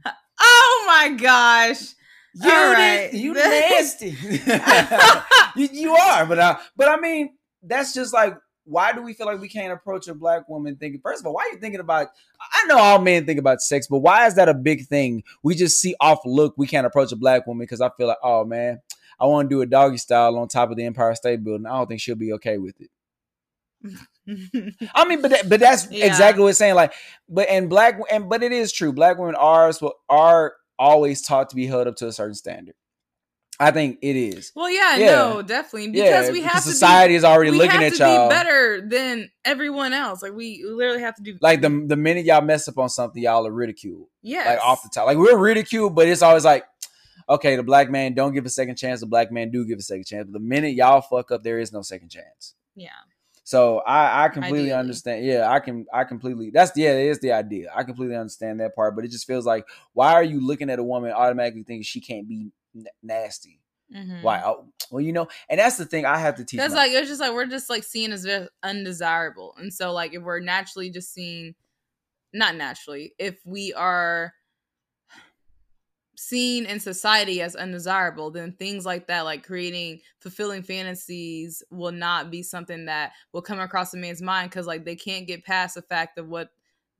oh 0.61 0.83
my 0.87 1.15
gosh. 1.15 1.93
You 2.33 2.49
right. 2.49 3.09
you 3.13 3.33
nasty. 3.35 4.15
you, 5.55 5.69
you 5.71 5.93
are, 5.93 6.25
but 6.25 6.39
I, 6.39 6.59
but 6.77 6.87
I 6.87 6.97
mean, 6.97 7.31
that's 7.61 7.93
just 7.93 8.13
like, 8.13 8.35
why 8.63 8.93
do 8.93 9.01
we 9.01 9.13
feel 9.13 9.27
like 9.27 9.41
we 9.41 9.49
can't 9.49 9.73
approach 9.73 10.07
a 10.07 10.13
black 10.13 10.47
woman 10.47 10.77
thinking? 10.77 11.01
First 11.01 11.21
of 11.21 11.27
all, 11.27 11.33
why 11.33 11.43
are 11.43 11.53
you 11.53 11.59
thinking 11.59 11.79
about? 11.79 12.07
I 12.39 12.67
know 12.67 12.77
all 12.77 13.01
men 13.01 13.25
think 13.25 13.39
about 13.39 13.61
sex, 13.61 13.87
but 13.87 13.99
why 13.99 14.27
is 14.27 14.35
that 14.35 14.47
a 14.47 14.53
big 14.53 14.87
thing? 14.87 15.23
We 15.43 15.55
just 15.55 15.79
see 15.81 15.95
off 15.99 16.19
look 16.25 16.53
we 16.57 16.67
can't 16.67 16.87
approach 16.87 17.11
a 17.11 17.15
black 17.15 17.47
woman 17.47 17.63
because 17.63 17.81
I 17.81 17.89
feel 17.97 18.07
like, 18.07 18.19
oh 18.23 18.45
man, 18.45 18.79
I 19.19 19.25
want 19.25 19.49
to 19.49 19.55
do 19.55 19.61
a 19.61 19.65
doggy 19.65 19.97
style 19.97 20.37
on 20.37 20.47
top 20.47 20.71
of 20.71 20.77
the 20.77 20.85
Empire 20.85 21.15
State 21.15 21.43
Building. 21.43 21.65
I 21.65 21.71
don't 21.71 21.87
think 21.87 22.01
she'll 22.01 22.15
be 22.15 22.33
okay 22.33 22.57
with 22.57 22.75
it. 22.79 22.89
I 24.95 25.05
mean, 25.07 25.21
but 25.21 25.31
that, 25.31 25.49
but 25.49 25.59
that's 25.59 25.89
Yeah. 25.91 26.05
exactly 26.05 26.43
what 26.43 26.49
it's 26.49 26.59
saying. 26.59 26.75
Like, 26.75 26.93
but 27.29 27.49
and 27.49 27.69
black 27.69 27.99
and 28.11 28.29
but 28.29 28.43
it 28.43 28.51
is 28.51 28.71
true. 28.71 28.93
Black 28.93 29.17
women 29.17 29.35
are 29.35 29.71
are 30.09 30.53
always 30.77 31.21
taught 31.21 31.49
to 31.49 31.55
be 31.55 31.67
held 31.67 31.87
up 31.87 31.95
to 31.97 32.07
a 32.07 32.11
certain 32.11 32.35
standard. 32.35 32.75
I 33.59 33.69
think 33.69 33.99
it 34.01 34.15
is. 34.15 34.51
well, 34.55 34.71
yeah, 34.71 34.95
Yeah. 34.97 35.05
no, 35.11 35.41
definitely 35.43 35.89
because 35.91 36.25
yeah, 36.27 36.31
we 36.31 36.41
have 36.41 36.63
society 36.63 37.13
to 37.13 37.17
is 37.17 37.23
already 37.23 37.51
we 37.51 37.57
looking 37.57 37.71
have 37.81 37.81
at 37.83 37.93
to 37.93 37.99
y'all. 37.99 38.27
be 38.29 38.33
better 38.33 38.81
than 38.87 39.29
everyone 39.45 39.93
else. 39.93 40.23
Like 40.23 40.33
we 40.33 40.63
literally 40.65 41.01
have 41.01 41.15
to 41.17 41.21
do 41.21 41.37
Like 41.41 41.61
the 41.61 41.69
the 41.87 41.95
minute 41.95 42.25
y'all 42.25 42.41
mess 42.41 42.67
up 42.67 42.79
on 42.79 42.89
something, 42.89 43.21
y'all 43.21 43.45
are 43.45 43.51
ridiculed. 43.51 44.07
Yeah, 44.23 44.45
Like 44.49 44.65
off 44.65 44.81
the 44.81 44.89
top. 44.91 45.05
Like 45.05 45.17
we're 45.17 45.37
ridiculed, 45.37 45.93
but 45.93 46.07
it's 46.07 46.23
always 46.23 46.43
like, 46.45 46.65
okay, 47.29 47.55
the 47.55 47.61
black 47.63 47.91
man 47.91 48.15
don't 48.15 48.33
give 48.33 48.47
a 48.47 48.49
second 48.49 48.77
chance. 48.77 48.99
The 49.01 49.05
black 49.05 49.31
man 49.31 49.51
do 49.51 49.63
give 49.65 49.77
a 49.77 49.83
second 49.83 50.05
chance. 50.05 50.25
But 50.25 50.33
the 50.33 50.39
minute 50.45 50.73
y'all 50.73 51.01
fuck 51.01 51.29
up, 51.31 51.43
there 51.43 51.59
is 51.59 51.71
no 51.71 51.83
second 51.83 52.09
chance. 52.09 52.55
yeah. 52.75 52.89
So 53.51 53.79
I, 53.79 54.23
I 54.23 54.29
completely 54.29 54.59
Ideally. 54.71 54.79
understand. 54.79 55.25
Yeah, 55.25 55.51
I 55.51 55.59
can 55.59 55.85
I 55.93 56.05
completely 56.05 56.51
that's 56.51 56.71
yeah, 56.77 56.91
it 56.93 57.07
is 57.07 57.19
the 57.19 57.33
idea. 57.33 57.69
I 57.75 57.83
completely 57.83 58.15
understand 58.15 58.61
that 58.61 58.73
part, 58.77 58.95
but 58.95 59.03
it 59.03 59.11
just 59.11 59.27
feels 59.27 59.45
like 59.45 59.67
why 59.91 60.13
are 60.13 60.23
you 60.23 60.39
looking 60.39 60.69
at 60.69 60.79
a 60.79 60.83
woman 60.83 61.11
automatically 61.11 61.63
thinking 61.63 61.83
she 61.83 61.99
can't 61.99 62.29
be 62.29 62.53
n- 62.73 62.85
nasty? 63.03 63.59
Mhm. 63.93 64.21
Why? 64.21 64.41
Oh, 64.45 64.69
well, 64.89 65.01
you 65.01 65.11
know, 65.11 65.27
and 65.49 65.59
that's 65.59 65.75
the 65.75 65.83
thing 65.85 66.05
I 66.05 66.17
have 66.17 66.35
to 66.35 66.45
teach. 66.45 66.59
That's 66.59 66.73
my- 66.73 66.83
like 66.85 66.91
it's 66.93 67.09
just 67.09 67.19
like 67.19 67.33
we're 67.33 67.45
just 67.45 67.69
like 67.69 67.83
seen 67.83 68.13
as 68.13 68.25
undesirable, 68.63 69.53
and 69.59 69.73
so 69.73 69.91
like 69.91 70.13
if 70.13 70.23
we're 70.23 70.39
naturally 70.39 70.89
just 70.89 71.13
seen, 71.13 71.53
not 72.31 72.55
naturally, 72.55 73.13
if 73.19 73.37
we 73.43 73.73
are 73.73 74.33
seen 76.21 76.65
in 76.65 76.79
society 76.79 77.41
as 77.41 77.55
undesirable, 77.55 78.29
then 78.31 78.51
things 78.53 78.85
like 78.85 79.07
that, 79.07 79.21
like 79.21 79.45
creating 79.45 79.99
fulfilling 80.19 80.63
fantasies, 80.63 81.63
will 81.71 81.91
not 81.91 82.29
be 82.29 82.43
something 82.43 82.85
that 82.85 83.11
will 83.33 83.41
come 83.41 83.59
across 83.59 83.93
a 83.93 83.97
man's 83.97 84.21
mind 84.21 84.49
because 84.49 84.67
like 84.67 84.85
they 84.85 84.95
can't 84.95 85.27
get 85.27 85.43
past 85.43 85.75
the 85.75 85.81
fact 85.81 86.17
of 86.17 86.27
what 86.27 86.49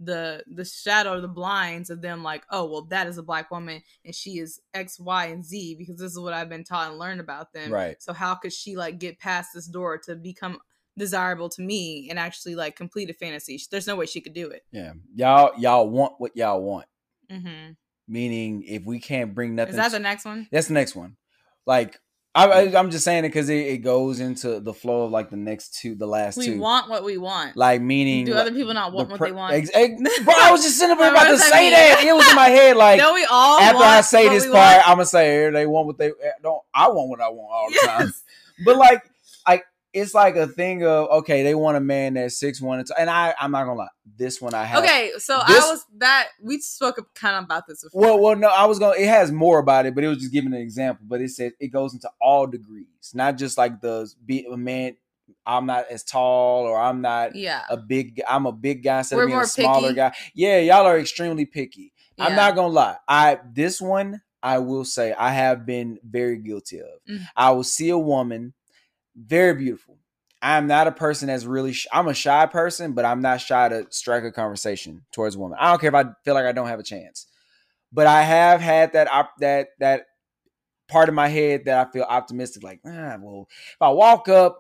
the 0.03 0.43
the 0.47 0.65
shadow 0.65 1.13
or 1.13 1.22
the 1.22 1.28
blinds 1.28 1.91
of 1.91 2.01
them 2.01 2.24
like 2.24 2.43
oh 2.49 2.65
well 2.65 2.82
that 2.82 3.05
is 3.05 3.19
a 3.19 3.24
black 3.24 3.51
woman 3.51 3.84
and 4.03 4.15
she 4.15 4.39
is 4.39 4.59
x 4.74 4.99
y 4.99 5.28
and 5.28 5.45
z 5.45 5.76
because 5.76 5.99
this 5.99 6.11
is 6.11 6.19
what 6.19 6.34
i've 6.34 6.49
been 6.49 6.63
taught 6.63 6.89
and 6.89 6.97
learned 6.97 7.22
about 7.22 7.53
them 7.53 7.72
Right. 7.72 8.01
so 8.01 8.11
how 8.11 8.34
could 8.34 8.51
she 8.51 8.76
like 8.76 8.97
get 8.97 9.19
past 9.19 9.51
this 9.53 9.67
door 9.67 9.99
to 9.99 10.15
become 10.15 10.57
desirable 10.97 11.49
to 11.49 11.61
me 11.61 12.07
and 12.09 12.17
actually 12.17 12.55
like 12.55 12.76
complete 12.76 13.11
a 13.11 13.13
fantasy 13.13 13.61
there's 13.69 13.86
no 13.86 13.95
way 13.95 14.07
she 14.07 14.22
could 14.22 14.34
do 14.34 14.49
it 14.49 14.63
yeah, 14.72 14.93
y'all 15.13 15.51
y'all 15.59 15.88
want 15.88 16.13
what 16.17 16.36
y'all 16.36 16.63
want. 16.63 16.88
mm-hmm. 17.32 17.74
Meaning, 18.08 18.64
if 18.68 18.84
we 18.84 18.99
can't 18.99 19.34
bring 19.34 19.56
nothing, 19.56 19.72
Is 19.72 19.78
that 19.78 19.91
the 19.91 19.99
next 19.99 20.26
one? 20.26 20.47
that's 20.52 20.68
the 20.68 20.74
next 20.74 20.95
one. 20.95 21.16
Like 21.66 21.99
I, 22.34 22.74
I'm 22.76 22.91
just 22.91 23.04
saying 23.04 23.26
it 23.26 23.30
because 23.30 23.49
it, 23.49 23.56
it 23.68 23.78
goes 23.80 24.20
into 24.22 24.62
the 24.62 24.74
flow 24.74 25.04
of 25.04 25.12
like 25.12 25.30
the 25.30 25.36
next 25.38 25.78
two, 25.80 25.95
the 25.95 26.06
last 26.08 26.38
We 26.38 26.45
two. 26.45 26.60
want 26.60 26.89
what 26.89 27.04
we 27.04 27.18
want. 27.18 27.58
like 27.58 27.82
meaning, 27.82 28.26
Do 28.26 28.34
like, 28.34 28.41
other 28.47 28.52
people 28.54 28.74
not 28.74 28.93
want 28.93 29.10
the 29.10 29.16
what 29.16 29.22
they 29.28 29.34
want? 29.34 29.54
Ex- 29.54 29.70
ex- 29.74 30.20
bro, 30.24 30.34
I 30.38 30.49
was 30.52 30.64
just 30.64 30.78
sitting 30.78 30.97
there 30.97 31.12
about 31.12 31.26
to 31.28 31.38
say 31.38 31.60
mean- 31.64 31.72
that. 31.74 32.04
It 32.06 32.14
was 32.16 32.30
in 32.30 32.36
my 32.36 32.47
head. 32.47 32.78
Like 32.78 32.99
Don't 33.02 33.14
we 33.16 33.26
all 33.30 33.60
after 33.60 33.84
I 33.84 33.99
say 34.02 34.30
this 34.30 34.45
part, 34.45 34.54
want? 34.56 34.88
I'm 34.89 34.95
gonna 34.95 35.06
say 35.06 35.49
they 35.49 35.66
want 35.66 35.88
what 35.88 35.97
they 35.97 36.08
eh, 36.08 36.32
don't. 36.41 36.62
I 36.74 36.88
want 36.89 37.10
what 37.10 37.20
I 37.22 37.28
want 37.30 37.52
all 37.52 37.70
the 37.70 37.80
time. 37.88 38.14
But 38.66 38.78
like, 38.78 39.04
like 39.47 39.66
it's 39.94 40.14
like 40.14 40.36
a 40.36 40.48
thing 40.48 40.84
of 40.86 41.10
okay, 41.10 41.44
they 41.44 41.54
want 41.56 41.78
a 41.78 41.82
man 41.82 42.14
that's 42.14 42.39
six 42.39 42.62
one 42.62 42.84
and 42.98 43.10
I 43.10 43.34
I'm 43.39 43.52
not 43.52 43.66
gonna 43.66 43.78
lie, 43.80 43.88
this 44.18 44.42
one 44.42 44.54
I 44.54 44.64
have. 44.64 44.84
Okay, 44.84 45.12
so 45.18 45.39
This- 45.48 45.64
I 45.64 45.72
was 45.72 45.86
that 45.98 46.28
we 46.42 46.60
spoke 46.60 46.98
kind 47.14 47.36
of 47.38 47.44
about 47.46 47.68
this 47.68 47.84
before. 47.84 48.02
Well, 48.02 48.20
well, 48.20 48.36
no, 48.36 48.48
I 48.48 48.66
was 48.66 48.80
going. 48.80 48.96
to 48.98 49.04
It 49.04 49.08
has 49.10 49.32
more 49.32 49.60
about 49.60 49.86
it, 49.86 49.94
but 49.96 50.04
it 50.04 50.08
was 50.08 50.20
just 50.20 50.32
giving 50.32 50.54
an 50.54 50.62
example. 50.62 51.06
But 51.08 51.22
it 51.22 51.30
said 51.32 51.54
it 51.60 51.68
goes 51.68 51.94
into 51.94 52.10
all 52.22 52.48
degrees, 52.48 52.86
not 53.14 53.38
just 53.38 53.58
like 53.58 53.82
the 53.82 54.12
be 54.26 54.46
a 54.52 54.58
man. 54.58 54.96
I'm 55.46 55.66
not 55.66 55.86
as 55.89 56.04
tall, 56.04 56.66
or 56.66 56.80
I'm 56.80 57.02
not 57.02 57.36
yeah, 57.36 57.64
a 57.70 57.78
big. 57.78 58.22
I'm 58.28 58.46
a 58.46 58.52
big 58.52 58.84
guy 58.84 59.00
instead 59.00 59.16
We're 59.16 59.24
of 59.24 59.30
being 59.30 59.39
a 59.42 59.46
smaller 59.46 59.88
picky. 59.89 59.96
guy. 59.96 60.14
Yeah, 60.34 60.60
y'all 60.60 60.86
are 60.86 61.00
extremely 61.00 61.46
picky. 61.46 61.94
I'm 62.20 62.36
not 62.36 62.56
gonna 62.56 62.68
lie. 62.68 62.98
I 63.08 63.39
this 63.54 63.82
one 63.82 64.22
I 64.44 64.60
will 64.60 64.86
say 64.86 65.14
I 65.14 65.32
have 65.32 65.66
been 65.66 66.00
very 66.04 66.38
guilty 66.38 66.80
of. 66.82 66.88
Mhm. 67.10 67.26
I 67.36 67.52
will 67.52 67.64
see 67.64 67.89
a 67.89 67.98
woman, 67.98 68.54
very 69.26 69.55
beautiful. 69.55 69.97
I'm 70.41 70.65
not 70.67 70.88
a 70.88 70.91
person 70.91 71.28
that's 71.28 71.45
really. 71.45 71.74
Sh- 71.74 71.88
I'm 71.91 72.07
a 72.07 72.13
shy 72.13 72.45
person, 72.47 72.93
but 72.93 73.05
I'm 73.05 73.22
not 73.22 73.41
shy 73.41 73.69
to 73.69 73.86
strike 73.89 74.24
a 74.24 74.32
conversation 74.32 75.03
towards 75.11 75.36
a 75.36 75.39
woman. 75.39 75.57
I 75.61 75.69
don't 75.69 75.80
care 75.80 75.89
if 75.89 75.95
I 75.95 76.05
feel 76.26 76.34
like 76.34 76.45
I 76.45 76.51
don't 76.51 76.67
have 76.67 76.80
a 76.80 76.84
chance, 76.84 77.28
but 77.91 78.07
I 78.07 78.24
have 78.24 78.59
had 78.59 78.93
that 78.93 79.07
op- 79.11 79.38
that 79.39 79.67
that 79.80 80.05
part 80.88 81.09
of 81.09 81.15
my 81.15 81.28
head 81.28 81.65
that 81.65 81.88
I 81.88 81.91
feel 81.91 82.03
optimistic. 82.03 82.63
Like, 82.63 82.80
ah, 82.86 83.17
well, 83.22 83.47
if 83.49 83.78
I 83.82 83.89
walk 83.89 84.30
up, 84.30 84.59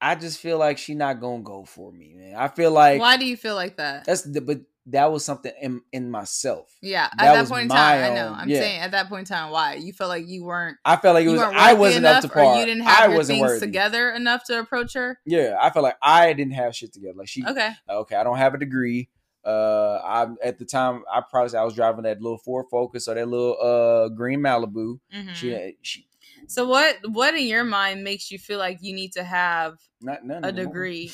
I 0.00 0.14
just 0.14 0.38
feel 0.38 0.58
like 0.58 0.78
she 0.78 0.94
not 0.94 1.20
gonna 1.20 1.42
go 1.42 1.64
for 1.64 1.90
me, 1.92 2.14
man. 2.14 2.36
I 2.36 2.46
feel 2.48 2.70
like 2.70 3.00
Why 3.00 3.16
do 3.16 3.26
you 3.26 3.36
feel 3.36 3.56
like 3.56 3.78
that? 3.78 4.04
that's 4.04 4.22
the 4.22 4.40
but 4.40 4.60
that 4.90 5.12
was 5.12 5.24
something 5.24 5.52
in 5.60 5.82
in 5.92 6.10
myself. 6.10 6.70
Yeah, 6.80 7.04
at 7.04 7.18
that 7.18 7.32
that, 7.34 7.48
point 7.48 7.62
in 7.64 7.68
time, 7.68 8.12
I 8.12 8.14
know. 8.14 8.34
I'm 8.36 8.48
yeah. 8.48 8.60
saying 8.60 8.80
at 8.80 8.90
that 8.92 9.08
point 9.08 9.28
in 9.30 9.36
time, 9.36 9.50
why 9.50 9.74
you 9.74 9.92
felt 9.92 10.08
like 10.08 10.26
you 10.26 10.44
weren't 10.44 10.78
I 10.84 10.96
felt 10.96 11.14
like 11.14 11.26
it 11.26 11.30
was 11.30 11.40
I 11.40 11.74
wasn't 11.74 12.06
up 12.06 12.22
to 12.22 12.28
par. 12.28 12.58
you 12.58 12.66
didn't 12.66 12.82
have 12.84 12.98
I 13.04 13.06
your 13.08 13.16
wasn't 13.16 13.38
things 13.38 13.48
worthy. 13.48 13.66
together 13.66 14.10
enough 14.10 14.44
to 14.44 14.58
approach 14.58 14.94
her. 14.94 15.18
Yeah, 15.26 15.56
I 15.60 15.70
felt 15.70 15.82
like 15.82 15.96
I 16.02 16.32
didn't 16.32 16.54
have 16.54 16.74
shit 16.74 16.92
together. 16.92 17.14
Like 17.16 17.28
she, 17.28 17.44
okay, 17.44 17.70
Okay, 17.88 18.16
I 18.16 18.24
don't 18.24 18.38
have 18.38 18.54
a 18.54 18.58
degree. 18.58 19.08
Uh, 19.44 20.00
I 20.04 20.26
at 20.42 20.58
the 20.58 20.64
time 20.64 21.04
I 21.12 21.22
probably 21.28 21.56
I 21.56 21.64
was 21.64 21.74
driving 21.74 22.02
that 22.02 22.20
little 22.20 22.38
Ford 22.38 22.66
Focus 22.70 23.08
or 23.08 23.14
that 23.14 23.28
little 23.28 23.56
uh 23.60 24.08
green 24.08 24.40
Malibu. 24.40 24.98
Mhm. 25.14 25.34
She, 25.34 25.76
she 25.82 26.08
so 26.46 26.66
what? 26.66 26.96
What 27.04 27.34
in 27.34 27.46
your 27.46 27.64
mind 27.64 28.04
makes 28.04 28.30
you 28.30 28.38
feel 28.38 28.58
like 28.58 28.78
you 28.80 28.94
need 28.94 29.12
to 29.12 29.22
have 29.24 29.78
not 30.00 30.24
none 30.24 30.44
a 30.44 30.48
anymore. 30.48 30.64
degree? 30.66 31.12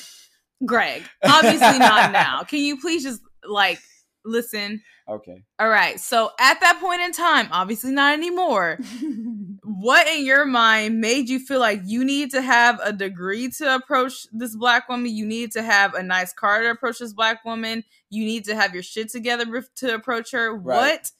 Greg, 0.65 1.03
obviously 1.23 1.79
not 1.79 2.11
now. 2.11 2.43
Can 2.43 2.59
you 2.59 2.79
please 2.79 3.03
just 3.03 3.21
like 3.47 3.79
listen? 4.23 4.81
Okay, 5.07 5.43
All 5.59 5.69
right. 5.69 5.99
So 5.99 6.31
at 6.39 6.59
that 6.61 6.79
point 6.81 7.01
in 7.01 7.11
time, 7.11 7.47
obviously 7.51 7.91
not 7.91 8.13
anymore. 8.13 8.79
what 9.63 10.07
in 10.07 10.25
your 10.25 10.45
mind 10.45 10.99
made 10.99 11.29
you 11.29 11.37
feel 11.37 11.59
like 11.59 11.81
you 11.85 12.03
need 12.03 12.31
to 12.31 12.41
have 12.41 12.79
a 12.83 12.91
degree 12.91 13.49
to 13.57 13.75
approach 13.75 14.25
this 14.31 14.55
black 14.55 14.89
woman? 14.89 15.15
You 15.15 15.27
need 15.27 15.51
to 15.51 15.61
have 15.61 15.93
a 15.93 16.01
nice 16.01 16.33
car 16.33 16.61
to 16.63 16.71
approach 16.71 16.97
this 16.99 17.13
black 17.13 17.45
woman. 17.45 17.83
You 18.09 18.25
need 18.25 18.45
to 18.45 18.55
have 18.55 18.73
your 18.73 18.81
shit 18.81 19.09
together 19.09 19.45
to 19.75 19.93
approach 19.93 20.31
her. 20.31 20.55
Right. 20.55 20.75
What 20.75 21.11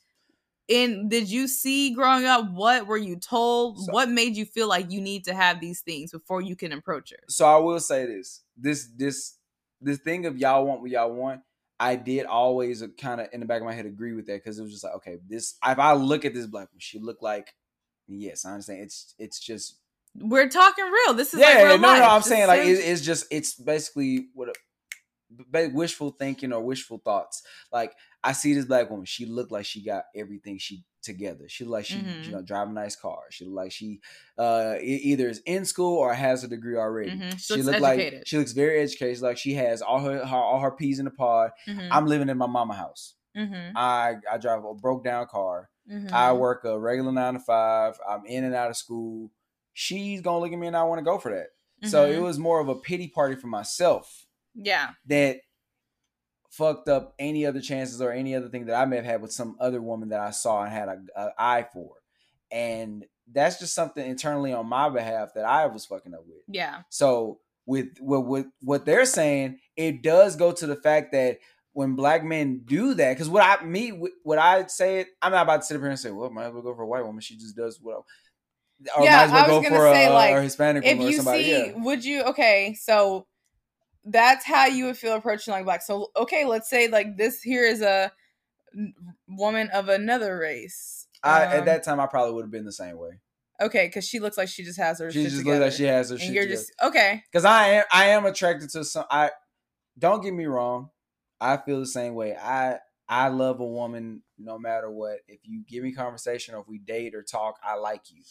in 0.67 1.07
did 1.09 1.30
you 1.30 1.47
see 1.47 1.93
growing 1.93 2.26
up? 2.26 2.49
What 2.51 2.88
were 2.88 2.97
you 2.97 3.17
told? 3.17 3.80
So- 3.80 3.91
what 3.93 4.09
made 4.09 4.36
you 4.36 4.45
feel 4.45 4.67
like 4.67 4.91
you 4.91 4.99
need 4.99 5.26
to 5.26 5.36
have 5.36 5.59
these 5.61 5.82
things 5.82 6.11
before 6.11 6.41
you 6.41 6.55
can 6.55 6.71
approach 6.71 7.11
her? 7.11 7.23
so 7.30 7.45
I 7.45 7.57
will 7.57 7.80
say 7.80 8.07
this: 8.07 8.41
this 8.57 8.89
this 8.95 9.38
this 9.80 9.99
thing 9.99 10.26
of 10.26 10.39
y'all 10.39 10.65
want 10.65 10.82
what 10.82 10.89
y'all 10.89 11.13
want. 11.13 11.41
I 11.80 11.95
did 11.95 12.26
always 12.26 12.84
kind 12.99 13.19
of 13.21 13.28
in 13.34 13.39
the 13.41 13.45
back 13.45 13.61
of 13.61 13.65
my 13.67 13.73
head 13.73 13.86
agree 13.86 14.13
with 14.13 14.28
that 14.28 14.43
because 14.43 14.59
it 14.59 14.63
was 14.63 14.71
just 14.71 14.84
like, 14.84 14.95
okay, 14.95 15.17
this. 15.28 15.55
If 15.65 15.80
I 15.80 15.93
look 15.93 16.26
at 16.26 16.34
this 16.34 16.45
black 16.45 16.69
woman, 16.71 16.80
she 16.80 16.99
look 16.99 17.21
like. 17.21 17.53
Yes, 18.07 18.45
I 18.45 18.51
understand. 18.51 18.82
It's 18.82 19.15
it's 19.17 19.39
just 19.39 19.80
We're 20.15 20.47
talking 20.47 20.86
real. 20.86 21.13
This 21.15 21.34
is 21.34 21.39
yeah, 21.39 21.47
like 21.47 21.57
real 21.65 21.78
no, 21.80 21.88
life. 21.88 21.99
no. 22.01 22.07
I'm 22.07 22.21
This 22.21 22.30
saying 22.30 22.47
like 22.47 22.61
it, 22.61 22.73
it's 22.73 23.01
just 23.01 23.26
it's 23.32 23.55
basically 23.55 24.28
what 24.34 24.49
a, 24.49 24.53
wishful 25.69 26.11
thinking 26.11 26.53
or 26.53 26.61
wishful 26.61 27.01
thoughts. 27.03 27.41
Like 27.71 27.93
I 28.26 28.34
see 28.34 28.53
this 28.53 28.65
black 28.65 28.89
woman, 28.89 29.05
she 29.05 29.26
looked 29.26 29.51
like 29.51 29.65
she 29.65 29.84
got 29.84 30.05
everything 30.15 30.57
she 30.57 30.84
together. 31.03 31.47
She 31.47 31.65
like 31.65 31.86
she 31.86 31.99
Mhm. 31.99 32.26
you 32.26 32.32
know 32.32 32.41
drive 32.41 32.67
a 32.69 32.73
nice 32.73 32.95
car. 32.95 33.23
She 33.30 33.45
like 33.45 33.71
she 33.71 34.01
uh 34.38 34.76
either 34.82 35.30
is 35.30 35.41
in 35.45 35.65
school 35.65 35.97
or 35.99 36.13
has 36.13 36.43
a 36.43 36.47
degree 36.47 36.78
already. 36.78 37.11
Mhm. 37.17 37.32
She 37.38 37.38
She 37.55 37.61
looks 37.61 37.65
look 37.67 37.80
like 37.80 37.99
she 38.23 38.38
looks 38.38 38.53
very 38.53 38.80
educated. 38.82 39.21
Like 39.21 39.38
she 39.38 39.53
has 39.53 39.82
all 39.84 39.99
her, 39.99 40.26
her 40.26 40.36
all 40.36 40.59
her 40.59 40.71
peas 40.71 40.99
in 40.99 41.05
the 41.05 41.11
pod. 41.11 41.51
Mhm, 41.67 41.88
I'm 41.91 42.07
living 42.07 42.30
in 42.30 42.38
my 42.38 42.47
mama 42.47 42.73
house. 42.73 43.15
mhm, 43.38 43.71
I 43.76 44.15
I 44.32 44.38
drive 44.39 44.63
a 44.65 44.73
broke 44.73 45.03
down 45.03 45.28
car. 45.28 45.69
I 46.11 46.34
work 46.34 46.65
a 46.65 46.80
regular 46.80 47.11
nine 47.11 47.36
to 47.36 47.39
five. 47.39 47.99
I'm 48.07 48.26
in 48.26 48.43
and 48.43 48.55
out 48.55 48.71
of 48.71 48.78
school. 48.78 49.32
She's 49.73 50.21
gonna 50.21 50.39
look 50.39 50.51
at 50.51 50.57
me 50.57 50.67
and 50.67 50.76
I 50.78 50.84
want 50.84 50.99
to 50.99 51.03
go 51.05 51.19
for 51.19 51.32
that. 51.36 51.49
So 51.88 52.05
it 52.09 52.15
Mhm. 52.15 52.23
was 52.23 52.39
more 52.39 52.59
of 52.59 52.67
a 52.69 52.76
pity 52.76 53.07
party 53.09 53.36
for 53.36 53.47
myself 53.47 54.26
yeah. 54.55 54.93
that 55.05 55.41
fucked 56.58 56.89
up 56.89 57.14
any 57.20 57.45
other 57.45 57.62
chances 57.62 58.01
or 58.01 58.12
any 58.12 58.36
other 58.36 58.49
thing 58.49 58.66
that 58.68 58.76
I 58.76 58.86
may 58.86 58.97
have 58.97 59.06
had 59.06 59.22
with 59.22 59.32
some 59.32 59.58
other 59.60 59.82
woman 59.82 60.10
that 60.10 60.20
I 60.20 60.32
saw 60.32 60.64
and 60.64 60.72
had 60.72 60.88
a, 60.88 60.99
a 61.16 61.30
eye 61.38 61.66
for. 61.74 61.95
And 62.51 63.06
that's 63.32 63.60
just 63.60 63.74
something 63.74 64.06
internally 64.06 64.53
on 64.53 64.68
my 64.68 64.89
behalf 64.89 65.34
that 65.36 65.45
I 65.45 65.66
was 65.66 65.86
fucking 65.86 66.14
up 66.14 66.26
with. 66.26 66.43
Yeah. 66.47 66.82
So 66.89 67.39
with 67.66 67.89
with, 67.99 68.26
with 68.26 68.45
what 68.62 68.86
they're 68.86 69.06
saying, 69.06 69.60
it 69.76 70.01
does 70.01 70.36
go 70.36 70.51
to 70.51 70.66
the 70.68 70.76
fact 70.76 71.12
that 71.12 71.39
when 71.74 71.95
black 71.95 72.24
men 72.24 72.62
do 72.64 72.93
that, 72.93 73.14
because 73.14 73.30
what 73.30 73.43
I 73.43 73.66
me 73.66 73.89
what 74.24 74.38
I 74.38 74.68
say 74.68 75.01
it, 75.01 75.08
I'm 75.22 75.32
not 75.32 75.43
about 75.43 75.62
to 75.62 75.68
sit 75.68 75.76
up 75.76 75.82
here 75.82 75.89
and 75.89 75.99
say, 75.99 76.12
well, 76.12 76.30
might 76.30 76.45
as 76.45 76.53
well 76.53 76.62
go 76.62 76.76
for 76.76 76.84
a 76.84 76.88
white 76.88 77.06
woman. 77.06 77.22
She 77.22 77.36
just 77.36 77.56
does 77.56 77.80
what. 77.82 78.03
Or 78.97 79.03
Yeah, 79.03 79.18
might 79.18 79.24
as 79.24 79.32
well 79.32 79.45
I 79.45 79.47
was 79.47 79.58
go 79.58 79.62
gonna 79.64 79.76
for 79.76 79.93
say, 79.93 80.06
a, 80.08 80.14
like, 80.14 80.43
Hispanic 80.43 80.86
if 80.86 80.91
woman 80.91 81.08
or 81.08 81.10
you 81.10 81.16
somebody. 81.18 81.43
see 81.43 81.49
yeah. 81.49 81.72
would 81.76 82.06
you 82.06 82.24
okay 82.24 82.76
so 82.80 83.26
that's 84.06 84.45
how 84.45 84.66
you 84.68 84.86
would 84.86 84.97
feel 84.97 85.14
approaching 85.16 85.51
like 85.53 85.66
black 85.66 85.82
so 85.82 86.12
okay 86.16 86.45
let's 86.45 86.70
say 86.70 86.88
like 86.88 87.18
this 87.18 87.41
here 87.41 87.64
is 87.64 87.82
a 87.82 88.12
woman 89.28 89.70
of 89.74 89.89
another 89.89 90.38
race 90.38 91.08
I, 91.24 91.45
Um, 91.45 91.51
at 91.60 91.66
that 91.66 91.84
time, 91.84 91.99
I 91.99 92.06
probably 92.06 92.34
would 92.34 92.43
have 92.43 92.51
been 92.51 92.66
the 92.66 92.72
same 92.72 92.97
way. 92.97 93.20
okay 93.62 93.88
because 93.88 94.08
she 94.08 94.20
looks 94.20 94.38
like 94.38 94.47
she 94.49 94.64
just 94.64 94.78
has 94.80 94.99
her 94.99 95.12
She 95.12 95.24
just 95.24 95.38
together. 95.38 95.60
looks 95.62 95.72
like 95.74 95.78
she 95.78 95.86
has 95.86 96.10
her 96.10 96.16
and 96.16 96.22
shit 96.24 96.34
you're 96.34 96.43
together. 96.43 96.62
just 96.62 96.72
okay 96.84 97.24
because 97.32 97.45
I 97.45 97.68
am 97.70 97.84
I 97.91 98.06
am 98.08 98.26
attracted 98.26 98.70
to 98.72 98.84
some. 98.84 99.06
I 99.10 99.32
don't 99.97 100.22
get 100.22 100.34
me 100.34 100.45
wrong. 100.45 100.89
I 101.41 101.58
feel 101.58 101.80
the 101.80 101.86
same 101.88 102.14
way. 102.16 102.36
I 102.36 102.80
I 103.08 103.30
love 103.30 103.60
a 103.60 103.66
woman 103.66 104.22
no 104.38 104.60
matter 104.60 104.91
what. 104.91 105.20
If 105.28 105.39
you 105.43 105.64
give 105.68 105.84
me 105.84 105.93
conversation 105.93 106.53
or 106.53 106.60
if 106.62 106.68
we 106.68 106.80
date 106.80 107.16
or 107.16 107.24
talk, 107.24 107.56
I 107.64 107.76
like 107.76 108.01
you. 108.12 108.22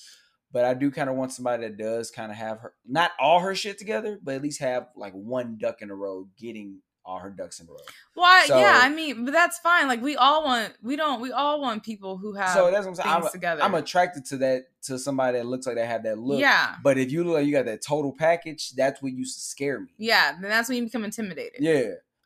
But 0.55 0.64
I 0.64 0.72
do 0.72 0.90
kind 0.90 1.11
of 1.11 1.16
want 1.16 1.32
somebody 1.32 1.64
that 1.64 1.76
does 1.76 2.11
kind 2.11 2.30
of 2.32 2.38
have 2.38 2.61
her 2.61 2.72
not 2.86 3.11
all 3.20 3.40
her 3.40 3.55
shit 3.55 3.76
together, 3.76 4.18
but 4.22 4.36
at 4.36 4.42
least 4.42 4.61
have 4.61 4.86
like 4.96 5.12
one 5.12 5.59
duck 5.59 5.82
in 5.82 5.90
a 5.90 5.94
row, 5.94 6.28
getting 6.38 6.80
all 7.07 7.18
her 7.18 7.28
ducks 7.28 7.61
in 7.61 7.66
a 7.68 7.70
row. 7.70 7.76
why 8.14 8.46
So- 8.46 8.59
yeah 8.59 8.78
i 8.82 8.88
mean 8.88 9.26
but 9.26 9.32
that's 9.32 9.59
fine 9.59 9.88
like 9.88 10.00
we 10.00 10.16
all 10.16 10.42
want 10.42 10.72
we 10.82 10.96
don't 10.96 11.20
we 11.20 11.32
all 11.32 11.61
want 11.61 11.82
people 11.84 12.16
who 12.16 12.32
have 12.32 12.48
so 12.55 12.70
that's 12.70 12.86
what 12.86 12.92
I'm 12.92 12.94
saying. 12.94 13.09
I'm, 13.24 13.28
together 13.30 13.62
I'm 13.62 13.74
attracted 13.74 14.24
to 14.30 14.38
that 14.38 14.62
to 14.84 14.98
somebody 14.98 15.36
that 15.36 15.44
looks 15.44 15.66
like 15.66 15.74
they 15.76 15.84
have 15.84 16.05
that 16.05 16.18
look. 16.18 16.40
yeah 16.40 16.76
But 16.82 16.96
if 16.96 17.12
you 17.12 17.22
look 17.24 17.34
like 17.34 17.44
you 17.46 17.52
got 17.52 17.66
that 17.66 17.82
total 17.82 18.11
package, 18.11 18.70
that's 18.70 19.02
what 19.02 19.12
used 19.12 19.34
to 19.36 19.42
scare 19.42 19.80
me. 19.80 19.88
yeah 19.98 20.32
then 20.40 20.48
that's 20.48 20.70
when 20.70 20.78
you 20.78 20.84
become 20.84 21.05
intimidated 21.05 21.61
Yeah. 21.61 21.72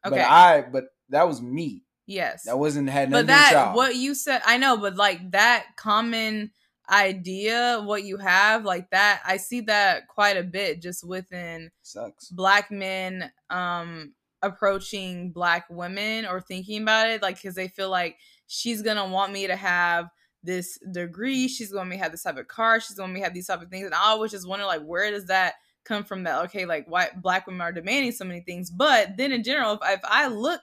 okay 0.06 0.10
But 0.10 0.20
I 0.20 0.60
but 0.62 0.84
that 1.08 1.26
was 1.26 1.42
me. 1.42 1.82
yes 2.06 2.44
That 2.44 2.56
wasn't 2.60 2.88
had 2.88 3.10
nothing 3.10 3.26
but 3.26 3.32
that 3.32 3.74
what 3.74 3.96
you 3.96 4.14
said 4.14 4.42
i 4.46 4.58
know 4.58 4.76
but 4.76 4.94
like 4.94 5.32
that 5.32 5.64
common 5.74 6.52
idea 6.90 7.82
what 7.84 8.04
you 8.04 8.16
have 8.16 8.64
like 8.64 8.88
that 8.90 9.20
i 9.26 9.36
see 9.36 9.60
that 9.60 10.08
quite 10.08 10.36
a 10.36 10.42
bit 10.42 10.80
just 10.80 11.06
within 11.06 11.70
sucks. 11.82 12.28
black 12.30 12.70
men 12.70 13.30
um 13.50 14.12
approaching 14.42 15.30
black 15.30 15.66
women 15.68 16.24
or 16.24 16.40
thinking 16.40 16.82
about 16.82 17.10
it 17.10 17.20
like 17.20 17.36
because 17.36 17.54
they 17.54 17.68
feel 17.68 17.90
like 17.90 18.16
she's 18.46 18.82
gonna 18.82 19.06
want 19.06 19.32
me 19.32 19.46
to 19.46 19.56
have 19.56 20.08
this 20.42 20.78
degree 20.92 21.48
she's 21.48 21.72
gonna 21.72 21.96
have 21.96 22.12
this 22.12 22.22
type 22.22 22.38
of 22.38 22.48
car 22.48 22.80
she's 22.80 22.96
gonna 22.96 23.18
have 23.18 23.34
these 23.34 23.48
type 23.48 23.60
of 23.60 23.68
things 23.68 23.84
and 23.84 23.94
i 23.94 24.04
always 24.04 24.30
just 24.30 24.48
wonder 24.48 24.64
like 24.64 24.82
where 24.82 25.10
does 25.10 25.26
that 25.26 25.54
come 25.84 26.04
from 26.04 26.22
that 26.24 26.44
okay 26.44 26.64
like 26.64 26.86
why 26.88 27.08
black 27.16 27.46
women 27.46 27.60
are 27.60 27.72
demanding 27.72 28.12
so 28.12 28.24
many 28.24 28.40
things 28.40 28.70
but 28.70 29.16
then 29.16 29.32
in 29.32 29.42
general 29.42 29.72
if, 29.74 29.80
if 29.84 30.00
i 30.04 30.28
look 30.28 30.62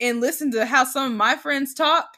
and 0.00 0.20
listen 0.20 0.52
to 0.52 0.64
how 0.64 0.84
some 0.84 1.10
of 1.10 1.16
my 1.16 1.34
friends 1.36 1.74
talk 1.74 2.08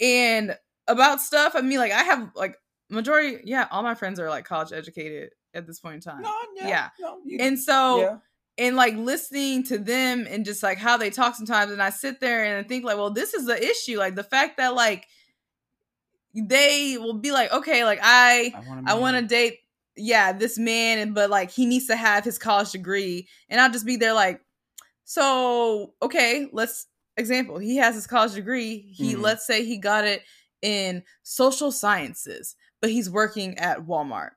and 0.00 0.56
about 0.86 1.20
stuff 1.20 1.54
i 1.56 1.60
mean 1.60 1.78
like 1.78 1.92
i 1.92 2.02
have 2.02 2.30
like 2.36 2.54
majority 2.92 3.40
yeah 3.44 3.66
all 3.70 3.82
my 3.82 3.94
friends 3.94 4.20
are 4.20 4.28
like 4.28 4.44
college 4.44 4.72
educated 4.72 5.30
at 5.54 5.66
this 5.66 5.80
point 5.80 5.96
in 5.96 6.00
time 6.00 6.22
No, 6.22 6.34
yeah, 6.54 6.68
Yeah. 6.68 6.88
no, 7.00 7.18
you, 7.24 7.38
and 7.40 7.58
so 7.58 7.98
yeah. 8.00 8.16
and 8.58 8.76
like 8.76 8.94
listening 8.96 9.64
to 9.64 9.78
them 9.78 10.26
and 10.28 10.44
just 10.44 10.62
like 10.62 10.78
how 10.78 10.96
they 10.96 11.10
talk 11.10 11.34
sometimes 11.34 11.72
and 11.72 11.82
i 11.82 11.90
sit 11.90 12.20
there 12.20 12.44
and 12.44 12.64
I 12.64 12.68
think 12.68 12.84
like 12.84 12.96
well 12.96 13.10
this 13.10 13.34
is 13.34 13.46
the 13.46 13.60
issue 13.62 13.98
like 13.98 14.14
the 14.14 14.22
fact 14.24 14.58
that 14.58 14.74
like 14.74 15.06
they 16.34 16.96
will 16.98 17.14
be 17.14 17.30
like, 17.30 17.52
okay, 17.52 17.84
like 17.84 17.98
I 18.02 18.52
I 18.86 18.94
want 18.94 19.16
to 19.16 19.22
date, 19.22 19.58
yeah, 19.96 20.32
this 20.32 20.58
man, 20.58 20.98
and 20.98 21.14
but 21.14 21.28
like 21.30 21.50
he 21.50 21.66
needs 21.66 21.86
to 21.88 21.96
have 21.96 22.24
his 22.24 22.38
college 22.38 22.72
degree, 22.72 23.28
and 23.50 23.60
I'll 23.60 23.70
just 23.70 23.84
be 23.84 23.96
there 23.96 24.14
like, 24.14 24.40
so 25.04 25.92
okay, 26.00 26.48
let's 26.52 26.86
example. 27.18 27.58
He 27.58 27.76
has 27.76 27.94
his 27.94 28.06
college 28.06 28.32
degree. 28.32 28.78
He 28.96 29.14
Mhm. 29.14 29.20
let's 29.20 29.46
say 29.46 29.64
he 29.64 29.76
got 29.76 30.04
it 30.06 30.22
in 30.62 31.02
social 31.22 31.70
sciences, 31.70 32.56
but 32.82 32.90
he's 32.90 33.08
working 33.08 33.56
at 33.58 33.78
Walmart. 33.86 34.30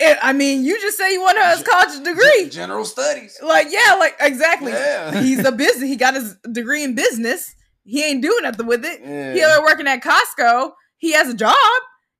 It, 0.00 0.16
I 0.22 0.32
mean, 0.32 0.64
you 0.64 0.80
just 0.80 0.96
say 0.96 1.12
you 1.12 1.20
want 1.20 1.36
to 1.36 1.42
have 1.42 1.58
his 1.58 1.68
college 1.68 2.02
degree. 2.02 2.48
General 2.48 2.84
studies. 2.84 3.38
Like, 3.42 3.68
yeah, 3.70 3.96
like 3.98 4.16
exactly. 4.20 4.72
Yeah. 4.72 5.20
He's 5.20 5.44
a 5.44 5.52
business. 5.52 5.88
He 5.88 5.96
got 5.96 6.14
his 6.14 6.36
degree 6.50 6.82
in 6.82 6.94
business. 6.94 7.54
He 7.84 8.02
ain't 8.02 8.22
doing 8.22 8.42
nothing 8.42 8.66
with 8.66 8.84
it. 8.84 9.00
Yeah. 9.02 9.34
He 9.34 9.62
working 9.62 9.86
at 9.86 10.02
Costco. 10.02 10.72
He 10.96 11.12
has 11.12 11.28
a 11.28 11.34
job. 11.34 11.54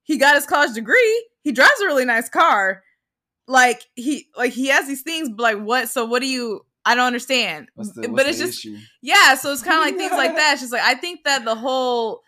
He 0.03 0.19
got 0.19 0.35
his 0.35 0.47
college 0.47 0.75
degree. 0.75 1.29
He 1.43 1.53
drives 1.53 1.81
a 1.83 1.87
really 1.87 2.05
nice 2.05 2.29
car. 2.29 2.83
Like 3.47 3.83
he 3.95 4.29
like 4.37 4.53
he 4.53 4.69
has 4.69 4.87
these 4.87 5.03
things, 5.03 5.29
but 5.29 5.43
like 5.43 5.59
what? 5.59 5.89
So 5.89 6.05
what 6.05 6.21
do 6.21 6.29
you? 6.29 6.65
I 6.85 6.95
don't 6.95 7.07
understand. 7.07 7.69
What's 7.75 7.93
the, 7.93 8.09
but 8.09 8.27
it's 8.27 8.39
just 8.39 8.59
issue? 8.59 8.77
yeah. 9.03 9.35
So 9.35 9.53
it's 9.53 9.63
kind 9.63 9.79
of 9.79 9.85
like 9.85 9.97
things 9.97 10.13
like 10.13 10.35
that. 10.37 10.53
It's 10.53 10.63
just 10.63 10.73
like 10.73 10.83
I 10.83 10.95
think 10.95 11.25
that 11.25 11.45
the 11.45 11.55
whole 11.55 12.23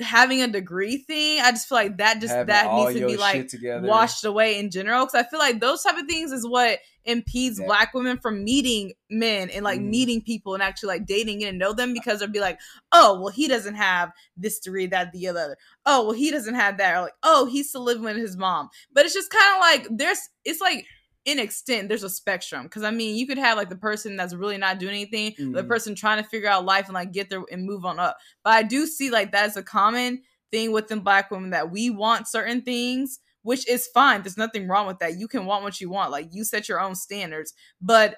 having 0.00 0.42
a 0.42 0.48
degree 0.48 0.98
thing, 0.98 1.40
I 1.40 1.50
just 1.50 1.68
feel 1.68 1.76
like 1.78 1.98
that 1.98 2.20
just 2.20 2.32
Having 2.32 2.46
that 2.46 2.72
needs 2.74 3.00
to 3.00 3.06
be 3.06 3.16
like 3.16 3.48
together. 3.48 3.86
washed 3.88 4.24
away 4.24 4.58
in 4.58 4.70
general 4.70 5.04
because 5.06 5.24
i 5.26 5.28
feel 5.28 5.40
like 5.40 5.60
those 5.60 5.82
type 5.82 5.96
of 5.98 6.06
things 6.06 6.30
is 6.30 6.46
what 6.46 6.78
impedes 7.04 7.58
Yeah. 7.58 7.66
black 7.66 7.94
women 7.94 8.18
from 8.18 8.44
meeting 8.44 8.92
men 9.10 9.50
and 9.50 9.64
like 9.64 9.80
Mhm. 9.80 9.88
meeting 9.90 10.22
people 10.22 10.54
and 10.54 10.62
actually 10.62 10.88
like 10.88 11.06
dating 11.06 11.42
and 11.44 11.58
know 11.58 11.72
them 11.72 11.92
because 11.94 12.20
they'll 12.20 12.28
be 12.28 12.38
like 12.38 12.60
oh 12.92 13.18
well 13.20 13.30
he 13.32 13.48
doesn't 13.48 13.74
have 13.74 14.12
this 14.36 14.60
degree 14.60 14.86
that 14.86 15.10
the 15.12 15.26
other 15.26 15.56
oh 15.86 16.04
well 16.04 16.12
he 16.12 16.30
doesn't 16.30 16.54
have 16.54 16.78
that 16.78 16.94
or 16.96 17.00
like 17.02 17.12
oh 17.24 17.46
he's 17.46 17.68
still 17.70 17.82
living 17.82 18.04
with 18.04 18.16
his 18.16 18.36
mom 18.36 18.68
but 18.92 19.04
it's 19.04 19.14
just 19.14 19.30
kind 19.30 19.56
of 19.56 19.60
like 19.60 19.88
there's 19.98 20.20
it's 20.44 20.60
like 20.60 20.84
in 21.24 21.38
extent 21.38 21.88
there's 21.88 22.02
a 22.04 22.10
spectrum. 22.10 22.64
Because 22.64 22.82
i 22.82 22.90
mean 22.90 23.16
you 23.16 23.26
could 23.26 23.38
have 23.38 23.56
like 23.58 23.68
the 23.68 23.76
person 23.76 24.16
that's 24.16 24.34
really 24.34 24.58
not 24.58 24.78
doing 24.78 24.94
anything 24.94 25.34
the 25.52 25.62
Mhm. 25.62 25.68
person 25.68 25.94
trying 25.94 26.22
to 26.22 26.28
figure 26.28 26.48
out 26.48 26.64
life 26.64 26.86
and 26.86 26.94
like 26.94 27.12
get 27.12 27.28
there 27.30 27.42
and 27.52 27.64
move 27.64 27.84
on 27.84 27.98
up. 27.98 28.16
But 28.44 28.54
i 28.54 28.62
do 28.62 28.86
see 28.86 29.10
like 29.10 29.32
that's 29.32 29.56
a 29.56 29.62
common 29.62 30.22
thing 30.50 30.72
within 30.72 31.00
black 31.00 31.30
women 31.30 31.50
that 31.50 31.70
we 31.70 31.90
want 31.90 32.28
certain 32.28 32.62
things 32.62 33.20
which 33.42 33.66
is 33.68 33.86
fine. 33.88 34.20
There's 34.22 34.36
nothing 34.36 34.68
wrong 34.68 34.86
with 34.86 34.98
that. 34.98 35.16
You 35.18 35.26
can 35.28 35.46
want 35.46 35.62
what 35.62 35.80
you 35.80 35.88
want. 35.88 36.10
Like 36.10 36.28
you 36.32 36.44
set 36.44 36.68
your 36.68 36.80
own 36.80 36.94
standards. 36.94 37.54
But 37.80 38.16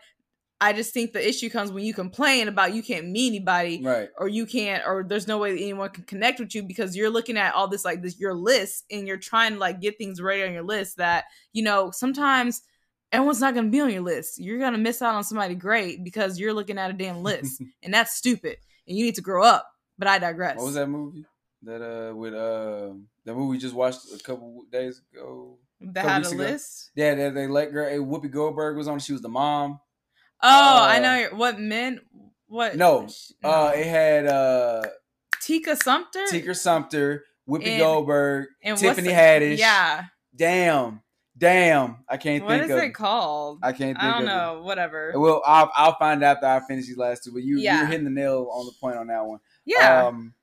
i 0.63 0.73
just 0.75 0.93
think 0.93 1.13
the 1.13 1.27
issue 1.27 1.49
comes 1.49 1.71
when 1.73 1.85
you 1.85 1.95
complain 1.95 2.47
about 2.49 2.75
you 2.75 2.83
can't 2.83 3.09
meet 3.09 3.29
anybody 3.29 3.81
Right. 3.83 4.09
or 4.19 4.29
you 4.29 4.45
can't 4.45 4.83
or 4.87 5.03
there's 5.09 5.27
no 5.27 5.39
way 5.39 5.53
that 5.53 5.61
anyone 5.63 5.89
can 5.91 6.05
connect 6.05 6.39
with 6.39 6.55
you 6.55 6.63
because 6.63 6.95
you're 6.95 7.09
looking 7.11 7.39
at 7.39 7.55
all 7.55 7.67
this 7.69 7.83
like 7.85 8.03
this 8.03 8.19
your 8.21 8.35
list 8.35 8.85
and 8.91 9.07
you're 9.09 9.17
trying 9.17 9.55
to 9.55 9.59
like 9.59 9.81
get 9.81 9.97
things 9.99 10.21
ready 10.21 10.43
on 10.43 10.53
your 10.53 10.63
list 10.65 10.99
that 10.99 11.25
you 11.55 11.63
know 11.63 11.91
sometimes 11.93 12.61
everyone's 13.13 13.41
not 13.41 13.55
going 13.55 13.67
to 13.67 13.71
be 13.71 13.81
on 13.81 13.91
your 13.91 14.03
list 14.03 14.39
you're 14.39 14.59
going 14.59 14.73
to 14.73 14.79
miss 14.79 15.03
out 15.03 15.15
on 15.15 15.25
somebody 15.25 15.55
great 15.55 16.03
because 16.05 16.39
you're 16.39 16.53
looking 16.55 16.79
at 16.79 16.91
a 16.91 16.93
damn 16.95 17.23
list 17.23 17.61
and 17.83 17.93
that's 17.95 18.15
stupid 18.15 18.57
and 18.87 18.97
you 18.97 19.05
need 19.05 19.15
to 19.17 19.21
grow 19.23 19.43
up 19.45 19.67
but 19.99 20.09
i 20.09 20.19
digress 20.19 20.57
What 20.57 20.67
was 20.67 20.75
that 20.75 20.89
movie? 20.89 21.25
That 21.63 21.83
uh 21.83 22.15
with 22.15 22.33
uh 22.35 22.95
the 23.27 23.35
movie 23.35 23.51
we 23.51 23.59
just 23.59 23.75
watched 23.75 24.01
a 24.15 24.23
couple 24.23 24.65
days 24.73 25.03
ago. 25.13 25.59
that 25.81 26.05
had 26.07 26.25
a 26.25 26.29
ago. 26.29 26.37
list 26.37 26.91
Yeah, 26.95 27.15
they, 27.15 27.31
they 27.31 27.47
let 27.49 27.71
girl. 27.73 27.87
eh, 27.87 27.97
Whoopi 27.99 28.31
Goldberg 28.31 28.77
was 28.79 28.89
on. 28.89 28.99
She 28.99 29.13
was 29.13 29.21
the 29.21 29.29
mom. 29.29 29.79
oh 30.43 30.49
i 30.89 30.97
Uh, 30.97 31.01
know 31.01 31.37
what 31.37 31.61
men 31.61 32.01
what 32.47 32.77
No, 32.77 33.07
sh- 33.09 33.33
Uh, 33.45 33.73
it 33.75 33.87
had 33.87 34.27
uh 34.27 34.83
tika 35.43 35.77
sumpter 35.77 36.25
Tika 36.31 36.55
Sumpter, 36.55 37.25
Whoopi 37.49 37.67
And- 37.67 37.79
Goldberg, 37.81 38.47
and 38.63 38.79
Tiffany 38.79 39.09
Haddish. 39.11 39.59
yeah 39.59 40.05
Damn, 40.35 41.03
damn. 41.41 42.05
I 42.09 42.17
can't 42.17 42.45
what 42.45 42.51
think 42.61 42.65
is 42.71 42.77
of. 42.77 42.79
it 42.79 42.95
called 42.95 43.59
I 43.63 43.73
can't 43.73 43.99
think 43.99 44.05
i 44.05 44.21
don't 44.21 44.23
of 44.23 44.27
know 44.27 44.63
whatever 44.63 45.11
it. 45.11 45.19
Well, 45.19 45.43
I'll 45.47 45.71
I'll 45.75 45.97
find 45.99 46.23
out 46.23 46.37
after 46.37 46.47
I 46.47 46.61
finish 46.69 46.87
these 46.87 46.97
last 46.97 47.25
two. 47.25 47.33
But 47.33 47.43
you 47.43 47.59
Yeah. 47.59 47.79
you're 47.81 47.87
hitting 47.89 48.05
the 48.05 48.11
nail 48.11 48.49
on 48.53 48.67
the 48.67 48.73
point 48.81 48.97
on 48.97 49.09
that 49.09 49.25
one. 49.25 49.41
yeah 49.65 50.07
Um, 50.07 50.35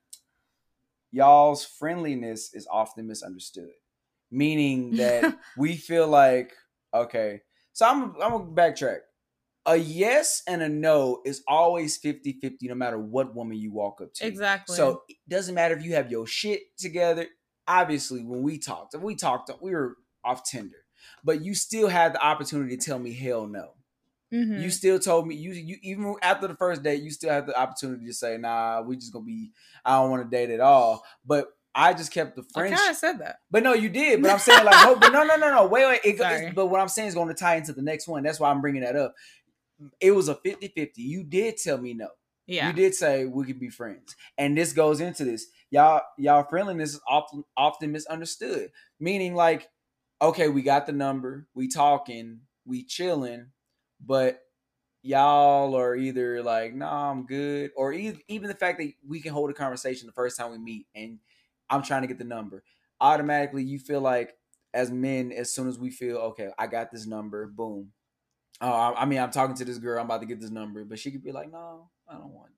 y'all's 1.11 1.65
friendliness 1.65 2.53
is 2.53 2.67
often 2.69 3.07
misunderstood, 3.07 3.71
meaning 4.31 4.91
that 4.97 5.37
we 5.57 5.75
feel 5.75 6.07
like 6.07 6.53
okay. 6.93 7.41
So 7.73 7.85
I'm 7.85 8.13
I'm 8.21 8.31
gonna 8.31 8.45
backtrack. 8.45 8.99
A 9.65 9.75
yes 9.75 10.43
and 10.47 10.61
a 10.61 10.69
no 10.69 11.21
is 11.25 11.43
always 11.45 11.99
50-50 11.99 12.53
no 12.63 12.75
matter 12.75 12.97
what 12.97 13.35
woman 13.35 13.57
you 13.57 13.73
walk 13.73 13.99
up 14.01 14.13
to. 14.13 14.25
exactly 14.25 14.77
So 14.77 15.03
it 15.09 15.17
doesn't 15.27 15.55
matter 15.55 15.75
if 15.75 15.83
you 15.83 15.95
have 15.95 16.09
your 16.09 16.25
shit 16.25 16.61
together. 16.77 17.25
Obviously, 17.67 18.23
when 18.23 18.43
we 18.43 18.59
talked, 18.59 18.95
we 18.95 19.13
talked, 19.15 19.51
we 19.61 19.71
were 19.71 19.97
off 20.23 20.49
Tinder, 20.49 20.77
but 21.23 21.43
you 21.43 21.53
still 21.55 21.87
had 21.87 22.13
the 22.13 22.25
opportunity 22.25 22.77
to 22.77 22.85
tell 22.85 22.99
me 22.99 23.13
hell 23.13 23.47
no. 23.47 23.73
Mhm. 24.33 24.61
You 24.61 24.69
still 24.69 24.99
told 24.99 25.25
me 25.27 25.35
you 25.35 25.51
you 25.53 25.77
even 25.83 26.15
after 26.21 26.47
the 26.47 26.55
first 26.55 26.83
date, 26.83 27.01
you 27.01 27.11
still 27.11 27.29
had 27.29 27.47
the 27.47 27.57
opportunity 27.57 28.05
to 28.07 28.13
say, 28.13 28.37
"Nah, 28.37 28.81
we 28.81 28.97
just 28.97 29.13
gonna 29.13 29.23
be. 29.23 29.51
I 29.85 29.95
don't 30.01 30.11
want 30.11 30.23
to 30.23 30.29
date 30.29 30.49
at 30.49 30.59
all." 30.59 31.05
But 31.25 31.47
I 31.73 31.93
just 31.93 32.11
kept 32.11 32.35
the 32.35 32.41
I 32.41 32.59
friendship. 32.59 32.79
kind 32.79 32.91
of 32.91 32.97
said 32.97 33.19
that. 33.19 33.37
But 33.51 33.63
no, 33.63 33.73
you 33.73 33.87
did. 33.87 34.21
But 34.21 34.31
I'm 34.31 34.39
saying 34.39 34.65
like, 34.65 34.75
hope, 34.75 34.99
but 34.99 35.13
no, 35.13 35.23
no, 35.23 35.35
no, 35.37 35.53
no. 35.53 35.67
Wait, 35.67 35.85
wait. 35.85 36.01
It, 36.03 36.17
Sorry. 36.17 36.51
but 36.51 36.65
what 36.67 36.81
I'm 36.81 36.87
saying 36.87 37.09
is 37.09 37.13
going 37.13 37.27
to 37.27 37.35
tie 37.35 37.55
into 37.55 37.71
the 37.71 37.83
next 37.83 38.07
one. 38.07 38.23
That's 38.23 38.39
why 38.39 38.49
I'm 38.49 38.61
bringing 38.61 38.81
that 38.81 38.95
up. 38.95 39.13
It 40.01 40.11
was 40.11 40.27
a 40.27 40.33
50-50. 40.33 40.91
You 40.97 41.23
did 41.23 41.57
tell 41.57 41.77
me 41.77 41.93
no. 41.93 42.09
Yeah. 42.47 42.67
You 42.67 42.73
did 42.73 42.95
say 42.95 43.25
we 43.25 43.45
could 43.45 43.59
be 43.59 43.69
friends, 43.69 44.15
and 44.39 44.57
this 44.57 44.73
goes 44.73 45.01
into 45.01 45.23
this. 45.23 45.45
Y'all, 45.69 46.01
y'all 46.17 46.43
friendliness 46.49 46.95
is 46.95 47.01
often 47.07 47.43
often 47.55 47.91
misunderstood. 47.91 48.71
Meaning, 48.99 49.35
like, 49.35 49.69
okay, 50.21 50.49
we 50.49 50.61
got 50.61 50.85
the 50.85 50.91
number, 50.91 51.47
we 51.53 51.67
talking, 51.67 52.41
we 52.65 52.83
chilling, 52.83 53.47
but 53.99 54.41
y'all 55.01 55.75
are 55.75 55.95
either 55.95 56.43
like, 56.43 56.73
nah, 56.73 57.11
I'm 57.11 57.25
good, 57.25 57.71
or 57.75 57.93
even 57.93 58.21
even 58.27 58.47
the 58.47 58.55
fact 58.55 58.79
that 58.79 58.91
we 59.07 59.21
can 59.21 59.33
hold 59.33 59.49
a 59.49 59.53
conversation 59.53 60.07
the 60.07 60.13
first 60.13 60.37
time 60.37 60.51
we 60.51 60.57
meet, 60.57 60.87
and 60.95 61.19
I'm 61.69 61.83
trying 61.83 62.01
to 62.01 62.07
get 62.07 62.17
the 62.17 62.25
number. 62.25 62.63
Automatically, 62.99 63.63
you 63.63 63.79
feel 63.79 64.01
like 64.01 64.35
as 64.73 64.91
men, 64.91 65.31
as 65.31 65.53
soon 65.53 65.67
as 65.67 65.79
we 65.79 65.89
feel 65.91 66.17
okay, 66.17 66.49
I 66.57 66.67
got 66.67 66.91
this 66.91 67.05
number, 67.05 67.47
boom. 67.47 67.91
Oh, 68.59 68.71
I, 68.71 69.03
I 69.03 69.05
mean, 69.05 69.19
I'm 69.19 69.31
talking 69.31 69.55
to 69.55 69.65
this 69.65 69.77
girl. 69.77 69.99
I'm 69.99 70.05
about 70.05 70.21
to 70.21 70.27
get 70.27 70.41
this 70.41 70.49
number, 70.49 70.83
but 70.83 70.99
she 70.99 71.11
could 71.11 71.23
be 71.23 71.31
like, 71.31 71.51
"No, 71.51 71.89
I 72.09 72.13
don't 72.13 72.33
want." 72.33 72.51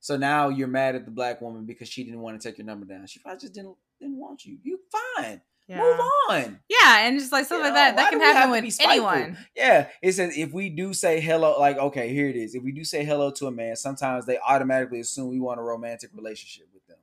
So 0.00 0.16
now 0.16 0.50
you're 0.50 0.68
mad 0.68 0.94
at 0.94 1.06
the 1.06 1.10
black 1.10 1.40
woman 1.40 1.64
because 1.64 1.88
she 1.88 2.04
didn't 2.04 2.20
want 2.20 2.40
to 2.40 2.48
take 2.48 2.58
your 2.58 2.66
number 2.66 2.86
down. 2.86 3.06
She 3.06 3.18
probably 3.18 3.40
just 3.40 3.54
didn't 3.54 3.76
didn't 3.98 4.18
want 4.18 4.44
you. 4.44 4.58
You 4.62 4.78
fine. 5.16 5.40
Yeah. 5.66 5.78
Move 5.78 6.00
on. 6.28 6.58
Yeah, 6.68 7.06
and 7.06 7.18
just 7.18 7.32
like 7.32 7.46
stuff 7.46 7.56
You 7.58 7.62
like 7.64 7.70
know, 7.72 7.74
that. 7.76 7.96
That 7.96 8.10
can 8.10 8.20
happen 8.20 8.50
with 8.50 8.76
anyone. 8.80 9.38
Yeah, 9.56 9.88
it 10.02 10.12
says 10.12 10.36
if 10.36 10.52
we 10.52 10.68
do 10.68 10.92
say 10.92 11.20
hello, 11.20 11.58
like 11.58 11.78
okay, 11.78 12.12
here 12.12 12.28
it 12.28 12.36
is. 12.36 12.54
If 12.54 12.62
we 12.62 12.70
do 12.72 12.84
say 12.84 13.02
hello 13.04 13.30
to 13.32 13.46
a 13.46 13.50
man, 13.50 13.76
sometimes 13.76 14.26
they 14.26 14.38
automatically 14.38 15.00
assume 15.00 15.28
we 15.30 15.40
want 15.40 15.58
a 15.60 15.62
romantic 15.62 16.10
relationship 16.14 16.66
with 16.74 16.86
them. 16.86 16.98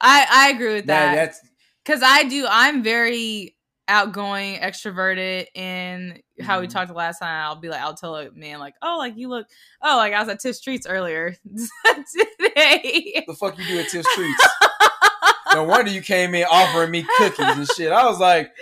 I 0.00 0.26
I 0.30 0.48
agree 0.50 0.74
with 0.74 0.86
Now, 0.86 0.94
that 0.94 1.14
that's 1.14 1.40
because 1.84 2.02
I 2.02 2.24
do. 2.24 2.46
I'm 2.48 2.82
very 2.82 3.54
outgoing, 3.86 4.56
extroverted, 4.56 5.46
and 5.54 6.22
how 6.42 6.60
we 6.60 6.66
Mhm. 6.66 6.70
talked 6.70 6.94
last 6.94 7.18
time. 7.20 7.42
I'll 7.44 7.56
be 7.56 7.68
like, 7.70 7.80
I'll 7.80 7.94
tell 7.94 8.16
a 8.16 8.30
man 8.32 8.58
like, 8.60 8.74
oh, 8.82 8.96
like 8.98 9.14
you 9.16 9.28
look, 9.28 9.46
oh, 9.82 9.96
like 9.96 10.12
I 10.12 10.20
was 10.20 10.28
at 10.28 10.40
Tiff's 10.40 10.60
Treats 10.60 10.86
earlier 10.86 11.34
today. 12.38 13.24
the 13.26 13.34
fuck 13.34 13.58
you 13.58 13.64
do 13.66 13.78
at 13.78 13.88
Tiff's 13.88 14.14
Treats. 14.14 14.48
no 15.58 15.64
wonder 15.64 15.90
you 15.90 16.02
came 16.02 16.34
in 16.34 16.46
offering 16.50 16.90
me 16.90 17.04
cookies 17.18 17.46
and 17.46 17.68
shit. 17.76 17.92
I 17.92 18.04
was 18.06 18.20
like, 18.20 18.52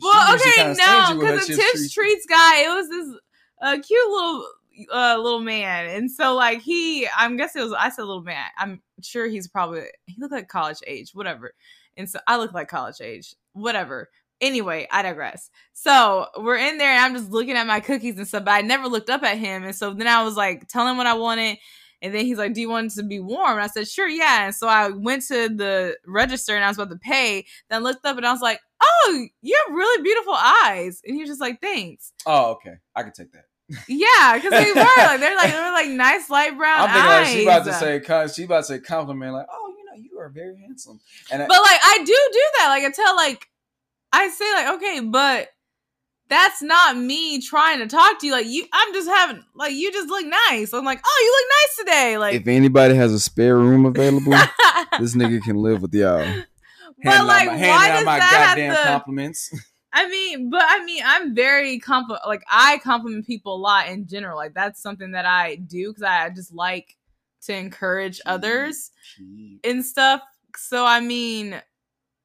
well, 0.00 0.34
okay, 0.34 0.64
no, 0.68 0.74
stingy 0.74 1.18
with 1.18 1.28
her 1.28 1.32
because 1.34 1.46
the 1.46 1.56
Tiff's 1.56 1.72
Treats. 1.72 1.90
Streets 1.90 2.26
guy, 2.26 2.62
it 2.64 2.68
was 2.68 2.88
this 2.88 3.18
uh, 3.60 3.78
cute 3.86 4.10
little 4.10 4.46
uh, 4.92 5.16
little 5.18 5.40
man, 5.40 5.90
and 5.90 6.10
so 6.10 6.34
like 6.34 6.60
he, 6.60 7.06
I'm 7.16 7.36
guessing 7.36 7.60
it 7.60 7.64
was. 7.64 7.74
I 7.74 7.90
said 7.90 8.02
little 8.02 8.22
man. 8.22 8.46
I'm 8.56 8.80
sure 9.02 9.26
he's 9.26 9.48
probably 9.48 9.82
he 10.06 10.20
looked 10.20 10.32
like 10.32 10.48
college 10.48 10.78
age, 10.86 11.10
whatever. 11.12 11.52
And 11.96 12.08
so 12.08 12.20
I 12.26 12.38
look 12.38 12.52
like 12.52 12.68
college 12.68 13.00
age, 13.00 13.34
whatever. 13.52 14.08
Anyway, 14.40 14.86
I 14.92 15.02
digress. 15.02 15.50
So 15.72 16.28
we're 16.38 16.58
in 16.58 16.78
there, 16.78 16.92
and 16.92 17.00
I'm 17.04 17.14
just 17.14 17.30
looking 17.30 17.56
at 17.56 17.66
my 17.66 17.80
cookies 17.80 18.16
and 18.16 18.26
stuff. 18.26 18.44
But 18.44 18.52
I 18.52 18.60
never 18.60 18.86
looked 18.86 19.10
up 19.10 19.24
at 19.24 19.36
him, 19.36 19.64
and 19.64 19.74
so 19.74 19.92
then 19.92 20.06
I 20.06 20.22
was 20.22 20.36
like 20.36 20.68
telling 20.68 20.92
him 20.92 20.96
what 20.96 21.08
I 21.08 21.14
wanted. 21.14 21.58
And 22.00 22.14
then 22.14 22.24
he's 22.24 22.38
like, 22.38 22.54
"Do 22.54 22.60
you 22.60 22.68
want 22.68 22.92
it 22.92 22.96
to 22.96 23.02
be 23.02 23.20
warm?" 23.20 23.52
And 23.52 23.62
I 23.62 23.66
said, 23.66 23.88
"Sure, 23.88 24.08
yeah." 24.08 24.46
And 24.46 24.54
so 24.54 24.68
I 24.68 24.88
went 24.88 25.22
to 25.26 25.48
the 25.48 25.96
register 26.06 26.54
and 26.54 26.64
I 26.64 26.68
was 26.68 26.78
about 26.78 26.90
to 26.90 26.98
pay. 26.98 27.44
Then 27.68 27.80
I 27.80 27.82
looked 27.82 28.04
up 28.04 28.16
and 28.16 28.26
I 28.26 28.32
was 28.32 28.40
like, 28.40 28.60
"Oh, 28.82 29.26
you 29.42 29.64
have 29.66 29.74
really 29.74 30.02
beautiful 30.02 30.34
eyes." 30.34 31.00
And 31.04 31.14
he 31.14 31.22
was 31.22 31.30
just 31.30 31.40
like, 31.40 31.60
"Thanks." 31.60 32.12
oh, 32.26 32.52
okay, 32.52 32.74
I 32.94 33.02
can 33.02 33.12
take 33.12 33.32
that. 33.32 33.44
Yeah, 33.86 34.34
because 34.36 34.50
they 34.50 34.72
were 34.72 34.80
like 34.80 35.20
they're 35.20 35.36
like 35.36 35.52
they 35.52 35.60
were 35.60 35.72
like 35.72 35.88
nice 35.90 36.30
light 36.30 36.56
brown 36.56 36.88
I'm 36.88 36.90
thinking 36.90 37.10
eyes. 37.10 37.26
like 37.26 37.36
she 37.36 37.42
about 37.42 37.64
to 37.64 37.72
say, 37.74 38.28
she 38.32 38.44
about 38.44 38.60
to 38.60 38.64
say 38.64 38.78
compliment, 38.78 39.34
like, 39.34 39.46
oh, 39.52 39.74
you 39.76 39.84
know, 39.84 39.92
you 39.94 40.18
are 40.18 40.30
very 40.30 40.56
handsome. 40.58 41.00
And 41.30 41.42
I, 41.42 41.46
but 41.46 41.60
like 41.60 41.80
I 41.82 41.98
do 41.98 42.04
do 42.04 42.44
that. 42.58 42.68
Like 42.68 42.84
I 42.84 42.90
tell 42.90 43.16
like 43.16 43.46
I 44.12 44.28
say 44.28 44.52
like 44.54 44.76
okay, 44.76 45.00
but 45.00 45.48
that's 46.28 46.60
not 46.62 46.96
me 46.96 47.40
trying 47.40 47.78
to 47.78 47.86
talk 47.86 48.18
to 48.20 48.26
you. 48.26 48.32
Like 48.32 48.46
you, 48.46 48.66
I'm 48.72 48.92
just 48.92 49.08
having 49.08 49.42
like 49.54 49.72
you 49.72 49.90
just 49.92 50.08
look 50.08 50.26
nice. 50.48 50.72
I'm 50.72 50.84
like, 50.84 51.00
oh, 51.04 51.20
you 51.24 51.30
look 51.32 51.48
nice 51.60 51.76
today. 52.02 52.18
Like 52.18 52.34
if 52.34 52.46
anybody 52.48 52.94
has 52.94 53.12
a 53.12 53.20
spare 53.20 53.56
room 53.56 53.86
available, 53.86 54.32
this 55.00 55.14
nigga 55.14 55.42
can 55.42 55.56
live 55.56 55.82
with 55.82 55.94
y'all. 55.94 56.18
but 56.18 56.46
Handing 57.04 57.20
out 57.20 57.26
like, 57.26 57.46
my- 57.46 57.56
handing 57.56 57.68
why 57.70 57.90
out 57.90 57.96
does 57.96 58.04
my 58.06 58.18
that 58.18 58.46
goddamn 58.56 58.74
have 58.74 58.84
to? 58.84 58.88
compliments. 58.90 59.64
I 59.92 60.06
mean, 60.06 60.50
but 60.50 60.62
I 60.68 60.84
mean, 60.84 61.02
I'm 61.04 61.34
very 61.34 61.80
compli 61.80 62.18
Like, 62.26 62.42
I 62.48 62.78
compliment 62.84 63.26
people 63.26 63.54
a 63.54 63.56
lot 63.56 63.88
in 63.88 64.06
general. 64.06 64.36
Like, 64.36 64.52
that's 64.52 64.82
something 64.82 65.12
that 65.12 65.24
I 65.24 65.56
do 65.56 65.88
because 65.88 66.02
I 66.02 66.28
just 66.28 66.52
like 66.52 66.96
to 67.44 67.54
encourage 67.56 68.20
others 68.26 68.90
and 69.64 69.82
stuff. 69.84 70.20
So, 70.56 70.84
I 70.84 71.00
mean, 71.00 71.60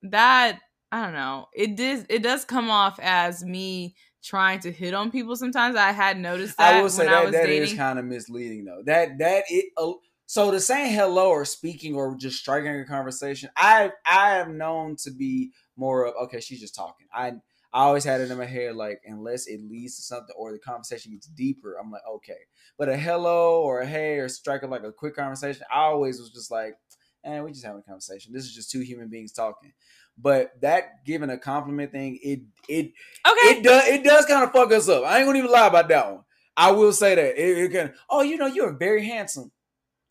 that 0.04 0.60
I 0.94 1.06
don't 1.06 1.14
know. 1.14 1.48
It 1.54 1.76
does. 1.76 2.06
It 2.08 2.22
does 2.22 2.46
come 2.46 2.70
off 2.70 3.00
as 3.02 3.44
me 3.44 3.96
trying 4.24 4.60
to 4.60 4.72
hit 4.72 4.94
on 4.94 5.10
people. 5.10 5.36
Sometimes 5.36 5.76
I 5.76 5.92
had 5.92 6.20
noticed 6.20 6.56
that 6.60 6.76
I 6.76 6.82
will 6.84 6.90
say 6.90 7.08
that 7.08 7.32
that 7.32 7.48
dating. 7.48 7.64
is 7.64 7.74
kind 7.74 7.98
of 7.98 8.06
misleading 8.06 8.64
though. 8.64 8.84
That 8.86 9.18
that 9.18 9.46
it 9.50 9.74
uh, 9.76 9.94
so 10.28 10.52
the 10.52 10.60
saying 10.60 10.94
hello 10.94 11.30
or 11.30 11.46
speaking 11.46 11.96
or 11.96 12.16
just 12.16 12.38
striking 12.38 12.80
a 12.80 12.86
conversation. 12.86 13.50
I 13.58 13.92
I 14.06 14.38
am 14.38 14.60
known 14.60 14.96
to 14.98 15.10
be 15.10 15.52
more 15.76 16.06
of 16.06 16.14
okay. 16.26 16.40
She's 16.40 16.60
just 16.60 16.76
talking. 16.76 17.08
I 17.12 17.30
I 17.74 17.86
always 17.86 18.04
had 18.04 18.22
it 18.22 18.30
in 18.30 18.38
my 18.38 18.46
head 18.46 18.76
like 18.76 19.02
unless 19.04 19.48
it 19.48 19.62
leads 19.68 19.96
to 19.96 20.04
something 20.04 20.36
or 20.38 20.52
the 20.52 20.60
conversation 20.60 21.14
gets 21.14 21.26
deeper, 21.26 21.76
I'm 21.82 21.90
like 21.90 22.04
okay. 22.08 22.38
But 22.78 22.90
a 22.90 22.98
hello 22.98 23.64
or 23.64 23.80
a 23.80 23.88
hey 23.88 24.20
or 24.20 24.30
striking 24.30 24.70
like 24.70 24.84
a 24.84 24.92
quick 24.92 25.16
conversation, 25.16 25.64
I 25.74 25.86
always 25.86 26.20
was 26.20 26.30
just 26.30 26.52
like, 26.52 26.76
and 27.24 27.44
we 27.44 27.52
just 27.52 27.66
having 27.66 27.80
a 27.80 27.84
conversation. 27.84 28.32
This 28.32 28.44
is 28.44 28.54
just 28.54 28.70
two 28.70 28.82
human 28.82 29.10
beings 29.10 29.32
talking. 29.32 29.74
But 30.18 30.52
that 30.62 31.04
giving 31.06 31.30
a 31.30 31.38
compliment 31.38 31.92
thing, 31.92 32.20
it 32.22 32.42
it 32.70 32.92
okay, 33.28 33.58
it 33.58 33.64
does 33.64 33.88
it 33.88 34.04
does 34.04 34.26
kind 34.26 34.44
of 34.44 34.52
fuck 34.52 34.72
us 34.72 34.88
up. 34.88 35.04
I 35.04 35.18
ain't 35.18 35.26
gonna 35.26 35.40
even 35.40 35.52
lie 35.52 35.68
about 35.68 35.88
that 35.90 36.12
one. 36.12 36.24
I 36.56 36.72
will 36.72 36.94
say 36.94 37.16
that 37.16 37.42
it, 37.42 37.58
it 37.58 37.72
can. 37.72 37.94
Oh, 38.10 38.22
you 38.22 38.38
know, 38.38 38.46
you're 38.46 38.74
very 38.74 39.06
handsome. 39.06 39.52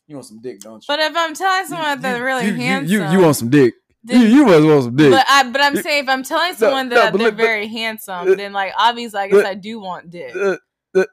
You 0.07 0.15
want 0.17 0.25
some 0.27 0.41
dick, 0.41 0.59
don't 0.59 0.75
you? 0.75 0.85
but 0.87 0.99
if 0.99 1.13
I'm 1.15 1.33
telling 1.33 1.65
someone 1.65 1.85
that 1.85 2.01
they're 2.01 2.23
really 2.23 2.47
you, 2.47 2.53
handsome, 2.55 2.91
You, 2.91 3.09
you, 3.09 3.19
want 3.21 3.35
some 3.37 3.49
dick? 3.49 3.73
then- 4.03 4.21
you, 4.21 4.27
you 4.27 4.45
must 4.45 4.65
want 4.65 4.83
some 4.83 4.95
dick. 4.97 5.11
But 5.11 5.25
I, 5.29 5.49
but 5.49 5.61
I'm 5.61 5.77
saying 5.77 6.03
if 6.03 6.09
I'm 6.09 6.23
telling 6.23 6.53
someone 6.55 6.89
no, 6.89 6.95
that 6.95 7.13
but 7.13 7.19
they're 7.19 7.31
but- 7.31 7.37
very 7.37 7.67
handsome, 7.67 8.27
uh, 8.27 8.35
then 8.35 8.51
like 8.51 8.73
obviously 8.77 9.21
I 9.21 9.27
guess 9.29 9.37
but- 9.37 9.45
I 9.45 9.53
do 9.53 9.79
want 9.79 10.09
dick. 10.11 10.35
Uh, 10.35 10.57
uh, 10.95 11.05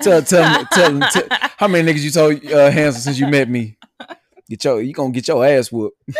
tell 0.00 0.22
tell 0.22 0.58
me 0.60 0.66
tell, 0.72 0.92
me- 0.92 1.06
tell 1.10 1.24
how 1.56 1.66
many 1.66 1.92
niggas 1.92 2.02
you 2.02 2.10
told 2.10 2.44
uh, 2.46 2.70
handsome 2.70 3.02
since 3.02 3.18
you 3.18 3.26
met 3.26 3.48
me. 3.48 3.76
Get 4.48 4.64
your 4.64 4.80
you 4.80 4.94
gonna 4.94 5.12
get 5.12 5.28
your 5.28 5.44
ass 5.44 5.70
whooped. 5.70 6.00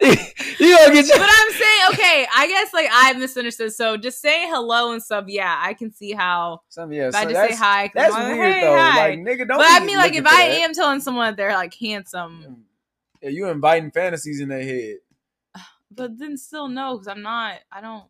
you 0.00 0.76
gonna 0.76 0.92
get 0.92 1.06
your. 1.06 1.18
but 1.18 1.28
I'm 1.28 1.52
saying, 1.52 1.80
okay, 1.92 2.26
I 2.34 2.46
guess 2.48 2.72
like 2.72 2.88
I 2.90 3.12
misunderstood. 3.14 3.72
So 3.74 3.96
just 3.96 4.20
saying 4.20 4.48
hello 4.50 4.92
and 4.92 5.02
stuff, 5.02 5.24
yeah, 5.28 5.58
I 5.60 5.74
can 5.74 5.92
see 5.92 6.12
how. 6.12 6.62
Some, 6.68 6.92
yeah, 6.92 7.08
If 7.08 7.14
I 7.14 7.24
just 7.24 7.50
say 7.50 7.56
hi, 7.56 7.90
that's 7.94 8.14
I'm 8.14 8.30
like, 8.30 8.38
weird 8.38 8.54
hey, 8.54 8.60
though. 8.62 8.76
hi. 8.76 9.08
Like 9.08 9.18
nigga, 9.20 9.48
don't. 9.48 9.58
but 9.58 9.66
I 9.68 9.84
mean, 9.84 9.98
like 9.98 10.14
if 10.14 10.26
I 10.26 10.48
that. 10.48 10.58
am 10.60 10.74
telling 10.74 11.00
someone 11.00 11.26
that 11.26 11.36
they're 11.36 11.54
like 11.54 11.74
handsome, 11.74 12.64
yeah, 13.20 13.30
you 13.30 13.48
inviting 13.48 13.90
fantasies 13.90 14.40
in 14.40 14.48
their 14.48 14.62
head. 14.62 14.96
but 15.90 16.18
then 16.18 16.36
still 16.36 16.68
no, 16.68 16.94
because 16.94 17.08
I'm 17.08 17.22
not. 17.22 17.58
I 17.70 17.80
don't. 17.80 18.04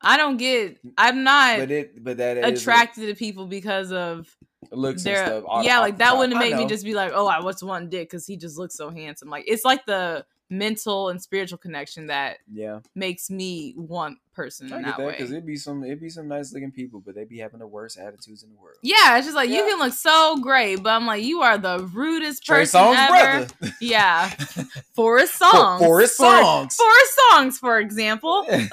I 0.00 0.16
don't 0.16 0.36
get. 0.36 0.78
I'm 0.96 1.24
not 1.24 1.58
But 1.58 1.70
it, 1.70 2.04
but 2.04 2.18
that 2.18 2.38
attracted 2.38 3.08
to 3.08 3.14
people 3.14 3.46
because 3.46 3.90
of 3.90 4.28
looks 4.70 5.04
and 5.06 5.16
stuff. 5.16 5.44
off- 5.46 5.64
yeah, 5.64 5.78
off 5.78 5.82
like 5.82 5.98
that 5.98 6.16
wouldn't 6.16 6.38
make 6.38 6.56
me 6.56 6.66
just 6.66 6.84
be 6.84 6.94
like, 6.94 7.12
oh, 7.14 7.26
I 7.26 7.40
just 7.42 7.62
want 7.62 7.90
dick 7.90 8.08
because 8.10 8.26
he 8.26 8.36
just 8.36 8.58
looks 8.58 8.74
so 8.74 8.90
handsome. 8.90 9.28
Like 9.28 9.44
it's 9.46 9.64
like 9.64 9.86
the 9.86 10.24
mental 10.48 11.08
and 11.08 11.20
spiritual 11.20 11.58
connection 11.58 12.06
that 12.06 12.38
yeah. 12.52 12.78
makes 12.94 13.30
me 13.30 13.74
want 13.76 14.18
person 14.32 14.70
I 14.72 14.76
in 14.76 14.84
get 14.84 14.96
that, 14.98 15.08
because 15.12 15.32
it'd 15.32 15.46
be 15.46 15.56
some 15.56 15.82
it'd 15.82 16.00
be 16.00 16.10
some 16.10 16.28
nice 16.28 16.52
looking 16.52 16.70
people, 16.70 17.02
but 17.04 17.14
they'd 17.14 17.28
be 17.28 17.38
having 17.38 17.58
the 17.58 17.66
worst 17.66 17.98
attitudes 17.98 18.42
in 18.42 18.50
the 18.50 18.56
world. 18.56 18.76
Yeah, 18.82 19.16
it's 19.16 19.26
just 19.26 19.34
like 19.34 19.48
you 19.48 19.64
can 19.64 19.78
look 19.78 19.94
so 19.94 20.36
great, 20.40 20.82
but 20.82 20.90
I'm 20.90 21.06
like, 21.06 21.24
you 21.24 21.40
are 21.40 21.56
the 21.58 21.88
rudest 21.92 22.44
Trey 22.44 22.60
person 22.60 22.80
Songz 22.80 22.96
ever. 22.96 23.46
brother. 23.46 23.74
Yeah, 23.80 24.28
Forest 24.94 25.36
songs. 25.36 25.82
Forest 25.82 26.16
For- 26.16 26.24
Songs. 26.24 26.76
Forest 26.76 27.20
songs, 27.30 27.58
for 27.58 27.80
example. 27.80 28.44
Yeah. 28.46 28.66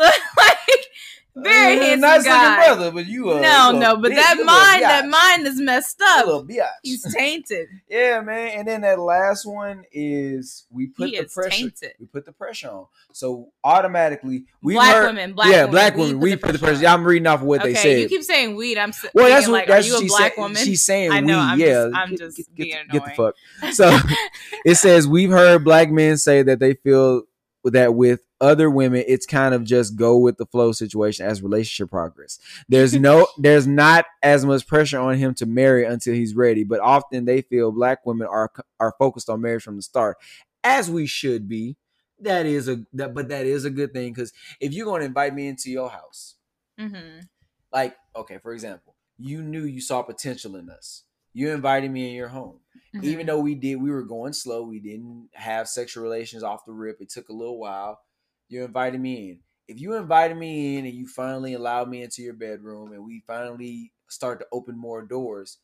very 1.36 1.78
Uh, 1.78 1.82
handsome 1.82 2.02
nice 2.02 2.24
guy. 2.24 2.44
looking 2.60 2.76
brother, 2.76 2.92
but 2.92 3.06
you 3.08 3.32
uh, 3.32 3.40
no, 3.40 3.72
you 3.72 3.80
no, 3.80 3.98
but 3.98 4.12
that 4.14 4.36
mind, 4.44 4.84
that 4.84 5.08
mind 5.08 5.48
is 5.48 5.60
messed 5.60 6.02
up. 6.02 6.24
a 6.24 6.28
little 6.28 6.46
biatch. 6.46 6.68
He's 6.84 7.14
tainted. 7.16 7.68
yeah, 7.90 8.22
man. 8.22 8.60
And 8.60 8.68
then 8.68 8.82
that 8.82 9.00
last 9.00 9.46
one 9.46 9.84
is 9.92 10.66
we 10.70 10.88
put 10.88 11.10
he 11.10 11.18
the 11.20 11.26
pressure. 11.26 11.50
tainted. 11.50 11.94
We 12.00 12.06
put 12.06 12.26
the 12.26 12.32
pressure 12.34 12.70
on, 12.70 12.86
so 13.12 13.50
automatically 13.64 14.46
we 14.62 14.74
black 14.76 14.94
heard, 14.94 15.08
women, 15.08 15.34
black 15.34 15.50
yeah, 15.50 15.62
women. 15.62 15.72
black 15.72 15.96
we 15.96 16.02
women. 16.02 16.20
We 16.20 16.36
put 16.36 16.54
the 16.54 16.60
pressure. 16.60 16.82
Yeah, 16.84 16.94
I'm 16.94 17.04
reading 17.04 17.28
off 17.28 17.42
of 17.42 17.48
what 17.48 17.62
okay, 17.62 17.74
they 17.74 17.80
said. 17.80 18.00
you 18.02 18.10
keep 18.10 18.24
saying 18.24 18.56
weed. 18.56 18.78
I'm 18.78 18.90
s- 18.90 19.06
well, 19.14 19.28
that's 19.30 19.48
what 19.48 19.54
like, 19.54 19.68
that's 19.68 19.88
are 19.88 19.90
you 20.02 20.06
a 20.06 20.08
black 20.08 20.38
woman? 20.38 20.64
She's 20.64 20.84
saying 20.84 21.12
I 21.12 21.20
know, 21.20 21.38
we. 21.38 21.44
I'm 21.44 21.60
yeah, 21.60 21.68
just- 21.68 21.96
I'm 21.96 22.10
get, 22.12 22.20
just 22.20 22.38
get, 22.38 22.56
being 22.56 22.70
get, 22.70 22.92
get 22.92 23.06
the 23.06 23.12
fuck. 23.12 23.36
So 23.74 23.98
it 24.66 24.76
says 24.76 25.08
we've 25.08 25.32
heard 25.32 25.64
black 25.64 25.90
men 25.90 26.18
say 26.18 26.44
that 26.44 26.60
they 26.60 26.76
feel 26.76 27.24
that 27.72 27.96
with 27.96 28.22
other 28.42 28.70
women 28.70 29.04
it's 29.08 29.26
kind 29.26 29.54
of 29.56 29.64
just 29.64 29.96
go 29.96 30.18
with 30.18 30.38
the 30.38 30.46
flow 30.46 30.72
situation 30.72 31.26
as 31.26 31.42
relationship 31.42 31.90
progress. 31.90 32.40
There's 32.68 32.94
no 32.94 33.28
there's 33.38 33.68
not 33.68 34.06
as 34.22 34.46
much 34.46 34.68
pressure 34.68 35.00
on 35.00 35.16
him 35.16 35.34
to 35.36 35.46
marry 35.46 35.86
until 35.86 36.14
he's 36.14 36.36
ready 36.36 36.64
but 36.64 36.80
often 36.82 37.26
they 37.26 37.42
feel 37.42 37.72
black 37.72 38.06
women 38.06 38.28
are 38.28 38.52
are 38.80 38.94
focused 39.00 39.30
on 39.30 39.42
marriage 39.42 39.64
from 39.64 39.78
the 39.78 39.82
start 39.82 40.18
as 40.64 40.90
we 40.90 41.06
should 41.06 41.48
be. 41.48 41.78
That 42.20 42.46
is 42.46 42.68
a 42.68 42.84
that 42.94 43.14
but 43.14 43.30
that 43.30 43.46
is 43.46 43.66
a 43.66 43.70
good 43.70 43.94
thing 43.94 44.14
because 44.14 44.34
if 44.60 44.74
you're 44.74 44.86
going 44.86 45.02
to 45.02 45.08
invite 45.08 45.34
me 45.34 45.48
into 45.48 45.70
your 45.70 45.90
house 45.90 46.36
hmm 46.80 47.20
like 47.72 47.96
okay 48.16 48.40
for 48.40 48.54
example 48.54 48.96
you 49.18 49.42
knew 49.42 49.64
you 49.64 49.82
saw 49.82 50.02
potential 50.02 50.56
in 50.56 50.70
us. 50.70 51.04
You 51.34 51.52
invited 51.52 51.92
me 51.92 52.10
in 52.10 52.16
your 52.16 52.28
home 52.30 52.60
Mm-hmm. 52.96 53.06
even 53.06 53.26
though 53.26 53.40
we 53.40 53.56
did 53.56 53.76
we 53.78 53.90
were 53.90 54.04
going 54.04 54.34
slow 54.34 54.62
we 54.64 54.80
didn't 54.80 55.30
have 55.34 55.68
sexual 55.68 56.04
relations 56.04 56.44
off 56.44 56.66
the 56.66 56.72
rip 56.74 57.02
it 57.02 57.10
took 57.10 57.30
a 57.30 57.34
little 57.34 57.58
while 57.58 58.00
you 58.50 58.64
invited 58.64 59.02
me 59.02 59.32
in 59.32 59.40
if 59.68 59.80
you 59.82 59.96
invited 59.96 60.38
me 60.38 60.78
in 60.78 60.86
and 60.86 60.94
you 60.94 61.08
finally 61.08 61.54
allowed 61.56 61.90
me 61.90 62.04
into 62.04 62.22
your 62.22 62.34
bedroom 62.36 62.92
and 62.94 63.04
we 63.04 63.24
finally 63.26 63.92
start 64.10 64.40
to 64.40 64.46
open 64.52 64.78
more 64.78 65.02
doors 65.02 65.58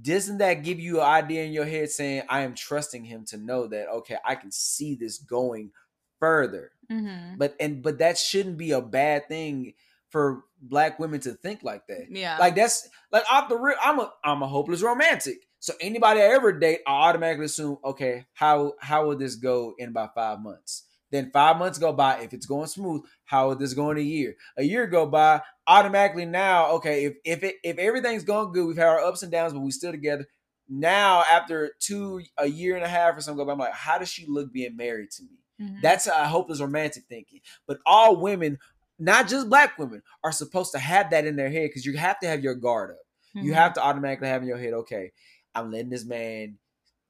doesn't 0.00 0.38
that 0.38 0.64
give 0.64 0.80
you 0.80 1.00
an 1.00 1.06
idea 1.06 1.44
in 1.44 1.52
your 1.52 1.66
head 1.66 1.88
saying 1.90 2.22
i 2.28 2.40
am 2.40 2.54
trusting 2.54 3.04
him 3.04 3.24
to 3.24 3.36
know 3.36 3.66
that 3.68 3.88
okay 3.88 4.16
i 4.24 4.34
can 4.34 4.50
see 4.50 4.94
this 4.96 5.18
going 5.18 5.70
further 6.18 6.72
hmm 6.90 7.34
but 7.38 7.54
and 7.60 7.82
but 7.82 7.98
that 7.98 8.18
shouldn't 8.18 8.58
be 8.58 8.72
a 8.72 8.80
bad 8.82 9.26
thing 9.28 9.72
for 10.10 10.44
black 10.60 10.98
women 10.98 11.18
to 11.20 11.30
think 11.32 11.62
like 11.62 11.86
that 11.86 12.06
Yeah. 12.10 12.36
like 12.38 12.54
that's 12.54 12.88
like 13.10 13.24
off 13.30 13.48
the 13.48 13.56
rip, 13.56 13.78
I'm 13.82 13.98
a 14.00 14.12
I'm 14.24 14.42
a 14.42 14.46
hopeless 14.48 14.82
romantic. 14.82 15.46
So 15.62 15.74
anybody 15.80 16.20
I 16.20 16.24
ever 16.24 16.50
date, 16.52 16.80
I 16.88 16.90
automatically 16.90 17.44
assume, 17.44 17.78
okay, 17.84 18.26
how 18.32 18.72
how 18.80 19.06
will 19.06 19.16
this 19.16 19.36
go 19.36 19.74
in 19.78 19.90
about 19.90 20.12
five 20.12 20.40
months? 20.40 20.88
Then 21.12 21.30
five 21.30 21.56
months 21.56 21.78
go 21.78 21.92
by. 21.92 22.18
If 22.18 22.32
it's 22.34 22.46
going 22.46 22.66
smooth, 22.66 23.02
how 23.26 23.46
will 23.46 23.54
this 23.54 23.72
go 23.72 23.92
in 23.92 23.96
a 23.96 24.00
year? 24.00 24.34
A 24.56 24.64
year 24.64 24.88
go 24.88 25.06
by. 25.06 25.40
Automatically 25.68 26.24
now, 26.24 26.72
okay, 26.72 27.04
if 27.04 27.14
if 27.24 27.44
it 27.44 27.56
if 27.62 27.78
everything's 27.78 28.24
going 28.24 28.52
good, 28.52 28.66
we've 28.66 28.76
had 28.76 28.88
our 28.88 29.04
ups 29.04 29.22
and 29.22 29.30
downs, 29.30 29.52
but 29.52 29.60
we 29.60 29.70
still 29.70 29.92
together. 29.92 30.26
Now 30.68 31.22
after 31.30 31.74
two 31.78 32.22
a 32.38 32.46
year 32.46 32.74
and 32.74 32.84
a 32.84 32.88
half 32.88 33.16
or 33.16 33.20
something 33.20 33.38
go 33.38 33.46
by, 33.46 33.52
I'm 33.52 33.58
like, 33.60 33.72
how 33.72 33.98
does 33.98 34.08
she 34.08 34.26
look 34.26 34.52
being 34.52 34.76
married 34.76 35.12
to 35.12 35.22
me? 35.22 35.38
Mhm. 35.60 35.80
That's 35.80 36.08
a 36.08 36.26
hopeless 36.26 36.60
romantic 36.60 37.04
thinking. 37.08 37.38
But 37.68 37.78
all 37.86 38.16
women, 38.16 38.58
not 38.98 39.28
just 39.28 39.48
black 39.48 39.78
women, 39.78 40.02
are 40.24 40.32
supposed 40.32 40.72
to 40.72 40.80
have 40.80 41.10
that 41.10 41.24
in 41.24 41.36
their 41.36 41.50
head 41.50 41.68
because 41.68 41.86
you 41.86 41.96
have 41.98 42.18
to 42.18 42.26
have 42.26 42.42
your 42.42 42.56
guard 42.56 42.90
up. 42.90 42.96
You 43.34 43.52
Mhm. 43.52 43.54
have 43.54 43.72
to 43.74 43.82
automatically 43.82 44.28
have 44.28 44.42
in 44.42 44.48
your 44.48 44.58
head, 44.58 44.72
okay, 44.74 45.12
I'm 45.54 45.70
letting 45.70 45.90
this 45.90 46.04
man 46.04 46.58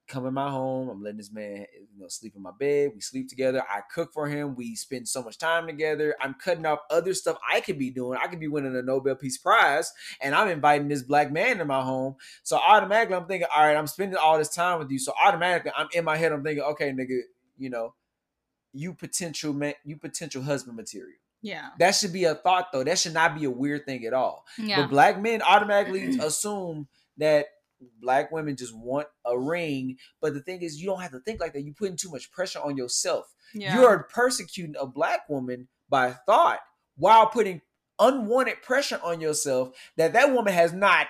come 0.09 0.27
in 0.27 0.35
my 0.35 0.51
home. 0.51 0.89
I'm 0.89 1.03
letting 1.03 1.19
this 1.19 1.33
man, 1.33 1.65
you 1.75 2.01
know, 2.01 2.09
sleep 2.09 2.35
in 2.37 2.43
my 2.43 2.51
bed. 2.59 2.93
We 2.95 3.01
sleep 3.01 3.29
together. 3.29 3.63
I 3.69 3.81
cook 3.93 4.13
for 4.13 4.29
him. 4.29 4.55
We 4.55 4.77
spend 4.77 5.09
so 5.09 5.23
much 5.23 5.39
time 5.39 5.67
together. 5.67 6.15
I'm 6.21 6.35
cutting 6.35 6.67
off 6.67 6.81
other 6.91 7.15
stuff 7.15 7.39
I 7.51 7.61
could 7.61 7.79
be 7.79 7.91
doing. 7.91 8.19
I 8.23 8.27
could 8.27 8.41
be 8.41 8.49
winning 8.49 8.77
a 8.77 8.83
Nobel 8.83 9.15
Peace 9.15 9.39
Prize, 9.39 9.93
and 10.21 10.35
I'm 10.35 10.49
inviting 10.49 10.89
this 10.89 11.03
black 11.03 11.33
man 11.33 11.61
in 11.61 11.67
my 11.67 11.83
home. 11.83 12.17
So 12.43 12.57
automatically, 12.57 13.17
I'm 13.17 13.27
thinking, 13.27 13.49
all 13.55 13.65
right, 13.65 13.77
I'm 13.77 13.87
spending 13.87 14.19
all 14.19 14.39
this 14.39 14.51
time 14.51 14.79
with 14.79 14.91
you. 14.91 14.99
So 14.99 15.13
automatically, 15.23 15.73
I'm 15.77 15.89
in 15.93 16.05
my 16.05 16.17
head. 16.17 16.33
I'm 16.33 16.43
thinking, 16.43 16.65
okay, 16.65 16.91
nigga, 16.91 17.21
you 17.57 17.71
know, 17.71 17.95
you 18.73 18.95
potential 18.95 19.53
man, 19.53 19.75
you 19.85 19.97
potential 19.97 20.43
husband 20.43 20.77
material. 20.77 21.17
Yeah. 21.43 21.71
That 21.79 21.93
should 21.93 22.13
be 22.13 22.25
a 22.25 22.35
thought, 22.35 22.69
though. 22.73 22.85
That 22.85 22.99
should 22.99 23.15
not 23.15 23.37
be 23.37 23.45
a 23.45 23.51
weird 23.51 23.85
thing 23.85 24.05
at 24.05 24.13
all. 24.13 24.45
Yeah. 24.59 24.83
But 24.83 24.91
black 24.91 25.21
men 25.21 25.43
automatically 25.43 26.19
assume 26.21 26.87
that 27.19 27.47
black 28.01 28.33
women 28.33 28.57
just 28.57 28.77
want 28.77 29.07
a 29.25 29.39
ring. 29.39 29.97
But 30.21 30.35
the 30.35 30.41
thing 30.41 30.63
is, 30.63 30.81
you 30.81 30.87
don't 30.87 31.01
have 31.03 31.13
to 31.13 31.21
think 31.21 31.41
like 31.41 31.53
that. 31.53 31.63
You're 31.63 31.75
putting 31.75 31.97
too 31.97 32.11
much 32.11 32.31
pressure 32.31 32.61
on 32.61 32.77
yourself. 32.77 33.27
yeah. 33.55 33.75
You 33.79 33.87
are 33.87 34.05
persecuting 34.05 34.75
a 34.79 34.87
black 34.87 35.29
woman 35.29 35.69
by 35.89 36.13
thought 36.27 36.61
while 36.97 37.27
putting 37.27 37.61
unwanted 37.99 38.63
pressure 38.63 39.01
on 39.03 39.21
yourself 39.21 39.71
that 39.97 40.13
that 40.15 40.33
woman 40.33 40.53
has 40.53 40.73
not 40.73 41.07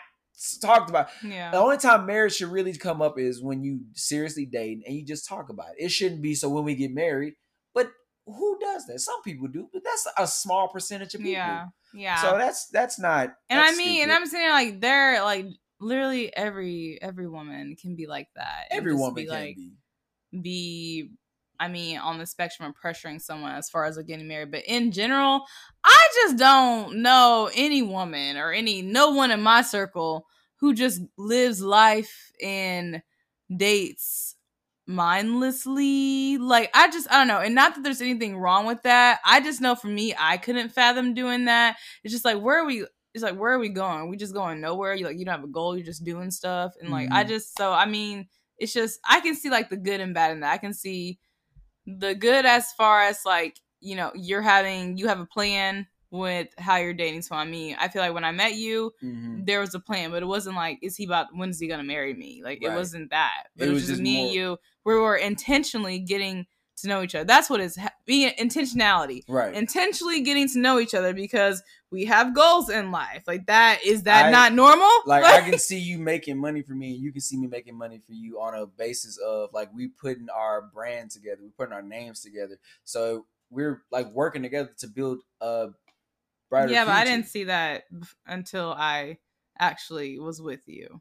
talked 0.61 0.91
about. 0.91 1.09
yeah. 1.25 1.51
The 1.51 1.59
only 1.59 1.77
time 1.77 2.07
marriage 2.07 2.35
should 2.37 2.49
really 2.51 2.75
come 2.75 3.01
up 3.01 3.19
is 3.19 3.43
when 3.43 3.63
you 3.63 3.81
seriously 3.95 4.47
date 4.47 4.83
and 4.87 4.95
you 4.97 5.05
just 5.05 5.29
talk 5.29 5.49
about 5.49 5.69
it. 5.77 5.85
It 5.85 5.89
shouldn't 5.91 6.23
be 6.23 6.35
so 6.35 6.49
when 6.49 6.65
we 6.65 6.75
get 6.75 6.93
married. 6.93 7.35
But 7.75 7.91
who 8.27 8.59
does 8.61 8.87
that? 8.87 9.01
Some 9.01 9.23
people 9.23 9.49
do, 9.49 9.69
but 9.73 9.83
that's 9.85 10.07
a 10.19 10.27
small 10.27 10.69
percentage 10.69 11.15
of 11.15 11.21
people. 11.21 11.33
Yeah. 11.33 11.67
Yeah. 11.95 12.17
So 12.17 12.39
that's 12.39 12.69
that's 12.69 12.99
not. 12.99 13.35
and 13.51 13.61
that's 13.61 13.75
I 13.75 13.77
mean, 13.77 14.03
and. 14.03 14.13
I'm 14.13 14.27
saying 14.27 14.51
like 14.51 14.81
they're 14.81 15.23
like 15.23 15.47
literally 15.83 16.35
every 16.35 16.99
every 17.03 17.29
woman 17.29 17.77
can 17.81 17.97
be 17.97 18.07
like 18.07 18.29
that. 18.37 18.67
Every 18.71 18.95
woman 18.95 19.15
be 19.15 19.27
can 19.27 19.35
like 19.35 19.57
be. 19.57 19.73
be 20.41 21.11
I 21.61 21.69
mean 21.69 21.99
on 21.99 22.19
the 22.19 22.27
spectrum 22.27 22.69
of 22.69 22.75
pressuring 22.83 23.21
someone 23.21 23.53
as 23.53 23.69
far 23.69 23.85
as 23.85 23.97
like 23.97 24.07
getting 24.07 24.29
married. 24.29 24.51
But 24.51 24.65
in 24.67 24.93
general, 24.93 25.45
I 25.85 26.09
just 26.15 26.37
don't 26.37 27.03
know 27.03 27.51
any 27.55 27.83
woman 27.83 28.37
or 28.37 28.53
any 28.53 28.83
no 28.83 29.11
one 29.11 29.31
in 29.31 29.43
my 29.43 29.63
circle 29.63 30.27
who 30.57 30.75
just 30.75 31.03
lives 31.19 31.61
life 31.61 32.31
and 32.41 33.03
dates 33.55 34.37
mindlessly. 34.87 36.39
Like 36.39 36.71
I 36.75 36.91
just 36.91 37.11
I 37.11 37.19
don't 37.19 37.29
know. 37.29 37.41
And 37.41 37.55
not 37.55 37.75
that 37.75 37.83
there's 37.83 38.01
anything 38.01 38.37
wrong 38.37 38.67
with 38.67 38.83
that. 38.83 39.21
I 39.25 39.41
just 39.41 39.61
know 39.61 39.75
for 39.75 39.89
me, 39.89 40.15
I 40.19 40.37
couldn't 40.37 40.71
fathom 40.71 41.15
doing 41.15 41.47
that. 41.47 41.77
It's 42.05 42.13
just 42.13 42.25
like 42.25 42.41
where 42.41 42.61
are 42.61 42.67
we 42.67 42.87
it's 43.15 43.23
like 43.23 43.37
where 43.37 43.53
are 43.53 43.59
we 43.59 43.69
going? 43.69 44.09
We 44.09 44.17
just 44.17 44.35
going 44.35 44.61
nowhere. 44.61 44.95
You 44.95 45.07
like 45.07 45.19
you 45.19 45.25
don't 45.25 45.35
have 45.35 45.45
a 45.45 45.49
goal, 45.49 45.77
you're 45.77 45.85
just 45.87 46.05
doing 46.05 46.31
stuff. 46.31 46.73
And 46.81 46.91
like 46.91 47.11
I 47.11 47.25
Mhm. 47.25 47.29
just 47.29 47.57
so 47.57 47.73
I 47.73 47.87
mean, 47.87 48.29
it's 48.59 48.73
just 48.73 49.01
I 49.09 49.21
can 49.21 49.35
see 49.35 49.51
like 49.51 49.69
the 49.71 49.77
good 49.77 50.01
and 50.01 50.15
bad 50.15 50.31
in 50.33 50.41
that. 50.41 50.53
I 50.53 50.59
can 50.59 50.73
see 50.75 51.19
the 51.87 52.15
good 52.15 52.47
as 52.47 52.73
far 52.73 53.03
as 53.03 53.21
like, 53.27 53.59
you 53.81 53.97
know, 53.97 54.13
you're 54.15 54.43
having 54.43 54.97
you 54.97 55.09
have 55.09 55.21
a 55.21 55.27
plan 55.27 55.87
with 56.11 56.49
how 56.59 56.77
you're 56.77 56.93
dating. 56.95 57.23
So 57.23 57.35
I 57.35 57.45
mean, 57.45 57.75
I 57.79 57.89
feel 57.89 58.03
like 58.03 58.13
when 58.15 58.25
I 58.25 58.33
met 58.33 58.55
you, 58.55 58.93
Mhm. 59.03 59.47
there 59.47 59.61
was 59.61 59.75
a 59.75 59.81
plan, 59.81 60.11
but 60.11 60.23
it 60.23 60.27
wasn't 60.27 60.57
like, 60.57 60.79
is 60.83 60.97
he 60.97 61.05
about 61.05 61.29
when 61.35 61.49
is 61.51 61.59
he 61.59 61.67
gonna 61.69 61.83
marry 61.83 62.15
me? 62.15 62.43
Like 62.45 62.63
it 62.63 62.69
wasn't 62.71 63.11
that. 63.11 63.45
But 63.57 63.65
It 63.65 63.71
it, 63.71 63.73
was 63.73 63.83
was 63.83 63.83
just 63.85 63.91
just 63.93 64.03
me 64.03 64.17
more- 64.17 64.27
and 64.27 64.35
you. 64.35 64.59
We 64.85 64.95
were 64.95 65.17
intentionally 65.17 65.99
getting 65.99 66.47
to 66.83 66.89
know 66.89 67.03
each 67.03 67.15
other. 67.15 67.25
That's 67.25 67.49
what 67.51 67.61
is 67.61 67.79
being 68.05 68.33
intentionality. 68.39 69.23
Right. 69.29 69.55
Intentionally 69.55 70.21
getting 70.21 70.49
to 70.51 70.59
know 70.59 70.79
each 70.79 70.95
other 70.95 71.15
because 71.15 71.63
we 71.91 72.05
have 72.07 72.35
goals 72.35 72.69
in 72.71 72.91
life. 72.91 73.25
Like 73.27 73.47
that 73.47 73.81
is 73.85 74.05
that 74.05 74.27
I- 74.27 74.31
not 74.31 74.53
normal? 74.53 74.89
like 75.07 75.25
I 75.25 75.41
can 75.49 75.59
see 75.59 75.79
you 75.79 75.99
making 75.99 76.39
money 76.39 76.63
for 76.63 76.73
me, 76.75 76.95
and 76.95 77.03
you 77.03 77.13
can 77.13 77.21
see 77.21 77.37
me 77.37 77.47
making 77.47 77.77
money 77.77 77.99
for 77.99 78.13
you 78.13 78.41
on 78.41 78.55
a 78.55 78.67
basis 78.67 79.19
of 79.19 79.51
like 79.53 79.71
we 79.75 79.89
putting 79.89 80.29
our 80.31 80.63
brand 80.63 81.11
together, 81.11 81.41
we 81.43 81.49
putting 81.51 81.73
our 81.73 81.83
names 81.83 82.21
together. 82.21 82.59
So 82.85 83.27
we're 83.51 83.83
like 83.91 84.11
working 84.13 84.43
together 84.43 84.71
to 84.79 84.87
build 84.89 85.21
a 85.41 85.69
brighter. 86.49 86.73
yeah, 86.73 86.85
but 86.85 86.95
I 86.95 87.05
didn't 87.05 87.27
see 87.27 87.45
that 87.45 87.85
until 88.27 88.73
I 88.73 89.19
actually 89.59 90.19
was 90.19 90.41
with 90.41 90.61
you. 90.67 91.01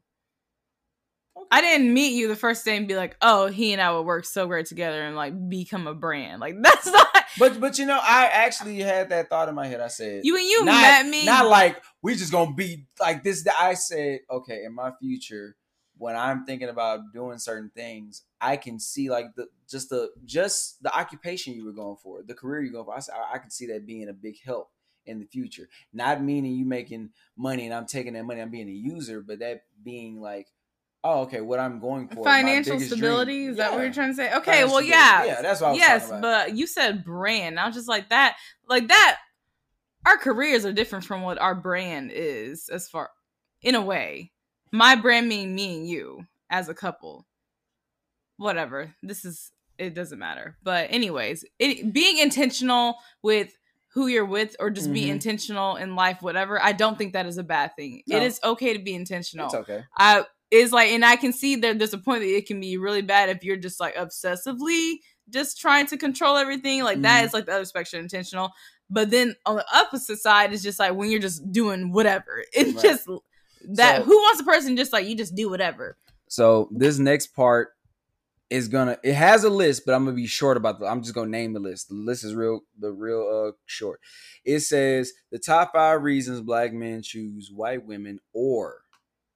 I 1.50 1.60
didn't 1.60 1.92
meet 1.92 2.14
you 2.14 2.28
the 2.28 2.36
first 2.36 2.64
day 2.64 2.76
and 2.76 2.88
be 2.88 2.96
like, 2.96 3.16
"Oh, 3.20 3.46
he 3.46 3.72
and 3.72 3.82
I 3.82 3.92
would 3.92 4.06
work 4.06 4.24
so 4.24 4.46
great 4.46 4.66
together 4.66 5.02
and 5.02 5.16
like 5.16 5.48
become 5.48 5.86
a 5.86 5.94
brand." 5.94 6.40
Like 6.40 6.56
that's 6.62 6.86
not 6.86 7.08
But 7.38 7.60
but 7.60 7.78
you 7.78 7.86
know, 7.86 7.98
I 8.00 8.26
actually 8.26 8.78
had 8.80 9.10
that 9.10 9.28
thought 9.28 9.48
in 9.48 9.54
my 9.54 9.66
head. 9.66 9.80
I 9.80 9.88
said 9.88 10.24
you 10.24 10.36
and 10.36 10.46
you 10.46 10.64
not, 10.64 10.72
met 10.80 11.06
me. 11.06 11.24
Not 11.24 11.48
like 11.48 11.82
we 12.02 12.14
just 12.14 12.32
gonna 12.32 12.54
be 12.54 12.86
like 13.00 13.22
this. 13.22 13.46
I 13.58 13.74
said, 13.74 14.20
okay, 14.30 14.64
in 14.64 14.74
my 14.74 14.92
future, 15.00 15.56
when 15.96 16.16
I'm 16.16 16.44
thinking 16.44 16.68
about 16.68 17.12
doing 17.12 17.38
certain 17.38 17.70
things, 17.74 18.22
I 18.40 18.56
can 18.56 18.78
see 18.78 19.10
like 19.10 19.34
the 19.34 19.46
just 19.68 19.88
the 19.90 20.10
just 20.24 20.82
the 20.82 20.94
occupation 20.96 21.54
you 21.54 21.64
were 21.64 21.72
going 21.72 21.96
for, 21.96 22.22
the 22.22 22.34
career 22.34 22.62
you're 22.62 22.72
going 22.72 22.84
for. 22.84 22.96
I 22.96 23.00
said 23.00 23.14
I, 23.14 23.36
I 23.36 23.38
can 23.38 23.50
see 23.50 23.66
that 23.66 23.86
being 23.86 24.08
a 24.08 24.14
big 24.14 24.36
help 24.44 24.70
in 25.06 25.18
the 25.18 25.26
future. 25.26 25.68
Not 25.92 26.22
meaning 26.22 26.52
you 26.52 26.64
making 26.64 27.10
money 27.36 27.64
and 27.64 27.74
I'm 27.74 27.86
taking 27.86 28.12
that 28.14 28.24
money, 28.24 28.40
I'm 28.40 28.50
being 28.50 28.68
a 28.68 28.72
user, 28.72 29.20
but 29.20 29.40
that 29.40 29.62
being 29.82 30.20
like, 30.20 30.48
oh, 31.04 31.22
okay, 31.22 31.40
what 31.40 31.58
I'm 31.60 31.80
going 31.80 32.08
for, 32.08 32.24
financial 32.24 32.74
biggest 32.76 32.90
dream. 32.90 32.98
stability. 32.98 33.44
Is 33.46 33.56
that 33.56 33.72
what 33.72 33.82
you're 33.82 33.92
trying 33.92 34.10
to 34.10 34.14
say? 34.14 34.34
Okay, 34.34 34.64
well, 34.64 34.80
stability. 34.80 34.88
yeah, 34.88 35.24
yeah, 35.24 35.42
that's 35.42 35.60
what 35.60 35.68
I 35.68 35.70
was 35.72 35.78
yes, 35.80 36.10
but 36.20 36.56
you 36.56 36.66
said 36.66 37.04
brand. 37.04 37.58
I 37.58 37.66
was 37.66 37.74
just 37.74 37.88
like 37.88 38.08
that, 38.10 38.36
like 38.68 38.88
that. 38.88 39.18
Our 40.04 40.16
careers 40.18 40.64
are 40.64 40.72
different 40.72 41.04
from 41.04 41.22
what 41.22 41.38
our 41.38 41.54
brand 41.54 42.10
is, 42.12 42.68
as 42.68 42.88
far 42.88 43.10
in 43.62 43.74
a 43.74 43.80
way. 43.80 44.32
My 44.72 44.96
brand 44.96 45.28
mean 45.28 45.54
me 45.54 45.76
and 45.76 45.86
you 45.86 46.26
as 46.50 46.68
a 46.68 46.74
couple. 46.74 47.26
Whatever. 48.36 48.94
This 49.02 49.24
is 49.24 49.52
it 49.78 49.94
doesn't 49.94 50.18
matter. 50.18 50.56
But 50.62 50.88
anyways, 50.90 51.44
it, 51.58 51.92
being 51.92 52.18
intentional 52.18 52.96
with 53.22 53.52
who 53.94 54.06
you're 54.06 54.24
with, 54.24 54.56
or 54.58 54.70
just 54.70 54.90
be 54.92 55.04
Mhm. 55.04 55.10
intentional 55.10 55.76
in 55.76 55.94
life, 55.94 56.22
whatever. 56.22 56.60
I 56.62 56.72
don't 56.72 56.96
think 56.96 57.12
that 57.12 57.26
is 57.26 57.36
a 57.36 57.42
bad 57.42 57.76
thing. 57.76 58.02
No. 58.06 58.16
It 58.16 58.22
is 58.22 58.40
okay 58.42 58.72
to 58.72 58.78
be 58.78 58.94
intentional. 58.94 59.46
it's 59.46 59.54
okay. 59.54 59.84
I 59.98 60.24
is 60.52 60.70
like, 60.70 60.90
and 60.90 61.04
I 61.04 61.16
can 61.16 61.32
see 61.32 61.56
that 61.56 61.78
there's 61.78 61.94
a 61.94 61.98
point 61.98 62.20
that 62.20 62.28
it 62.36 62.46
can 62.46 62.60
be 62.60 62.76
really 62.76 63.02
bad 63.02 63.28
if 63.30 63.42
you're 63.42 63.56
just 63.56 63.80
like 63.80 63.96
obsessively 63.96 64.96
just 65.30 65.58
trying 65.60 65.86
to 65.86 65.96
control 65.96 66.36
everything. 66.36 66.82
Like 66.84 67.02
that 67.02 67.22
Mhm. 67.22 67.26
is 67.26 67.32
like 67.32 67.46
the 67.46 67.52
other 67.54 67.64
spectrum, 67.64 68.02
intentional. 68.02 68.50
But 68.90 69.10
then 69.10 69.34
on 69.46 69.56
the 69.56 69.64
opposite 69.74 70.18
side 70.18 70.52
is 70.52 70.62
just 70.62 70.78
like 70.78 70.94
when 70.94 71.10
you're 71.10 71.20
just 71.20 71.50
doing 71.50 71.90
whatever. 71.92 72.44
It's 72.52 72.74
Right. 72.74 72.82
just 72.82 73.08
that 73.74 73.98
So- 73.98 74.04
who 74.04 74.16
wants 74.16 74.40
a 74.42 74.44
person 74.44 74.76
just 74.76 74.92
like 74.92 75.06
you 75.06 75.16
just 75.16 75.34
do 75.34 75.48
whatever. 75.48 75.96
So 76.28 76.68
this 76.72 76.98
next 76.98 77.28
part 77.28 77.70
is 78.50 78.68
gonna 78.68 78.98
it 79.02 79.14
has 79.14 79.44
a 79.44 79.48
list, 79.50 79.86
but 79.86 79.94
I'm 79.94 80.04
gonna 80.04 80.14
be 80.16 80.26
short 80.26 80.58
about 80.58 80.78
the 80.80 80.86
I'm 80.86 81.00
just 81.02 81.14
gonna 81.14 81.30
name 81.30 81.54
the 81.54 81.60
list. 81.60 81.88
The 81.88 81.94
list 81.94 82.24
is 82.24 82.34
real 82.34 82.60
the 82.78 82.92
real 82.92 83.22
uh 83.48 83.52
short. 83.64 84.00
It 84.44 84.60
says 84.60 85.12
the 85.30 85.38
top 85.38 85.72
five 85.72 86.02
reasons 86.02 86.42
black 86.42 86.74
men 86.74 87.00
choose 87.02 87.50
white 87.50 87.86
women 87.86 88.18
or 88.34 88.81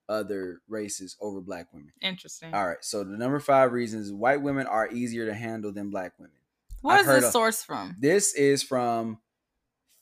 other 0.09 0.61
races 0.69 1.17
over 1.21 1.41
black 1.41 1.73
women. 1.73 1.93
Interesting. 2.01 2.55
All 2.55 2.67
right, 2.67 2.83
so 2.83 3.05
the 3.05 3.17
number 3.17 3.41
five 3.41 3.73
reasons 3.73 4.13
white 4.13 4.41
women 4.43 4.67
are 4.67 4.89
easier 4.89 5.27
to 5.27 5.35
handle 5.35 5.73
than 5.73 5.91
black 5.91 6.13
women. 6.19 6.33
What 6.83 6.95
I've 6.95 7.01
is 7.01 7.07
this 7.07 7.25
of- 7.27 7.33
source 7.33 7.63
from? 7.63 7.97
This 7.99 8.35
is 8.35 8.63
from 8.63 9.19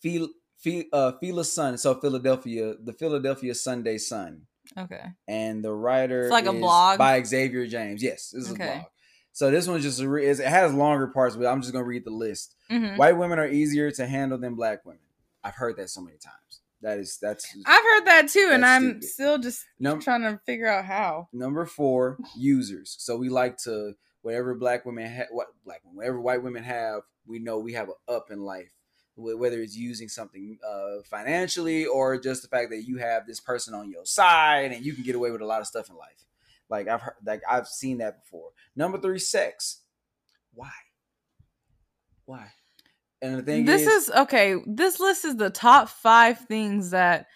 Phil, 0.00 0.28
Phil, 0.58 0.84
uh, 0.92 1.12
Phila 1.20 1.44
Sun, 1.44 1.78
so 1.78 1.94
Philadelphia, 1.94 2.74
the 2.82 2.92
Philadelphia 2.92 3.54
Sunday 3.54 3.98
Sun 3.98 4.42
Okay. 4.76 5.02
and 5.28 5.64
the 5.64 5.72
writer 5.72 6.22
It's 6.22 6.30
like 6.32 6.46
a 6.46 6.52
blog? 6.52 6.98
by 6.98 7.22
Xavier 7.22 7.66
James. 7.66 8.02
Yes, 8.02 8.30
this 8.30 8.46
is 8.46 8.52
Okay. 8.52 8.68
a 8.68 8.72
blog. 8.74 8.84
So 9.32 9.50
this 9.50 9.66
one's 9.66 9.82
just 9.82 10.00
a 10.00 10.08
re- 10.08 10.26
it 10.26 10.38
has 10.38 10.72
longer 10.72 11.08
parts, 11.08 11.34
but 11.36 11.46
I'm 11.46 11.60
just 11.60 11.72
gonna 11.72 11.84
read 11.84 12.04
the 12.04 12.10
list. 12.12 12.54
Mhm. 12.70 12.96
White 12.98 13.16
women 13.16 13.38
are 13.38 13.48
easier 13.48 13.90
to 13.90 14.06
handle 14.06 14.38
than 14.38 14.54
black 14.54 14.84
women. 14.84 15.00
I've 15.42 15.54
heard 15.56 15.76
that 15.76 15.90
so 15.90 16.00
many 16.00 16.16
times. 16.18 16.36
That 16.84 16.98
is 16.98 17.16
that's 17.18 17.46
I've 17.64 17.82
heard 17.82 18.04
that 18.04 18.28
too, 18.28 18.50
and 18.52 18.62
I'm 18.62 18.82
stupid. 18.82 19.04
still 19.04 19.38
just 19.38 19.64
Num- 19.80 20.00
trying 20.02 20.20
to 20.20 20.38
figure 20.44 20.66
out 20.68 20.84
how. 20.84 21.28
number 21.32 21.64
four 21.64 22.18
users. 22.36 22.94
So 22.98 23.16
we 23.16 23.30
like 23.30 23.56
to 23.64 23.94
whatever 24.20 24.54
black 24.54 24.84
women 24.84 25.10
ha- 25.10 25.28
what 25.30 25.48
black 25.64 25.80
women, 25.82 25.96
whatever 25.96 26.20
white 26.20 26.42
women 26.42 26.62
have, 26.62 27.00
we 27.26 27.38
know 27.38 27.58
we 27.58 27.72
have 27.72 27.88
an 27.88 27.94
up 28.06 28.30
in 28.30 28.42
life. 28.42 28.70
Whether 29.16 29.60
it's 29.60 29.74
using 29.76 30.08
something 30.10 30.58
uh, 30.68 31.02
financially 31.08 31.86
or 31.86 32.18
just 32.20 32.42
the 32.42 32.48
fact 32.48 32.68
that 32.70 32.82
you 32.82 32.98
have 32.98 33.26
this 33.26 33.40
person 33.40 33.72
on 33.72 33.88
your 33.90 34.04
side 34.04 34.72
and 34.72 34.84
you 34.84 34.92
can 34.92 35.04
get 35.04 35.14
away 35.14 35.30
with 35.30 35.40
a 35.40 35.46
lot 35.46 35.62
of 35.62 35.66
stuff 35.66 35.88
in 35.88 35.96
life. 35.96 36.26
Like 36.68 36.86
I've 36.88 37.00
heard, 37.00 37.14
like 37.24 37.40
I've 37.48 37.66
seen 37.68 37.98
that 37.98 38.22
before. 38.22 38.50
Number 38.76 38.98
three, 38.98 39.20
sex. 39.20 39.80
Why? 40.52 40.72
Why? 42.26 42.48
And 43.24 43.38
the 43.38 43.42
thing 43.42 43.64
this 43.64 43.82
is, 43.86 44.08
is 44.08 44.10
okay. 44.10 44.56
This 44.66 45.00
list 45.00 45.24
is 45.24 45.36
the 45.36 45.48
top 45.50 45.88
five 45.88 46.38
things 46.40 46.90
that 46.90 47.26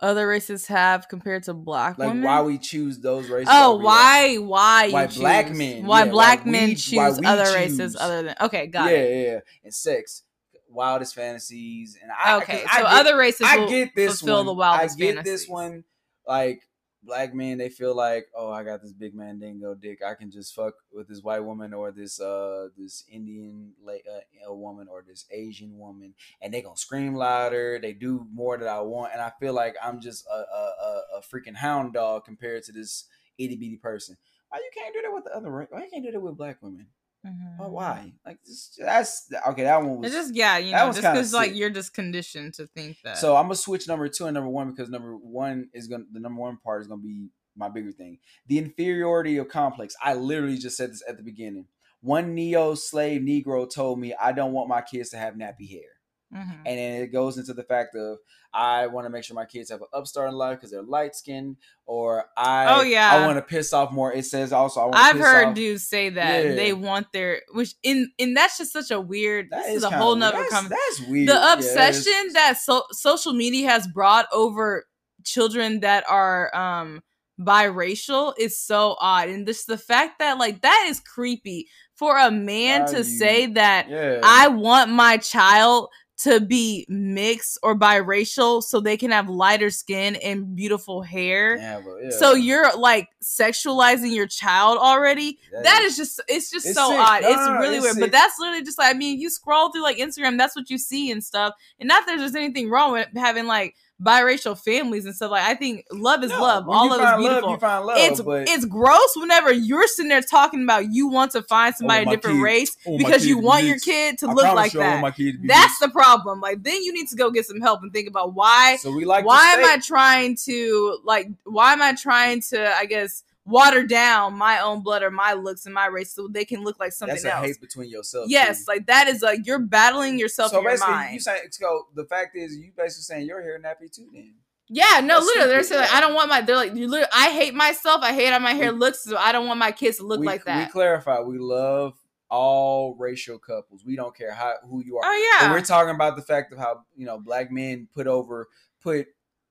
other 0.00 0.26
races 0.26 0.66
have 0.68 1.06
compared 1.08 1.42
to 1.42 1.52
black 1.52 1.98
like 1.98 2.08
women. 2.08 2.22
why 2.24 2.40
we 2.40 2.56
choose 2.56 2.98
those 3.00 3.28
races. 3.28 3.50
oh, 3.52 3.76
why? 3.76 4.36
Why? 4.36 4.88
Why 4.90 5.06
choose, 5.06 5.18
black 5.18 5.50
men, 5.52 5.84
Why 5.84 6.04
yeah, 6.04 6.10
black 6.10 6.44
why 6.46 6.50
men 6.50 6.68
we- 6.70 6.74
choose 6.76 7.20
other 7.22 7.52
races 7.54 7.96
other 7.96 8.22
than? 8.22 8.34
Okay, 8.40 8.66
got 8.68 8.90
yeah, 8.90 8.96
it. 8.96 9.10
yeah, 9.26 9.32
yeah 9.32 9.38
and 9.64 9.74
sex, 9.74 10.22
wildest 10.70 11.14
fantasies, 11.14 11.98
and 12.00 12.10
I, 12.10 12.38
Okay, 12.38 12.64
I 12.66 12.76
so 12.78 12.82
get- 12.84 12.92
other 12.92 13.16
races 13.18 13.46
I 13.46 13.66
get 13.68 13.90
this 13.94 14.20
fulfill 14.20 14.36
one. 14.38 14.46
the 14.46 14.54
wildest 14.54 14.96
I 14.96 14.98
get 14.98 15.14
fantasies. 15.16 15.40
this 15.42 15.48
one. 15.50 15.84
Like 16.26 16.62
black 17.02 17.34
men, 17.34 17.58
they 17.58 17.68
feel 17.68 17.94
like, 17.94 18.28
oh, 18.36 18.50
I 18.50 18.64
got 18.64 18.82
this 18.82 18.92
big 18.92 19.14
man 19.14 19.38
dingo 19.38 19.74
dick. 19.74 20.00
I 20.06 20.14
can 20.14 20.30
just 20.30 20.54
fuck 20.54 20.74
with 20.92 21.08
this 21.08 21.22
white 21.22 21.44
woman 21.44 21.72
or 21.72 21.92
this 21.92 22.20
uh 22.20 22.68
this 22.76 23.04
Indian 23.10 23.72
uh, 23.86 24.52
woman 24.52 24.88
or 24.88 25.04
this 25.06 25.26
Asian 25.30 25.78
woman, 25.78 26.14
and 26.40 26.52
they 26.52 26.62
gonna 26.62 26.76
scream 26.76 27.14
louder. 27.14 27.78
They 27.80 27.92
do 27.92 28.26
more 28.32 28.58
that 28.58 28.68
I 28.68 28.80
want, 28.80 29.12
and 29.12 29.22
I 29.22 29.32
feel 29.40 29.54
like 29.54 29.76
I'm 29.82 30.00
just 30.00 30.26
a 30.26 30.34
a, 30.34 30.72
a, 30.82 31.02
a 31.18 31.22
freaking 31.22 31.56
hound 31.56 31.94
dog 31.94 32.24
compared 32.24 32.64
to 32.64 32.72
this 32.72 33.06
itty 33.38 33.56
bitty 33.56 33.76
person. 33.76 34.16
Why 34.48 34.58
you 34.58 34.70
can't 34.74 34.94
do 34.94 35.02
that 35.02 35.12
with 35.12 35.24
the 35.24 35.36
other? 35.36 35.50
Why 35.50 35.84
you 35.84 35.90
can't 35.90 36.04
do 36.04 36.10
that 36.12 36.20
with 36.20 36.36
black 36.36 36.58
women? 36.60 36.86
Mhm. 37.26 37.56
Oh, 37.60 37.68
why? 37.68 38.14
Like 38.24 38.38
that's 38.78 39.30
okay. 39.48 39.64
That 39.64 39.82
one 39.82 39.98
was 39.98 40.06
It's 40.06 40.16
just 40.16 40.34
yeah, 40.34 40.56
you 40.56 40.72
know, 40.72 40.86
just 40.86 41.02
because 41.02 41.34
like 41.34 41.54
you're 41.54 41.70
just 41.70 41.92
conditioned 41.92 42.54
to 42.54 42.66
think 42.68 42.96
that. 43.04 43.18
So 43.18 43.36
I'm 43.36 43.44
gonna 43.44 43.56
switch 43.56 43.86
number 43.86 44.08
two 44.08 44.26
and 44.26 44.34
number 44.34 44.48
one 44.48 44.70
because 44.70 44.88
number 44.88 45.14
one 45.14 45.68
is 45.74 45.86
gonna 45.86 46.04
the 46.10 46.20
number 46.20 46.40
one 46.40 46.56
part 46.64 46.80
is 46.80 46.88
gonna 46.88 47.02
be 47.02 47.28
my 47.56 47.68
bigger 47.68 47.92
thing. 47.92 48.18
The 48.46 48.58
inferiority 48.58 49.36
of 49.36 49.48
complex. 49.48 49.94
I 50.02 50.14
literally 50.14 50.56
just 50.56 50.76
said 50.76 50.90
this 50.90 51.02
at 51.06 51.18
the 51.18 51.22
beginning. 51.22 51.66
One 52.00 52.34
neo 52.34 52.74
slave 52.74 53.20
Negro 53.20 53.68
told 53.70 54.00
me 54.00 54.14
I 54.18 54.32
don't 54.32 54.52
want 54.52 54.70
my 54.70 54.80
kids 54.80 55.10
to 55.10 55.18
have 55.18 55.34
nappy 55.34 55.68
hair. 55.70 55.99
Mhm. 56.32 56.58
And 56.64 56.78
then 56.78 57.02
it 57.02 57.08
goes 57.08 57.38
into 57.38 57.52
the 57.54 57.64
fact 57.64 57.94
of 57.96 58.18
I 58.52 58.86
want 58.88 59.04
to 59.06 59.10
make 59.10 59.22
sure 59.24 59.34
my 59.34 59.44
kids 59.44 59.70
have 59.70 59.80
an 59.80 59.86
upstart 59.92 60.28
in 60.28 60.34
life 60.34 60.58
because 60.58 60.70
they're 60.70 60.82
light 60.82 61.14
skinned, 61.16 61.56
or 61.86 62.24
I 62.36 62.66
Oh, 62.78 62.82
yeah. 62.82 63.10
I 63.12 63.26
want 63.26 63.38
to 63.38 63.42
piss 63.42 63.72
off 63.72 63.92
more. 63.92 64.12
It 64.12 64.24
says 64.26 64.52
also 64.52 64.80
I 64.80 64.84
want 64.84 64.96
I've 64.96 65.16
piss 65.16 65.24
heard 65.24 65.46
off. 65.48 65.54
dudes 65.54 65.86
say 65.88 66.10
that 66.10 66.44
Yeah. 66.44 66.54
they 66.54 66.72
want 66.72 67.12
their 67.12 67.42
which 67.52 67.74
in 67.82 68.10
and 68.18 68.36
that's 68.36 68.58
just 68.58 68.72
such 68.72 68.90
a 68.90 69.00
weird. 69.00 69.50
That 69.50 69.66
this 69.66 69.76
is, 69.76 69.82
a 69.84 69.90
whole 69.90 70.14
nother 70.16 70.38
that's, 70.38 70.52
conversation. 70.52 70.78
that's 70.98 71.10
weird. 71.10 71.28
the 71.28 71.32
Yeah, 71.34 71.52
obsession 71.52 72.32
that 72.34 72.58
so- 72.58 72.86
social 72.92 73.32
media 73.32 73.68
has 73.70 73.86
brought 73.88 74.26
over 74.32 74.86
children 75.24 75.80
that 75.80 76.04
are 76.08 76.54
um 76.56 77.02
biracial 77.40 78.34
is 78.38 78.58
so 78.58 78.96
odd 79.00 79.28
and 79.28 79.46
just 79.46 79.66
the 79.66 79.78
fact 79.78 80.18
that 80.18 80.38
like 80.38 80.60
that 80.62 80.86
is 80.88 81.00
creepy 81.00 81.66
for 81.94 82.18
a 82.18 82.30
man 82.30 82.86
to 82.86 82.98
you- 82.98 83.04
say 83.04 83.46
that 83.46 83.88
Yeah. 83.88 84.20
I 84.22 84.48
want 84.48 84.90
my 84.90 85.16
child 85.16 85.88
to 86.22 86.38
be 86.40 86.84
mixed 86.88 87.58
or 87.62 87.74
biracial 87.74 88.62
so 88.62 88.78
they 88.80 88.96
can 88.96 89.10
have 89.10 89.28
lighter 89.28 89.70
skin 89.70 90.16
and 90.16 90.54
beautiful 90.54 91.00
hair. 91.02 91.56
Yeah, 91.56 91.80
but 91.84 91.96
yeah. 92.02 92.10
So 92.10 92.34
you're 92.34 92.76
like 92.76 93.08
sexualizing 93.22 94.14
your 94.14 94.26
child 94.26 94.78
already. 94.78 95.38
That 95.52 95.64
that 95.64 95.82
is- 95.82 95.92
is 95.92 95.96
just 95.96 96.20
it's 96.28 96.50
just 96.50 96.66
It's 96.66 96.74
so 96.74 96.90
sick. 96.90 96.98
odd. 97.00 97.22
No, 97.22 97.28
it's 97.28 97.36
no, 97.38 97.54
no, 97.54 97.60
really 97.60 97.76
it's 97.76 97.82
weird. 97.84 97.94
sick. 97.94 98.02
But 98.02 98.12
that's 98.12 98.38
literally 98.38 98.62
just 98.64 98.78
like 98.78 98.94
I 98.94 98.98
mean, 98.98 99.20
you 99.20 99.30
scroll 99.30 99.70
through 99.72 99.82
like 99.82 99.96
Instagram, 99.98 100.36
that's 100.38 100.54
what 100.56 100.68
you 100.70 100.78
see 100.78 101.10
and 101.10 101.22
stuff. 101.24 101.54
And 101.78 101.88
not 101.88 102.06
that 102.06 102.16
there's 102.18 102.34
anything 102.34 102.68
wrong 102.70 102.92
with 102.92 103.08
having 103.16 103.46
like 103.46 103.74
biracial 104.02 104.58
families 104.58 105.04
and 105.04 105.14
stuff. 105.14 105.30
Like 105.30 105.44
I 105.44 105.54
think 105.54 105.84
love 105.92 106.24
is 106.24 106.30
No, 106.30 106.40
love. 106.40 106.68
All 106.68 106.92
of 106.92 107.00
it 107.00 107.04
is 107.04 107.28
beautiful 107.28 107.58
Love, 107.60 107.84
love, 107.84 107.96
it's 107.98 108.20
but 108.20 108.48
it's 108.48 108.64
gross 108.64 109.12
whenever 109.16 109.52
you're 109.52 109.86
sitting 109.86 110.08
there 110.08 110.22
talking 110.22 110.62
about 110.62 110.92
you 110.92 111.08
want 111.08 111.32
to 111.32 111.42
find 111.42 111.74
oh, 111.74 111.78
somebody 111.78 112.06
my 112.06 112.12
a 112.12 112.16
different 112.16 112.38
kid- 112.38 112.42
race 112.42 112.76
oh, 112.86 112.96
because 112.98 113.26
you 113.26 113.38
want 113.38 113.64
your 113.64 113.78
kid 113.78 114.18
to 114.18 114.28
I 114.28 114.32
look 114.32 114.54
like 114.54 114.72
you, 114.72 114.80
I 114.80 114.84
want 114.84 114.96
that. 114.96 115.02
my 115.02 115.10
kid 115.10 115.32
to 115.32 115.38
be 115.38 115.48
That's 115.48 115.78
the 115.78 115.88
problem. 115.88 116.40
Like 116.40 116.62
then 116.62 116.82
you 116.82 116.92
need 116.92 117.08
to 117.08 117.16
go 117.16 117.30
get 117.30 117.46
some 117.46 117.60
help 117.60 117.82
and 117.82 117.92
think 117.92 118.08
about 118.08 118.34
why 118.34 118.76
so 118.80 118.90
we 118.92 119.04
like. 119.04 119.24
why 119.24 119.52
am 119.52 119.64
I 119.64 119.78
trying 119.78 120.36
to 120.46 120.98
like 121.04 121.28
why 121.44 121.72
am 121.72 121.82
I 121.82 121.94
trying 121.94 122.40
to 122.50 122.74
I 122.76 122.86
guess 122.86 123.22
water 123.46 123.84
down 123.84 124.34
my 124.36 124.60
own 124.60 124.82
blood 124.82 125.02
or 125.02 125.10
my 125.10 125.32
looks 125.32 125.64
and 125.66 125.74
my 125.74 125.86
race 125.86 126.12
so 126.12 126.28
they 126.28 126.44
can 126.44 126.62
look 126.62 126.78
like 126.78 126.92
something 126.92 127.14
That's 127.14 127.24
a 127.24 127.34
else. 127.34 127.46
hate 127.46 127.60
between 127.60 127.90
yourself. 127.90 128.26
Yes, 128.28 128.64
too. 128.64 128.72
like 128.72 128.86
that 128.86 129.08
is 129.08 129.22
like 129.22 129.46
you're 129.46 129.58
battling 129.58 130.18
yourself 130.18 130.52
So 130.52 130.58
in 130.58 130.64
your 130.64 130.72
basically, 130.72 130.92
mind. 130.94 131.14
you 131.14 131.20
say 131.20 131.38
so. 131.50 131.86
The 131.94 132.04
fact 132.04 132.36
is, 132.36 132.56
you 132.56 132.72
basically 132.76 133.02
saying 133.02 133.26
your 133.26 133.42
hair 133.42 133.58
nappy 133.58 133.90
too. 133.90 134.08
Then 134.12 134.34
Yeah, 134.68 135.00
no, 135.00 135.14
That's 135.14 135.26
literally, 135.26 135.48
they're 135.48 135.62
saying 135.62 135.80
like. 135.80 135.92
I 135.94 136.00
don't 136.00 136.14
want 136.14 136.28
my. 136.28 136.40
They're 136.42 136.56
like, 136.56 136.74
you 136.74 136.86
literally, 136.86 137.10
I 137.14 137.30
hate 137.30 137.54
myself. 137.54 138.02
I 138.02 138.12
hate 138.12 138.30
how 138.30 138.38
my 138.38 138.52
hair 138.52 138.72
looks, 138.72 139.04
so 139.04 139.16
I 139.16 139.32
don't 139.32 139.46
want 139.46 139.58
my 139.58 139.72
kids 139.72 139.96
to 139.98 140.04
look 140.04 140.20
we, 140.20 140.26
like 140.26 140.44
that. 140.44 140.66
We 140.66 140.72
clarify. 140.72 141.20
We 141.20 141.38
love 141.38 141.94
all 142.28 142.94
racial 142.94 143.38
couples. 143.38 143.84
We 143.84 143.96
don't 143.96 144.16
care 144.16 144.32
how 144.32 144.54
who 144.68 144.84
you 144.84 144.98
are. 144.98 145.02
oh 145.04 145.36
But 145.40 145.44
yeah, 145.44 145.50
we're 145.50 145.62
talking 145.62 145.94
about 145.94 146.14
the 146.16 146.22
fact 146.22 146.52
of 146.52 146.58
how 146.58 146.82
you 146.96 147.06
know 147.06 147.18
black 147.18 147.50
men 147.50 147.88
put 147.94 148.06
over 148.06 148.48
put 148.82 149.08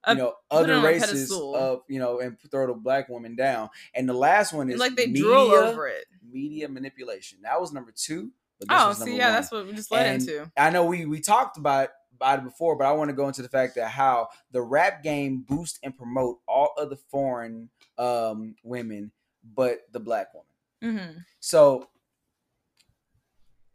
you 0.10 0.16
know 0.16 0.34
other 0.52 0.82
races 0.82 1.32
of 1.32 1.82
you 1.88 2.00
know 2.00 2.20
and 2.20 2.38
throw 2.52 2.68
the 2.68 2.74
black 2.74 3.10
woman 3.10 3.36
down. 3.36 3.70
And 3.94 4.08
the 4.08 4.14
last 4.14 4.54
one 4.54 4.70
is 4.70 4.80
like 4.80 4.96
they 4.96 5.08
media, 5.08 5.24
drool 5.24 5.52
over 5.52 5.88
it. 5.88 6.06
media 6.30 6.68
manipulation. 6.68 7.40
That 7.44 7.60
was 7.60 7.72
number 7.72 7.94
two. 7.96 8.32
Oh, 8.70 8.90
was 8.90 8.98
see, 9.02 9.16
yeah, 9.16 9.28
one. 9.28 9.36
that's 9.36 9.52
what 9.52 9.66
we 9.66 9.74
just 9.74 9.92
led 9.92 10.06
And 10.06 10.22
into. 10.22 10.52
I 10.58 10.70
know 10.70 10.86
we 10.86 11.06
we 11.06 11.20
talked 11.22 11.58
about 11.58 11.90
about 12.16 12.40
it 12.40 12.44
before, 12.44 12.76
but 12.76 12.86
I 12.86 12.92
want 12.92 13.10
to 13.10 13.16
go 13.16 13.28
into 13.28 13.42
the 13.42 13.48
fact 13.50 13.76
that 13.76 13.88
how 13.90 14.28
the 14.52 14.62
rap 14.62 15.02
game 15.04 15.46
boost 15.48 15.80
and 15.84 15.96
promote 15.96 16.40
all 16.48 16.74
other 16.78 16.98
foreign 17.10 17.70
um 17.98 18.56
women, 18.64 19.12
but 19.56 19.80
the 19.92 20.00
black 20.00 20.28
woman. 20.34 20.98
hmm 20.98 21.20
So 21.40 21.88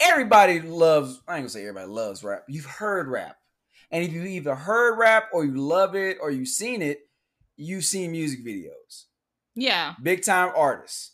everybody 0.00 0.60
loves. 0.60 1.22
I 1.26 1.34
ain't 1.36 1.42
gonna 1.42 1.48
say 1.48 1.62
everybody 1.62 1.88
loves 1.88 2.22
rap. 2.22 2.44
You've 2.48 2.66
heard 2.66 3.08
rap, 3.08 3.36
and 3.90 4.04
if 4.04 4.12
you 4.12 4.22
either 4.24 4.54
heard 4.54 4.98
rap 4.98 5.28
or 5.32 5.44
you 5.44 5.56
love 5.56 5.94
it 5.94 6.18
or 6.20 6.30
you've 6.30 6.48
seen 6.48 6.82
it, 6.82 7.00
you've 7.56 7.84
seen 7.84 8.12
music 8.12 8.44
videos. 8.44 9.04
Yeah, 9.54 9.94
Big 10.02 10.22
time 10.22 10.52
artists. 10.56 11.12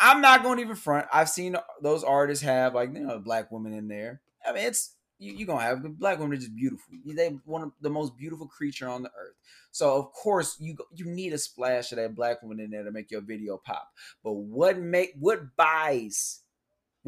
I'm 0.00 0.20
not 0.20 0.42
going 0.42 0.58
to 0.58 0.62
even 0.64 0.76
front. 0.76 1.06
I've 1.12 1.28
seen 1.28 1.56
those 1.82 2.04
artists 2.04 2.44
have 2.44 2.74
like 2.74 2.92
you 2.94 3.00
know 3.00 3.18
black 3.18 3.50
women 3.50 3.72
in 3.72 3.88
there. 3.88 4.20
I 4.46 4.52
mean, 4.52 4.66
it's 4.66 4.94
you, 5.18 5.32
you're 5.32 5.46
gonna 5.46 5.62
have 5.62 5.82
black 5.98 6.18
women 6.18 6.36
are 6.36 6.40
just 6.40 6.54
beautiful. 6.54 6.94
They 7.04 7.38
one 7.44 7.62
of 7.62 7.72
the 7.80 7.90
most 7.90 8.16
beautiful 8.16 8.46
creature 8.46 8.88
on 8.88 9.02
the 9.02 9.10
earth. 9.10 9.34
So 9.72 9.96
of 9.96 10.12
course 10.12 10.56
you 10.60 10.76
you 10.94 11.06
need 11.06 11.32
a 11.32 11.38
splash 11.38 11.92
of 11.92 11.96
that 11.96 12.14
black 12.14 12.42
woman 12.42 12.60
in 12.60 12.70
there 12.70 12.84
to 12.84 12.92
make 12.92 13.10
your 13.10 13.20
video 13.20 13.58
pop. 13.58 13.88
But 14.22 14.32
what 14.32 14.78
make 14.78 15.12
what 15.18 15.56
buys, 15.56 16.40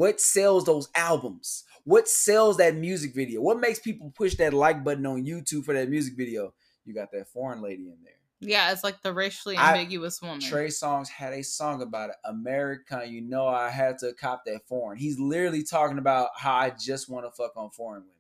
what 0.01 0.19
sells 0.19 0.65
those 0.65 0.89
albums? 0.95 1.65
What 1.85 2.09
sells 2.09 2.57
that 2.57 2.75
music 2.75 3.15
video? 3.15 3.43
What 3.43 3.61
makes 3.61 3.79
people 3.81 4.11
push 4.17 4.35
that 4.37 4.55
like 4.55 4.83
button 4.83 5.05
on 5.05 5.27
YouTube 5.27 5.67
for 5.67 5.75
that 5.75 5.91
music 5.91 6.15
video? 6.17 6.55
You 6.87 6.95
got 6.95 7.13
that 7.13 7.29
foreign 7.29 7.61
lady 7.61 7.83
in 7.83 7.99
there. 8.03 8.15
yeah, 8.41 8.73
it's 8.73 8.83
like 8.83 9.03
the 9.03 9.13
racially 9.13 9.59
I- 9.59 9.75
ambiguous 9.75 10.23
woman. 10.23 10.41
Trey 10.41 10.69
Songz 10.69 11.09
had 11.09 11.35
a 11.35 11.43
song 11.43 11.83
about 11.83 12.09
it. 12.09 12.17
America, 12.25 13.05
you 13.07 13.21
know, 13.21 13.47
I 13.47 13.69
had 13.69 13.99
to 13.99 14.15
cop 14.15 14.47
that 14.47 14.67
foreign. 14.67 14.97
He's 14.97 15.19
literally 15.21 15.63
talking 15.63 15.99
about 15.99 16.31
how 16.35 16.55
I 16.55 16.71
just 16.71 17.11
want 17.11 17.27
to 17.27 17.31
fuck 17.31 17.53
on 17.57 17.69
foreign 17.69 18.01
women. 18.01 18.15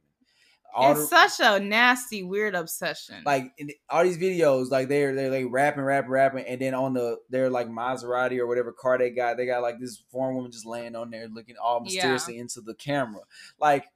It's 0.78 1.08
the, 1.08 1.28
such 1.28 1.40
a 1.40 1.60
nasty, 1.60 2.22
weird 2.22 2.54
obsession. 2.54 3.22
like 3.24 3.52
in 3.58 3.70
all 3.88 4.04
these 4.04 4.18
videos, 4.18 4.70
like 4.70 4.88
they're 4.88 5.14
they're 5.14 5.30
like 5.30 5.46
rapping, 5.50 5.82
rapping, 5.82 6.10
rapping, 6.10 6.44
and 6.46 6.60
then 6.60 6.74
on 6.74 6.94
the 6.94 7.18
they're 7.28 7.50
like 7.50 7.68
Maserati 7.68 8.38
or 8.38 8.46
whatever 8.46 8.72
car 8.72 8.98
they 8.98 9.10
got, 9.10 9.36
they 9.36 9.46
got 9.46 9.62
like 9.62 9.78
this 9.80 10.02
foreign 10.10 10.36
woman 10.36 10.50
just 10.52 10.66
laying 10.66 10.94
on 10.96 11.10
there 11.10 11.28
looking 11.28 11.56
all 11.62 11.82
Yeah. 11.84 11.94
mysteriously 11.94 12.38
into 12.38 12.60
the 12.60 12.74
camera. 12.74 13.22
Like, 13.58 13.86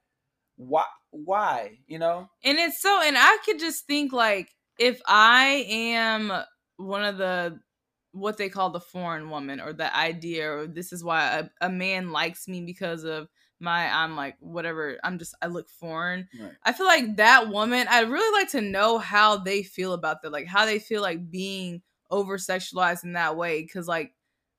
why? 0.57 0.85
Why? 1.11 1.79
You 1.87 1.99
know? 1.99 2.29
and 2.43 2.57
it's 2.57 2.81
so 2.81 3.01
and 3.01 3.15
i 3.17 3.37
could 3.45 3.59
just 3.59 3.87
think 3.87 4.11
like 4.11 4.49
if 4.77 5.01
i 5.07 5.65
am 5.69 6.31
one 6.77 7.03
of 7.03 7.17
the 7.17 7.57
what 8.11 8.37
they 8.37 8.49
call 8.49 8.69
the 8.69 8.79
foreign 8.79 9.29
woman 9.29 9.59
or 9.61 9.73
the 9.73 9.95
idea 9.95 10.49
or 10.49 10.67
this 10.67 10.91
is 10.93 11.03
why 11.03 11.39
a, 11.39 11.65
a 11.65 11.69
man 11.69 12.11
likes 12.11 12.47
me 12.47 12.61
because 12.61 13.03
of 13.03 13.27
my 13.59 13.87
i'm 13.87 14.15
like 14.15 14.35
whatever 14.39 14.97
i'm 15.03 15.17
just 15.17 15.35
i 15.41 15.47
look 15.47 15.69
foreign. 15.69 16.27
Right. 16.39 16.51
i 16.63 16.73
feel 16.73 16.85
like 16.85 17.17
that 17.17 17.49
woman 17.49 17.87
i'd 17.89 18.09
really 18.09 18.39
like 18.39 18.51
to 18.51 18.61
know 18.61 18.97
how 18.97 19.37
they 19.37 19.63
feel 19.63 19.93
about 19.93 20.21
that 20.21 20.31
like 20.31 20.47
how 20.47 20.65
they 20.65 20.79
feel 20.79 21.01
like 21.01 21.31
being 21.31 21.81
over 22.11 22.37
sexualized 22.37 23.03
in 23.03 23.13
that 23.13 23.37
way 23.37 23.61
because 23.61 23.87
like 23.87 24.13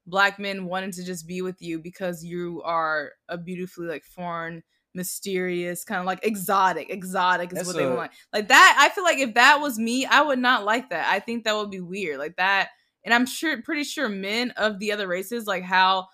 black 0.06 0.38
men 0.38 0.66
wanting 0.66 0.92
to 0.92 1.04
just 1.04 1.26
be 1.26 1.42
with 1.42 1.60
you 1.60 1.78
because 1.78 2.24
you 2.24 2.62
are 2.64 3.12
a 3.28 3.36
beautifully 3.36 3.86
like 3.86 4.04
foreign 4.04 4.62
mysterious 4.94 5.84
kind 5.84 6.00
of 6.00 6.06
like 6.06 6.24
exotic 6.24 6.88
exotic 6.88 7.52
is 7.52 7.56
That's 7.58 7.66
what 7.66 7.76
they 7.76 7.86
want. 7.86 8.12
Like 8.32 8.48
that 8.48 8.76
i 8.80 8.94
feel 8.94 9.04
like 9.04 9.18
if 9.18 9.34
that 9.34 9.60
was 9.60 9.78
me 9.78 10.06
i 10.06 10.22
would 10.22 10.38
not 10.38 10.64
like 10.64 10.88
that. 10.90 11.06
I 11.12 11.20
think 11.20 11.44
that 11.44 11.54
would 11.54 11.70
be 11.70 11.80
weird 11.80 12.18
like 12.18 12.36
that 12.36 12.70
and 13.04 13.12
i'm 13.12 13.26
sure 13.26 13.60
pretty 13.60 13.84
sure 13.84 14.08
men 14.08 14.52
of 14.52 14.78
the 14.78 14.92
other 14.92 15.06
races 15.06 15.46
like 15.46 15.64
how 15.64 16.06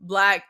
black 0.00 0.44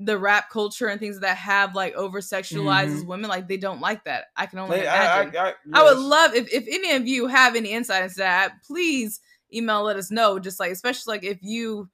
the 0.00 0.16
rap 0.16 0.48
culture 0.50 0.86
and 0.86 1.00
things 1.00 1.18
that 1.20 1.36
have 1.36 1.74
like 1.74 1.92
over 1.94 2.20
sexualizes 2.20 2.98
mm-hmm. 2.98 3.08
women 3.08 3.28
like 3.28 3.48
they 3.48 3.56
don't 3.56 3.80
like 3.80 4.04
that 4.04 4.26
i 4.36 4.46
can 4.46 4.60
only 4.60 4.86
I, 4.86 5.22
imagine 5.22 5.36
I, 5.36 5.48
I, 5.48 5.54
I 5.80 5.82
would 5.82 5.98
love 5.98 6.34
if, 6.34 6.48
if 6.52 6.66
any 6.70 6.92
of 6.92 7.08
you 7.08 7.26
have 7.26 7.56
any 7.56 7.72
insight 7.72 8.04
into 8.04 8.16
that, 8.16 8.62
please 8.64 9.20
email 9.52 9.82
let 9.82 9.96
us 9.96 10.10
know. 10.10 10.38
Just 10.38 10.60
like 10.60 10.72
especially 10.72 11.14
like 11.14 11.24
if 11.24 11.38
you 11.42 11.88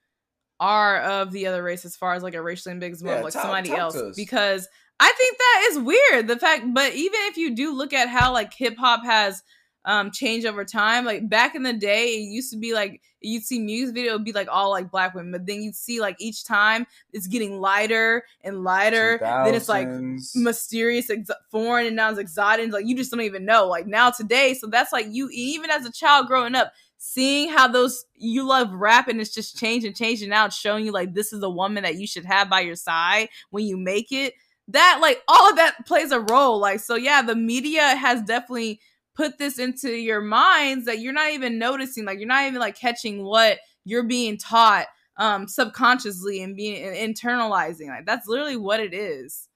are 0.60 1.00
of 1.00 1.32
the 1.32 1.46
other 1.46 1.62
race 1.62 1.84
as 1.84 1.96
far 1.96 2.14
as 2.14 2.22
like 2.22 2.34
a 2.34 2.42
racially 2.42 2.72
ambiguous 2.72 3.02
Yeah, 3.02 3.20
like 3.20 3.32
talk- 3.32 3.42
somebody 3.42 3.70
talk 3.70 3.78
else. 3.78 4.16
Because 4.16 4.68
I 5.00 5.12
think 5.16 5.38
that 5.38 5.68
is 5.70 5.78
weird. 5.78 6.28
The 6.28 6.38
fact 6.38 6.64
but 6.72 6.94
even 6.94 7.20
if 7.24 7.36
you 7.36 7.54
do 7.54 7.74
look 7.74 7.92
at 7.92 8.08
how 8.08 8.32
like 8.32 8.52
hip 8.54 8.76
hop 8.76 9.04
has 9.04 9.42
um 9.84 10.10
changed 10.10 10.46
over 10.46 10.64
time, 10.64 11.04
like 11.04 11.28
back 11.28 11.54
in 11.54 11.62
the 11.62 11.72
day, 11.72 12.14
it 12.14 12.30
used 12.30 12.52
to 12.52 12.58
be 12.58 12.72
like 12.72 13.00
you'd 13.20 13.42
see 13.42 13.58
music 13.58 13.94
video 13.94 14.18
be 14.18 14.32
like 14.32 14.48
all 14.50 14.70
like 14.70 14.90
black 14.90 15.14
women, 15.14 15.32
but 15.32 15.46
then 15.46 15.62
you'd 15.62 15.74
see 15.74 16.00
like 16.00 16.16
each 16.18 16.44
time 16.44 16.86
it's 17.12 17.26
getting 17.26 17.60
lighter 17.60 18.24
and 18.42 18.62
lighter. 18.62 19.18
Then 19.44 19.54
it's 19.54 19.68
like 19.68 19.88
mysterious, 20.34 21.10
ex- 21.10 21.30
foreign, 21.50 21.86
and 21.86 21.96
now 21.96 22.10
it's 22.10 22.18
exotic. 22.18 22.72
Like 22.72 22.86
you 22.86 22.96
just 22.96 23.10
don't 23.10 23.20
even 23.22 23.44
know. 23.44 23.66
Like 23.66 23.86
now 23.86 24.10
today, 24.10 24.54
so 24.54 24.66
that's 24.66 24.92
like 24.92 25.06
you 25.10 25.28
even 25.32 25.70
as 25.70 25.86
a 25.86 25.92
child 25.92 26.26
growing 26.26 26.54
up, 26.54 26.72
seeing 26.98 27.50
how 27.50 27.68
those 27.68 28.06
you 28.14 28.46
love 28.46 28.72
rap 28.72 29.08
and 29.08 29.20
it's 29.20 29.34
just 29.34 29.58
changing, 29.58 29.94
changing. 29.94 30.28
Now 30.30 30.46
it's 30.46 30.56
showing 30.56 30.84
you 30.84 30.92
like 30.92 31.14
this 31.14 31.32
is 31.32 31.42
a 31.42 31.50
woman 31.50 31.82
that 31.82 31.96
you 31.96 32.06
should 32.06 32.24
have 32.24 32.48
by 32.48 32.60
your 32.60 32.76
side 32.76 33.28
when 33.50 33.64
you 33.64 33.76
make 33.76 34.12
it. 34.12 34.34
That 34.68 34.98
like 35.02 35.22
all 35.28 35.50
of 35.50 35.56
that 35.56 35.86
plays 35.86 36.10
a 36.10 36.20
role. 36.20 36.58
Like 36.58 36.80
so, 36.80 36.94
yeah, 36.94 37.20
the 37.20 37.36
media 37.36 37.82
has 37.96 38.22
definitely 38.22 38.80
put 39.14 39.38
this 39.38 39.58
into 39.58 39.90
your 39.90 40.20
minds 40.20 40.86
that 40.86 40.98
you're 40.98 41.12
not 41.12 41.32
even 41.32 41.58
noticing. 41.58 42.04
Like 42.04 42.18
you're 42.18 42.28
not 42.28 42.46
even 42.46 42.60
like 42.60 42.78
catching 42.78 43.24
what 43.24 43.58
you're 43.84 44.04
being 44.04 44.38
taught 44.38 44.86
um 45.16 45.46
subconsciously 45.46 46.42
and 46.42 46.56
being 46.56 46.82
and 46.82 47.14
internalizing 47.14 47.88
like 47.88 48.04
that's 48.06 48.26
literally 48.26 48.56
what 48.56 48.80
it 48.80 48.92
is 48.92 49.48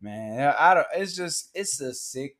man 0.00 0.54
I, 0.58 0.74
don't 0.74 0.86
it's 0.94 1.14
just 1.14 1.50
it's 1.54 1.80
a 1.80 1.94
sick 1.94 2.36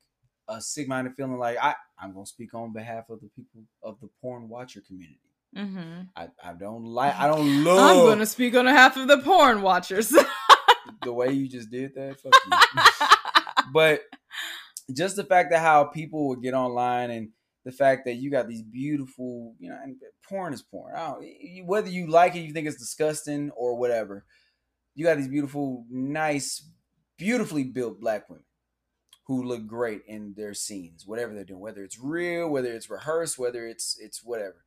a 0.48 0.60
sick 0.60 0.88
minded 0.88 1.14
feeling 1.14 1.38
like 1.38 1.56
i 1.62 1.74
i'm 2.00 2.12
gonna 2.12 2.26
speak 2.26 2.54
on 2.54 2.72
behalf 2.72 3.10
of 3.10 3.20
the 3.20 3.28
people 3.28 3.62
of 3.82 4.00
the 4.00 4.08
porn 4.20 4.48
watcher 4.48 4.80
community 4.80 5.20
mm-hmm. 5.56 6.02
i, 6.16 6.28
I 6.42 6.52
don't 6.54 6.84
like 6.84 7.14
i 7.16 7.28
don't 7.28 7.64
love 7.64 7.96
i'm 7.96 8.06
gonna 8.06 8.26
speak 8.26 8.56
on 8.56 8.64
behalf 8.64 8.96
of 8.96 9.06
the 9.06 9.18
porn 9.18 9.62
watchers 9.62 10.12
the 11.02 11.12
way 11.12 11.32
you 11.32 11.48
just 11.48 11.70
did 11.70 11.94
that 11.94 12.18
fuck 12.20 12.34
you. 12.44 13.64
but 13.72 14.02
just 14.94 15.16
the 15.16 15.24
fact 15.24 15.50
that 15.50 15.60
how 15.60 15.84
people 15.84 16.28
would 16.28 16.42
get 16.42 16.54
online 16.54 17.10
and 17.10 17.28
the 17.64 17.72
fact 17.72 18.04
that 18.06 18.14
you 18.14 18.30
got 18.30 18.48
these 18.48 18.62
beautiful 18.62 19.54
you 19.58 19.68
know 19.68 19.78
and 19.82 19.96
porn 20.26 20.52
is 20.52 20.62
porn 20.62 20.94
whether 21.64 21.88
you 21.88 22.06
like 22.06 22.34
it 22.34 22.40
you 22.40 22.52
think 22.52 22.66
it's 22.66 22.78
disgusting 22.78 23.50
or 23.50 23.76
whatever 23.76 24.24
you 24.94 25.04
got 25.04 25.16
these 25.16 25.28
beautiful 25.28 25.84
nice 25.90 26.68
beautifully 27.18 27.64
built 27.64 28.00
black 28.00 28.28
women 28.30 28.44
who 29.28 29.42
look 29.42 29.66
great 29.66 30.00
in 30.06 30.32
their 30.36 30.54
scenes, 30.54 31.06
whatever 31.06 31.34
they're 31.34 31.44
doing, 31.44 31.60
whether 31.60 31.84
it's 31.84 31.98
real, 32.00 32.48
whether 32.48 32.72
it's 32.72 32.88
rehearsed, 32.88 33.38
whether 33.38 33.66
it's 33.66 33.98
it's 34.00 34.24
whatever. 34.24 34.64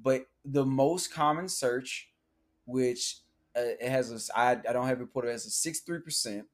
But 0.00 0.26
the 0.44 0.64
most 0.64 1.12
common 1.12 1.48
search, 1.48 2.08
which 2.64 3.18
uh, 3.56 3.74
it 3.80 3.90
has 3.90 4.12
a, 4.12 4.38
I, 4.38 4.52
I 4.52 4.72
don't 4.72 4.86
have 4.86 5.00
it 5.00 5.08
it 5.12 5.24
as 5.28 5.46
a 5.46 5.50
six 5.50 5.80
three 5.80 6.00
percent. 6.00 6.46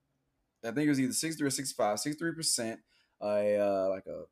I 0.64 0.68
think 0.68 0.86
it 0.86 0.88
was 0.88 1.00
either 1.00 1.12
six 1.12 1.36
three 1.36 1.46
or 1.46 1.50
six 1.50 1.70
five, 1.70 2.00
six 2.00 2.16
three 2.16 2.32
percent, 2.32 2.80
a 3.22 3.56
uh, 3.58 3.88
like 3.90 4.06
a 4.06 4.24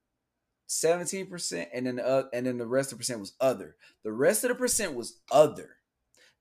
seventeen 0.67 1.27
percent, 1.27 1.69
and 1.73 1.87
then 1.87 2.01
uh, 2.01 2.25
and 2.33 2.47
then 2.47 2.59
the 2.59 2.67
rest 2.67 2.93
of 2.93 2.99
the 2.99 3.03
percent 3.03 3.21
was 3.21 3.35
other. 3.41 3.77
The 4.05 4.13
rest 4.13 4.45
of 4.45 4.49
the 4.49 4.55
percent 4.55 4.95
was 4.95 5.21
other. 5.31 5.77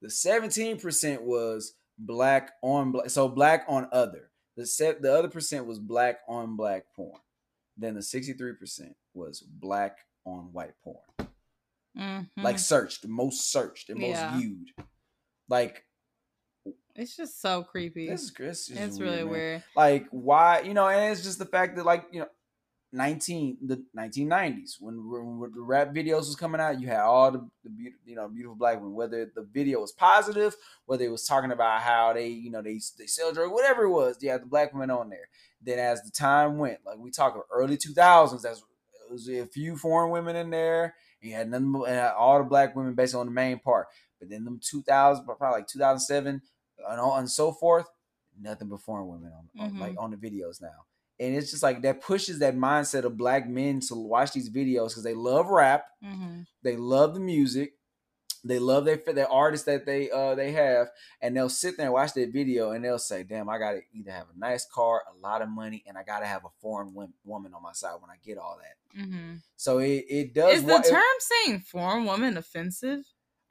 The 0.01 0.09
seventeen 0.09 0.79
percent 0.79 1.23
was 1.23 1.73
black 1.97 2.51
on 2.61 2.91
black, 2.91 3.09
so 3.09 3.27
black 3.27 3.65
on 3.67 3.87
other. 3.91 4.29
The 4.57 4.65
set 4.65 5.01
the 5.01 5.13
other 5.13 5.29
percent 5.29 5.65
was 5.65 5.79
black 5.79 6.19
on 6.27 6.55
black 6.55 6.85
porn. 6.95 7.19
Then 7.77 7.95
the 7.95 8.01
sixty 8.03 8.33
three 8.33 8.53
percent 8.53 8.95
was 9.13 9.39
black 9.41 9.97
on 10.25 10.49
white 10.51 10.73
porn. 10.83 11.29
Mhm. 11.97 12.29
Like 12.37 12.57
searched, 12.59 13.05
most 13.07 13.51
searched, 13.51 13.89
and 13.89 13.99
most 13.99 14.09
Yeah. 14.11 14.37
viewed. 14.37 14.69
Like 15.49 15.83
it's 16.95 17.15
just 17.15 17.41
so 17.41 17.63
creepy. 17.63 18.09
this 18.09 18.23
is 18.23 18.31
is 18.39 18.69
it's 18.69 18.99
weird, 18.99 18.99
really 19.11 19.23
man. 19.23 19.29
weird. 19.29 19.63
like 19.75 20.07
why 20.11 20.61
you 20.61 20.73
know 20.73 20.87
and 20.87 21.11
it's 21.11 21.23
just 21.23 21.39
the 21.39 21.45
fact 21.45 21.75
that 21.75 21.85
like 21.85 22.05
you 22.11 22.19
know 22.19 22.27
19 22.93 23.57
the 23.65 23.81
1990s 23.97 24.71
when, 24.81 25.09
when, 25.09 25.39
when 25.39 25.51
the 25.53 25.61
rap 25.61 25.93
videos 25.93 26.27
was 26.27 26.35
coming 26.35 26.59
out 26.59 26.81
you 26.81 26.87
had 26.87 26.99
all 26.99 27.31
the, 27.31 27.39
the 27.63 27.69
beautiful 27.69 27.99
you 28.05 28.15
know 28.15 28.27
beautiful 28.27 28.55
black 28.55 28.75
women 28.79 28.93
whether 28.93 29.31
the 29.33 29.47
video 29.53 29.79
was 29.79 29.93
positive 29.93 30.55
whether 30.87 31.05
it 31.05 31.11
was 31.11 31.25
talking 31.25 31.51
about 31.51 31.79
how 31.81 32.11
they 32.11 32.27
you 32.27 32.51
know 32.51 32.61
they 32.61 32.81
they 32.99 33.05
sell 33.05 33.31
drugs 33.31 33.53
whatever 33.53 33.83
it 33.83 33.89
was 33.91 34.17
you 34.21 34.29
had 34.29 34.41
the 34.41 34.45
black 34.47 34.73
women 34.73 34.91
on 34.91 35.09
there 35.09 35.29
then 35.61 35.79
as 35.79 36.01
the 36.03 36.11
time 36.11 36.57
went 36.57 36.79
like 36.85 36.97
we 36.97 37.09
talk 37.09 37.33
of 37.35 37.43
early 37.53 37.77
2000s 37.77 38.41
that's 38.41 38.61
was 39.11 39.29
a 39.29 39.45
few 39.45 39.75
foreign 39.75 40.09
women 40.11 40.35
in 40.35 40.49
there 40.49 40.95
and 41.21 41.29
you 41.31 41.35
had 41.35 41.49
nothing 41.49 41.71
but- 41.71 41.83
and 41.83 41.99
all 42.13 42.37
the 42.37 42.43
black 42.45 42.75
women 42.75 42.93
based 42.95 43.13
on 43.15 43.25
the 43.25 43.31
main 43.31 43.59
part 43.59 43.87
but 44.19 44.29
then 44.29 44.43
them 44.45 44.59
2000 44.63 45.25
probably 45.25 45.59
like 45.59 45.67
2007 45.67 46.41
and, 46.89 46.99
all, 46.99 47.17
and 47.17 47.29
so 47.29 47.51
forth 47.51 47.87
nothing 48.39 48.69
but 48.69 48.79
foreign 48.81 49.07
women 49.07 49.31
on, 49.33 49.49
on 49.61 49.71
Mhm. 49.73 49.79
like 49.79 49.95
on 49.99 50.11
the 50.11 50.17
videos 50.17 50.61
now. 50.61 50.85
And 51.19 51.35
it's 51.35 51.51
just 51.51 51.61
like 51.63 51.81
that 51.83 52.01
pushes 52.01 52.39
that 52.39 52.55
mindset 52.55 53.03
of 53.03 53.17
black 53.17 53.47
men 53.47 53.79
to 53.81 53.95
watch 53.95 54.31
these 54.31 54.49
videos 54.49 54.89
because 54.89 55.03
they 55.03 55.13
love 55.13 55.47
rap, 55.49 55.85
hmm 56.01 56.41
they 56.63 56.75
love 56.77 57.13
the 57.15 57.19
music, 57.19 57.73
they 58.43 58.57
love 58.57 58.85
their 58.85 58.97
their 58.97 59.29
artists 59.31 59.65
that 59.65 59.85
they 59.85 60.09
uh 60.09 60.33
they 60.35 60.51
have, 60.53 60.87
and 61.21 61.35
they'll 61.35 61.49
sit 61.49 61.77
there 61.77 61.87
and 61.87 61.93
watch 61.93 62.13
their 62.13 62.29
video 62.31 62.71
and 62.71 62.83
they'll 62.83 62.97
say, 62.97 63.23
"Damn, 63.23 63.49
I 63.49 63.59
gotta 63.59 63.81
either 63.93 64.11
have 64.11 64.27
a 64.35 64.39
nice 64.39 64.65
car, 64.65 65.03
a 65.13 65.15
lot 65.19 65.41
of 65.43 65.49
money, 65.49 65.83
and 65.85 65.97
I 65.97 66.03
gotta 66.03 66.25
have 66.25 66.45
a 66.45 66.49
foreign 66.61 66.93
wom- 66.93 67.13
woman 67.23 67.53
on 67.53 67.61
my 67.61 67.73
side 67.73 67.95
when 68.01 68.09
I 68.09 68.15
get 68.23 68.37
all 68.39 68.57
that." 68.59 69.03
hmm 69.05 69.35
So 69.57 69.77
it 69.79 70.05
it 70.09 70.33
does. 70.33 70.57
Is 70.59 70.63
the 70.65 70.73
wa- 70.73 70.79
it- 70.79 70.89
term 70.89 71.01
saying 71.19 71.59
foreign 71.59 72.05
woman 72.05 72.37
offensive? 72.37 73.03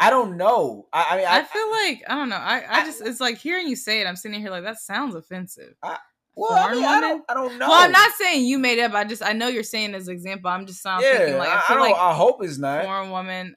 I 0.02 0.08
don't 0.10 0.36
know. 0.38 0.88
I, 0.94 1.06
I 1.10 1.16
mean, 1.18 1.26
I, 1.26 1.38
I, 1.40 1.42
feel 1.44 1.70
like 1.70 2.02
I 2.08 2.14
don't 2.14 2.30
know. 2.30 2.36
I, 2.36 2.60
I 2.60 2.80
I- 2.80 2.84
just 2.86 3.02
it's 3.02 3.20
like 3.20 3.36
hearing 3.38 3.68
you 3.68 3.76
say 3.76 4.00
it. 4.00 4.06
I'm 4.06 4.16
sitting 4.16 4.40
here 4.40 4.50
like 4.50 4.64
that 4.64 4.78
sounds 4.80 5.14
offensive. 5.14 5.74
well, 5.82 6.52
I, 6.52 6.62
foreign 6.62 6.76
mean, 6.78 6.84
I 6.86 6.94
woman? 6.94 7.02
don't, 7.10 7.24
I 7.28 7.34
don't 7.34 7.58
know. 7.58 7.68
Well, 7.68 7.80
I'm 7.82 7.92
not 7.92 8.10
saying 8.18 8.46
you 8.46 8.58
made 8.58 8.78
it 8.78 8.82
up. 8.82 8.94
I 8.94 9.04
just 9.04 9.22
I 9.22 9.32
know 9.34 9.48
you're 9.48 9.62
saying 9.62 9.94
as 9.94 10.08
an 10.08 10.14
example. 10.14 10.50
I'm 10.50 10.66
just 10.66 10.80
sound 10.82 11.04
Yeah, 11.04 11.18
thinking 11.18 11.36
like 11.38 11.50
I 11.50 11.56
I, 11.56 11.62
I 11.68 11.74
don't. 11.74 11.80
like 11.82 11.96
I 11.96 12.14
hope 12.14 12.42
it's 12.42 12.56
not. 12.58 12.84
foreign 12.84 13.10
woman. 13.10 13.54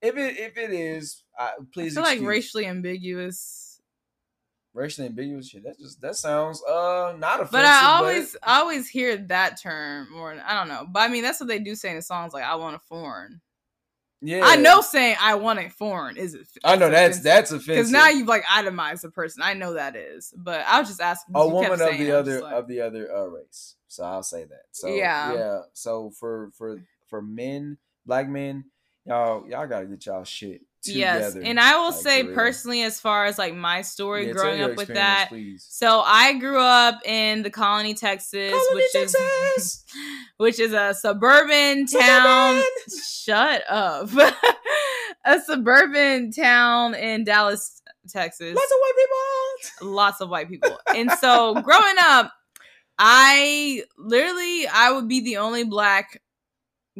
If 0.00 0.16
it 0.16 0.38
if 0.38 0.56
it 0.56 0.70
is, 0.72 1.22
I 1.38 1.50
please. 1.74 1.94
feel 1.94 2.02
like 2.02 2.20
racially 2.22 2.64
ambiguous. 2.66 3.80
racially 4.72 5.06
ambiguous 5.08 5.48
shit. 5.48 5.64
That 5.64 5.78
just 5.78 6.00
that 6.00 6.16
sounds 6.16 6.62
uh 6.64 7.14
not 7.18 7.40
offensive. 7.40 7.50
But 7.52 7.64
I 7.66 7.84
always 7.84 8.36
I 8.42 8.60
always 8.60 8.88
hear 8.88 9.16
that 9.16 9.60
term 9.60 10.08
more. 10.12 10.34
I 10.46 10.54
don't 10.58 10.68
know. 10.68 10.86
But 10.90 11.00
I 11.00 11.08
mean 11.08 11.22
that's 11.24 11.40
what 11.40 11.48
they 11.48 11.58
do 11.58 11.74
say 11.74 11.90
in 11.90 11.96
the 11.96 12.02
songs 12.02 12.32
like 12.32 12.44
I 12.44 12.54
want 12.54 12.76
a 12.76 12.78
foreign. 12.78 13.40
Yeah, 14.20 14.42
I 14.44 14.56
know 14.56 14.80
saying 14.80 15.16
I 15.20 15.36
want 15.36 15.60
a 15.60 15.68
foreign 15.68 16.16
is 16.16 16.34
it? 16.34 16.48
I 16.64 16.76
know 16.76 16.90
that's 16.90 17.20
that's 17.20 17.52
offensive. 17.52 17.74
because 17.74 17.90
now 17.90 18.08
you've 18.08 18.26
like 18.26 18.44
itemized 18.50 19.02
the 19.02 19.10
person. 19.10 19.42
I 19.42 19.54
know 19.54 19.74
that 19.74 19.94
is, 19.96 20.32
but 20.36 20.64
I 20.66 20.80
was 20.80 20.88
just 20.88 21.00
asking. 21.00 21.34
a 21.36 21.46
woman 21.46 21.80
of 21.80 21.96
the 21.96 22.12
other 22.12 22.40
like- 22.40 22.54
of 22.54 22.66
the 22.68 22.80
other 22.80 23.14
uh, 23.14 23.26
race. 23.26 23.76
So 23.86 24.04
I'll 24.04 24.22
say 24.22 24.44
that. 24.44 24.64
So 24.72 24.88
Yeah. 24.88 25.34
yeah. 25.34 25.60
So 25.72 26.10
for 26.10 26.50
for 26.54 26.82
for 27.06 27.22
men, 27.22 27.78
black 28.06 28.28
men, 28.28 28.64
y'all 29.04 29.48
y'all 29.48 29.66
gotta 29.66 29.86
get 29.86 30.04
y'all 30.06 30.24
shit 30.24 30.62
Yes, 30.86 31.34
and 31.34 31.58
I 31.58 31.76
will 31.76 31.90
like, 31.90 32.00
say 32.00 32.24
personally, 32.24 32.82
as 32.82 33.00
far 33.00 33.26
as 33.26 33.38
like 33.38 33.54
my 33.54 33.82
story 33.82 34.26
Yeah, 34.26 34.32
growing 34.32 34.60
up 34.60 34.76
with 34.76 34.88
that. 34.88 35.26
please. 35.28 35.66
So 35.68 36.00
I 36.00 36.34
grew 36.38 36.60
up 36.60 37.00
in 37.04 37.42
the 37.42 37.50
Colony, 37.50 37.94
Texas, 37.94 38.52
Colony, 38.52 38.74
which 38.74 38.94
is 38.94 39.12
Texas! 39.12 39.84
which 40.38 40.60
is 40.60 40.72
a 40.72 40.94
suburban 40.94 41.86
town. 41.86 42.62
Shut 43.04 43.62
up. 43.68 44.10
a 45.24 45.40
suburban 45.40 46.30
town 46.30 46.94
in 46.94 47.24
Dallas, 47.24 47.82
Texas. 48.08 48.54
Lots 48.54 48.72
of 48.72 48.78
white 48.80 48.92
people. 48.96 49.94
Lots 49.94 50.20
of 50.20 50.30
white 50.30 50.48
people. 50.48 50.78
And 50.94 51.10
so 51.12 51.54
growing 51.60 51.96
up, 52.00 52.32
I 52.98 53.82
literally 53.96 54.66
I 54.66 54.90
would 54.92 55.08
be 55.08 55.20
the 55.20 55.36
only 55.36 55.64
black 55.64 56.20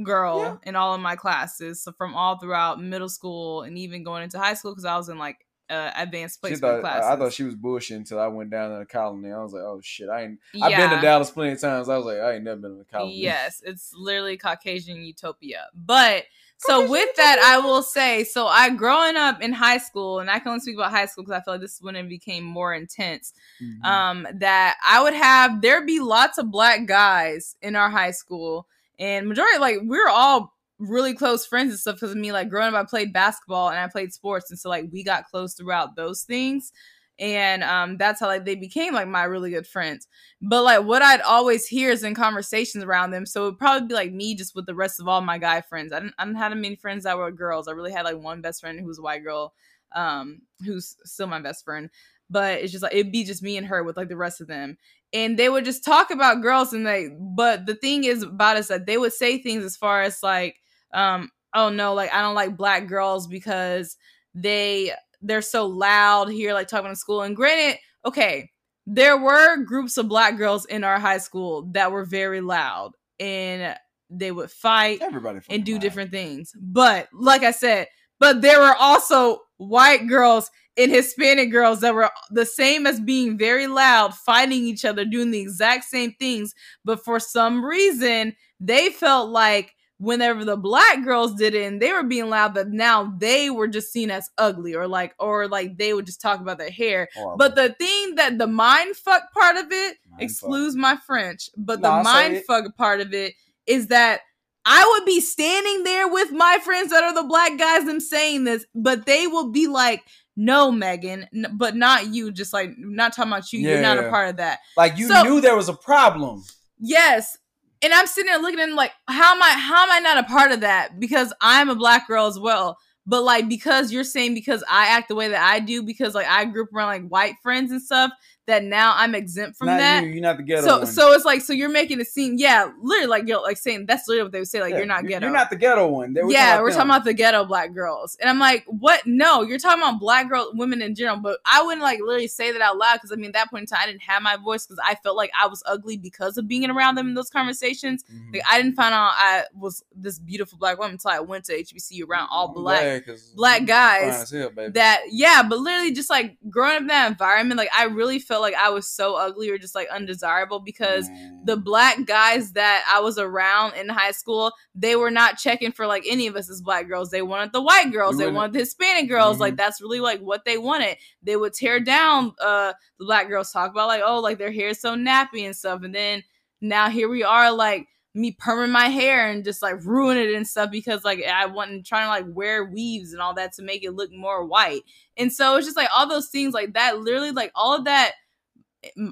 girl 0.03 0.39
Yeah. 0.41 0.57
in 0.65 0.77
all 0.77 0.95
of 0.95 1.01
my 1.01 1.17
classes. 1.17 1.83
So 1.83 1.93
from 1.93 2.15
all 2.15 2.39
throughout 2.39 2.81
middle 2.83 3.09
school 3.09 3.63
and 3.63 3.79
even 3.79 4.03
going 4.03 4.23
into 4.23 4.39
high 4.39 4.55
school 4.55 4.73
because 4.73 4.85
I 4.85 4.97
was 4.97 5.09
in 5.09 5.19
like 5.19 5.45
uh, 5.71 5.91
advanced 5.97 6.41
placement 6.41 6.61
thought, 6.61 6.81
classes. 6.81 7.07
I, 7.07 7.13
I 7.13 7.17
thought 7.17 7.33
she 7.33 7.43
was 7.43 7.55
bullshitting 7.55 7.97
until 7.97 8.19
I 8.19 8.29
went 8.29 8.51
down 8.51 8.71
to 8.73 8.79
the 8.79 8.87
colony. 8.87 9.31
I 9.31 9.43
was 9.43 9.53
like, 9.53 9.63
oh 9.63 9.81
shit, 9.83 10.09
I 10.09 10.23
ain't. 10.23 10.39
I've 10.63 10.77
been 10.77 10.91
to 10.91 11.01
Dallas 11.03 11.31
plenty 11.31 11.53
of 11.53 11.61
times. 11.61 11.89
I 11.89 11.97
was 11.97 12.07
like, 12.07 12.19
I 12.19 12.35
ain't 12.35 12.45
never 12.45 12.61
been 12.61 12.73
to 12.73 12.79
the 12.79 12.85
colony. 12.85 13.17
Yes, 13.19 13.63
it's 13.65 13.93
literally 13.95 14.39
Caucasian 14.39 15.03
utopia. 15.05 15.67
But 15.75 16.25
so 16.61 16.91
with 16.91 17.15
that, 17.17 17.39
I 17.39 17.65
will 17.65 17.83
say, 17.83 18.25
so 18.25 18.47
I 18.47 18.71
growing 18.71 19.17
up 19.17 19.41
in 19.43 19.53
high 19.53 19.79
school, 19.79 20.21
and 20.21 20.31
I 20.31 20.39
can 20.39 20.49
only 20.49 20.61
speak 20.61 20.75
about 20.77 20.91
high 20.91 21.07
school 21.07 21.23
because 21.25 21.39
I 21.39 21.45
feel 21.45 21.55
like 21.55 21.61
this 21.61 21.75
is 21.75 21.83
when 21.83 21.95
it 21.97 22.09
became 22.09 22.45
more 22.45 22.73
intense. 22.75 23.33
Mhm. 23.63 23.85
Um, 23.85 24.27
that 24.37 24.77
I 24.85 25.03
would 25.03 25.15
have 25.15 25.61
there'd 25.61 25.87
be 25.87 26.01
lots 26.01 26.39
of 26.39 26.51
black 26.51 26.87
guys 26.87 27.57
in 27.63 27.77
our 27.77 27.91
high 27.91 28.11
school, 28.13 28.67
and 28.99 29.27
majority 29.27 29.59
like 29.59 29.79
we 29.81 29.99
were 29.99 30.09
all 30.09 30.55
really 30.79 31.15
close 31.15 31.45
friends 31.45 31.71
and 31.71 31.79
stuff 31.79 31.97
because 31.97 32.13
of 32.13 32.17
me 32.17 32.33
like 32.33 32.49
growing 32.49 32.73
up 32.73 32.81
I 32.81 32.89
played 32.89 33.13
basketball 33.13 33.71
and 33.71 33.79
I 33.79 33.89
played 33.89 34.13
sports 34.13 34.51
and 34.51 34.59
so 34.59 34.69
like 34.69 34.87
we 34.93 35.03
got 35.03 35.27
close 35.29 35.55
throughout 35.55 35.97
those 35.97 36.23
things. 36.23 36.73
And 37.19 37.65
um 37.65 37.97
that's 37.97 38.21
how 38.21 38.29
like 38.29 38.45
they 38.45 38.55
became 38.55 38.95
like 38.95 39.09
my 39.09 39.25
really 39.25 39.51
good 39.51 39.67
friends. 39.67 40.07
But 40.41 40.63
like 40.63 40.85
what 40.85 41.03
I'd 41.03 41.21
always 41.23 41.67
hear 41.67 41.91
is 41.91 42.05
in 42.05 42.15
conversations 42.15 42.85
around 42.85 43.11
them 43.11 43.27
so 43.27 43.47
it'd 43.47 43.59
probably 43.59 43.89
be 43.89 43.95
like 43.95 44.13
me 44.13 44.37
just 44.37 44.55
with 44.55 44.67
the 44.67 44.75
rest 44.75 45.01
of 45.01 45.09
all 45.09 45.21
my 45.21 45.39
guy 45.39 45.61
friends. 45.63 45.93
I 45.93 45.99
didn't 45.99 46.15
I 46.19 46.25
didn't 46.25 46.39
have 46.39 46.57
many 46.57 46.77
friends 46.77 47.05
that 47.05 47.19
were 47.19 47.33
girls. 47.33 47.67
I 47.67 47.73
really 47.73 47.93
had 47.93 48.05
like 48.05 48.19
one 48.19 48.41
best 48.41 48.61
friend 48.61 48.79
who 48.79 48.87
was 48.87 48.99
a 48.99 49.03
white 49.03 49.25
girl 49.25 49.55
um 49.97 50.43
who's 50.65 50.97
still 51.05 51.27
my 51.27 51.41
best 51.41 51.65
friend. 51.65 51.91
But 52.31 52.61
it's 52.61 52.71
just 52.71 52.85
like 52.85 52.95
it'd 52.95 53.11
be 53.11 53.25
just 53.25 53.43
me 53.43 53.57
and 53.57 53.67
her 53.67 53.83
with 53.83 53.97
like 53.97 54.09
the 54.09 54.17
rest 54.17 54.41
of 54.41 54.47
them 54.47 54.79
and 55.13 55.39
they 55.39 55.49
would 55.49 55.65
just 55.65 55.85
talk 55.85 56.11
about 56.11 56.43
girls 56.43 56.73
and 56.73 56.87
they 56.87 57.09
but 57.19 57.67
the 57.67 57.75
thing 57.75 58.05
is 58.05 58.23
about 58.23 58.57
us 58.57 58.69
that 58.69 58.87
they 58.87 58.99
would 58.99 59.13
say 59.13 59.39
things 59.39 59.65
as 59.65 59.77
far 59.77 60.03
as 60.03 60.23
like 60.23 60.57
um 60.93 61.31
oh 61.55 61.69
no 61.69 61.95
like 61.95 62.13
i 62.13 62.21
don't 62.21 62.35
like 62.35 62.57
black 62.57 62.87
girls 62.87 63.27
because 63.27 63.97
they 64.35 64.93
they're 65.23 65.43
so 65.43 65.67
loud 65.67 66.29
here 66.29 66.53
like 66.53 66.69
talking 66.69 66.91
to 66.91 66.97
school 66.97 67.23
and 67.23 67.37
granted 67.37 67.79
okay 68.05 68.51
there 68.87 69.19
were 69.19 69.57
groups 69.65 69.99
of 69.99 70.09
black 70.09 70.39
girls 70.39 70.65
in 70.67 70.83
our 70.83 70.99
high 70.99 71.19
school 71.19 71.63
that 71.73 71.93
were 71.93 72.05
very 72.05 72.41
loud 72.41 72.93
and 73.21 73.77
they 74.11 74.33
would 74.33 74.51
fight 74.51 75.03
everybody 75.03 75.41
and 75.51 75.65
do 75.65 75.73
lied. 75.73 75.83
different 75.83 76.11
things. 76.11 76.53
But 76.59 77.09
like 77.13 77.43
I 77.43 77.51
said, 77.51 77.89
but 78.19 78.41
there 78.41 78.61
were 78.61 78.75
also 78.77 79.41
white 79.59 80.07
girls 80.07 80.51
and 80.79 80.93
Hispanic 80.93 81.51
girls 81.51 81.81
that 81.81 81.95
were 81.95 82.11
the 82.31 82.47
same 82.47 82.87
as 82.87 83.01
being 83.01 83.37
very 83.37 83.67
loud, 83.67 84.15
fighting 84.15 84.65
each 84.65 84.85
other, 84.85 85.05
doing 85.05 85.31
the 85.31 85.41
exact 85.41 85.85
same 85.85 86.13
things. 86.15 86.55
But 86.85 87.05
for 87.05 87.19
some 87.19 87.65
reason, 87.65 88.37
they 88.61 88.91
felt 88.91 89.31
like 89.31 89.75
whenever 89.99 90.45
the 90.45 90.57
black 90.57 91.03
girls 91.03 91.35
did 91.35 91.57
it 91.57 91.67
and 91.67 91.83
they 91.83 91.93
were 91.93 92.05
being 92.05 92.31
loud, 92.31 92.55
that 92.55 92.69
now 92.69 93.13
they 93.19 93.51
were 93.51 93.67
just 93.67 93.93
seen 93.93 94.11
as 94.13 94.31
ugly 94.39 94.75
or 94.75 94.87
like, 94.87 95.13
or 95.19 95.49
like 95.49 95.77
they 95.77 95.93
would 95.93 96.07
just 96.07 96.21
talk 96.21 96.41
about 96.41 96.59
their 96.59 96.71
hair. 96.71 97.09
Horrible. 97.15 97.37
But 97.37 97.57
the 97.57 97.75
thing 97.75 98.15
that 98.15 98.39
the 98.39 98.47
mind 98.47 98.95
fuck 98.95 99.33
part 99.33 99.57
of 99.57 99.67
it, 99.73 99.97
Mind 100.09 100.23
excludes 100.23 100.77
my 100.77 100.97
French, 101.05 101.51
but 101.57 101.81
No, 101.81 101.99
the 101.99 102.05
mind 102.05 102.45
fuck 102.47 102.77
part 102.77 103.01
of 103.01 103.13
it 103.13 103.35
is 103.67 103.89
that 103.89 104.21
I 104.65 104.87
would 104.93 105.07
be 105.07 105.21
standing 105.21 105.83
there 105.83 106.07
with 106.07 106.31
my 106.31 106.59
friends 106.63 106.91
that 106.91 107.03
are 107.03 107.15
the 107.15 107.27
black 107.27 107.59
guys 107.59 107.87
them 107.87 108.01
saying 108.01 108.45
this, 108.45 108.67
but 108.75 109.07
they 109.07 109.27
will 109.27 109.51
be 109.51 109.67
like, 109.67 110.05
no, 110.41 110.71
Megan, 110.71 111.27
n- 111.35 111.53
but 111.57 111.75
not 111.77 112.15
you. 112.15 112.31
Just 112.31 112.53
like 112.53 112.71
not 112.79 113.13
talking 113.15 113.33
about 113.33 113.53
you. 113.53 113.59
You're 113.61 113.83
not 113.83 113.99
a 113.99 114.09
part 114.09 114.29
of 114.31 114.37
that. 114.37 114.61
like 114.77 114.97
you 114.97 115.09
So- 115.09 115.23
knew 115.25 115.41
there 115.41 115.57
was 115.57 115.69
a 115.69 115.75
problem. 115.75 116.45
Yes. 116.79 117.37
And 117.83 117.93
I'm 117.93 118.07
sitting 118.07 118.31
there 118.31 118.41
looking 118.41 118.61
at 118.61 118.69
him 118.69 118.77
like, 118.77 118.93
how 119.09 119.35
am 119.35 119.43
I 119.43 119.51
how 119.51 119.83
am 119.85 119.91
I 119.91 119.99
not 120.01 120.19
a 120.19 120.23
part 120.25 120.53
of 120.53 120.61
that? 120.61 120.99
Because 121.01 121.33
I'm 121.41 121.69
a 121.69 121.75
black 121.75 122.07
girl 122.09 122.27
as 122.27 122.39
well. 122.39 122.79
but 123.07 123.23
like 123.23 123.49
because 123.49 123.91
you're 123.91 124.05
saying 124.05 124.35
because 124.35 124.63
I 124.69 124.89
act 124.89 125.09
the 125.09 125.15
way 125.15 125.29
that 125.29 125.43
I 125.43 125.61
do 125.61 125.83
because 125.83 126.15
like 126.15 126.27
I 126.29 126.45
grew 126.45 126.65
up 126.65 126.73
around 126.75 126.89
like 126.89 127.09
white 127.09 127.35
friends 127.43 127.73
and 127.73 127.81
stuff 127.83 128.11
that 128.49 128.65
now 128.65 128.95
I'm 128.97 129.15
exempt 129.15 129.57
from 129.57 129.69
not 129.69 129.79
that. 129.79 130.03
you. 130.05 130.11
You're 130.11 130.23
not 130.23 130.37
the 130.39 130.43
ghetto 130.43 130.63
so 130.67 130.79
one. 130.79 130.87
so 130.87 131.13
it's 131.13 131.25
like 131.25 131.41
so 131.43 131.53
you're 131.53 131.69
making 131.69 132.01
a 132.01 132.05
scene. 132.05 132.37
yeah 132.39 132.71
literally 132.83 133.07
like 133.07 133.29
you're 133.29 133.41
like 133.43 133.57
saying 133.59 133.87
that's 133.87 134.09
literally 134.09 134.25
what 134.25 134.33
they 134.33 134.41
would 134.41 134.49
say 134.49 134.61
like 134.61 134.73
Yeah, 134.73 134.79
you're 134.79 134.87
not 134.87 135.07
ghetto 135.07 135.27
You're 135.27 135.35
not 135.35 135.51
the 135.51 135.57
ghetto 135.57 135.87
one. 135.87 136.13
They 136.15 136.23
were 136.23 136.31
yeah, 136.33 136.61
we're 136.61 136.71
talking 136.73 136.91
about 136.91 137.05
the 137.05 137.15
ghetto 137.15 137.45
black 137.45 137.73
girls. 137.73 138.17
And 138.21 138.29
I'm 138.29 138.39
like, 138.39 138.65
what? 138.67 139.07
No, 139.07 139.43
you're 139.43 139.59
talking 139.59 139.83
about 139.83 140.01
black 140.01 140.29
girl 140.29 140.51
women 140.55 140.83
in 140.83 140.95
general. 140.95 141.19
But 141.19 141.39
I 141.47 141.63
wouldn't 141.63 141.83
like 141.83 142.01
literally 142.01 142.29
say 142.29 142.51
that 142.53 142.61
out 142.61 142.77
loud 142.79 142.95
because 142.97 143.13
I 143.13 143.17
mean, 143.17 143.27
at 143.27 143.33
that 143.35 143.51
point 143.51 143.63
in 143.63 143.67
time, 143.67 143.81
I 143.83 143.87
didn't 143.87 144.03
have 144.03 144.23
my 144.23 144.37
voice 144.37 144.67
because 144.67 144.81
I 144.85 144.95
felt 144.97 145.17
like 145.17 145.31
I 145.41 145.47
was 145.47 145.63
ugly 145.67 145.97
because 145.97 146.37
of 146.39 146.49
being 146.49 146.69
around 146.71 146.95
them 146.97 147.09
in 147.09 147.15
those 147.15 147.31
conversations. 147.31 148.03
Mhm. 148.05 148.33
Like, 148.35 148.43
I 148.51 148.61
didn't 148.61 148.75
find 148.77 148.93
out 148.95 149.13
I 149.15 149.45
was 149.55 149.85
this 149.95 150.19
beautiful 150.19 150.59
black 150.59 150.79
woman 150.79 150.93
until 150.93 151.11
I 151.11 151.21
went 151.21 151.45
to 151.47 151.53
HBC 151.53 152.03
around 152.09 152.29
all 152.31 152.49
I'm 152.49 152.55
black. 152.55 153.05
black 153.37 153.67
guys 153.67 154.31
hell. 154.31 154.51
That 154.75 155.01
yeah, 155.11 155.43
but 155.49 155.59
literally 155.59 155.93
just 155.93 156.11
like 156.11 156.37
growing 156.49 156.77
up 156.77 156.81
in 156.83 156.87
that 156.89 157.11
environment, 157.11 157.59
like 157.59 157.71
I 157.77 157.85
really 157.85 158.19
felt 158.19 158.38
like 158.41 158.55
I 158.55 158.71
was 158.71 158.89
so 158.91 159.17
ugly 159.17 159.51
or 159.51 159.59
just 159.59 159.75
like 159.75 159.89
undesirable 159.89 160.61
because 160.61 161.09
Man. 161.09 161.43
the 161.45 161.57
black 161.57 162.05
guys 162.07 162.53
that 162.53 162.85
I 162.89 163.01
was 163.01 163.19
around 163.19 163.75
in 163.75 163.89
high 163.89 164.11
school, 164.13 164.53
they 164.75 164.97
were 164.97 165.11
not 165.11 165.39
checking 165.39 165.73
for 165.73 165.87
like 165.87 166.05
any 166.09 166.27
of 166.27 166.37
us 166.37 166.51
as 166.51 166.61
black 166.63 166.89
girls. 166.89 167.11
They 167.11 167.23
wanted 167.23 167.53
the 167.53 167.63
white 167.63 167.93
girls, 167.93 168.19
they 168.19 168.31
wanted 168.31 168.53
the 168.53 168.61
Hispanic 168.61 169.09
girls. 169.09 169.37
Mhm. 169.37 169.41
Like 169.41 169.57
that's 169.57 169.81
really 169.81 170.01
like 170.01 170.21
what 170.21 170.45
they 170.45 170.59
wanted. 170.59 170.97
They 171.23 171.37
would 171.37 171.53
tear 171.55 171.81
down 171.81 172.33
uh 172.41 172.73
the 172.99 173.05
black 173.05 173.29
girls, 173.29 173.53
talk 173.53 173.71
about 173.71 173.89
like, 173.89 174.03
oh, 174.05 174.21
like 174.21 174.39
their 174.39 174.53
hair 174.53 174.69
is 174.69 174.81
so 174.81 174.95
nappy 174.95 175.45
and 175.45 175.55
stuff. 175.57 175.83
And 175.83 175.95
then 175.95 176.23
now 176.61 176.89
here 176.89 177.09
we 177.09 177.23
are, 177.23 177.53
like 177.53 177.87
me 178.15 178.33
perming 178.33 178.71
my 178.71 178.87
hair 178.87 179.29
and 179.31 179.45
just 179.45 179.63
like 179.63 179.85
ruin 179.85 180.17
it 180.17 180.35
and 180.35 180.49
stuff 180.49 180.71
because 180.73 181.05
like 181.05 181.23
I 181.23 181.47
wasn't 181.47 181.87
trying 181.87 182.07
to 182.07 182.09
like 182.09 182.35
wear 182.35 182.65
weaves 182.65 183.13
and 183.13 183.23
all 183.23 183.35
that 183.35 183.53
to 183.53 183.63
make 183.63 183.85
it 183.85 183.93
look 183.93 184.11
more 184.11 184.45
white. 184.45 184.81
And 185.17 185.33
so 185.33 185.55
it's 185.57 185.67
just 185.67 185.77
like 185.77 185.91
all 185.97 186.09
those 186.09 186.29
things 186.29 186.53
like 186.53 186.73
that, 186.73 186.99
literally 186.99 187.31
like 187.31 187.53
all 187.55 187.77
of 187.77 187.85
that 187.85 188.13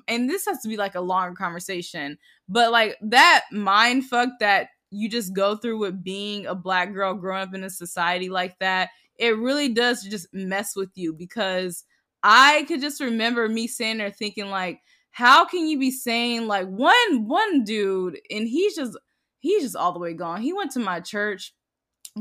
and 0.09 0.29
this 0.29 0.47
has 0.47 0.61
to 0.63 0.69
be 0.69 0.77
like 0.77 0.95
a 0.95 1.01
longer 1.01 1.35
conversation, 1.35 2.19
but 2.49 2.71
like 2.73 2.97
that 3.03 3.45
mind 3.53 4.05
fuck 4.07 4.31
that 4.41 4.69
you 4.91 5.09
just 5.09 5.35
go 5.35 5.57
through 5.57 5.79
with 5.79 6.03
being 6.03 6.47
a 6.47 6.55
black 6.55 6.93
girl 6.93 7.15
growing 7.15 7.43
up 7.43 7.55
in 7.55 7.65
a 7.65 7.71
society 7.71 8.29
like 8.29 8.59
that, 8.59 8.91
it 9.19 9.37
really 9.37 9.69
does 9.69 10.03
just 10.03 10.29
mess 10.33 10.77
with 10.77 10.91
you 10.95 11.13
because 11.13 11.85
I 12.23 12.65
could 12.69 12.81
just 12.81 13.01
remember 13.01 13.49
me 13.49 13.67
sitting 13.67 13.99
there 13.99 14.11
thinking 14.11 14.51
like, 14.51 14.81
how 15.11 15.45
can 15.45 15.67
you 15.67 15.79
be 15.79 15.91
saying 15.91 16.47
like 16.47 16.67
one 16.67 17.27
one 17.27 17.65
dude 17.65 18.19
and 18.31 18.47
he's 18.47 18.77
just 18.77 18.99
he's 19.39 19.63
just 19.63 19.77
all 19.77 19.93
the 19.93 19.99
way 19.99 20.13
gone. 20.13 20.43
He 20.43 20.53
went 20.53 20.73
to 20.73 20.81
my 20.81 21.01
church 21.01 21.55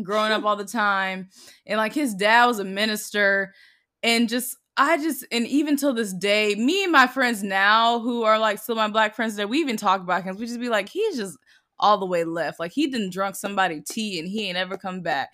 growing 0.01 0.32
up 0.32 0.43
all 0.45 0.56
the 0.56 0.66
time 0.66 1.30
and 1.66 1.78
like 1.78 1.93
his 1.93 2.14
dad 2.14 2.45
was 2.45 2.60
a 2.60 2.64
minister 2.64 3.53
and 4.03 4.30
just 4.30 4.56
I 4.78 4.97
just 4.97 5.26
and 5.32 5.47
even 5.47 5.78
till 5.78 5.93
this 5.93 6.13
day, 6.13 6.55
me 6.55 6.84
and 6.84 6.91
my 6.91 7.07
friends 7.07 7.43
now 7.43 7.99
who 7.99 8.23
are 8.23 8.38
like 8.38 8.59
still 8.59 8.76
my 8.76 8.89
black 8.89 9.15
friends 9.15 9.36
that 9.36 9.49
we 9.49 9.59
even 9.59 9.78
talk 9.78 10.01
about 10.01 10.23
him, 10.23 10.36
we 10.38 10.45
just 10.45 10.59
be 10.59 10.69
like, 10.69 10.89
he's 10.89 11.17
just 11.17 11.38
all 11.80 11.97
the 11.97 12.05
way 12.05 12.23
left. 12.23 12.59
Like 12.59 12.71
he 12.71 12.88
didn't 12.88 13.11
drunk 13.11 13.36
somebody 13.36 13.82
tea 13.82 14.19
and 14.19 14.28
he 14.28 14.47
ain't 14.47 14.57
ever 14.57 14.78
come 14.78 15.01
back. 15.01 15.30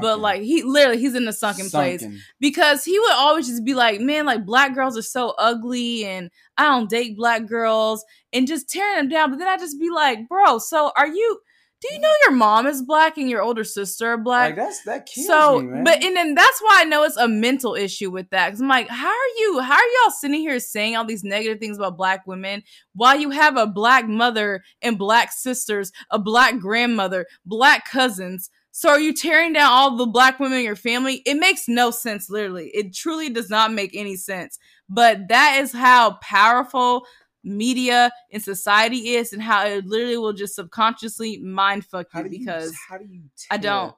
But 0.00 0.20
like 0.20 0.42
he 0.42 0.62
literally 0.62 0.98
he's 1.00 1.14
in 1.14 1.24
the 1.24 1.32
sunken, 1.32 1.68
place 1.68 2.04
because 2.40 2.84
he 2.84 2.98
would 2.98 3.12
always 3.12 3.46
just 3.46 3.64
be 3.64 3.74
like, 3.74 4.00
man, 4.00 4.26
like 4.26 4.44
black 4.44 4.74
girls 4.74 4.96
are 4.96 5.02
so 5.02 5.34
ugly 5.38 6.04
and 6.04 6.30
I 6.56 6.64
don't 6.64 6.90
date 6.90 7.16
black 7.16 7.46
girls 7.46 8.04
and 8.32 8.46
just 8.46 8.68
tearing 8.68 8.96
them 8.96 9.08
down. 9.08 9.30
But 9.30 9.38
then 9.38 9.48
I 9.48 9.56
just 9.56 9.80
be 9.80 9.90
like, 9.90 10.28
bro, 10.28 10.58
so 10.58 10.92
are 10.96 11.08
you? 11.08 11.40
Do 11.80 11.88
you 11.94 12.00
know 12.00 12.12
your 12.24 12.32
mom 12.32 12.66
is 12.66 12.82
black 12.82 13.16
and 13.16 13.30
your 13.30 13.40
older 13.40 13.64
sister 13.64 14.08
are 14.08 14.18
black? 14.18 14.50
Like 14.50 14.56
that's 14.56 14.84
that 14.84 15.06
kills 15.06 15.26
so 15.26 15.60
me, 15.60 15.66
man. 15.66 15.84
but 15.84 16.02
and 16.02 16.16
then 16.16 16.34
that's 16.34 16.60
why 16.60 16.80
i 16.80 16.84
know 16.84 17.04
it's 17.04 17.16
a 17.16 17.28
mental 17.28 17.74
issue 17.74 18.10
with 18.10 18.28
that 18.30 18.48
because 18.48 18.60
i'm 18.60 18.68
like 18.68 18.88
how 18.88 19.08
are 19.08 19.28
you 19.38 19.60
how 19.60 19.74
are 19.74 19.88
y'all 20.02 20.10
sitting 20.10 20.40
here 20.40 20.58
saying 20.60 20.96
all 20.96 21.04
these 21.04 21.24
negative 21.24 21.58
things 21.58 21.78
about 21.78 21.96
black 21.96 22.26
women 22.26 22.62
while 22.94 23.18
you 23.18 23.30
have 23.30 23.56
a 23.56 23.66
black 23.66 24.08
mother 24.08 24.62
and 24.82 24.98
black 24.98 25.32
sisters 25.32 25.92
a 26.10 26.18
black 26.18 26.58
grandmother 26.58 27.26
black 27.46 27.88
cousins 27.88 28.50
so 28.72 28.88
are 28.88 29.00
you 29.00 29.12
tearing 29.12 29.52
down 29.52 29.70
all 29.70 29.96
the 29.96 30.06
black 30.06 30.38
women 30.38 30.58
in 30.58 30.64
your 30.64 30.76
family 30.76 31.22
it 31.26 31.34
makes 31.34 31.68
no 31.68 31.90
sense 31.90 32.28
literally 32.30 32.70
it 32.74 32.94
truly 32.94 33.28
does 33.30 33.50
not 33.50 33.72
make 33.72 33.90
any 33.94 34.16
sense 34.16 34.58
but 34.88 35.28
that 35.28 35.58
is 35.60 35.72
how 35.72 36.18
powerful 36.22 37.06
media 37.42 38.10
and 38.32 38.42
society 38.42 39.14
is 39.14 39.32
and 39.32 39.42
how 39.42 39.64
it 39.66 39.86
literally 39.86 40.16
will 40.18 40.32
just 40.32 40.54
subconsciously 40.54 41.38
mind 41.38 41.84
fuck 41.84 42.06
you 42.14 42.22
you, 42.24 42.28
because 42.30 42.74
how 42.88 42.98
do 42.98 43.04
you 43.08 43.22
I 43.50 43.56
don't. 43.56 43.94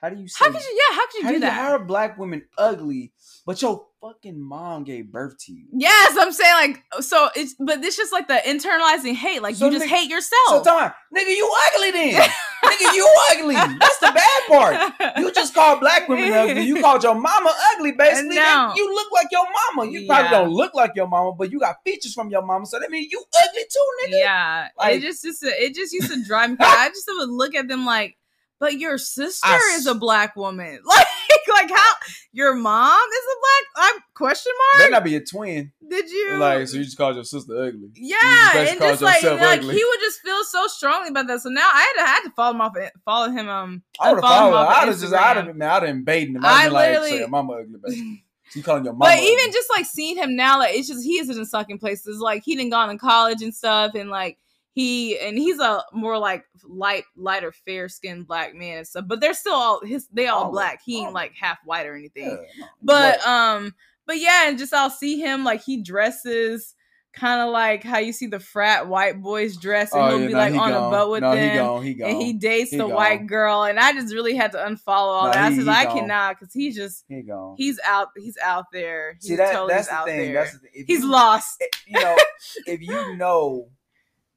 How 0.00 0.08
do 0.08 0.20
you 0.20 0.26
say 0.26 0.44
how 0.44 0.50
could 0.50 0.60
you 0.60 0.82
yeah 0.90 0.96
how 0.96 1.06
could 1.06 1.14
you 1.14 1.22
how 1.22 1.28
do 1.28 1.34
do 1.34 1.34
you 1.34 1.40
that 1.42 1.52
hire 1.52 1.78
black 1.78 2.18
women 2.18 2.42
ugly, 2.58 3.12
but 3.46 3.62
your 3.62 3.86
fucking 4.00 4.40
mom 4.40 4.82
gave 4.82 5.12
birth 5.12 5.38
to 5.46 5.52
you? 5.52 5.66
Yes, 5.72 6.16
I'm 6.18 6.32
saying 6.32 6.54
like 6.54 7.04
so 7.04 7.28
it's 7.36 7.54
but 7.60 7.84
it's 7.84 7.96
just 7.96 8.12
like 8.12 8.26
the 8.26 8.40
internalizing 8.44 9.14
hate. 9.14 9.42
Like 9.42 9.54
So 9.54 9.66
you 9.66 9.72
just 9.72 9.84
nigga- 9.84 9.88
hate 9.96 10.10
yourself. 10.10 10.48
So 10.48 10.64
time, 10.64 10.90
nigga, 11.16 11.28
you 11.28 11.54
ugly 11.76 11.90
then. 11.92 12.28
nigga, 12.78 12.94
you 12.94 13.08
ugly. 13.32 13.54
That's 13.54 13.98
the 13.98 14.12
bad 14.14 14.42
part. 14.48 15.18
You 15.18 15.32
just 15.32 15.54
called 15.54 15.80
black 15.80 16.08
women 16.08 16.32
ugly. 16.32 16.62
You 16.62 16.80
called 16.80 17.02
your 17.02 17.14
mama 17.14 17.54
ugly, 17.74 17.92
basically. 17.92 18.36
No. 18.36 18.72
You 18.76 18.94
look 18.94 19.12
like 19.12 19.26
your 19.30 19.44
mama. 19.76 19.90
You 19.90 20.06
probably 20.06 20.30
don't 20.30 20.50
look 20.50 20.74
like 20.74 20.92
your 20.96 21.08
mama, 21.08 21.32
but 21.32 21.50
you 21.50 21.60
got 21.60 21.76
features 21.84 22.14
from 22.14 22.30
your 22.30 22.42
mama. 22.42 22.66
So 22.66 22.78
that 22.80 22.90
means 22.90 23.10
you 23.12 23.22
ugly 23.48 23.62
too, 23.70 23.88
nigga. 24.06 24.18
yeah, 24.20 24.68
Like- 24.78 24.96
it 24.96 25.02
just 25.02 25.22
just 25.22 25.42
it 25.42 25.74
just 25.74 25.92
used 25.92 26.12
to 26.12 26.24
drive 26.26 26.50
me. 26.50 26.56
crazy. 26.56 26.72
I 26.76 26.88
just 26.88 27.08
would 27.16 27.28
look 27.28 27.54
at 27.54 27.68
them 27.68 27.84
like, 27.84 28.16
but 28.58 28.78
your 28.78 28.98
sister 28.98 29.46
I 29.46 29.74
is 29.76 29.86
a 29.86 29.94
black 29.94 30.36
woman. 30.36 30.78
Like 30.86 31.06
like 31.54 31.70
how 31.70 31.92
your 32.32 32.54
mom 32.54 33.00
is 33.08 33.24
a 33.24 33.36
black? 33.40 33.94
I'm 33.94 34.00
question 34.14 34.52
mark. 34.78 34.90
not 34.90 35.04
be 35.04 35.16
a 35.16 35.20
twin. 35.20 35.72
Did 35.88 36.10
you 36.10 36.36
Like, 36.38 36.68
so 36.68 36.78
you 36.78 36.84
just 36.84 36.96
called 36.96 37.16
your 37.16 37.24
sister 37.24 37.54
ugly. 37.54 37.90
Yeah, 37.96 38.16
just 38.54 38.72
and 38.72 38.80
just 38.80 39.02
like, 39.02 39.22
like 39.22 39.60
ugly. 39.60 39.74
he 39.74 39.84
would 39.84 40.00
just 40.00 40.20
feel 40.20 40.42
so 40.44 40.66
strongly 40.66 41.08
about 41.08 41.26
that. 41.26 41.40
So 41.40 41.50
now 41.50 41.68
I 41.72 41.80
had 41.80 42.02
to, 42.02 42.10
I 42.10 42.14
had 42.14 42.22
to 42.22 42.30
follow 42.30 42.54
him 42.54 42.60
off, 42.60 42.76
follow 43.04 43.30
him. 43.30 43.48
Um, 43.48 43.82
I 44.00 44.12
would 44.12 44.22
have 44.22 44.24
him 44.24 44.52
followed. 44.52 44.66
I'd 44.66 44.88
have 44.88 45.00
just, 45.00 45.14
I'd 45.14 45.36
have 45.36 45.56
man, 45.56 45.68
I'd 45.68 45.82
have 45.82 45.82
been 45.82 46.04
baiting 46.04 46.36
him. 46.36 46.44
I 46.44 46.48
I'd 46.48 46.64
been 46.64 46.72
like, 46.72 46.88
literally- 46.90 47.18
your 47.18 47.28
mama 47.28 47.52
ugly. 47.54 48.22
So 48.48 48.58
you 48.58 48.64
calling 48.64 48.84
your 48.84 48.92
mom? 48.92 48.98
But 49.08 49.14
ugly. 49.14 49.28
even 49.28 49.50
just 49.50 49.70
like 49.74 49.86
seeing 49.86 50.18
him 50.18 50.36
now, 50.36 50.58
like 50.58 50.74
it's 50.74 50.86
just 50.86 51.02
he 51.02 51.12
is 51.12 51.30
in 51.30 51.40
a 51.40 51.46
sucking 51.46 51.78
places. 51.78 52.18
Like 52.18 52.42
he 52.44 52.54
didn't 52.54 52.70
gone 52.70 52.90
to 52.90 52.98
college 52.98 53.40
and 53.40 53.54
stuff, 53.54 53.94
and 53.94 54.10
like 54.10 54.36
he 54.74 55.18
and 55.18 55.36
he's 55.38 55.58
a 55.58 55.82
more 55.92 56.18
like 56.18 56.44
light, 56.64 57.04
lighter, 57.16 57.52
fair 57.52 57.88
skinned 57.88 58.26
black 58.26 58.54
man 58.54 58.78
and 58.78 58.86
stuff. 58.86 59.04
But 59.06 59.20
they're 59.20 59.34
still 59.34 59.54
all 59.54 59.80
his. 59.84 60.08
They 60.12 60.28
all 60.28 60.44
All 60.44 60.50
black. 60.50 60.80
He 60.84 60.98
all 60.98 61.04
ain't 61.06 61.14
like 61.14 61.32
half 61.38 61.58
white 61.64 61.86
or 61.86 61.94
anything. 61.94 62.24
Yeah, 62.58 62.66
But 62.82 63.18
what? 63.18 63.26
um, 63.28 63.74
but 64.06 64.18
yeah, 64.18 64.48
and 64.48 64.58
just 64.58 64.72
I'll 64.74 64.90
see 64.90 65.20
him 65.20 65.44
like 65.44 65.62
he 65.62 65.82
dresses. 65.82 66.74
Kind 67.14 67.42
of 67.42 67.50
like 67.50 67.84
how 67.84 67.98
you 67.98 68.10
see 68.10 68.26
the 68.26 68.40
frat 68.40 68.88
white 68.88 69.20
boys 69.20 69.58
dress, 69.58 69.92
and 69.92 70.00
Oh, 70.00 70.08
he'll 70.08 70.20
yeah, 70.22 70.26
be 70.28 70.32
no, 70.32 70.38
like 70.38 70.52
he 70.54 70.58
on 70.58 70.70
gone. 70.70 70.86
a 70.86 70.90
boat 70.96 71.10
with 71.10 71.20
no, 71.20 71.34
them 71.34 71.50
he 71.50 71.56
gone. 71.58 71.82
He 71.84 71.94
gone. 71.94 72.10
and 72.10 72.22
he 72.22 72.32
dates 72.32 72.70
He 72.70 72.78
the 72.78 72.84
gone. 72.86 72.94
white 72.94 73.26
girl 73.26 73.64
and 73.64 73.78
i 73.78 73.92
just 73.92 74.14
really 74.14 74.34
had 74.34 74.52
to 74.52 74.56
unfollow 74.58 74.88
all 75.12 75.26
Nah, 75.26 75.32
that 75.32 75.52
he- 75.52 75.58
because 75.58 75.68
i 75.68 75.84
cannot 75.84 76.40
because 76.40 76.54
he's 76.54 76.74
just 76.74 77.04
He 77.10 77.20
gone. 77.20 77.56
he's 77.58 77.78
out 77.84 78.08
he's 78.16 78.38
out 78.42 78.64
there 78.72 79.12
he's 79.20 79.26
See 79.28 79.36
that? 79.36 79.52
totally 79.52 79.74
that's 79.74 79.88
the 79.88 79.94
out 79.94 80.06
thing. 80.06 80.32
there 80.32 80.32
That's 80.42 80.52
the 80.54 80.58
thing. 80.60 80.84
He's 80.86 81.00
you- 81.02 81.10
lost 81.10 81.60
eh, 81.60 81.66
You 81.86 82.00
know, 82.00 82.16
if 82.66 82.80
you 82.80 83.16
know 83.18 83.68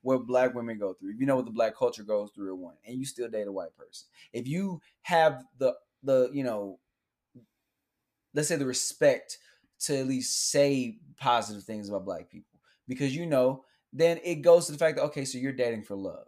what 0.05 0.27
black 0.27 0.53
women 0.53 0.77
go 0.77 0.93
through, 0.93 1.11
if 1.11 1.19
you 1.19 1.25
know 1.25 1.35
what 1.35 1.45
the 1.45 1.51
black 1.51 1.75
culture 1.75 2.03
goes 2.03 2.29
through 2.29 2.53
at 2.53 2.57
one, 2.57 2.75
and 2.85 2.99
you 2.99 3.05
still 3.05 3.27
date 3.27 3.47
a 3.47 3.51
white 3.51 3.75
person, 3.75 4.07
if 4.33 4.47
you 4.47 4.79
have 5.01 5.43
the 5.57 5.73
the 6.03 6.29
you 6.31 6.43
know, 6.43 6.79
let's 8.35 8.47
say 8.47 8.55
the 8.55 8.65
respect 8.67 9.39
to 9.79 9.97
at 9.97 10.07
least 10.07 10.51
say 10.51 10.99
positive 11.17 11.63
things 11.63 11.89
about 11.89 12.05
black 12.05 12.29
people, 12.29 12.59
because 12.87 13.15
you 13.15 13.25
know, 13.25 13.65
then 13.91 14.19
it 14.23 14.35
goes 14.43 14.67
to 14.67 14.73
the 14.73 14.77
fact 14.77 14.97
that 14.97 15.05
okay, 15.05 15.25
so 15.25 15.39
you're 15.39 15.51
dating 15.51 15.83
for 15.83 15.95
love. 15.95 16.27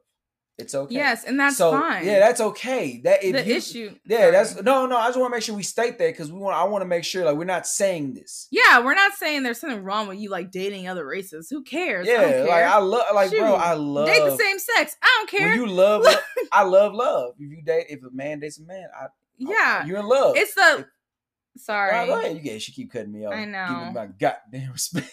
It's 0.60 0.74
okay. 0.74 0.96
yes 0.96 1.24
and 1.24 1.40
that's 1.40 1.58
so, 1.58 1.70
fine 1.72 2.04
Yeah, 2.04 2.18
that's 2.18 2.42
okay. 2.42 3.00
That 3.04 3.24
if 3.24 3.32
the 3.34 3.46
you, 3.46 3.56
issue 3.56 3.96
Yeah, 4.06 4.18
sorry. 4.18 4.32
that's 4.32 4.62
no, 4.64 4.88
no. 4.88 4.98
I 4.98 5.08
just 5.08 5.20
want 5.20 5.32
to 5.32 5.36
make 5.38 5.44
sure 5.44 5.56
we 5.56 5.62
state 5.62 6.00
that 6.00 6.08
because 6.08 6.32
we 6.32 6.40
want. 6.40 6.58
I 6.58 6.64
want 6.64 6.82
to 6.82 6.88
make 6.88 7.04
sure 7.04 7.24
like 7.26 7.36
we're 7.38 7.44
not 7.46 7.68
saying 7.68 8.16
this. 8.16 8.48
yeah 8.52 8.80
we're 8.84 8.96
not 8.96 9.14
saying 9.14 9.44
there's 9.44 9.60
something 9.60 9.84
wrong 9.84 10.08
with 10.08 10.18
you 10.18 10.32
like 10.32 10.50
dating 10.50 10.88
other 10.88 11.06
races 11.06 11.48
who 11.52 11.62
cares 11.64 12.08
I 12.08 12.12
Yeah, 12.12 12.22
don't 12.22 12.32
care. 12.32 12.48
like 12.48 12.64
I 12.66 12.80
love, 12.80 13.06
like 13.14 13.30
bro, 13.32 13.54
I 13.54 13.74
love 13.74 14.08
date 14.08 14.24
the 14.24 14.36
same 14.38 14.58
sex 14.58 14.96
i 15.04 15.08
don't 15.20 15.30
care 15.30 15.50
when 15.50 15.60
you 15.60 15.68
love. 15.68 16.04
I 16.52 16.64
love 16.64 16.94
love. 16.94 17.34
If 17.38 17.52
you 17.52 17.62
date, 17.64 17.86
if 17.90 18.02
a 18.04 18.10
man 18.12 18.40
dates 18.40 18.60
a 18.60 18.64
man, 18.64 18.88
I, 19.00 19.06
I- 19.06 19.08
yeah 19.38 19.86
you're 19.86 20.00
in 20.00 20.08
love. 20.08 20.36
it's 20.38 20.56
the 20.56 20.80
If- 20.80 21.62
sorry 21.62 21.92
Right, 21.92 22.10
ahead. 22.10 22.36
You 22.36 22.42
get. 22.42 22.62
She 22.64 22.72
keep 22.72 22.92
cutting 22.92 23.12
me 23.12 23.26
off. 23.26 23.34
I 23.36 23.46
know. 23.46 23.86
me 23.86 23.94
my 23.94 24.08
goddamn 24.08 24.72
respect. 24.74 25.12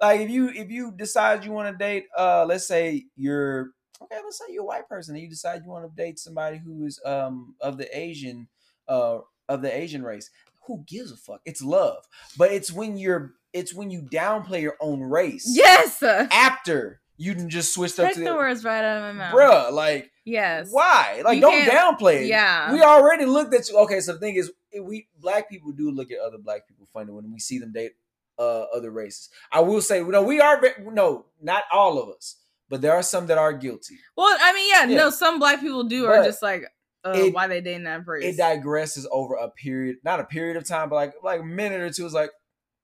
like 0.00 0.20
if 0.20 0.30
you 0.30 0.48
if 0.48 0.70
you 0.70 0.92
decide 0.96 1.44
you 1.44 1.50
want 1.50 1.72
to 1.72 1.76
date, 1.76 2.04
uh, 2.16 2.44
let's 2.44 2.68
say 2.68 3.06
you're 3.16 3.70
okay. 4.02 4.16
Let's 4.22 4.38
say 4.38 4.46
you're 4.50 4.62
a 4.62 4.66
white 4.66 4.88
person 4.88 5.14
and 5.14 5.22
you 5.22 5.28
decide 5.28 5.62
you 5.64 5.70
want 5.70 5.84
to 5.88 6.02
date 6.02 6.18
somebody 6.18 6.58
who 6.58 6.84
is 6.84 7.00
um 7.04 7.54
of 7.60 7.78
the 7.78 7.96
Asian 7.96 8.48
uh 8.88 9.18
of 9.48 9.62
the 9.62 9.76
Asian 9.76 10.02
race. 10.02 10.30
Who 10.66 10.84
gives 10.86 11.10
a 11.10 11.16
fuck? 11.16 11.40
It's 11.44 11.62
love, 11.62 12.04
but 12.36 12.52
it's 12.52 12.70
when 12.72 12.96
you're 12.96 13.34
it's 13.52 13.74
when 13.74 13.90
you 13.90 14.02
downplay 14.02 14.62
your 14.62 14.76
own 14.80 15.00
race. 15.00 15.44
yes 15.48 16.02
After 16.02 17.00
you 17.16 17.34
just 17.34 17.74
switched 17.74 17.98
up 17.98 18.12
to 18.12 18.20
the 18.20 18.34
words 18.34 18.64
right 18.64 18.82
out 18.82 18.96
of 18.96 19.02
my 19.02 19.12
mouth 19.12 19.34
bruh. 19.34 19.72
Like 19.72 20.10
yes 20.24 20.68
why? 20.70 21.22
Like 21.24 21.36
You 21.36 21.40
don't 21.42 21.68
downplay 21.68 22.22
it. 22.22 22.26
yeah 22.26 22.72
We 22.72 22.82
already 22.82 23.26
looked 23.26 23.54
at 23.54 23.68
you. 23.68 23.76
Okay, 23.78 24.00
so 24.00 24.12
the 24.14 24.18
thing 24.18 24.36
is, 24.36 24.50
we 24.80 25.08
black 25.18 25.50
people 25.50 25.72
do 25.72 25.90
look 25.90 26.10
at 26.10 26.18
other 26.18 26.38
black 26.38 26.66
people 26.68 26.86
funny 26.92 27.10
when 27.12 27.30
we 27.32 27.38
see 27.38 27.58
them 27.58 27.72
date 27.72 27.92
uh 28.38 28.62
other 28.74 28.90
races. 28.90 29.28
I 29.52 29.60
will 29.60 29.82
say, 29.82 30.02
no, 30.02 30.22
we 30.22 30.40
are 30.40 30.62
no, 30.80 31.26
not 31.42 31.64
all 31.70 32.00
of 32.02 32.08
us, 32.08 32.36
but 32.70 32.80
there 32.80 32.94
are 32.94 33.02
some 33.02 33.26
that 33.26 33.36
are 33.36 33.52
guilty. 33.52 33.98
Well, 34.16 34.34
I 34.40 34.52
mean, 34.54 34.70
yeah, 34.70 34.86
Yeah. 34.86 34.96
no, 34.96 35.10
some 35.10 35.38
black 35.38 35.60
people 35.60 35.84
do 35.84 36.06
are 36.06 36.24
just 36.24 36.40
like, 36.42 36.62
uh, 37.04 37.12
it- 37.14 37.34
why 37.34 37.46
they 37.48 37.60
dating 37.60 37.84
that 37.84 38.06
race? 38.06 38.24
It 38.24 38.40
digresses 38.40 39.04
over 39.10 39.34
a 39.34 39.50
period, 39.50 39.96
not 40.04 40.20
a 40.20 40.24
period 40.24 40.56
of 40.56 40.66
time, 40.66 40.88
but 40.88 40.94
like 40.94 41.14
like 41.22 41.40
a 41.40 41.44
minute 41.44 41.80
or 41.82 41.90
two. 41.90 42.06
It's 42.06 42.14
like 42.14 42.30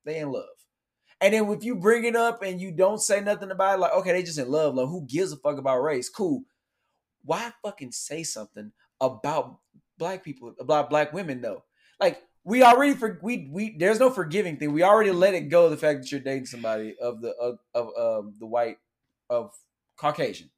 they 0.05 0.19
in 0.19 0.31
love. 0.31 0.45
And 1.23 1.33
then 1.33 1.49
if 1.51 1.65
you 1.65 1.77
bring 1.77 2.05
it 2.05 2.15
up 2.15 2.43
and 2.43 2.61
you 2.61 2.71
don't 2.73 2.99
say 3.01 3.21
nothing 3.23 3.51
about 3.51 3.79
it, 3.79 3.81
like 3.81 3.93
okay, 3.95 4.13
they 4.13 4.23
just 4.23 4.39
in 4.39 4.51
love. 4.51 4.75
Like 4.75 4.89
who 4.89 5.07
gives 5.07 5.33
a 5.33 5.37
fuck 5.39 5.57
about 5.57 5.79
race? 5.83 6.11
Cool. 6.11 6.43
Why 7.25 7.53
fucking 7.65 7.93
say 7.93 8.23
something 8.23 8.73
about 9.01 9.59
black 9.99 10.23
people, 10.25 10.55
about 10.61 10.91
black 10.91 11.13
women 11.13 11.41
though? 11.41 11.65
Like 12.01 12.23
we 12.45 12.63
already 12.63 12.95
for 12.95 13.19
we 13.23 13.49
we 13.53 13.77
there's 13.79 13.99
no 13.99 14.11
forgiving 14.11 14.57
thing. 14.57 14.73
We 14.73 14.83
already 14.83 15.11
let 15.11 15.35
it 15.35 15.49
go. 15.49 15.69
The 15.69 15.77
fact 15.77 16.01
that 16.03 16.13
you're 16.13 16.21
dating 16.21 16.47
somebody 16.47 16.97
of 17.01 17.21
the 17.21 17.31
of, 17.37 17.59
of 17.75 17.87
um 17.99 18.35
the 18.39 18.47
white 18.47 18.77
of 19.29 19.53
Caucasian, 19.97 20.51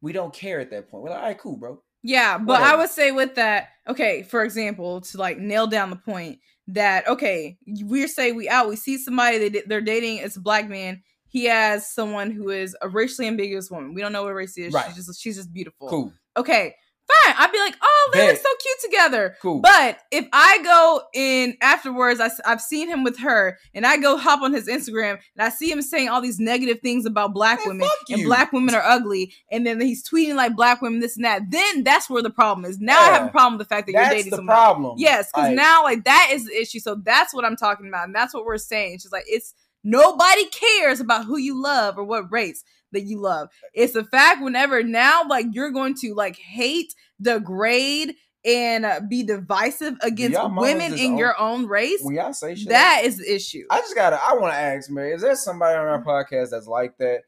we 0.00 0.12
don't 0.12 0.32
care 0.32 0.60
at 0.60 0.70
that 0.70 0.88
point. 0.88 1.04
We're 1.04 1.10
like, 1.10 1.18
all 1.18 1.24
right, 1.24 1.38
cool, 1.38 1.56
bro. 1.56 1.82
Yeah, 2.02 2.36
but 2.36 2.60
I 2.60 2.76
would 2.76 2.90
say 2.90 3.12
with 3.12 3.36
that, 3.36 3.68
okay, 3.88 4.22
for 4.22 4.44
example, 4.44 5.00
to 5.00 5.18
like 5.18 5.38
nail 5.38 5.66
down 5.66 5.88
the 5.88 5.96
point 5.96 6.38
that 6.68 7.08
okay, 7.08 7.56
we're 7.66 8.08
say 8.08 8.32
we 8.32 8.48
out, 8.48 8.68
we 8.68 8.76
see 8.76 8.98
somebody 8.98 9.48
they 9.48 9.62
they're 9.66 9.80
dating, 9.80 10.18
it's 10.18 10.36
a 10.36 10.40
black 10.40 10.68
man. 10.68 11.02
He 11.28 11.46
has 11.46 11.90
someone 11.90 12.30
who 12.30 12.50
is 12.50 12.76
a 12.82 12.88
racially 12.88 13.26
ambiguous 13.26 13.70
woman. 13.70 13.94
We 13.94 14.02
don't 14.02 14.12
know 14.12 14.22
what 14.22 14.34
race 14.34 14.56
is. 14.58 14.72
Right. 14.74 14.86
She's 14.86 15.06
just 15.06 15.20
she's 15.20 15.36
just 15.36 15.52
beautiful. 15.52 15.88
Cool, 15.88 16.12
Okay, 16.36 16.74
fine. 17.06 17.34
I'd 17.38 17.52
be 17.52 17.58
like, 17.58 17.76
oh, 17.82 18.10
they 18.12 18.26
look 18.26 18.36
so 18.36 18.48
cute 18.60 18.78
together. 18.82 19.36
cool. 19.40 19.60
But 19.60 19.98
if 20.10 20.26
I 20.32 20.58
go 20.62 21.02
in 21.14 21.56
afterwards, 21.60 22.20
I, 22.20 22.30
have 22.48 22.60
seen 22.60 22.88
him 22.88 23.04
with 23.04 23.18
her, 23.18 23.58
and 23.74 23.86
I 23.86 23.96
go 23.96 24.16
hop 24.16 24.42
on 24.42 24.52
his 24.52 24.68
Instagram, 24.68 25.18
and 25.36 25.46
I 25.46 25.48
see 25.50 25.70
him 25.70 25.82
saying 25.82 26.08
all 26.08 26.20
these 26.20 26.38
negative 26.38 26.80
things 26.80 27.06
about 27.06 27.34
black 27.34 27.60
Man, 27.60 27.68
women, 27.68 27.88
and 28.08 28.20
you. 28.20 28.26
black 28.26 28.52
women 28.52 28.74
are 28.74 28.82
ugly, 28.82 29.34
and 29.50 29.66
then 29.66 29.80
he's 29.80 30.06
tweeting 30.08 30.34
like 30.34 30.56
black 30.56 30.82
women 30.82 31.00
this 31.00 31.16
and 31.16 31.24
that. 31.24 31.42
Then 31.50 31.84
that's 31.84 32.08
where 32.08 32.22
the 32.22 32.30
problem 32.30 32.64
is. 32.64 32.78
Now 32.80 33.00
I 33.00 33.12
have 33.12 33.26
a 33.28 33.30
problem 33.30 33.58
with 33.58 33.68
the 33.68 33.74
fact 33.74 33.86
that 33.86 33.92
you're 33.92 34.02
That's 34.02 34.14
dating 34.14 34.30
the 34.30 34.42
problem. 34.42 34.96
Yes, 34.98 35.28
because 35.32 35.48
Like, 35.48 35.56
now 35.56 35.82
like 35.82 36.04
that 36.04 36.30
is 36.32 36.46
the 36.46 36.60
issue. 36.60 36.80
So 36.80 36.96
that's 36.96 37.34
what 37.34 37.44
I'm 37.44 37.56
talking 37.56 37.88
about, 37.88 38.06
and 38.06 38.14
that's 38.14 38.34
what 38.34 38.44
we're 38.44 38.58
saying. 38.58 38.98
She's 38.98 39.12
like 39.12 39.24
it's 39.26 39.54
nobody 39.82 40.46
cares 40.46 41.00
about 41.00 41.26
who 41.26 41.36
you 41.36 41.60
love 41.62 41.98
or 41.98 42.04
what 42.04 42.32
race 42.32 42.64
that 42.94 43.02
you 43.02 43.20
love. 43.20 43.48
It's 43.74 43.94
a 43.94 44.04
fact 44.04 44.42
whenever 44.42 44.82
now 44.82 45.22
like 45.28 45.46
you're 45.52 45.70
going 45.70 45.94
to 46.00 46.14
like 46.14 46.36
hate, 46.36 46.94
degrade, 47.20 48.14
and 48.44 48.84
uh, 48.84 49.00
be 49.08 49.22
divisive 49.22 49.94
against 50.02 50.34
y'all 50.34 50.54
women 50.54 50.92
in 50.98 51.12
own- 51.12 51.18
your 51.18 51.38
own 51.40 51.66
race. 51.66 52.00
when 52.02 52.14
y'all 52.14 52.32
say 52.32 52.54
shit, 52.54 52.68
That 52.68 53.02
is 53.04 53.18
the 53.18 53.34
issue. 53.34 53.64
I 53.70 53.80
just 53.80 53.94
gotta. 53.94 54.16
I 54.22 54.34
want 54.34 54.52
to 54.52 54.58
ask, 54.58 54.90
Mary. 54.90 55.12
Is 55.12 55.22
there 55.22 55.34
somebody 55.36 55.76
on 55.78 55.86
our 55.86 55.98
Mm-hmm. 56.00 56.08
podcast 56.08 56.50
that's 56.50 56.66
like 56.66 56.96
that? 56.98 57.20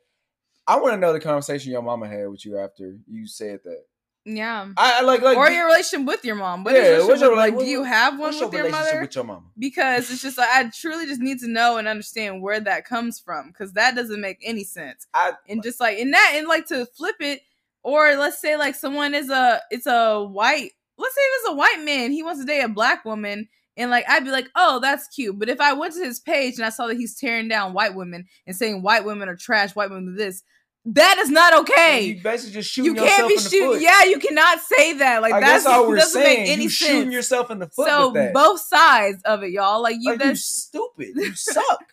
I 0.66 0.76
want 0.80 0.94
to 0.94 0.98
know 0.98 1.12
the 1.12 1.20
conversation 1.20 1.70
your 1.72 1.80
mama 1.82 2.08
had 2.08 2.28
with 2.28 2.44
you 2.44 2.58
after 2.58 2.96
you 3.08 3.26
said 3.26 3.60
that. 3.64 3.84
Yeah. 4.26 4.68
I 4.76 5.02
like 5.02 5.22
like 5.22 5.36
or 5.36 5.48
your 5.50 5.66
relationship 5.66 6.06
with 6.06 6.24
your 6.24 6.34
mom. 6.34 6.64
What 6.64 6.74
Yeah, 6.74 6.80
is 6.82 6.88
your 6.88 6.96
relationship 7.06 7.20
your 7.28 7.36
like? 7.36 7.54
rela- 7.54 7.58
Do 7.60 7.64
you 7.66 7.84
have 7.84 8.18
one 8.18 8.32
your 8.34 8.44
with 8.46 8.52
your 8.54 8.62
relationship 8.64 8.92
mother? 8.92 9.00
with 9.02 9.14
your 9.14 9.24
mama? 9.24 9.46
because 9.58 10.10
it's 10.10 10.20
just 10.22 10.36
like 10.36 10.48
I 10.52 10.68
truly 10.70 11.06
just 11.06 11.20
need 11.20 11.38
to 11.40 11.48
know 11.48 11.76
and 11.78 11.86
understand 11.88 12.42
where 12.42 12.60
that 12.60 12.84
comes 12.84 13.18
from 13.20 13.48
because 13.48 13.72
that 13.74 13.94
doesn't 13.94 14.20
make 14.20 14.38
any 14.42 14.64
sense. 14.64 15.06
I 15.14 15.32
And 15.48 15.62
just 15.62 15.80
like 15.80 15.98
in 15.98 16.10
that 16.10 16.32
and 16.34 16.48
like 16.48 16.66
to 16.66 16.86
flip 16.86 17.16
it, 17.20 17.40
or 17.82 18.16
let's 18.16 18.40
say 18.40 18.56
like 18.56 18.74
someone 18.74 19.14
is 19.14 19.30
a 19.30 19.60
it's 19.70 19.86
a 19.86 20.22
white 20.24 20.72
let's 20.98 21.14
say 21.14 21.20
it's 21.22 21.48
a 21.50 21.54
white 21.54 21.82
man 21.84 22.10
he 22.10 22.22
wants 22.22 22.40
to 22.40 22.46
date 22.46 22.62
a 22.62 22.68
black 22.68 23.04
woman 23.04 23.46
and 23.76 23.90
like 23.90 24.04
I'd 24.08 24.24
be 24.24 24.30
like 24.30 24.48
oh 24.56 24.80
that's 24.80 25.06
cute 25.08 25.38
but 25.38 25.48
if 25.50 25.60
I 25.60 25.72
went 25.74 25.92
to 25.94 26.02
his 26.04 26.18
page 26.18 26.56
and 26.56 26.64
I 26.64 26.70
saw 26.70 26.86
that 26.88 26.96
he's 26.96 27.14
tearing 27.16 27.48
down 27.48 27.74
white 27.74 27.94
women 27.94 28.26
and 28.46 28.56
saying 28.56 28.82
white 28.82 29.04
women 29.04 29.28
are 29.28 29.36
trash 29.36 29.76
white 29.76 29.90
women 29.90 30.16
this 30.16 30.42
that 30.86 31.18
is 31.18 31.30
not 31.30 31.52
okay. 31.60 32.00
you 32.02 32.22
basically 32.22 32.54
just 32.54 32.70
shooting. 32.72 32.94
You 32.94 33.02
can't 33.02 33.30
yourself 33.30 33.50
be 33.50 33.56
shooting. 33.58 33.82
Yeah, 33.82 34.04
you 34.04 34.18
cannot 34.18 34.60
say 34.60 34.94
that. 34.94 35.20
Like 35.20 35.32
Like, 35.32 35.42
that's, 35.42 35.66
all 35.66 35.88
we're 35.88 35.96
doesn't 35.96 36.22
saying. 36.22 36.42
make 36.44 36.50
any 36.50 36.64
you 36.64 36.70
sense. 36.70 36.90
shooting 36.90 37.12
yourself 37.12 37.50
in 37.50 37.58
the 37.58 37.66
foot 37.66 37.88
so 37.88 38.06
with 38.06 38.14
that. 38.14 38.32
both 38.32 38.60
sides 38.60 39.20
of 39.24 39.42
it, 39.42 39.50
y'all. 39.50 39.82
Like 39.82 39.96
you, 39.98 40.10
like 40.10 40.20
you 40.20 40.26
that's 40.26 40.44
stupid. 40.44 41.08
You 41.16 41.34
suck. 41.34 41.92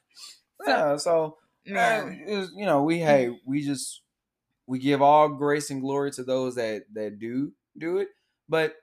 yeah. 0.67 0.97
So 0.97 1.37
yeah. 1.65 2.11
uh, 2.29 2.45
you 2.55 2.65
know, 2.65 2.83
we 2.83 2.99
hey, 2.99 3.35
we 3.45 3.65
just 3.65 4.01
we 4.67 4.79
give 4.79 5.01
all 5.01 5.27
grace 5.29 5.69
and 5.71 5.81
glory 5.81 6.11
to 6.11 6.23
those 6.23 6.55
that 6.55 6.83
that 6.93 7.19
do 7.19 7.51
do 7.77 7.97
it, 7.97 8.09
but 8.47 8.75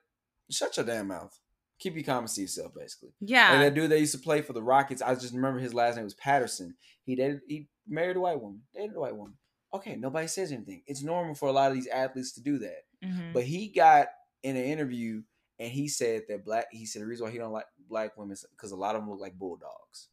shut 0.50 0.76
your 0.76 0.86
damn 0.86 1.08
mouth. 1.08 1.38
Keep 1.78 1.94
your 1.94 2.04
comments 2.04 2.34
to 2.34 2.42
yourself, 2.42 2.72
basically. 2.74 3.10
yeah. 3.20 3.52
Like 3.52 3.60
that 3.60 3.74
dude 3.74 3.90
that 3.90 4.00
used 4.00 4.12
to 4.12 4.18
play 4.18 4.42
for 4.42 4.52
the 4.52 4.62
Rockets, 4.62 5.00
I 5.00 5.14
just 5.14 5.32
remember 5.32 5.60
his 5.60 5.72
last 5.72 5.94
name 5.96 6.04
was 6.04 6.12
Patterson. 6.12 6.74
He 7.04 7.16
dated, 7.16 7.40
he 7.48 7.68
married 7.88 8.16
a 8.16 8.20
white 8.20 8.38
woman, 8.38 8.60
dated 8.74 8.96
a 8.96 9.00
white 9.00 9.16
woman. 9.16 9.34
Okay, 9.72 9.96
nobody 9.96 10.26
says 10.26 10.50
anything. 10.52 10.82
It's 10.86 11.02
normal 11.02 11.34
for 11.34 11.48
a 11.48 11.52
lot 11.52 11.70
of 11.70 11.76
these 11.76 11.86
athletes 11.86 12.32
to 12.32 12.40
do 12.42 12.58
that. 12.58 12.82
Mhm. 13.04 13.32
But 13.32 13.44
he 13.44 13.68
got 13.68 14.08
in 14.42 14.56
an 14.56 14.64
interview 14.64 15.22
and 15.58 15.70
he 15.70 15.86
said 15.88 16.22
that 16.28 16.44
black. 16.44 16.66
He 16.72 16.86
said 16.86 17.02
the 17.02 17.06
reason 17.06 17.26
why 17.26 17.30
he 17.32 17.38
don't 17.38 17.52
like 17.52 17.66
black 17.88 18.16
women 18.16 18.36
because 18.52 18.72
a 18.72 18.76
lot 18.76 18.94
of 18.96 19.02
them 19.02 19.10
look 19.10 19.20
like 19.20 19.38
bulldogs. 19.38 20.08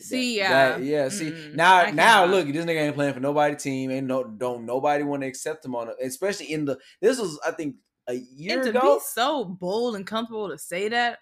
See, 0.00 0.38
That- 0.38 0.50
yeah. 0.50 0.50
that- 0.78 0.82
yeah. 0.84 1.08
See, 1.08 1.30
Mm-mm. 1.30 1.54
now, 1.54 1.88
now, 1.92 2.24
look, 2.24 2.46
this 2.48 2.64
nigga 2.64 2.80
ain't 2.86 2.94
playing 2.96 3.14
for 3.14 3.20
nobody 3.20 3.54
team. 3.54 3.92
Ain't 3.92 4.08
no, 4.08 4.24
don't 4.24 4.66
nobody 4.66 5.04
want 5.04 5.22
to 5.22 5.28
accept 5.28 5.64
him 5.64 5.76
on 5.76 5.88
it, 5.90 5.96
especially 6.02 6.52
in 6.52 6.64
the. 6.64 6.78
This 7.00 7.20
was, 7.20 7.38
I 7.46 7.52
think, 7.52 7.76
a 8.08 8.14
year 8.14 8.54
and 8.54 8.64
to 8.64 8.70
ago. 8.70 8.96
be 8.96 9.02
so 9.12 9.44
bold 9.44 9.94
and 9.94 10.04
comfortable 10.06 10.48
to 10.48 10.58
say 10.58 10.88
that 10.88 11.20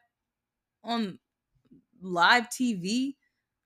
on 0.82 1.18
live 2.00 2.48
TV. 2.48 3.16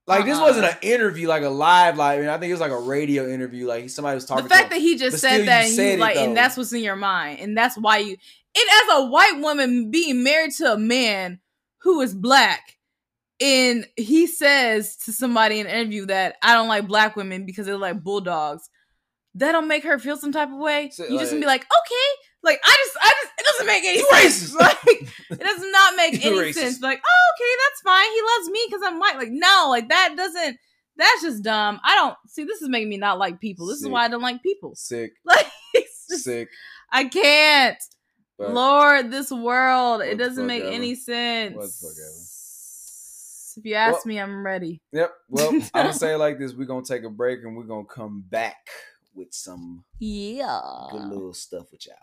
Like 0.07 0.25
this 0.25 0.39
Uh-uh. 0.39 0.45
wasn't 0.45 0.67
an 0.67 0.77
interview, 0.83 1.27
like 1.27 1.43
a 1.43 1.49
live, 1.49 1.97
like 1.97 2.21
I, 2.21 2.39
think 2.39 2.51
it 2.51 2.53
was 2.53 2.61
like 2.61 2.71
a 2.71 2.79
radio 2.79 3.29
interview. 3.29 3.67
Like 3.67 3.91
somebody 3.91 4.15
was 4.15 4.25
talking. 4.25 4.45
the 4.45 4.51
fact 4.51 4.71
that 4.71 4.81
he 4.81 4.97
just 4.97 5.19
said 5.19 5.49
that 5.49 5.65
and 5.65 5.75
said 5.75 5.95
you 5.95 5.99
like, 5.99 6.15
though. 6.15 6.25
and 6.25 6.37
that's 6.37 6.57
what's 6.57 6.73
in 6.73 6.83
your 6.83 6.97
mind, 6.97 7.41
and 7.41 7.57
that's 7.57 7.77
why 7.77 7.99
you. 7.99 8.11
And 8.11 8.69
as 8.83 8.99
a 8.99 9.07
white 9.07 9.39
woman 9.41 9.91
being 9.91 10.23
married 10.23 10.53
to 10.53 10.73
a 10.73 10.79
man 10.79 11.41
who 11.79 12.01
is 12.03 12.15
black, 12.15 12.77
and 13.41 13.87
he 13.97 14.27
says 14.29 14.97
to 14.99 15.13
somebody 15.13 15.59
in 15.59 15.67
an 15.67 15.73
interview 15.75 16.07
that 16.07 16.37
I 16.41 16.55
don't 16.55 16.69
like 16.69 16.87
black 16.87 17.17
women 17.17 17.45
because 17.45 17.67
they're 17.67 17.77
like 17.77 18.03
bulldogs. 18.03 18.71
That 19.35 19.53
don't 19.53 19.69
make 19.69 19.83
her 19.85 19.99
feel 19.99 20.17
some 20.17 20.33
type 20.33 20.51
of 20.51 20.59
way. 20.59 20.91
So, 20.93 21.05
you 21.05 21.19
just 21.19 21.33
like- 21.33 21.41
be 21.41 21.47
like, 21.47 21.63
okay, 21.63 22.26
like 22.47 22.61
I 22.65 22.77
just, 22.85 22.97
I 23.03 23.13
just, 23.23 23.33
it 23.39 23.47
doesn't 23.47 23.67
make 23.67 23.85
any 23.85 23.99
You 23.99 24.09
sense. 24.11 24.55
racist. 24.55 24.61
Like 25.31 25.41
it 25.41 25.41
does 25.41 25.63
not 25.73 25.97
make 25.97 26.25
You 26.25 26.31
any 26.31 26.51
racist. 26.51 26.55
sense. 26.55 26.81
Like, 26.81 27.03
oh, 27.05 27.33
okay, 27.35 27.53
that's 27.65 27.81
fine. 27.83 28.11
He 28.13 28.21
loves 28.37 28.51
me 28.51 28.61
because 28.69 28.83
I'm 28.87 28.99
white. 29.01 29.17
Like, 29.19 29.31
no, 29.33 29.67
like 29.69 29.89
that 29.91 30.15
doesn't. 30.17 30.57
That's 30.97 31.21
just 31.23 31.43
dumb. 31.43 31.79
I 31.85 31.95
don't 31.97 32.17
see. 32.29 32.45
This 32.45 32.63
is 32.63 32.69
making 32.71 32.89
me 32.89 32.97
not 32.97 33.19
like 33.19 33.39
people. 33.41 33.67
This 33.67 33.83
is 33.83 33.89
why 33.89 34.05
I 34.05 34.09
don't 34.09 34.23
like 34.23 34.43
people. 34.43 34.75
sick, 34.77 35.13
Like, 35.27 35.47
it's 35.75 36.07
just, 36.09 36.25
sick. 36.25 36.49
I 36.91 37.05
can't. 37.05 37.77
But 38.39 38.53
Lord, 38.55 39.11
this 39.11 39.31
world. 39.31 40.01
It 40.03 40.17
doesn't 40.17 40.47
make 40.47 40.63
ever. 40.63 40.73
any 40.73 40.95
sense. 40.95 41.55
What 41.57 41.67
the 41.67 41.73
fuck 41.73 41.91
ever. 41.93 42.23
If 43.59 43.65
you 43.65 43.75
ask 43.75 43.93
Well- 43.95 44.03
me, 44.07 44.21
I'm 44.21 44.45
ready. 44.45 44.81
Yep. 44.93 45.13
Well, 45.31 45.49
I'm 45.75 45.83
gonna 45.85 45.93
say 45.93 46.15
it 46.15 46.19
like 46.19 46.39
this: 46.39 46.53
we're 46.55 46.67
gonna 46.67 46.85
take 46.85 47.05
a 47.05 47.11
break 47.11 47.41
and 47.43 47.57
we're 47.57 47.65
gonna 47.65 47.87
come 47.87 48.23
back 48.29 48.69
with 49.15 49.33
some 49.33 49.85
Yeah. 49.99 50.61
good 50.93 51.09
little 51.09 51.33
stuff 51.35 51.67
with 51.73 51.87
y'all. 51.87 51.97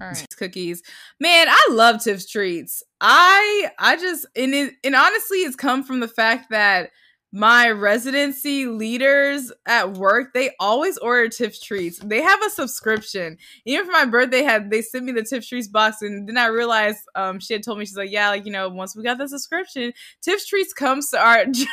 All 0.00 0.08
right, 0.08 0.36
cookies, 0.36 0.82
man. 1.18 1.48
I 1.48 1.68
love 1.70 2.02
Tiff's 2.02 2.26
treats. 2.26 2.82
I 3.00 3.70
I 3.78 3.96
just 3.96 4.26
and 4.36 4.54
it 4.54 4.74
and 4.84 4.94
honestly, 4.94 5.38
it's 5.38 5.56
come 5.56 5.82
from 5.82 6.00
the 6.00 6.08
fact 6.08 6.50
that 6.50 6.90
my 7.30 7.68
residency 7.68 8.64
leaders 8.66 9.52
at 9.66 9.92
work 9.92 10.32
they 10.32 10.50
always 10.58 10.96
order 10.98 11.28
Tiff's 11.28 11.60
treats. 11.60 11.98
They 11.98 12.22
have 12.22 12.42
a 12.42 12.48
subscription. 12.48 13.36
Even 13.66 13.84
for 13.84 13.92
my 13.92 14.06
birthday, 14.06 14.42
had 14.42 14.70
they 14.70 14.80
sent 14.82 15.04
me 15.04 15.12
the 15.12 15.24
Tiff's 15.24 15.48
treats 15.48 15.68
box, 15.68 16.00
and 16.00 16.28
then 16.28 16.38
I 16.38 16.46
realized 16.46 17.00
um 17.14 17.40
she 17.40 17.52
had 17.52 17.62
told 17.62 17.78
me 17.78 17.84
she's 17.84 17.96
like, 17.96 18.10
yeah, 18.10 18.28
like 18.28 18.46
you 18.46 18.52
know, 18.52 18.68
once 18.68 18.96
we 18.96 19.02
got 19.02 19.18
the 19.18 19.28
subscription, 19.28 19.92
Tiff's 20.22 20.46
treats 20.46 20.72
comes 20.72 21.10
to 21.10 21.18
our 21.18 21.44
job 21.50 21.68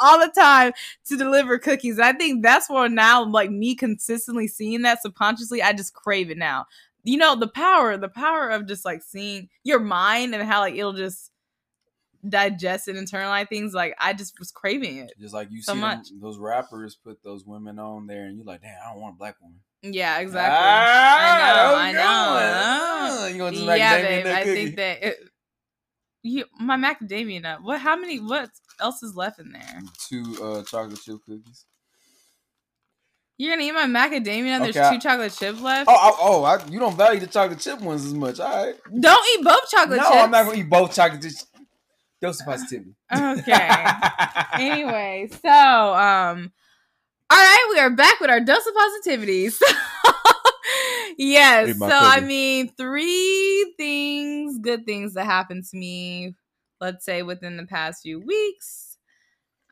all 0.00 0.20
the 0.20 0.32
time 0.34 0.72
to 1.06 1.16
deliver 1.16 1.58
cookies. 1.58 1.98
I 1.98 2.12
think 2.12 2.42
that's 2.42 2.68
where 2.68 2.88
now, 2.88 3.24
like 3.24 3.50
me 3.50 3.74
consistently 3.74 4.46
seeing 4.46 4.82
that 4.82 5.02
subconsciously, 5.02 5.62
I 5.62 5.72
just 5.72 5.94
crave 5.94 6.30
it 6.30 6.38
now 6.38 6.66
you 7.06 7.16
know 7.16 7.34
the 7.36 7.48
power 7.48 7.96
the 7.96 8.08
power 8.08 8.50
of 8.50 8.66
just 8.66 8.84
like 8.84 9.02
seeing 9.02 9.48
your 9.64 9.80
mind 9.80 10.34
and 10.34 10.42
how 10.46 10.60
like 10.60 10.74
it'll 10.74 10.92
just 10.92 11.30
digest 12.28 12.88
and 12.88 12.98
internalize 12.98 13.48
things 13.48 13.72
like 13.72 13.94
i 14.00 14.12
just 14.12 14.38
was 14.40 14.50
craving 14.50 14.98
it 14.98 15.12
Just 15.20 15.32
like 15.34 15.50
you 15.50 15.62
So 15.62 15.74
see 15.74 15.80
them, 15.80 16.02
those 16.20 16.38
rappers 16.38 16.96
put 16.96 17.22
those 17.22 17.44
women 17.46 17.78
on 17.78 18.06
there, 18.08 18.24
and 18.26 18.36
you're 18.36 18.44
like, 18.44 18.62
damn, 18.62 18.74
I 18.84 18.92
don't 18.92 19.00
want 19.00 19.14
a 19.14 19.18
black 19.18 19.36
woman. 19.40 19.60
yeah 19.82 20.18
exactly 20.18 20.66
Ah, 20.66 21.18
i 21.20 21.38
know 21.38 21.76
i 21.76 21.92
know, 21.92 22.00
I 22.02 23.18
know. 23.20 23.26
good. 23.26 23.32
You 23.32 23.38
gonna 23.38 23.76
yeah 23.78 24.02
babe 24.02 24.26
i 24.26 24.42
cookie. 24.44 24.54
think 24.64 24.76
that 24.76 25.02
it, 25.06 25.16
you, 26.22 26.44
my 26.58 26.76
macadamia 26.76 27.40
nut 27.42 27.62
what 27.62 27.80
how 27.80 27.94
many 27.94 28.18
what 28.18 28.50
else 28.80 29.02
is 29.04 29.14
left 29.14 29.38
in 29.38 29.52
there 29.52 29.80
two 30.08 30.24
uh, 30.42 30.62
chocolate 30.64 31.00
chip 31.00 31.18
cookies. 31.24 31.66
You're 33.38 33.52
gonna 33.52 33.66
eat 33.66 33.72
my 33.72 33.86
macadamia 33.86 34.46
and 34.46 34.62
Okay, 34.64 34.72
there's 34.72 34.86
I- 34.86 34.94
two 34.94 35.00
chocolate 35.00 35.32
chips 35.32 35.60
left 35.60 35.88
Oh, 35.88 35.96
oh, 35.98 36.16
oh 36.20 36.44
I, 36.44 36.64
you 36.66 36.78
don't 36.78 36.96
value 36.96 37.20
the 37.20 37.26
chocolate 37.26 37.60
chip 37.60 37.80
ones 37.80 38.04
as 38.04 38.14
much. 38.14 38.40
All 38.40 38.66
right. 38.66 38.74
don't 39.00 39.26
eat 39.38 39.44
both 39.44 39.68
chocolate 39.70 39.98
no, 39.98 40.04
chips 40.04 40.16
I'm 40.16 40.30
not 40.30 40.44
gonna 40.46 40.58
eat 40.58 40.70
both 40.70 40.94
chocolate 40.94 41.22
chips. 41.22 41.46
Dose 42.20 42.40
of 42.40 42.46
positivity. 42.46 42.94
Okay. 43.14 43.86
anyway, 44.54 45.28
so 45.42 45.50
um 45.50 46.52
all 47.28 47.38
right, 47.38 47.66
we 47.72 47.80
are 47.80 47.90
back 47.90 48.20
with 48.20 48.30
our 48.30 48.40
dose 48.40 48.66
of 48.66 48.74
positivity. 48.74 49.50
So 50.68 51.22
yes, 51.22 51.78
so 51.78 51.86
my 51.86 51.88
I 51.92 52.20
mean 52.20 52.70
three 52.76 53.72
things, 53.78 54.58
good 54.58 54.84
things 54.84 55.14
that 55.14 55.24
happened 55.24 55.64
to 55.70 55.76
me, 55.76 56.34
let's 56.80 57.04
say 57.04 57.22
within 57.22 57.56
the 57.56 57.64
past 57.64 58.02
few 58.02 58.20
weeks. 58.20 58.98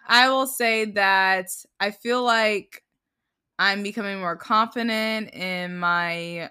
I 0.07 0.31
will 0.31 0.47
say 0.47 0.87
that 0.93 1.49
I 1.81 1.91
feel 1.91 2.23
like 2.23 2.84
I'm 3.59 3.83
becoming 3.83 4.19
more 4.19 4.37
confident 4.37 5.33
in 5.35 5.79
my 5.79 6.51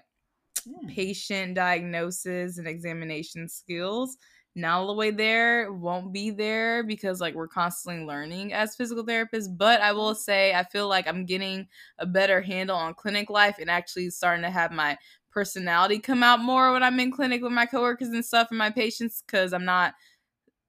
hmm. 0.64 0.88
patient 0.88 1.54
diagnosis 1.54 2.58
and 2.58 2.66
examination 2.66 3.48
skills. 3.48 4.16
Not 4.56 4.78
all 4.78 4.86
the 4.86 4.94
way 4.94 5.10
there, 5.10 5.72
won't 5.72 6.12
be 6.12 6.30
there 6.30 6.84
because 6.84 7.20
like 7.20 7.34
we're 7.34 7.48
constantly 7.48 8.04
learning 8.04 8.52
as 8.52 8.76
physical 8.76 9.04
therapists. 9.04 9.48
But 9.50 9.80
I 9.80 9.92
will 9.92 10.14
say 10.14 10.54
I 10.54 10.62
feel 10.62 10.88
like 10.88 11.08
I'm 11.08 11.26
getting 11.26 11.66
a 11.98 12.06
better 12.06 12.40
handle 12.40 12.76
on 12.76 12.94
clinic 12.94 13.30
life 13.30 13.56
and 13.58 13.68
actually 13.68 14.10
starting 14.10 14.44
to 14.44 14.50
have 14.50 14.70
my 14.70 14.96
personality 15.32 15.98
come 15.98 16.22
out 16.22 16.38
more 16.38 16.72
when 16.72 16.84
I'm 16.84 17.00
in 17.00 17.10
clinic 17.10 17.42
with 17.42 17.50
my 17.50 17.66
coworkers 17.66 18.08
and 18.08 18.24
stuff 18.24 18.48
and 18.50 18.58
my 18.58 18.70
patients 18.70 19.24
because 19.26 19.52
I'm 19.52 19.64
not 19.64 19.94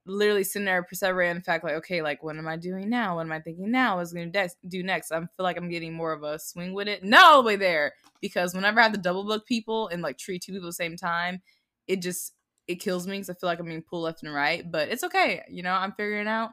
literally 0.07 0.43
sitting 0.43 0.65
there 0.65 0.83
perseverating 0.83 1.35
the 1.35 1.41
fact 1.41 1.63
like 1.63 1.73
okay 1.73 2.01
like 2.01 2.21
what 2.21 2.37
am 2.37 2.47
i 2.47 2.55
doing 2.55 2.89
now? 2.89 3.15
What 3.15 3.25
am 3.25 3.31
i 3.31 3.39
thinking 3.39 3.71
now? 3.71 3.97
What's 3.97 4.13
going 4.13 4.31
to 4.31 4.49
do 4.67 4.83
next? 4.83 5.11
I 5.11 5.19
feel 5.19 5.27
like 5.39 5.57
i'm 5.57 5.69
getting 5.69 5.93
more 5.93 6.13
of 6.13 6.23
a 6.23 6.37
swing 6.39 6.73
with 6.73 6.87
it 6.87 7.03
not 7.03 7.25
all 7.25 7.41
the 7.41 7.47
way 7.47 7.55
there 7.55 7.93
because 8.21 8.53
whenever 8.53 8.79
i 8.79 8.83
have 8.83 8.93
to 8.93 8.99
double 8.99 9.25
book 9.25 9.45
people 9.45 9.87
and 9.87 10.01
like 10.01 10.17
treat 10.17 10.43
two 10.43 10.53
people 10.53 10.67
at 10.67 10.69
the 10.69 10.73
same 10.73 10.97
time 10.97 11.41
it 11.87 12.01
just 12.01 12.33
it 12.67 12.75
kills 12.75 13.07
me 13.07 13.17
because 13.17 13.29
i 13.29 13.33
feel 13.33 13.47
like 13.47 13.59
i'm 13.59 13.65
being 13.65 13.81
pulled 13.81 14.03
left 14.03 14.23
and 14.23 14.33
right 14.33 14.71
but 14.71 14.89
it's 14.89 15.03
okay 15.03 15.43
you 15.49 15.63
know 15.63 15.73
i'm 15.73 15.91
figuring 15.93 16.27
out 16.27 16.51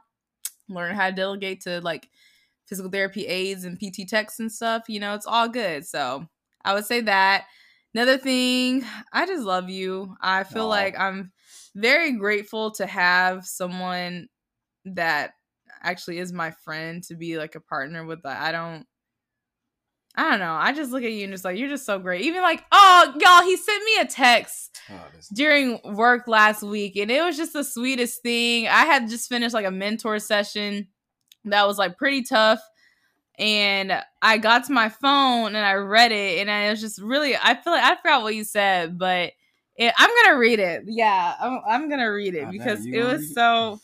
learning 0.69 0.95
how 0.95 1.09
to 1.09 1.15
delegate 1.15 1.61
to 1.61 1.81
like 1.81 2.09
physical 2.67 2.91
therapy 2.91 3.25
aides 3.25 3.65
and 3.65 3.79
pt 3.79 4.07
techs 4.07 4.39
and 4.39 4.51
stuff 4.51 4.83
you 4.87 4.99
know 4.99 5.13
it's 5.13 5.27
all 5.27 5.47
good 5.47 5.85
so 5.85 6.25
i 6.63 6.73
would 6.73 6.85
say 6.85 7.01
that. 7.01 7.45
Another 7.95 8.17
thing 8.17 8.83
i 9.11 9.25
just 9.25 9.43
love 9.43 9.69
you. 9.69 10.15
I 10.21 10.43
feel 10.43 10.65
Aw. 10.65 10.69
like 10.69 10.99
i'm 10.99 11.31
very 11.75 12.13
grateful 12.13 12.71
to 12.71 12.85
have 12.85 13.45
someone 13.45 14.27
that 14.85 15.31
actually 15.81 16.19
is 16.19 16.31
my 16.31 16.51
friend 16.51 17.03
to 17.03 17.15
be 17.15 17.37
like 17.37 17.55
a 17.55 17.59
partner 17.59 18.05
with 18.05 18.23
that. 18.23 18.41
I 18.41 18.51
don't 18.51 18.85
I 20.15 20.29
don't 20.29 20.39
know. 20.39 20.53
I 20.53 20.73
just 20.73 20.91
look 20.91 21.03
at 21.03 21.11
you 21.11 21.23
and 21.23 21.33
just 21.33 21.43
like 21.43 21.57
you're 21.57 21.69
just 21.69 21.87
so 21.87 21.97
great. 21.97 22.21
Even 22.21 22.43
like, 22.43 22.63
oh 22.71 23.13
y'all, 23.19 23.41
he 23.41 23.57
sent 23.57 23.83
me 23.83 23.97
a 23.99 24.05
text 24.05 24.79
Oh, 24.91 25.01
during 25.33 25.79
work 25.83 26.27
last 26.27 26.61
week 26.61 26.95
and 26.97 27.09
it 27.09 27.23
was 27.23 27.35
just 27.35 27.53
the 27.53 27.63
sweetest 27.63 28.21
thing. 28.21 28.67
I 28.67 28.85
had 28.85 29.09
just 29.09 29.27
finished 29.27 29.55
like 29.55 29.65
a 29.65 29.71
mentor 29.71 30.19
session 30.19 30.87
that 31.45 31.65
was 31.65 31.79
like 31.79 31.97
pretty 31.97 32.21
tough 32.21 32.61
and 33.39 33.99
I 34.21 34.37
got 34.37 34.65
to 34.65 34.73
my 34.73 34.89
phone 34.89 35.55
and 35.55 35.65
I 35.65 35.73
read 35.73 36.11
it 36.11 36.39
and 36.39 36.51
I 36.51 36.69
was 36.69 36.79
just 36.79 37.01
really 37.01 37.35
I 37.35 37.55
feel 37.55 37.73
like 37.73 37.83
I 37.83 37.95
forgot 37.95 38.21
what 38.21 38.35
you 38.35 38.43
said, 38.43 38.99
but 38.99 39.31
it, 39.75 39.93
I'm 39.97 40.09
gonna 40.23 40.37
read 40.37 40.59
it. 40.59 40.83
Yeah, 40.87 41.35
I'm, 41.39 41.61
I'm 41.67 41.89
gonna 41.89 42.11
read 42.11 42.35
it 42.35 42.41
Oh, 42.41 42.45
damn, 42.45 42.51
because 42.51 42.85
it 42.85 43.01
was 43.03 43.21
read 43.21 43.31
it? 43.31 43.33
so. 43.33 43.79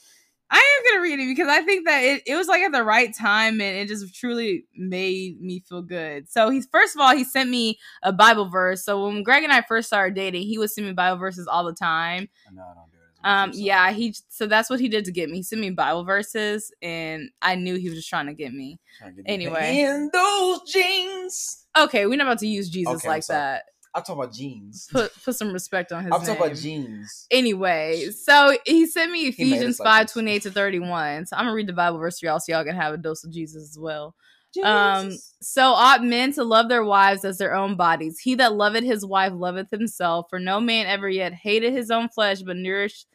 I 0.51 0.57
am 0.57 0.91
gonna 0.91 1.03
read 1.03 1.19
it 1.19 1.27
because 1.27 1.47
I 1.47 1.61
think 1.61 1.85
that 1.85 1.99
it, 1.99 2.23
it 2.25 2.35
was 2.35 2.47
like 2.47 2.63
at 2.63 2.71
the 2.71 2.83
right 2.83 3.15
time 3.15 3.61
and 3.61 3.77
it 3.77 3.87
just 3.87 4.15
truly 4.15 4.65
made 4.75 5.39
me 5.39 5.59
feel 5.59 5.83
good. 5.83 6.27
So 6.27 6.49
he's 6.49 6.67
first 6.71 6.95
of 6.95 7.01
all 7.01 7.15
he 7.15 7.23
sent 7.23 7.51
me 7.51 7.77
a 8.01 8.11
Bible 8.11 8.49
verse. 8.49 8.83
So 8.83 9.05
when 9.05 9.21
Greg 9.21 9.43
and 9.43 9.53
I 9.53 9.61
first 9.61 9.89
started 9.89 10.15
dating, 10.15 10.47
he 10.47 10.57
would 10.57 10.71
send 10.71 10.87
me 10.87 10.93
Bible 10.93 11.19
verses 11.19 11.45
all 11.45 11.63
the 11.63 11.73
time. 11.73 12.29
No, 12.51 12.63
I 12.63 12.73
don't 12.73 12.91
do 12.91 12.97
it. 12.97 13.09
Um, 13.23 13.51
yeah, 13.53 13.91
he 13.91 14.15
so 14.29 14.47
that's 14.47 14.69
what 14.69 14.79
he 14.79 14.87
did 14.87 15.05
to 15.05 15.11
get 15.11 15.29
me. 15.29 15.37
He 15.37 15.43
sent 15.43 15.61
me 15.61 15.71
Bible 15.71 16.05
verses, 16.05 16.73
and 16.81 17.29
I 17.41 17.55
knew 17.55 17.75
he 17.75 17.89
was 17.89 17.97
just 17.97 18.09
trying 18.09 18.27
to 18.27 18.33
get 18.33 18.53
me. 18.53 18.79
To 19.03 19.11
get 19.11 19.23
anyway. 19.25 19.79
in 19.79 20.09
those 20.13 20.61
jeans. 20.71 21.65
Okay, 21.77 22.05
we're 22.05 22.17
not 22.17 22.27
about 22.27 22.39
to 22.39 22.47
use 22.47 22.69
Jesus 22.69 22.95
Okay, 22.95 23.07
like 23.07 23.25
that. 23.27 23.63
I'm 23.93 24.03
talking 24.03 24.21
about 24.21 24.33
jeans. 24.33 24.87
Put 24.91 25.11
put 25.23 25.35
some 25.35 25.51
respect 25.51 25.91
on 25.91 26.03
his 26.03 26.13
I'm 26.13 26.21
name. 26.21 26.27
talking 26.27 26.43
about 26.45 26.57
jeans. 26.57 27.27
Anyway, 27.31 28.09
so 28.11 28.57
he 28.65 28.85
sent 28.85 29.11
me 29.11 29.27
Ephesians 29.27 29.77
five 29.77 30.11
twenty 30.11 30.31
eight 30.31 30.43
to 30.43 30.51
31. 30.51 31.25
So 31.25 31.35
I'm 31.35 31.45
gonna 31.45 31.55
read 31.55 31.67
the 31.67 31.73
Bible 31.73 31.97
verse 31.97 32.19
for 32.19 32.27
y'all 32.27 32.39
so 32.39 32.51
y'all 32.51 32.63
can 32.63 32.75
have 32.75 32.93
a 32.93 32.97
dose 32.97 33.23
of 33.23 33.31
Jesus 33.31 33.63
as 33.63 33.79
well. 33.79 34.15
Um, 34.63 35.11
so 35.41 35.63
ought 35.63 36.03
men 36.03 36.33
to 36.33 36.43
love 36.43 36.69
their 36.69 36.83
wives 36.83 37.23
as 37.23 37.37
their 37.37 37.53
own 37.53 37.75
bodies. 37.75 38.19
He 38.19 38.35
that 38.35 38.53
loveth 38.53 38.83
his 38.83 39.05
wife 39.05 39.33
loveth 39.35 39.69
himself, 39.69 40.25
for 40.29 40.39
no 40.39 40.59
man 40.59 40.87
ever 40.87 41.07
yet 41.09 41.33
hated 41.33 41.73
his 41.73 41.91
own 41.91 42.09
flesh, 42.09 42.41
but 42.41 42.57
nourish 42.57 43.05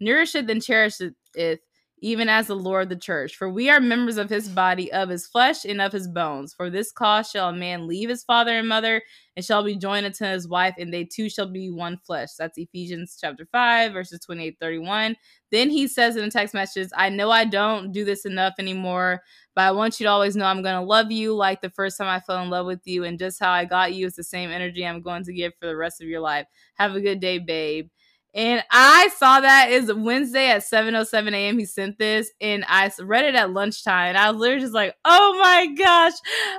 nourisheth 0.00 0.50
and 0.50 0.62
cherisheth 0.62 1.14
it, 1.34 1.60
even 2.02 2.28
as 2.28 2.48
the 2.48 2.56
Lord 2.56 2.88
the 2.88 2.96
church. 2.96 3.36
For 3.36 3.48
we 3.48 3.70
are 3.70 3.80
members 3.80 4.16
of 4.16 4.28
his 4.28 4.48
body, 4.48 4.92
of 4.92 5.08
his 5.08 5.26
flesh, 5.26 5.64
and 5.64 5.80
of 5.80 5.92
his 5.92 6.08
bones. 6.08 6.52
For 6.52 6.68
this 6.68 6.90
cause 6.90 7.30
shall 7.30 7.50
a 7.50 7.52
man 7.54 7.86
leave 7.86 8.08
his 8.08 8.24
father 8.24 8.58
and 8.58 8.68
mother, 8.68 9.00
and 9.36 9.44
shall 9.44 9.62
be 9.62 9.76
joined 9.76 10.04
unto 10.04 10.24
his 10.24 10.48
wife, 10.48 10.74
and 10.78 10.92
they 10.92 11.04
two 11.04 11.30
shall 11.30 11.48
be 11.48 11.70
one 11.70 11.96
flesh. 12.04 12.30
That's 12.38 12.58
Ephesians 12.58 13.16
chapter 13.20 13.46
5, 13.52 13.92
verses 13.92 14.18
28 14.20 14.56
31. 14.60 15.16
Then 15.52 15.70
he 15.70 15.86
says 15.86 16.16
in 16.16 16.24
the 16.24 16.30
text 16.30 16.54
message, 16.54 16.88
I 16.96 17.08
know 17.08 17.30
I 17.30 17.44
don't 17.44 17.92
do 17.92 18.04
this 18.04 18.24
enough 18.24 18.54
anymore, 18.58 19.22
but 19.54 19.62
I 19.62 19.70
want 19.70 20.00
you 20.00 20.06
to 20.06 20.10
always 20.10 20.34
know 20.34 20.46
I'm 20.46 20.62
going 20.62 20.80
to 20.80 20.86
love 20.86 21.12
you 21.12 21.34
like 21.34 21.60
the 21.60 21.70
first 21.70 21.98
time 21.98 22.08
I 22.08 22.20
fell 22.20 22.42
in 22.42 22.50
love 22.50 22.66
with 22.66 22.80
you. 22.84 23.04
And 23.04 23.18
just 23.18 23.38
how 23.38 23.52
I 23.52 23.64
got 23.64 23.94
you 23.94 24.06
is 24.06 24.16
the 24.16 24.24
same 24.24 24.50
energy 24.50 24.84
I'm 24.84 25.02
going 25.02 25.24
to 25.24 25.32
give 25.32 25.52
for 25.60 25.66
the 25.66 25.76
rest 25.76 26.00
of 26.02 26.08
your 26.08 26.20
life. 26.20 26.46
Have 26.74 26.94
a 26.96 27.00
good 27.00 27.20
day, 27.20 27.38
babe. 27.38 27.88
And 28.34 28.64
I 28.70 29.10
saw 29.18 29.40
that 29.40 29.70
is 29.70 29.92
Wednesday 29.92 30.48
at 30.48 30.64
7:07 30.64 31.34
a.m. 31.34 31.58
He 31.58 31.66
sent 31.66 31.98
this, 31.98 32.30
and 32.40 32.64
I 32.66 32.90
read 33.02 33.26
it 33.26 33.34
at 33.34 33.50
lunchtime. 33.50 34.08
And 34.10 34.18
I 34.18 34.30
was 34.30 34.40
literally 34.40 34.62
just 34.62 34.72
like, 34.74 34.96
"Oh 35.04 35.38
my 35.40 35.66
gosh, 35.66 36.14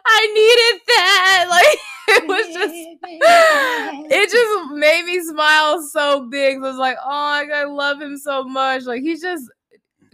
I 0.05 0.27
needed 0.33 0.81
that!" 0.87 1.45
Like 1.49 2.17
it 2.17 2.27
was 2.27 2.53
just, 2.53 2.89
it 4.09 4.29
just 4.29 4.71
made 4.73 5.05
me 5.05 5.19
smile 5.21 5.81
so 5.81 6.27
big. 6.29 6.57
I 6.57 6.59
was 6.59 6.77
like, 6.77 6.97
"Oh 7.03 7.09
my 7.09 7.45
god, 7.47 7.55
I 7.55 7.63
love 7.65 8.01
him 8.01 8.17
so 8.17 8.43
much!" 8.43 8.83
Like 8.83 9.01
he's 9.01 9.21
just, 9.21 9.49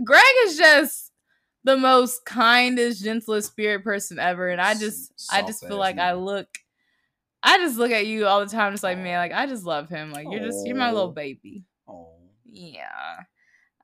Greg 0.04 0.24
is 0.46 0.58
just 0.58 1.12
the 1.64 1.78
most 1.78 2.26
kindest, 2.26 3.04
gentlest 3.04 3.50
spirit 3.50 3.84
person 3.84 4.20
ever, 4.20 4.50
and 4.50 4.62
I 4.62 4.76
just, 4.76 5.14
I 5.30 5.42
just 5.42 5.68
feel 5.68 5.78
Soft-ass 5.78 5.80
like 5.80 6.00
I 6.00 6.14
look. 6.14 6.48
I 7.42 7.58
just 7.58 7.78
look 7.78 7.92
at 7.92 8.06
you 8.06 8.28
all 8.28 8.40
the 8.42 8.52
time, 8.52 8.74
just 8.74 8.84
like 8.84 8.98
man, 8.98 9.18
like 9.18 9.32
I 9.34 9.46
just 9.46 9.66
love 9.66 9.90
him. 9.90 10.12
Like 10.12 10.28
you're 10.30 10.42
just 10.42 10.66
you're 10.68 10.76
my 10.76 10.92
little 10.92 11.12
baby. 11.12 11.64
Oh. 11.88 12.14
Yeah. 12.46 13.24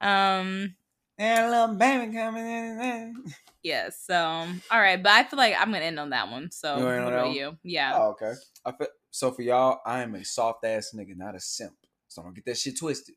Um. 0.02 0.76
And 1.18 1.46
a 1.46 1.50
little 1.50 1.76
baby 1.76 2.14
coming 2.14 2.46
in. 2.46 3.24
Yeah. 3.64 3.90
So. 3.90 4.16
All 4.20 4.80
right, 4.80 5.02
but 5.02 5.12
I 5.12 5.24
feel 5.24 5.38
like 5.38 5.56
I'm 5.58 5.72
gonna 5.72 5.86
end 5.86 6.00
on 6.00 6.12
that 6.12 6.30
one. 6.30 6.52
So 6.52 6.76
what 6.76 6.84
wanna 6.84 6.96
end 6.98 7.06
on 7.06 7.12
that 7.12 7.18
about 7.18 7.28
one? 7.30 7.36
you? 7.36 7.58
Yeah. 7.64 7.94
Oh, 7.96 8.10
okay. 8.10 8.34
I 8.64 8.72
feel, 8.74 8.88
so 9.10 9.32
for 9.32 9.42
y'all, 9.42 9.80
I 9.84 10.04
am 10.04 10.14
a 10.14 10.24
soft 10.24 10.64
ass 10.66 10.92
nigga, 10.96 11.18
not 11.18 11.34
a 11.34 11.40
simp. 11.40 11.74
So 12.08 12.22
don't 12.22 12.36
get 12.36 12.46
that 12.46 12.60
shit 12.60 12.78
twisted. 12.78 13.16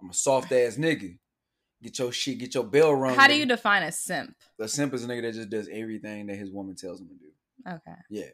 I'm 0.00 0.08
a 0.08 0.14
soft 0.14 0.50
ass 0.52 0.76
nigga. 0.76 1.18
Get 1.82 1.98
your 1.98 2.12
shit, 2.12 2.38
get 2.38 2.54
your 2.54 2.64
bell 2.64 2.94
rung. 2.94 3.14
How 3.14 3.26
do 3.26 3.36
you 3.36 3.44
define 3.44 3.82
a 3.82 3.92
simp? 3.92 4.34
A 4.58 4.66
simp 4.66 4.94
is 4.94 5.04
a 5.04 5.06
nigga 5.06 5.20
that 5.22 5.34
just 5.34 5.50
does 5.50 5.68
everything 5.70 6.28
that 6.28 6.36
his 6.36 6.50
woman 6.50 6.76
tells 6.76 6.98
him 6.98 7.08
to 7.08 7.14
do. 7.14 7.74
Okay. 7.74 7.98
Yeah. 8.08 8.30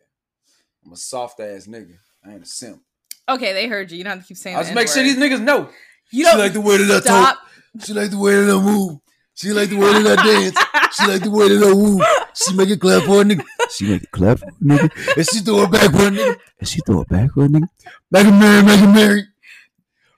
I'm 0.85 0.93
a 0.93 0.97
soft 0.97 1.40
ass 1.40 1.66
nigga. 1.66 1.94
I 2.24 2.32
ain't 2.32 2.43
a 2.43 2.47
simp. 2.47 2.81
Okay, 3.28 3.52
they 3.52 3.69
heard 3.69 3.90
you. 3.90 3.98
You 3.98 4.05
don't 4.05 4.15
have 4.15 4.23
to 4.23 4.27
keep 4.28 4.36
saying. 4.36 4.57
I 4.57 4.62
just 4.62 4.74
make 4.74 4.89
sure 4.89 5.02
these 5.02 5.16
niggas 5.16 5.40
know. 5.40 5.69
You 6.11 6.24
She 6.24 6.31
don't 6.31 6.39
like 6.39 6.52
the 6.52 6.61
way 6.61 6.77
that 6.78 6.90
I 6.90 7.01
stop. 7.01 7.39
She 7.85 7.93
like 7.93 8.11
the 8.11 8.19
way 8.19 8.35
that 8.35 8.51
I 8.51 8.61
move. 8.61 8.98
She 9.35 9.51
like 9.52 9.70
the 9.70 9.77
way 9.77 10.02
that 10.02 10.19
I 10.19 10.27
dance. 10.27 10.59
She 10.97 11.07
like 11.07 11.23
the 11.23 11.31
way 11.31 11.48
that 11.48 11.66
I 11.66 11.73
woo. 11.73 12.02
She 12.35 12.55
make 12.57 12.69
it 12.69 12.81
clap 12.81 13.05
for 13.05 13.20
a 13.23 13.24
nigga. 13.24 13.44
She 13.70 13.89
make 13.89 14.02
it 14.02 14.11
clap 14.11 14.39
for 14.40 14.48
a 14.48 14.52
nigga. 14.52 15.16
And 15.16 15.27
she 15.27 15.40
throw 15.40 15.62
it 15.62 15.70
back 15.70 15.90
for 15.93 16.07
a 16.07 16.11
nigga. 16.11 16.36
And 16.59 16.69
she 16.69 16.81
throw 16.85 17.02
it 17.02 17.09
back 17.09 17.31
for 17.32 17.44
a 17.44 17.48
nigga. 17.48 17.69
Make 18.11 18.27
it 18.27 18.32
marry, 18.32 18.62
make 18.65 18.81
it 18.81 18.86
marry. 18.89 19.24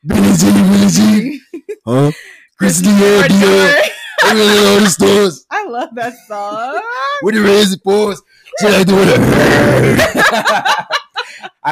Billy 0.04 0.32
G, 0.36 0.50
Billy 0.50 0.88
G. 0.88 1.40
Huh? 1.86 2.10
Christian 2.58 2.92
Dior, 2.94 3.22
Dior. 3.28 3.82
I 4.24 4.32
really 4.32 4.58
all 4.68 4.80
the 4.80 4.86
stores. 4.90 5.46
I 5.50 5.66
love 5.66 5.90
that 5.94 6.14
song. 6.26 6.80
With 7.22 7.34
the 7.34 7.42
raised 7.42 7.82
paws. 7.84 8.22
She 8.60 8.68
like 8.68 8.86
the 8.86 8.94
way 8.94 9.04
that. 9.04 10.48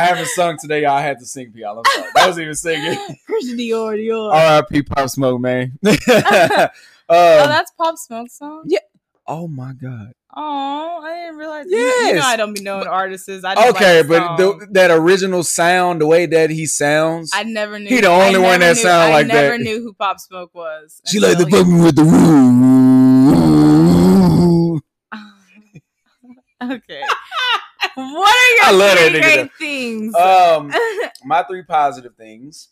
I 0.01 0.05
haven't 0.07 0.29
sung 0.29 0.57
today. 0.59 0.83
y'all. 0.83 0.93
I 0.93 1.03
had 1.03 1.19
to 1.19 1.27
sing, 1.27 1.53
y'all. 1.55 1.79
I'm 1.79 1.85
sorry. 1.95 2.11
That 2.15 2.27
was 2.29 2.39
even 2.39 2.55
singing. 2.55 2.97
Christian 3.27 3.59
Dior, 3.59 3.99
Dior. 3.99 4.33
R.I.P. 4.33 4.83
Pop 4.85 5.09
Smoke, 5.11 5.41
man. 5.41 5.73
oh, 5.87 6.65
um, 6.65 6.69
that's 7.09 7.71
Pop 7.73 7.99
Smoke 7.99 8.31
song. 8.31 8.63
Yeah. 8.67 8.79
oh 9.27 9.47
my 9.49 9.73
god. 9.75 10.13
Oh, 10.35 11.01
I 11.05 11.15
didn't 11.25 11.37
realize. 11.39 11.67
You 11.69 11.77
you 11.79 12.15
know 12.15 12.21
I 12.23 12.37
don't 12.37 12.55
be 12.55 12.63
knowing 12.63 12.87
artists. 12.87 13.29
I 13.29 13.55
just 13.57 13.75
Okay, 13.77 13.99
like 14.03 14.09
but 14.09 14.37
the, 14.37 14.69
that 14.71 14.91
original 14.93 15.43
sound, 15.43 16.01
the 16.01 16.07
way 16.07 16.27
that 16.27 16.51
he 16.51 16.67
sounds, 16.67 17.33
I 17.35 17.43
never 17.43 17.81
knew. 17.81 17.89
He 17.89 18.01
the 18.01 18.07
I 18.09 18.27
only 18.29 18.39
one 18.39 18.61
that 18.61 18.77
knew- 18.77 18.83
sound 18.83 19.13
like 19.13 19.25
I 19.25 19.29
never 19.29 19.59
knew 19.59 19.83
who 19.83 19.93
Pop 19.93 20.21
Smoke 20.21 20.55
was. 20.55 21.03
she 21.07 21.19
like 21.19 21.37
to 21.39 21.45
until 21.45 21.65
fuck 21.65 21.69
me 21.73 21.81
with 21.83 21.97
the 21.97 22.05
woo. 22.05 22.71
Okay. 26.63 27.01
What 28.01 28.37
are 28.37 28.73
your 28.73 28.83
I 28.83 28.95
three 28.95 29.21
great 29.21 29.53
things? 29.59 30.15
Um, 30.15 30.73
my 31.25 31.43
three 31.45 31.63
positive 31.63 32.15
things 32.17 32.71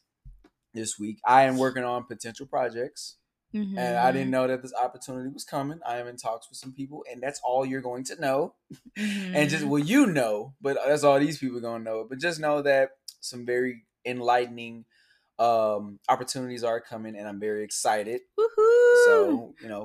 this 0.75 0.99
week. 0.99 1.19
I 1.27 1.45
am 1.45 1.57
working 1.59 1.85
on 1.85 2.05
potential 2.05 2.47
projects. 2.47 3.17
and 3.55 3.97
I 3.97 4.09
Mm-hmm. 4.09 4.13
didn't 4.13 4.31
know 4.31 4.47
that 4.47 4.63
this 4.63 4.75
opportunity 4.75 5.29
was 5.31 5.45
coming. 5.45 5.81
I 5.87 5.99
am 5.99 6.07
in 6.07 6.17
talks 6.17 6.49
with 6.51 6.59
some 6.59 6.73
people, 6.73 7.05
and 7.11 7.23
that's 7.23 7.41
all 7.45 7.65
you're 7.65 7.81
going 7.81 8.05
to 8.05 8.21
know. 8.21 8.55
And 9.35 9.49
just 9.51 9.65
Mhm. 9.65 9.69
well, 9.69 9.79
you 9.83 10.07
know, 10.07 10.55
but 10.61 10.77
that's 10.87 11.05
all 11.05 11.19
these 11.21 11.39
people 11.39 11.59
are 11.59 11.61
gonna 11.61 11.85
know. 11.85 12.05
But 12.09 12.19
just 12.19 12.41
know 12.41 12.63
that 12.63 12.91
some 13.21 13.47
very 13.47 13.85
enlightening 14.05 14.85
um 15.39 16.01
opportunities 16.09 16.65
are 16.65 16.81
coming, 16.81 17.17
and 17.17 17.29
I'm 17.29 17.39
very 17.41 17.63
excited. 17.65 18.23
Woohoo! 18.39 19.05
So 19.07 19.55
you 19.63 19.69
know, 19.69 19.85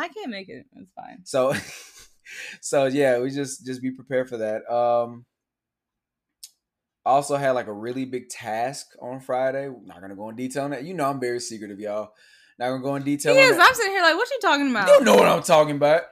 I 0.00 0.08
can't 0.08 0.30
make 0.30 0.48
it. 0.48 0.64
It's 0.76 0.90
fine. 0.96 1.20
so 1.24 1.52
so 2.60 2.86
yeah, 2.86 3.18
we 3.18 3.30
just 3.30 3.64
just 3.66 3.82
be 3.82 3.90
prepared 3.90 4.28
for 4.28 4.38
that. 4.38 4.70
Um, 4.72 5.26
also 7.04 7.36
had 7.36 7.52
like 7.52 7.66
a 7.66 7.72
really 7.72 8.04
big 8.04 8.28
task 8.28 8.86
on 9.00 9.20
Friday. 9.20 9.68
Not 9.84 10.00
gonna 10.00 10.16
go 10.16 10.28
in 10.28 10.36
detail 10.36 10.64
on 10.64 10.70
that. 10.70 10.84
You 10.84 10.94
know, 10.94 11.08
I'm 11.08 11.20
very 11.20 11.40
secretive, 11.40 11.80
y'all. 11.80 12.12
Not 12.58 12.68
gonna 12.70 12.82
go 12.82 12.96
in 12.96 13.02
detail. 13.02 13.34
He 13.34 13.40
on 13.40 13.50
is. 13.50 13.56
that. 13.56 13.68
I'm 13.68 13.74
sitting 13.74 13.92
here 13.92 14.02
like, 14.02 14.16
what 14.16 14.28
you 14.30 14.38
talking 14.40 14.70
about? 14.70 14.88
You 14.88 15.04
know 15.04 15.14
what 15.16 15.26
I'm 15.26 15.42
talking 15.42 15.76
about. 15.76 16.02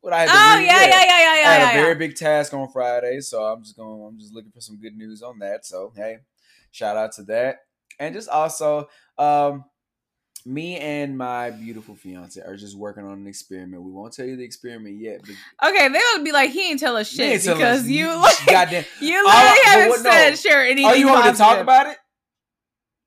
What 0.00 0.12
I 0.12 0.20
had 0.20 0.26
to 0.26 0.32
Oh 0.34 0.58
read- 0.58 0.66
yeah, 0.66 0.82
yeah, 0.82 0.88
yeah, 0.88 1.04
yeah, 1.04 1.30
I 1.32 1.38
yeah, 1.38 1.52
had 1.52 1.60
yeah. 1.60 1.70
a 1.70 1.74
very 1.82 1.88
yeah. 1.94 1.98
big 1.98 2.14
task 2.16 2.54
on 2.54 2.68
Friday, 2.70 3.20
so 3.20 3.42
I'm 3.44 3.62
just 3.62 3.76
going. 3.76 4.06
I'm 4.08 4.18
just 4.18 4.32
looking 4.34 4.52
for 4.52 4.60
some 4.60 4.80
good 4.80 4.96
news 4.96 5.22
on 5.22 5.38
that. 5.40 5.66
So 5.66 5.92
hey, 5.96 6.18
shout 6.70 6.96
out 6.96 7.12
to 7.12 7.22
that, 7.24 7.56
and 7.98 8.14
just 8.14 8.28
also, 8.28 8.88
um, 9.18 9.64
me 10.48 10.78
and 10.78 11.18
my 11.18 11.50
beautiful 11.50 11.96
fiance 11.96 12.40
are 12.40 12.54
just 12.56 12.76
working 12.78 13.04
on 13.04 13.14
an 13.14 13.26
experiment. 13.26 13.82
We 13.82 13.90
won't 13.90 14.12
tell 14.12 14.24
you 14.24 14.36
the 14.36 14.44
experiment 14.44 15.00
yet, 15.00 15.20
but 15.22 15.68
Okay, 15.68 15.88
they 15.88 16.00
would 16.14 16.24
be 16.24 16.30
like, 16.30 16.50
he 16.50 16.70
ain't 16.70 16.78
tell 16.78 16.96
us 16.96 17.08
shit 17.10 17.42
because 17.42 17.82
us 17.82 17.86
you 17.88 18.14
like 18.14 18.46
goddamn. 18.46 18.84
you 19.00 19.16
All 19.16 19.24
literally 19.24 19.34
I- 19.34 19.62
haven't 19.66 19.88
what- 19.88 20.02
no. 20.02 20.10
said 20.10 20.38
share 20.38 20.62
anything. 20.64 20.86
Oh, 20.86 20.94
you 20.94 21.08
want 21.08 21.26
to 21.34 21.36
talk 21.36 21.58
about 21.58 21.88
it? 21.88 21.98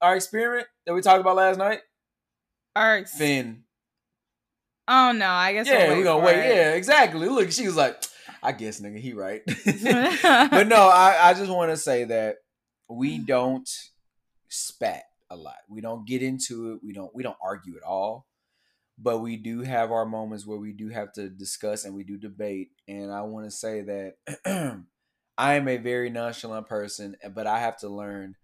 Our 0.01 0.17
experiment 0.17 0.67
that 0.85 0.93
we 0.93 1.01
talked 1.01 1.21
about 1.21 1.37
last 1.37 1.57
night, 1.57 1.79
Our 2.75 2.97
ex- 2.97 3.17
Finn. 3.17 3.63
Oh 4.87 5.11
no, 5.13 5.27
I 5.29 5.53
guess. 5.53 5.67
Yeah, 5.67 5.93
we'll 5.93 6.03
gonna 6.03 6.25
wait. 6.25 6.37
it. 6.39 6.55
Yeah, 6.55 6.71
exactly. 6.73 7.27
Look, 7.29 7.51
she 7.51 7.67
was 7.67 7.75
like, 7.75 8.03
I 8.43 8.51
guess, 8.53 8.81
nigga, 8.81 8.97
he 8.99 9.13
right. 9.13 9.41
but 9.65 10.67
no, 10.67 10.89
I, 10.89 11.29
I 11.29 11.33
just 11.35 11.51
want 11.51 11.71
to 11.71 11.77
say 11.77 12.05
that 12.05 12.37
we 12.89 13.17
don't 13.19 13.69
spat 14.49 15.03
a 15.29 15.35
lot. 15.35 15.57
We 15.67 15.81
don't 15.81 16.07
get 16.07 16.21
into 16.21 16.73
it. 16.73 16.79
We 16.83 16.93
don't 16.93 17.13
we 17.13 17.23
don't 17.23 17.37
argue 17.43 17.75
at 17.77 17.83
all. 17.83 18.25
But 19.01 19.19
we 19.19 19.37
do 19.37 19.61
have 19.61 19.91
our 19.91 20.05
moments 20.05 20.45
where 20.45 20.57
we 20.57 20.73
do 20.73 20.89
have 20.89 21.13
to 21.13 21.29
discuss 21.29 21.85
and 21.85 21.95
we 21.95 22.03
do 22.03 22.17
debate. 22.17 22.71
And 22.87 23.13
I 23.13 23.21
want 23.21 23.45
to 23.45 23.51
say 23.51 23.81
that 23.81 24.15
I 25.37 25.53
am 25.53 25.67
a 25.69 25.77
very 25.77 26.09
nonchalant 26.09 26.67
person, 26.67 27.15
eh, 27.23 27.29
but 27.29 27.47
I 27.47 27.59
have 27.59 27.77
to 27.77 27.87
learn 27.89 28.35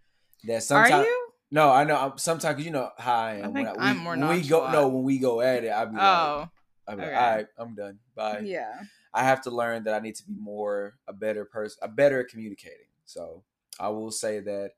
that 0.46 0.56
Are 0.58 0.62
sometimes. 0.62 1.06
you? 1.08 1.28
No, 1.52 1.70
I 1.72 1.84
know. 1.84 2.14
Sometimes 2.16 2.64
you 2.64 2.72
know 2.72 2.90
how 2.98 3.16
I 3.16 3.34
am. 3.36 3.54
think 3.54 3.68
when 3.68 3.80
I'm 3.80 3.98
we, 3.98 4.04
more 4.04 4.18
when 4.18 4.30
we 4.30 4.48
go. 4.48 4.72
No, 4.72 4.88
when 4.88 5.04
we 5.04 5.20
go 5.20 5.42
at 5.42 5.64
it, 5.66 5.70
I'll 5.70 5.88
be 5.88 5.94
like, 5.98 6.02
Oh, 6.04 6.50
I'll 6.88 6.96
be 6.96 7.02
like, 7.02 7.12
okay. 7.12 7.16
all 7.18 7.36
right, 7.36 7.48
I'm 7.58 7.76
done. 7.76 8.00
Bye. 8.16 8.40
yeah. 8.46 8.72
I 9.14 9.24
have 9.24 9.42
to 9.44 9.50
learn 9.52 9.84
that 9.86 9.94
I 9.94 10.00
need 10.00 10.16
to 10.16 10.24
be 10.26 10.36
more 10.40 10.96
a 11.08 11.14
better 11.14 11.44
person, 11.46 11.80
a 11.82 11.88
better 11.90 12.22
at 12.22 12.28
communicating. 12.30 12.88
So 13.06 13.44
I 13.80 13.90
will 13.90 14.12
say 14.12 14.40
that 14.40 14.72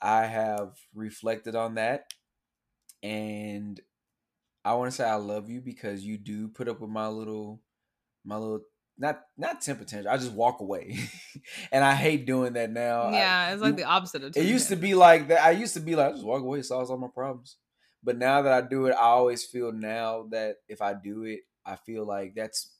I 0.00 0.26
have 0.26 0.76
reflected 0.94 1.54
on 1.56 1.74
that, 1.76 2.12
and 3.02 3.80
I 4.64 4.74
want 4.74 4.90
to 4.90 4.96
say 4.96 5.04
I 5.04 5.14
love 5.16 5.48
you 5.50 5.60
because 5.60 6.04
you 6.04 6.18
do 6.18 6.48
put 6.48 6.68
up 6.68 6.80
with 6.80 6.90
my 6.90 7.08
little, 7.08 7.62
my 8.24 8.36
little 8.36 8.60
not 8.98 9.22
not 9.36 9.60
temper 9.60 9.84
tantrum. 9.84 10.12
I 10.12 10.16
just 10.16 10.32
walk 10.32 10.60
away, 10.60 10.98
and 11.72 11.84
I 11.84 11.94
hate 11.94 12.26
doing 12.26 12.54
that 12.54 12.70
now. 12.70 13.02
I- 13.02 13.12
Yeah, 13.18 13.52
it's 13.52 13.62
like 13.62 13.70
you- 13.72 13.76
the 13.76 13.84
opposite 13.84 14.22
of 14.24 14.36
it 14.36 14.42
used 14.46 14.68
to 14.68 14.76
be 14.76 14.94
like 14.94 15.28
that. 15.28 15.42
I 15.44 15.50
used 15.52 15.74
to 15.74 15.80
be 15.80 15.94
like, 15.94 16.12
just 16.14 16.24
walk 16.24 16.42
away, 16.42 16.62
solves 16.62 16.90
all 16.90 16.96
my 16.98 17.08
problems. 17.08 17.56
But 18.02 18.18
now 18.18 18.42
that 18.42 18.52
I 18.52 18.66
do 18.66 18.86
it, 18.86 18.92
I 18.92 19.00
always 19.06 19.44
feel 19.44 19.72
now 19.72 20.26
that 20.30 20.56
if 20.68 20.80
I 20.80 20.94
do 20.94 21.24
it, 21.24 21.40
I 21.64 21.76
feel 21.76 22.04
like 22.06 22.34
that's 22.36 22.75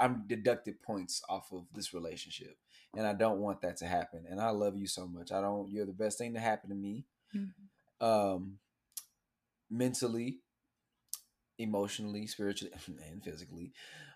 I'm 0.00 0.24
deducted 0.26 0.80
points 0.82 1.22
off 1.28 1.52
of 1.52 1.64
this 1.74 1.92
relationship, 1.92 2.56
and 2.96 3.06
I 3.06 3.12
don't 3.14 3.40
want 3.40 3.60
that 3.62 3.76
to 3.78 3.86
happen. 3.86 4.24
And 4.30 4.40
I 4.40 4.50
love 4.50 4.76
you 4.76 4.86
so 4.86 5.06
much. 5.06 5.32
I 5.32 5.40
don't. 5.40 5.70
You're 5.70 5.86
the 5.86 5.92
best 5.92 6.18
thing 6.18 6.34
to 6.34 6.40
happen 6.40 6.70
to 6.70 6.76
me, 6.76 7.04
Mhm. 7.34 7.50
um, 8.00 8.58
mentally, 9.70 10.40
emotionally, 11.58 12.26
spiritually, 12.26 12.72
and 13.10 13.22
physically. 13.22 13.72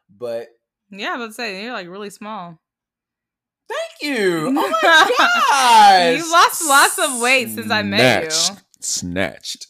But 0.08 0.48
Yeah, 0.90 1.14
I 1.14 1.16
was 1.16 1.36
say 1.36 1.62
you're 1.64 1.72
like 1.72 1.88
really 1.88 2.10
small. 2.10 2.60
thank 3.68 4.02
you. 4.02 4.48
Oh 4.48 4.50
my 4.52 4.72
gosh, 4.82 6.18
You 6.18 6.30
lost 6.32 6.62
lots 6.66 6.98
of 6.98 7.20
weight 7.20 7.48
since 7.50 7.70
I 7.70 7.82
met 7.82 8.24
you. 8.24 8.56
Snatched. 8.80 9.66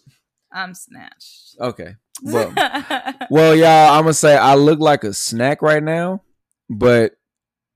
I'm 0.52 0.74
snatched. 0.74 1.56
Okay. 1.60 1.96
Well, 2.22 2.52
well, 3.30 3.54
y'all, 3.56 3.94
I'm 3.94 4.02
gonna 4.02 4.14
say 4.14 4.36
I 4.36 4.54
look 4.54 4.80
like 4.80 5.04
a 5.04 5.12
snack 5.14 5.62
right 5.62 5.82
now, 5.82 6.22
but 6.68 7.12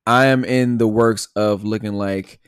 I 0.07 0.27
am 0.27 0.45
in 0.45 0.79
the 0.79 0.87
works 0.87 1.29
of 1.35 1.65
looking 1.65 1.95
like 1.95 2.41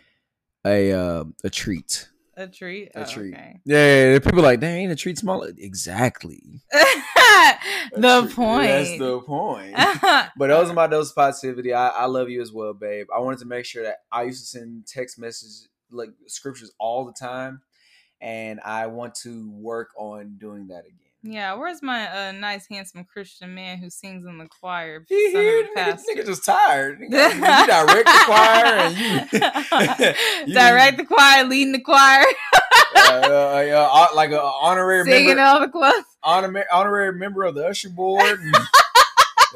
a 0.66 0.92
uh, 0.92 1.24
a 1.44 1.50
treat. 1.50 2.08
a 2.36 2.46
treat. 2.46 2.90
A 2.94 3.00
Oh, 3.00 3.04
treat. 3.04 3.34
okay. 3.34 3.60
Yeah, 3.64 4.12
yeah, 4.12 4.18
people 4.18 4.40
are 4.40 4.42
like, 4.42 4.60
dang, 4.60 4.82
ain't 4.82 4.92
a 4.92 4.96
treat 4.96 5.18
small. 5.18 5.42
Exactly. 5.42 6.60
the 6.72 7.58
That's 7.96 8.34
point. 8.34 8.68
That's 8.68 8.98
the 8.98 9.20
point. 9.20 9.74
But 10.36 10.48
those 10.48 10.70
are 10.70 10.74
my 10.74 10.86
dose 10.86 11.10
of 11.10 11.16
positivity. 11.16 11.72
I, 11.74 11.88
I 11.88 12.04
love 12.04 12.28
you 12.28 12.40
as 12.40 12.52
well, 12.52 12.72
babe. 12.72 13.08
I 13.14 13.18
wanted 13.18 13.40
to 13.40 13.46
make 13.46 13.64
sure 13.64 13.82
that 13.82 13.96
I 14.12 14.22
used 14.22 14.40
to 14.40 14.46
send 14.46 14.86
text 14.86 15.18
messages 15.18 15.68
like 15.90 16.10
scriptures 16.26 16.70
all 16.78 17.04
the 17.04 17.12
time, 17.12 17.62
and 18.20 18.60
I 18.64 18.86
want 18.86 19.16
to 19.22 19.50
work 19.50 19.88
on 19.96 20.36
doing 20.38 20.68
that 20.68 20.84
again. 20.84 21.07
Yeah, 21.22 21.54
where's 21.54 21.82
my 21.82 22.28
uh, 22.28 22.32
nice, 22.32 22.66
handsome 22.68 23.04
Christian 23.04 23.54
man 23.54 23.78
who 23.78 23.90
sings 23.90 24.24
in 24.24 24.38
the 24.38 24.46
choir? 24.46 25.04
He 25.08 25.30
here, 25.30 25.66
nigga, 25.76 26.00
nigga 26.08 26.24
just 26.24 26.44
tired. 26.44 27.00
You 27.00 27.08
direct 27.10 28.06
the 28.06 28.22
choir 28.24 28.64
and 28.64 28.96
you, 28.96 29.08
you 30.46 30.54
direct 30.54 30.98
the 30.98 31.04
choir, 31.04 31.44
leading 31.44 31.72
the 31.72 31.80
choir, 31.80 32.24
uh, 32.94 33.10
uh, 33.10 34.06
like 34.14 34.30
an 34.30 34.38
honorary 34.38 35.04
singing 35.04 35.36
member, 35.36 35.42
all 35.42 35.60
the 35.60 35.68
clubs. 35.68 36.06
honorary, 36.22 36.64
honorary 36.72 37.12
member 37.12 37.42
of 37.42 37.56
the 37.56 37.66
usher 37.66 37.88
board, 37.88 38.38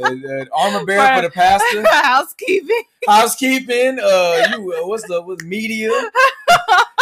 and, 0.01 0.24
and 0.24 0.48
armor 0.52 0.84
bearer 0.84 1.22
for 1.22 1.28
the 1.28 1.30
pastor, 1.30 1.84
housekeeping. 1.89 2.82
housekeeping. 3.06 3.98
Uh, 4.01 4.47
you 4.51 4.72
uh, 4.72 4.86
what's 4.89 5.06
the 5.06 5.22
what's 5.22 5.44
media, 5.44 5.90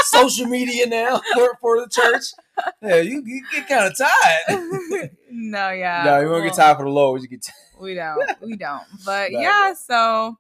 social 0.03 0.47
media 0.47 0.87
now 0.87 1.23
for, 1.35 1.57
for 1.63 1.81
the 1.81 1.89
church. 1.89 2.25
Yeah, 2.83 2.97
you, 2.97 3.23
you 3.25 3.43
get 3.53 3.69
kind 3.69 3.87
of 3.87 3.97
tired. 3.97 5.11
no, 5.31 5.71
yeah. 5.71 6.03
no, 6.05 6.21
you 6.21 6.29
won't 6.31 6.45
get 6.45 6.55
tired 6.55 6.77
for 6.79 6.85
the 6.85 6.91
lows. 6.91 7.23
You 7.23 7.29
get. 7.29 7.43
Tired. 7.43 7.57
We 7.83 7.95
don't. 7.95 8.31
We 8.43 8.57
don't. 8.57 8.83
But 9.05 9.33
Nah, 9.33 9.41
yeah, 9.41 9.75
so 9.75 10.37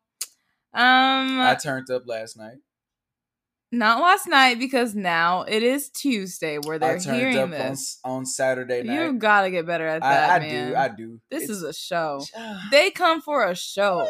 um 0.73 1.41
I 1.41 1.57
turned 1.61 1.91
up 1.91 2.07
last 2.07 2.37
night. 2.37 2.59
not 3.73 4.01
last 4.01 4.27
night 4.27 4.59
because 4.59 4.95
now 4.95 5.43
it 5.43 5.63
is 5.63 5.89
Tuesday 5.91 6.59
where 6.59 6.79
they're 6.79 6.99
turned 6.99 7.17
hearing 7.17 7.37
up 7.39 7.45
on, 7.45 7.51
this. 7.51 7.99
on 8.05 8.27
Saturday 8.27 8.83
night. 8.83 8.95
You 8.95 9.13
gotta 9.15 9.51
get 9.51 9.67
better 9.67 9.87
at 9.87 10.03
that, 10.03 10.31
I, 10.31 10.37
I 10.37 10.39
man. 10.41 10.71
do. 10.71 10.77
I 10.77 10.89
do. 10.89 11.21
This 11.31 11.45
It's- 11.45 11.57
is 11.59 11.63
a 11.63 11.73
show. 11.73 12.21
They 12.71 12.91
come 12.91 13.21
for 13.21 13.45
a 13.47 13.55
show. 13.55 14.09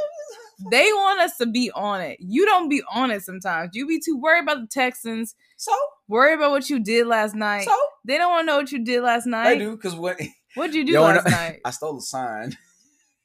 They 0.71 0.93
want 0.93 1.21
us 1.21 1.39
to 1.39 1.47
be 1.47 1.71
on 1.75 2.03
it. 2.03 2.19
You 2.21 2.45
don't 2.45 2.69
be 2.69 2.83
on 2.93 3.11
it 3.11 3.23
sometimes. 3.23 3.71
You 3.73 3.87
be 3.87 3.99
too 3.99 4.19
worried 4.21 4.43
about 4.43 4.61
the 4.61 4.67
Texans, 4.67 5.35
so 5.57 5.73
worried 6.07 6.35
about 6.35 6.51
what 6.51 6.69
you 6.69 6.79
did 6.79 7.07
last 7.07 7.35
night. 7.35 7.65
so 7.65 7.75
They 8.05 8.17
don't 8.19 8.31
want 8.31 8.43
to 8.43 8.53
know 8.53 8.57
what 8.59 8.73
you 8.73 8.85
did 8.85 9.03
last 9.03 9.27
night. 9.27 9.47
I 9.49 9.55
do 9.57 9.77
because 9.77 9.95
what 9.95 10.21
What'd 10.55 10.75
you 10.75 10.85
do 10.85 10.93
Yo, 10.93 11.03
last 11.03 11.25
no- 11.27 11.31
night? 11.37 11.61
I 11.65 11.71
stole 11.71 11.99
a 11.99 12.01
sign. 12.01 12.57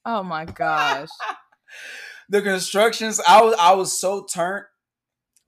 Oh 0.06 0.22
my 0.24 0.46
gosh. 0.46 1.10
the 2.30 2.42
constructions. 2.42 3.20
I 3.28 3.42
was 3.42 3.56
I 3.60 3.74
was 3.74 4.00
so 4.00 4.26
turned 4.32 4.66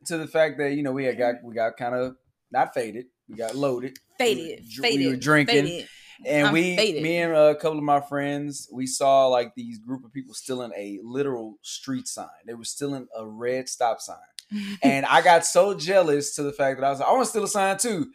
to 0.06 0.18
the 0.18 0.28
fact 0.28 0.58
that 0.60 0.74
you 0.74 0.84
know 0.84 0.92
we 0.92 1.06
had 1.06 1.18
got 1.18 1.36
we 1.44 1.54
got 1.54 1.78
kind 1.78 1.96
of 1.96 2.16
not 2.52 2.74
faded. 2.74 3.06
We 3.30 3.36
got 3.36 3.56
loaded. 3.56 3.98
Faded. 4.18 4.64
We- 4.66 4.82
Faded. 4.82 5.00
We 5.06 5.12
were 5.12 5.18
drinking. 5.18 5.66
Faded. 5.66 5.88
And 6.26 6.48
I'm 6.48 6.54
we, 6.54 6.76
faded. 6.76 7.04
me 7.04 7.18
and 7.18 7.32
a 7.36 7.54
couple 7.54 7.78
of 7.78 7.84
my 7.84 8.00
friends, 8.02 8.68
we 8.74 8.88
saw 8.88 9.28
like 9.28 9.54
these 9.56 9.78
group 9.78 10.04
of 10.04 10.12
people 10.12 10.34
stealing 10.34 10.72
a 10.76 10.98
literal 11.04 11.60
street 11.62 12.08
sign. 12.08 12.26
They 12.48 12.56
were 12.56 12.64
stealing 12.64 13.06
a 13.16 13.28
red 13.28 13.70
stop 13.70 14.02
sign. 14.02 14.18
and 14.82 15.06
I 15.06 15.22
got 15.22 15.46
so 15.46 15.76
jealous 15.76 16.34
to 16.36 16.42
the 16.42 16.52
fact 16.54 16.80
that 16.80 16.88
I 16.88 16.90
was 16.90 17.00
like, 17.02 17.08
I 17.08 17.12
want 17.12 17.26
to 17.26 17.30
steal 17.30 17.44
a 17.44 17.48
sign 17.48 17.78
too. 17.78 18.08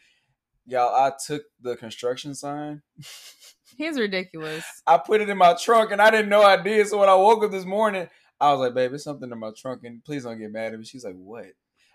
Y'all, 0.66 0.94
I 0.94 1.12
took 1.26 1.42
the 1.60 1.76
construction 1.76 2.34
sign. 2.34 2.82
He's 3.76 3.98
ridiculous. 3.98 4.64
I 4.86 4.98
put 4.98 5.20
it 5.20 5.28
in 5.28 5.38
my 5.38 5.54
trunk 5.54 5.92
and 5.92 6.00
I 6.02 6.10
didn't 6.10 6.28
know 6.28 6.42
I 6.42 6.60
did. 6.60 6.86
So 6.88 6.98
when 6.98 7.08
I 7.08 7.14
woke 7.14 7.42
up 7.42 7.50
this 7.50 7.64
morning, 7.64 8.08
I 8.40 8.52
was 8.52 8.60
like, 8.60 8.74
babe, 8.74 8.92
it's 8.92 9.04
something 9.04 9.30
in 9.30 9.38
my 9.38 9.50
trunk 9.56 9.80
and 9.84 10.04
please 10.04 10.24
don't 10.24 10.38
get 10.38 10.52
mad 10.52 10.72
at 10.72 10.78
me. 10.78 10.84
She's 10.84 11.04
like, 11.04 11.16
what? 11.16 11.46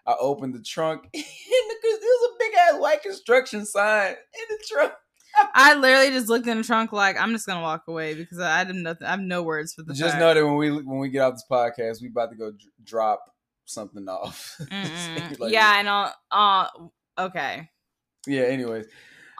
I 0.05 0.15
opened 0.19 0.55
the 0.55 0.61
trunk 0.61 1.03
and 1.13 1.23
it 1.23 1.99
was 2.01 2.31
a 2.31 2.35
big 2.39 2.53
ass 2.55 2.79
white 2.81 3.03
construction 3.03 3.65
sign 3.65 4.09
in 4.11 4.57
the 4.57 4.63
trunk. 4.67 4.93
I 5.53 5.75
literally 5.75 6.09
just 6.09 6.29
looked 6.29 6.47
in 6.47 6.57
the 6.57 6.63
trunk 6.63 6.91
like 6.91 7.19
I'm 7.19 7.31
just 7.31 7.45
gonna 7.45 7.61
walk 7.61 7.83
away 7.87 8.15
because 8.15 8.39
I 8.39 8.63
didn't 8.63 8.83
know. 8.83 8.95
I 9.05 9.11
have 9.11 9.19
no 9.19 9.43
words 9.43 9.73
for 9.73 9.83
the 9.83 9.93
Just 9.93 10.11
fact. 10.11 10.19
know 10.19 10.33
that 10.33 10.43
when 10.43 10.55
we 10.55 10.71
when 10.71 10.97
we 10.99 11.09
get 11.09 11.21
out 11.21 11.33
this 11.33 11.43
podcast, 11.49 12.01
we 12.01 12.07
about 12.07 12.31
to 12.31 12.35
go 12.35 12.51
dr- 12.51 12.71
drop 12.83 13.23
something 13.65 14.07
off. 14.07 14.59
Like, 15.39 15.51
yeah, 15.51 15.79
and 15.79 15.89
I'll, 15.89 16.15
uh, 16.31 16.67
okay. 17.25 17.69
Yeah. 18.27 18.43
Anyways, 18.43 18.85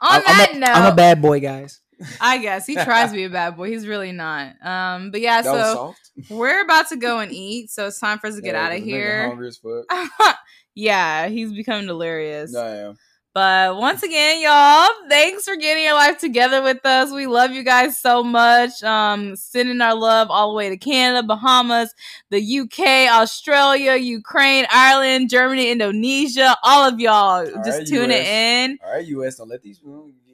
On 0.00 0.08
I'm, 0.10 0.22
that 0.22 0.48
I'm 0.50 0.56
a, 0.56 0.60
note, 0.60 0.68
I'm 0.70 0.92
a 0.92 0.96
bad 0.96 1.22
boy, 1.22 1.40
guys. 1.40 1.80
I 2.20 2.38
guess 2.38 2.66
he 2.66 2.74
tries 2.74 3.10
to 3.10 3.16
be 3.16 3.24
a 3.24 3.30
bad 3.40 3.56
boy. 3.56 3.70
He's 3.70 3.86
really 3.86 4.12
not. 4.12 4.54
Um, 4.64 5.10
but 5.10 5.20
yeah, 5.20 5.42
that 5.42 5.52
so 5.52 5.94
we're 6.30 6.62
about 6.62 6.88
to 6.90 6.96
go 6.96 7.18
and 7.18 7.32
eat, 7.32 7.70
so 7.70 7.86
it's 7.88 7.98
time 7.98 8.18
for 8.18 8.28
us 8.28 8.36
to 8.36 8.42
get 8.42 8.54
Yeah, 8.54 8.66
out 8.66 8.72
of 8.72 8.82
here. 8.82 9.28
Hungry 9.28 9.48
as 9.48 9.58
fuck. 9.58 10.36
yeah, 10.74 11.28
he's 11.28 11.52
becoming 11.52 11.86
delirious. 11.86 12.54
I 12.54 12.76
am. 12.76 12.96
But 13.38 13.76
once 13.76 14.02
again, 14.02 14.42
y'all, 14.42 14.88
thanks 15.08 15.44
for 15.44 15.54
getting 15.54 15.84
your 15.84 15.94
life 15.94 16.18
together 16.18 16.60
with 16.60 16.84
us. 16.84 17.12
We 17.12 17.28
love 17.28 17.52
you 17.52 17.62
guys 17.62 17.96
so 17.96 18.24
much. 18.24 18.82
Um, 18.82 19.36
sending 19.36 19.80
our 19.80 19.94
love 19.94 20.28
all 20.28 20.50
the 20.50 20.56
way 20.56 20.70
to 20.70 20.76
Canada, 20.76 21.24
Bahamas, 21.24 21.94
the 22.30 22.58
UK, 22.58 23.08
Australia, 23.12 23.94
Ukraine, 23.94 24.66
Ireland, 24.72 25.30
Germany, 25.30 25.70
Indonesia. 25.70 26.56
All 26.64 26.88
of 26.88 26.98
y'all 26.98 27.46
All 27.46 27.62
just 27.62 27.78
right, 27.78 27.86
tuning 27.86 28.18
US. 28.18 28.26
in. 28.26 28.78
All 28.84 28.92
right, 28.92 29.06
US, 29.06 29.36
don't 29.36 29.48
let 29.48 29.62
these. 29.62 29.80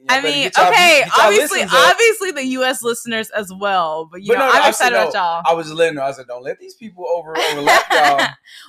I 0.09 0.21
mean, 0.21 0.47
okay, 0.57 0.99
y'all 1.05 1.25
obviously, 1.27 1.61
obviously 1.63 2.31
the 2.31 2.43
US 2.59 2.83
listeners 2.83 3.29
as 3.31 3.51
well. 3.53 4.05
But 4.11 4.21
you 4.21 4.29
But 4.33 4.39
know, 4.39 4.45
no, 4.45 4.51
I'm 4.53 4.69
excited 4.69 4.95
about 4.95 5.13
y'all. 5.13 5.41
I 5.45 5.53
was 5.53 5.71
letting 5.73 5.97
her. 5.97 6.03
I 6.03 6.11
said, 6.11 6.27
don't 6.27 6.43
let 6.43 6.59
these 6.59 6.75
people 6.75 7.05
over 7.07 7.35
overlap 7.37 7.83
y'all. 7.91 8.27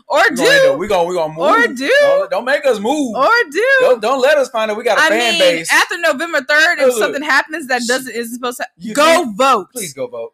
or 0.09 0.23
We 0.31 0.37
gonna, 0.37 0.61
do, 0.63 0.77
we 0.79 0.89
gonna 0.89 1.09
we 1.09 1.15
gonna 1.15 1.33
move. 1.35 1.39
or 1.39 1.67
do, 1.75 1.93
Don't, 2.01 2.31
don't 2.31 2.45
make 2.45 2.65
us 2.67 2.79
move. 2.79 3.15
or 3.17 3.29
do. 3.51 3.67
don't, 3.81 4.01
don't 4.03 4.21
let 4.23 4.39
us 4.39 4.49
find 4.51 4.71
out 4.71 4.77
we 4.77 4.85
got 4.85 4.99
a 4.99 5.03
I 5.03 5.09
fan 5.09 5.33
mean, 5.33 5.41
base. 5.41 5.73
after 5.73 5.99
November 5.99 6.41
third, 6.43 6.79
if 6.79 6.87
Look, 6.89 6.99
something 6.99 7.23
happens 7.23 7.67
that 7.69 7.83
doesn't 7.87 8.15
isn't 8.15 8.35
supposed 8.35 8.59
to 8.59 8.93
go 8.95 9.03
can- 9.25 9.37
vote. 9.37 9.69
Please 9.73 9.93
go 9.95 10.07
vote. 10.07 10.33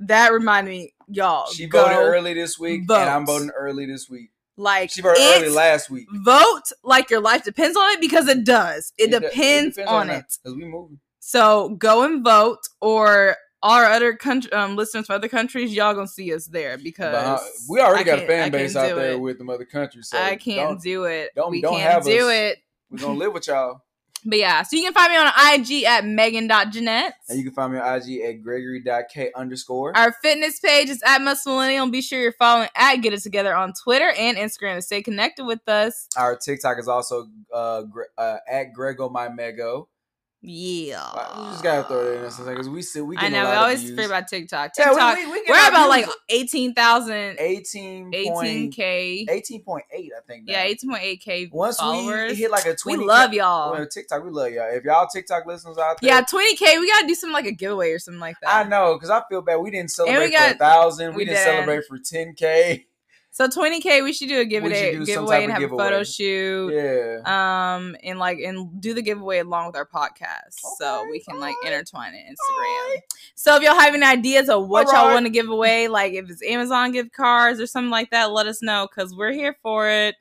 That 0.00 0.32
reminded 0.32 0.70
me, 0.70 0.94
y'all. 1.08 1.50
She 1.50 1.66
go 1.66 1.82
voted 1.82 1.98
early 1.98 2.32
this 2.34 2.58
week, 2.58 2.86
vote. 2.86 3.00
and 3.00 3.10
I'm 3.10 3.26
voting 3.26 3.50
early 3.50 3.84
this 3.86 4.08
week. 4.08 4.30
Like 4.58 4.90
She 4.90 5.00
voted 5.02 5.22
it- 5.22 5.40
early 5.42 5.48
last 5.50 5.88
week. 5.88 6.08
Vote 6.12 6.62
like 6.82 7.10
your 7.10 7.20
life 7.20 7.44
depends 7.44 7.76
on 7.76 7.92
it 7.92 8.00
because 8.00 8.26
it 8.28 8.44
does. 8.44 8.92
It, 8.98 9.12
do- 9.12 9.20
depends, 9.20 9.78
on 9.78 10.10
it. 10.10 10.24
because 10.42 10.56
we 10.56 10.64
moving. 10.64 10.98
So 11.20 11.70
go 11.70 12.02
and 12.04 12.24
vote, 12.24 12.58
or 12.80 13.36
our 13.62 13.84
other 13.86 14.14
country 14.14 14.50
um, 14.52 14.76
listeners 14.76 15.06
from 15.06 15.14
other 15.16 15.28
countries, 15.28 15.72
y'all 15.74 15.94
gonna 15.94 16.08
see 16.08 16.32
us 16.34 16.46
there 16.46 16.76
because 16.78 17.12
But, 17.12 17.24
uh, 17.24 17.38
we 17.68 17.80
already 17.80 18.00
I 18.10 18.16
got 18.16 18.24
a 18.24 18.26
fan 18.26 18.50
base 18.50 18.74
out 18.76 18.94
there 18.96 19.12
it. 19.12 19.20
with 19.20 19.38
the 19.38 19.44
other 19.46 19.64
countries. 19.64 20.08
So 20.08 20.18
I 20.18 20.36
can't 20.36 20.80
do 20.82 21.04
it. 21.04 21.30
don't- 21.36 21.50
we 21.50 21.60
don't 21.60 21.74
can't 21.76 21.92
have 21.92 22.04
do 22.04 22.28
us. 22.28 22.32
it. 22.34 22.58
We're 22.90 22.98
gonna 22.98 23.18
live 23.18 23.32
with 23.34 23.46
y'all. 23.46 23.82
But 24.24 24.38
yeah, 24.38 24.62
so 24.62 24.76
you 24.76 24.82
can 24.82 24.92
find 24.92 25.12
me 25.12 25.18
on 25.18 25.32
IG 25.54 25.84
at 25.84 26.04
Megan.Jeanette. 26.04 27.14
And 27.28 27.38
you 27.38 27.44
can 27.44 27.52
find 27.52 27.72
me 27.72 27.78
on 27.78 27.96
IG 27.96 28.20
at 28.22 28.42
Gregory.K 28.42 29.32
underscore. 29.36 29.96
Our 29.96 30.12
fitness 30.22 30.60
page 30.60 30.88
is 30.88 31.02
at 31.06 31.20
Muscle 31.22 31.52
Millennial. 31.52 31.88
Be 31.90 32.02
sure 32.02 32.20
you're 32.20 32.32
following 32.32 32.68
at 32.74 32.96
Get 32.96 33.12
It 33.12 33.22
Together 33.22 33.54
on 33.54 33.72
Twitter 33.72 34.12
and 34.16 34.36
Instagram 34.36 34.76
to 34.76 34.82
stay 34.82 35.02
connected 35.02 35.44
with 35.44 35.66
us. 35.68 36.08
Our 36.16 36.36
TikTok 36.36 36.78
is 36.78 36.88
also 36.88 37.28
uh, 37.52 37.84
uh 38.16 38.36
at 38.48 38.72
Grego 38.72 39.08
My 39.08 39.28
Mego. 39.28 39.86
Yeah. 40.40 41.02
We 41.36 41.50
just 41.50 41.64
gotta 41.64 41.88
throw 41.88 42.04
that 42.04 42.14
in 42.38 42.44
there 42.46 42.54
because 42.54 42.68
we 42.68 42.80
see 42.82 43.00
we. 43.00 43.16
I 43.16 43.28
know. 43.28 43.44
We 43.50 43.56
always 43.56 43.90
forget 43.90 44.06
about 44.06 44.28
TikTok. 44.28 44.70
Yeah, 44.78 44.84
TikTok. 44.90 45.16
we, 45.16 45.26
we, 45.26 45.32
we 45.32 45.44
we're 45.48 45.56
our 45.56 45.68
about 45.68 45.88
like 45.88 46.04
views. 46.04 46.16
18,000, 46.30 47.36
18 47.40 48.12
18K. 48.12 49.26
18.8, 49.28 49.80
I 49.90 50.20
think. 50.26 50.46
now. 50.46 50.52
Yeah, 50.52 50.66
18.8K 50.66 51.52
Once 51.52 51.78
followers. 51.78 52.30
we 52.32 52.36
hit 52.36 52.50
like 52.52 52.66
a 52.66 52.74
20, 52.76 52.98
We 52.98 53.04
love 53.04 53.32
y'all. 53.34 53.72
Well, 53.72 53.86
TikTok, 53.86 54.24
we 54.24 54.30
love 54.30 54.52
y'all. 54.52 54.70
If 54.70 54.84
y'all 54.84 55.08
TikTok 55.12 55.44
listeners 55.46 55.76
out 55.76 55.96
there, 56.00 56.08
Yeah, 56.10 56.20
20K. 56.22 56.78
We 56.80 56.88
got 56.88 57.00
to 57.00 57.06
do 57.08 57.14
something 57.14 57.34
like 57.34 57.46
a 57.46 57.52
giveaway 57.52 57.90
or 57.90 57.98
something 57.98 58.20
like 58.20 58.36
that. 58.42 58.54
I 58.66 58.68
know 58.68 58.94
because 58.94 59.10
I 59.10 59.22
feel 59.28 59.42
bad. 59.42 59.56
We 59.56 59.70
didn't 59.72 59.90
celebrate 59.90 60.30
got- 60.30 60.50
for 60.50 60.54
a 60.54 60.58
thousand. 60.58 61.10
We, 61.10 61.16
we 61.18 61.24
didn't 61.24 61.44
didn't. 61.44 61.54
celebrate 61.66 61.84
for 61.86 61.98
10k. 61.98 62.84
So 63.38 63.46
20K, 63.46 64.02
we 64.02 64.12
should 64.12 64.28
do 64.28 64.40
a 64.40 64.44
giveaway, 64.44 64.96
do 64.96 65.06
giveaway 65.06 65.44
and 65.44 65.52
have 65.52 65.62
a 65.62 65.68
photo 65.68 66.02
shoot. 66.02 66.74
Yeah. 66.74 67.20
Um, 67.24 67.94
and 68.02 68.18
like, 68.18 68.40
and 68.40 68.80
do 68.80 68.94
the 68.94 69.00
giveaway 69.00 69.38
along 69.38 69.68
with 69.68 69.76
our 69.76 69.86
podcast, 69.86 70.56
so 70.76 71.06
we 71.08 71.20
can 71.20 71.38
like 71.38 71.54
intertwine 71.64 72.14
it 72.14 72.26
Instagram. 72.28 72.96
So 73.36 73.54
if 73.54 73.62
y'all 73.62 73.78
have 73.78 73.94
any 73.94 74.04
ideas 74.04 74.48
of 74.48 74.66
what 74.66 74.88
y'all 74.88 74.96
Alright. 74.96 75.14
want 75.14 75.26
to 75.26 75.30
give 75.30 75.48
away, 75.48 75.86
like 75.86 76.14
if 76.14 76.28
it's 76.28 76.42
Amazon 76.42 76.90
gift 76.90 77.12
cards 77.12 77.60
or 77.60 77.68
something 77.68 77.92
like 77.92 78.10
that, 78.10 78.32
let 78.32 78.48
us 78.48 78.60
know 78.60 78.88
because 78.88 79.14
we're 79.14 79.30
here 79.30 79.56
for 79.62 79.88
it. 79.88 80.16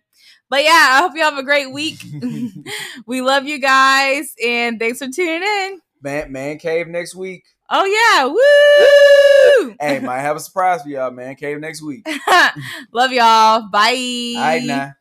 But 0.47 0.63
yeah, 0.63 0.89
I 0.91 0.99
hope 0.99 1.13
you 1.15 1.23
all 1.23 1.31
have 1.31 1.39
a 1.39 1.43
great 1.43 1.73
week. 1.73 1.99
we 3.07 3.21
love 3.21 3.47
you 3.47 3.57
guys, 3.57 4.35
and 4.45 4.79
thanks 4.79 4.99
for 4.99 5.07
tuning 5.07 5.41
in. 5.41 5.81
man, 6.03 6.31
man 6.31 6.59
cave 6.59 6.87
next 6.87 7.15
week. 7.15 7.45
Oh 7.69 7.85
yeah, 7.85 8.25
woo! 8.27 9.75
Hey, 9.79 9.99
might 9.99 10.21
have 10.21 10.37
a 10.37 10.39
surprise 10.39 10.81
for 10.83 10.89
y'all. 10.89 11.11
Man 11.11 11.35
cave 11.35 11.59
next 11.59 11.81
week. 11.81 12.07
love 12.91 13.11
y'all. 13.11 13.69
Bye. 13.69 14.33
All 14.35 14.41
right 14.41 14.63
now. 14.63 14.93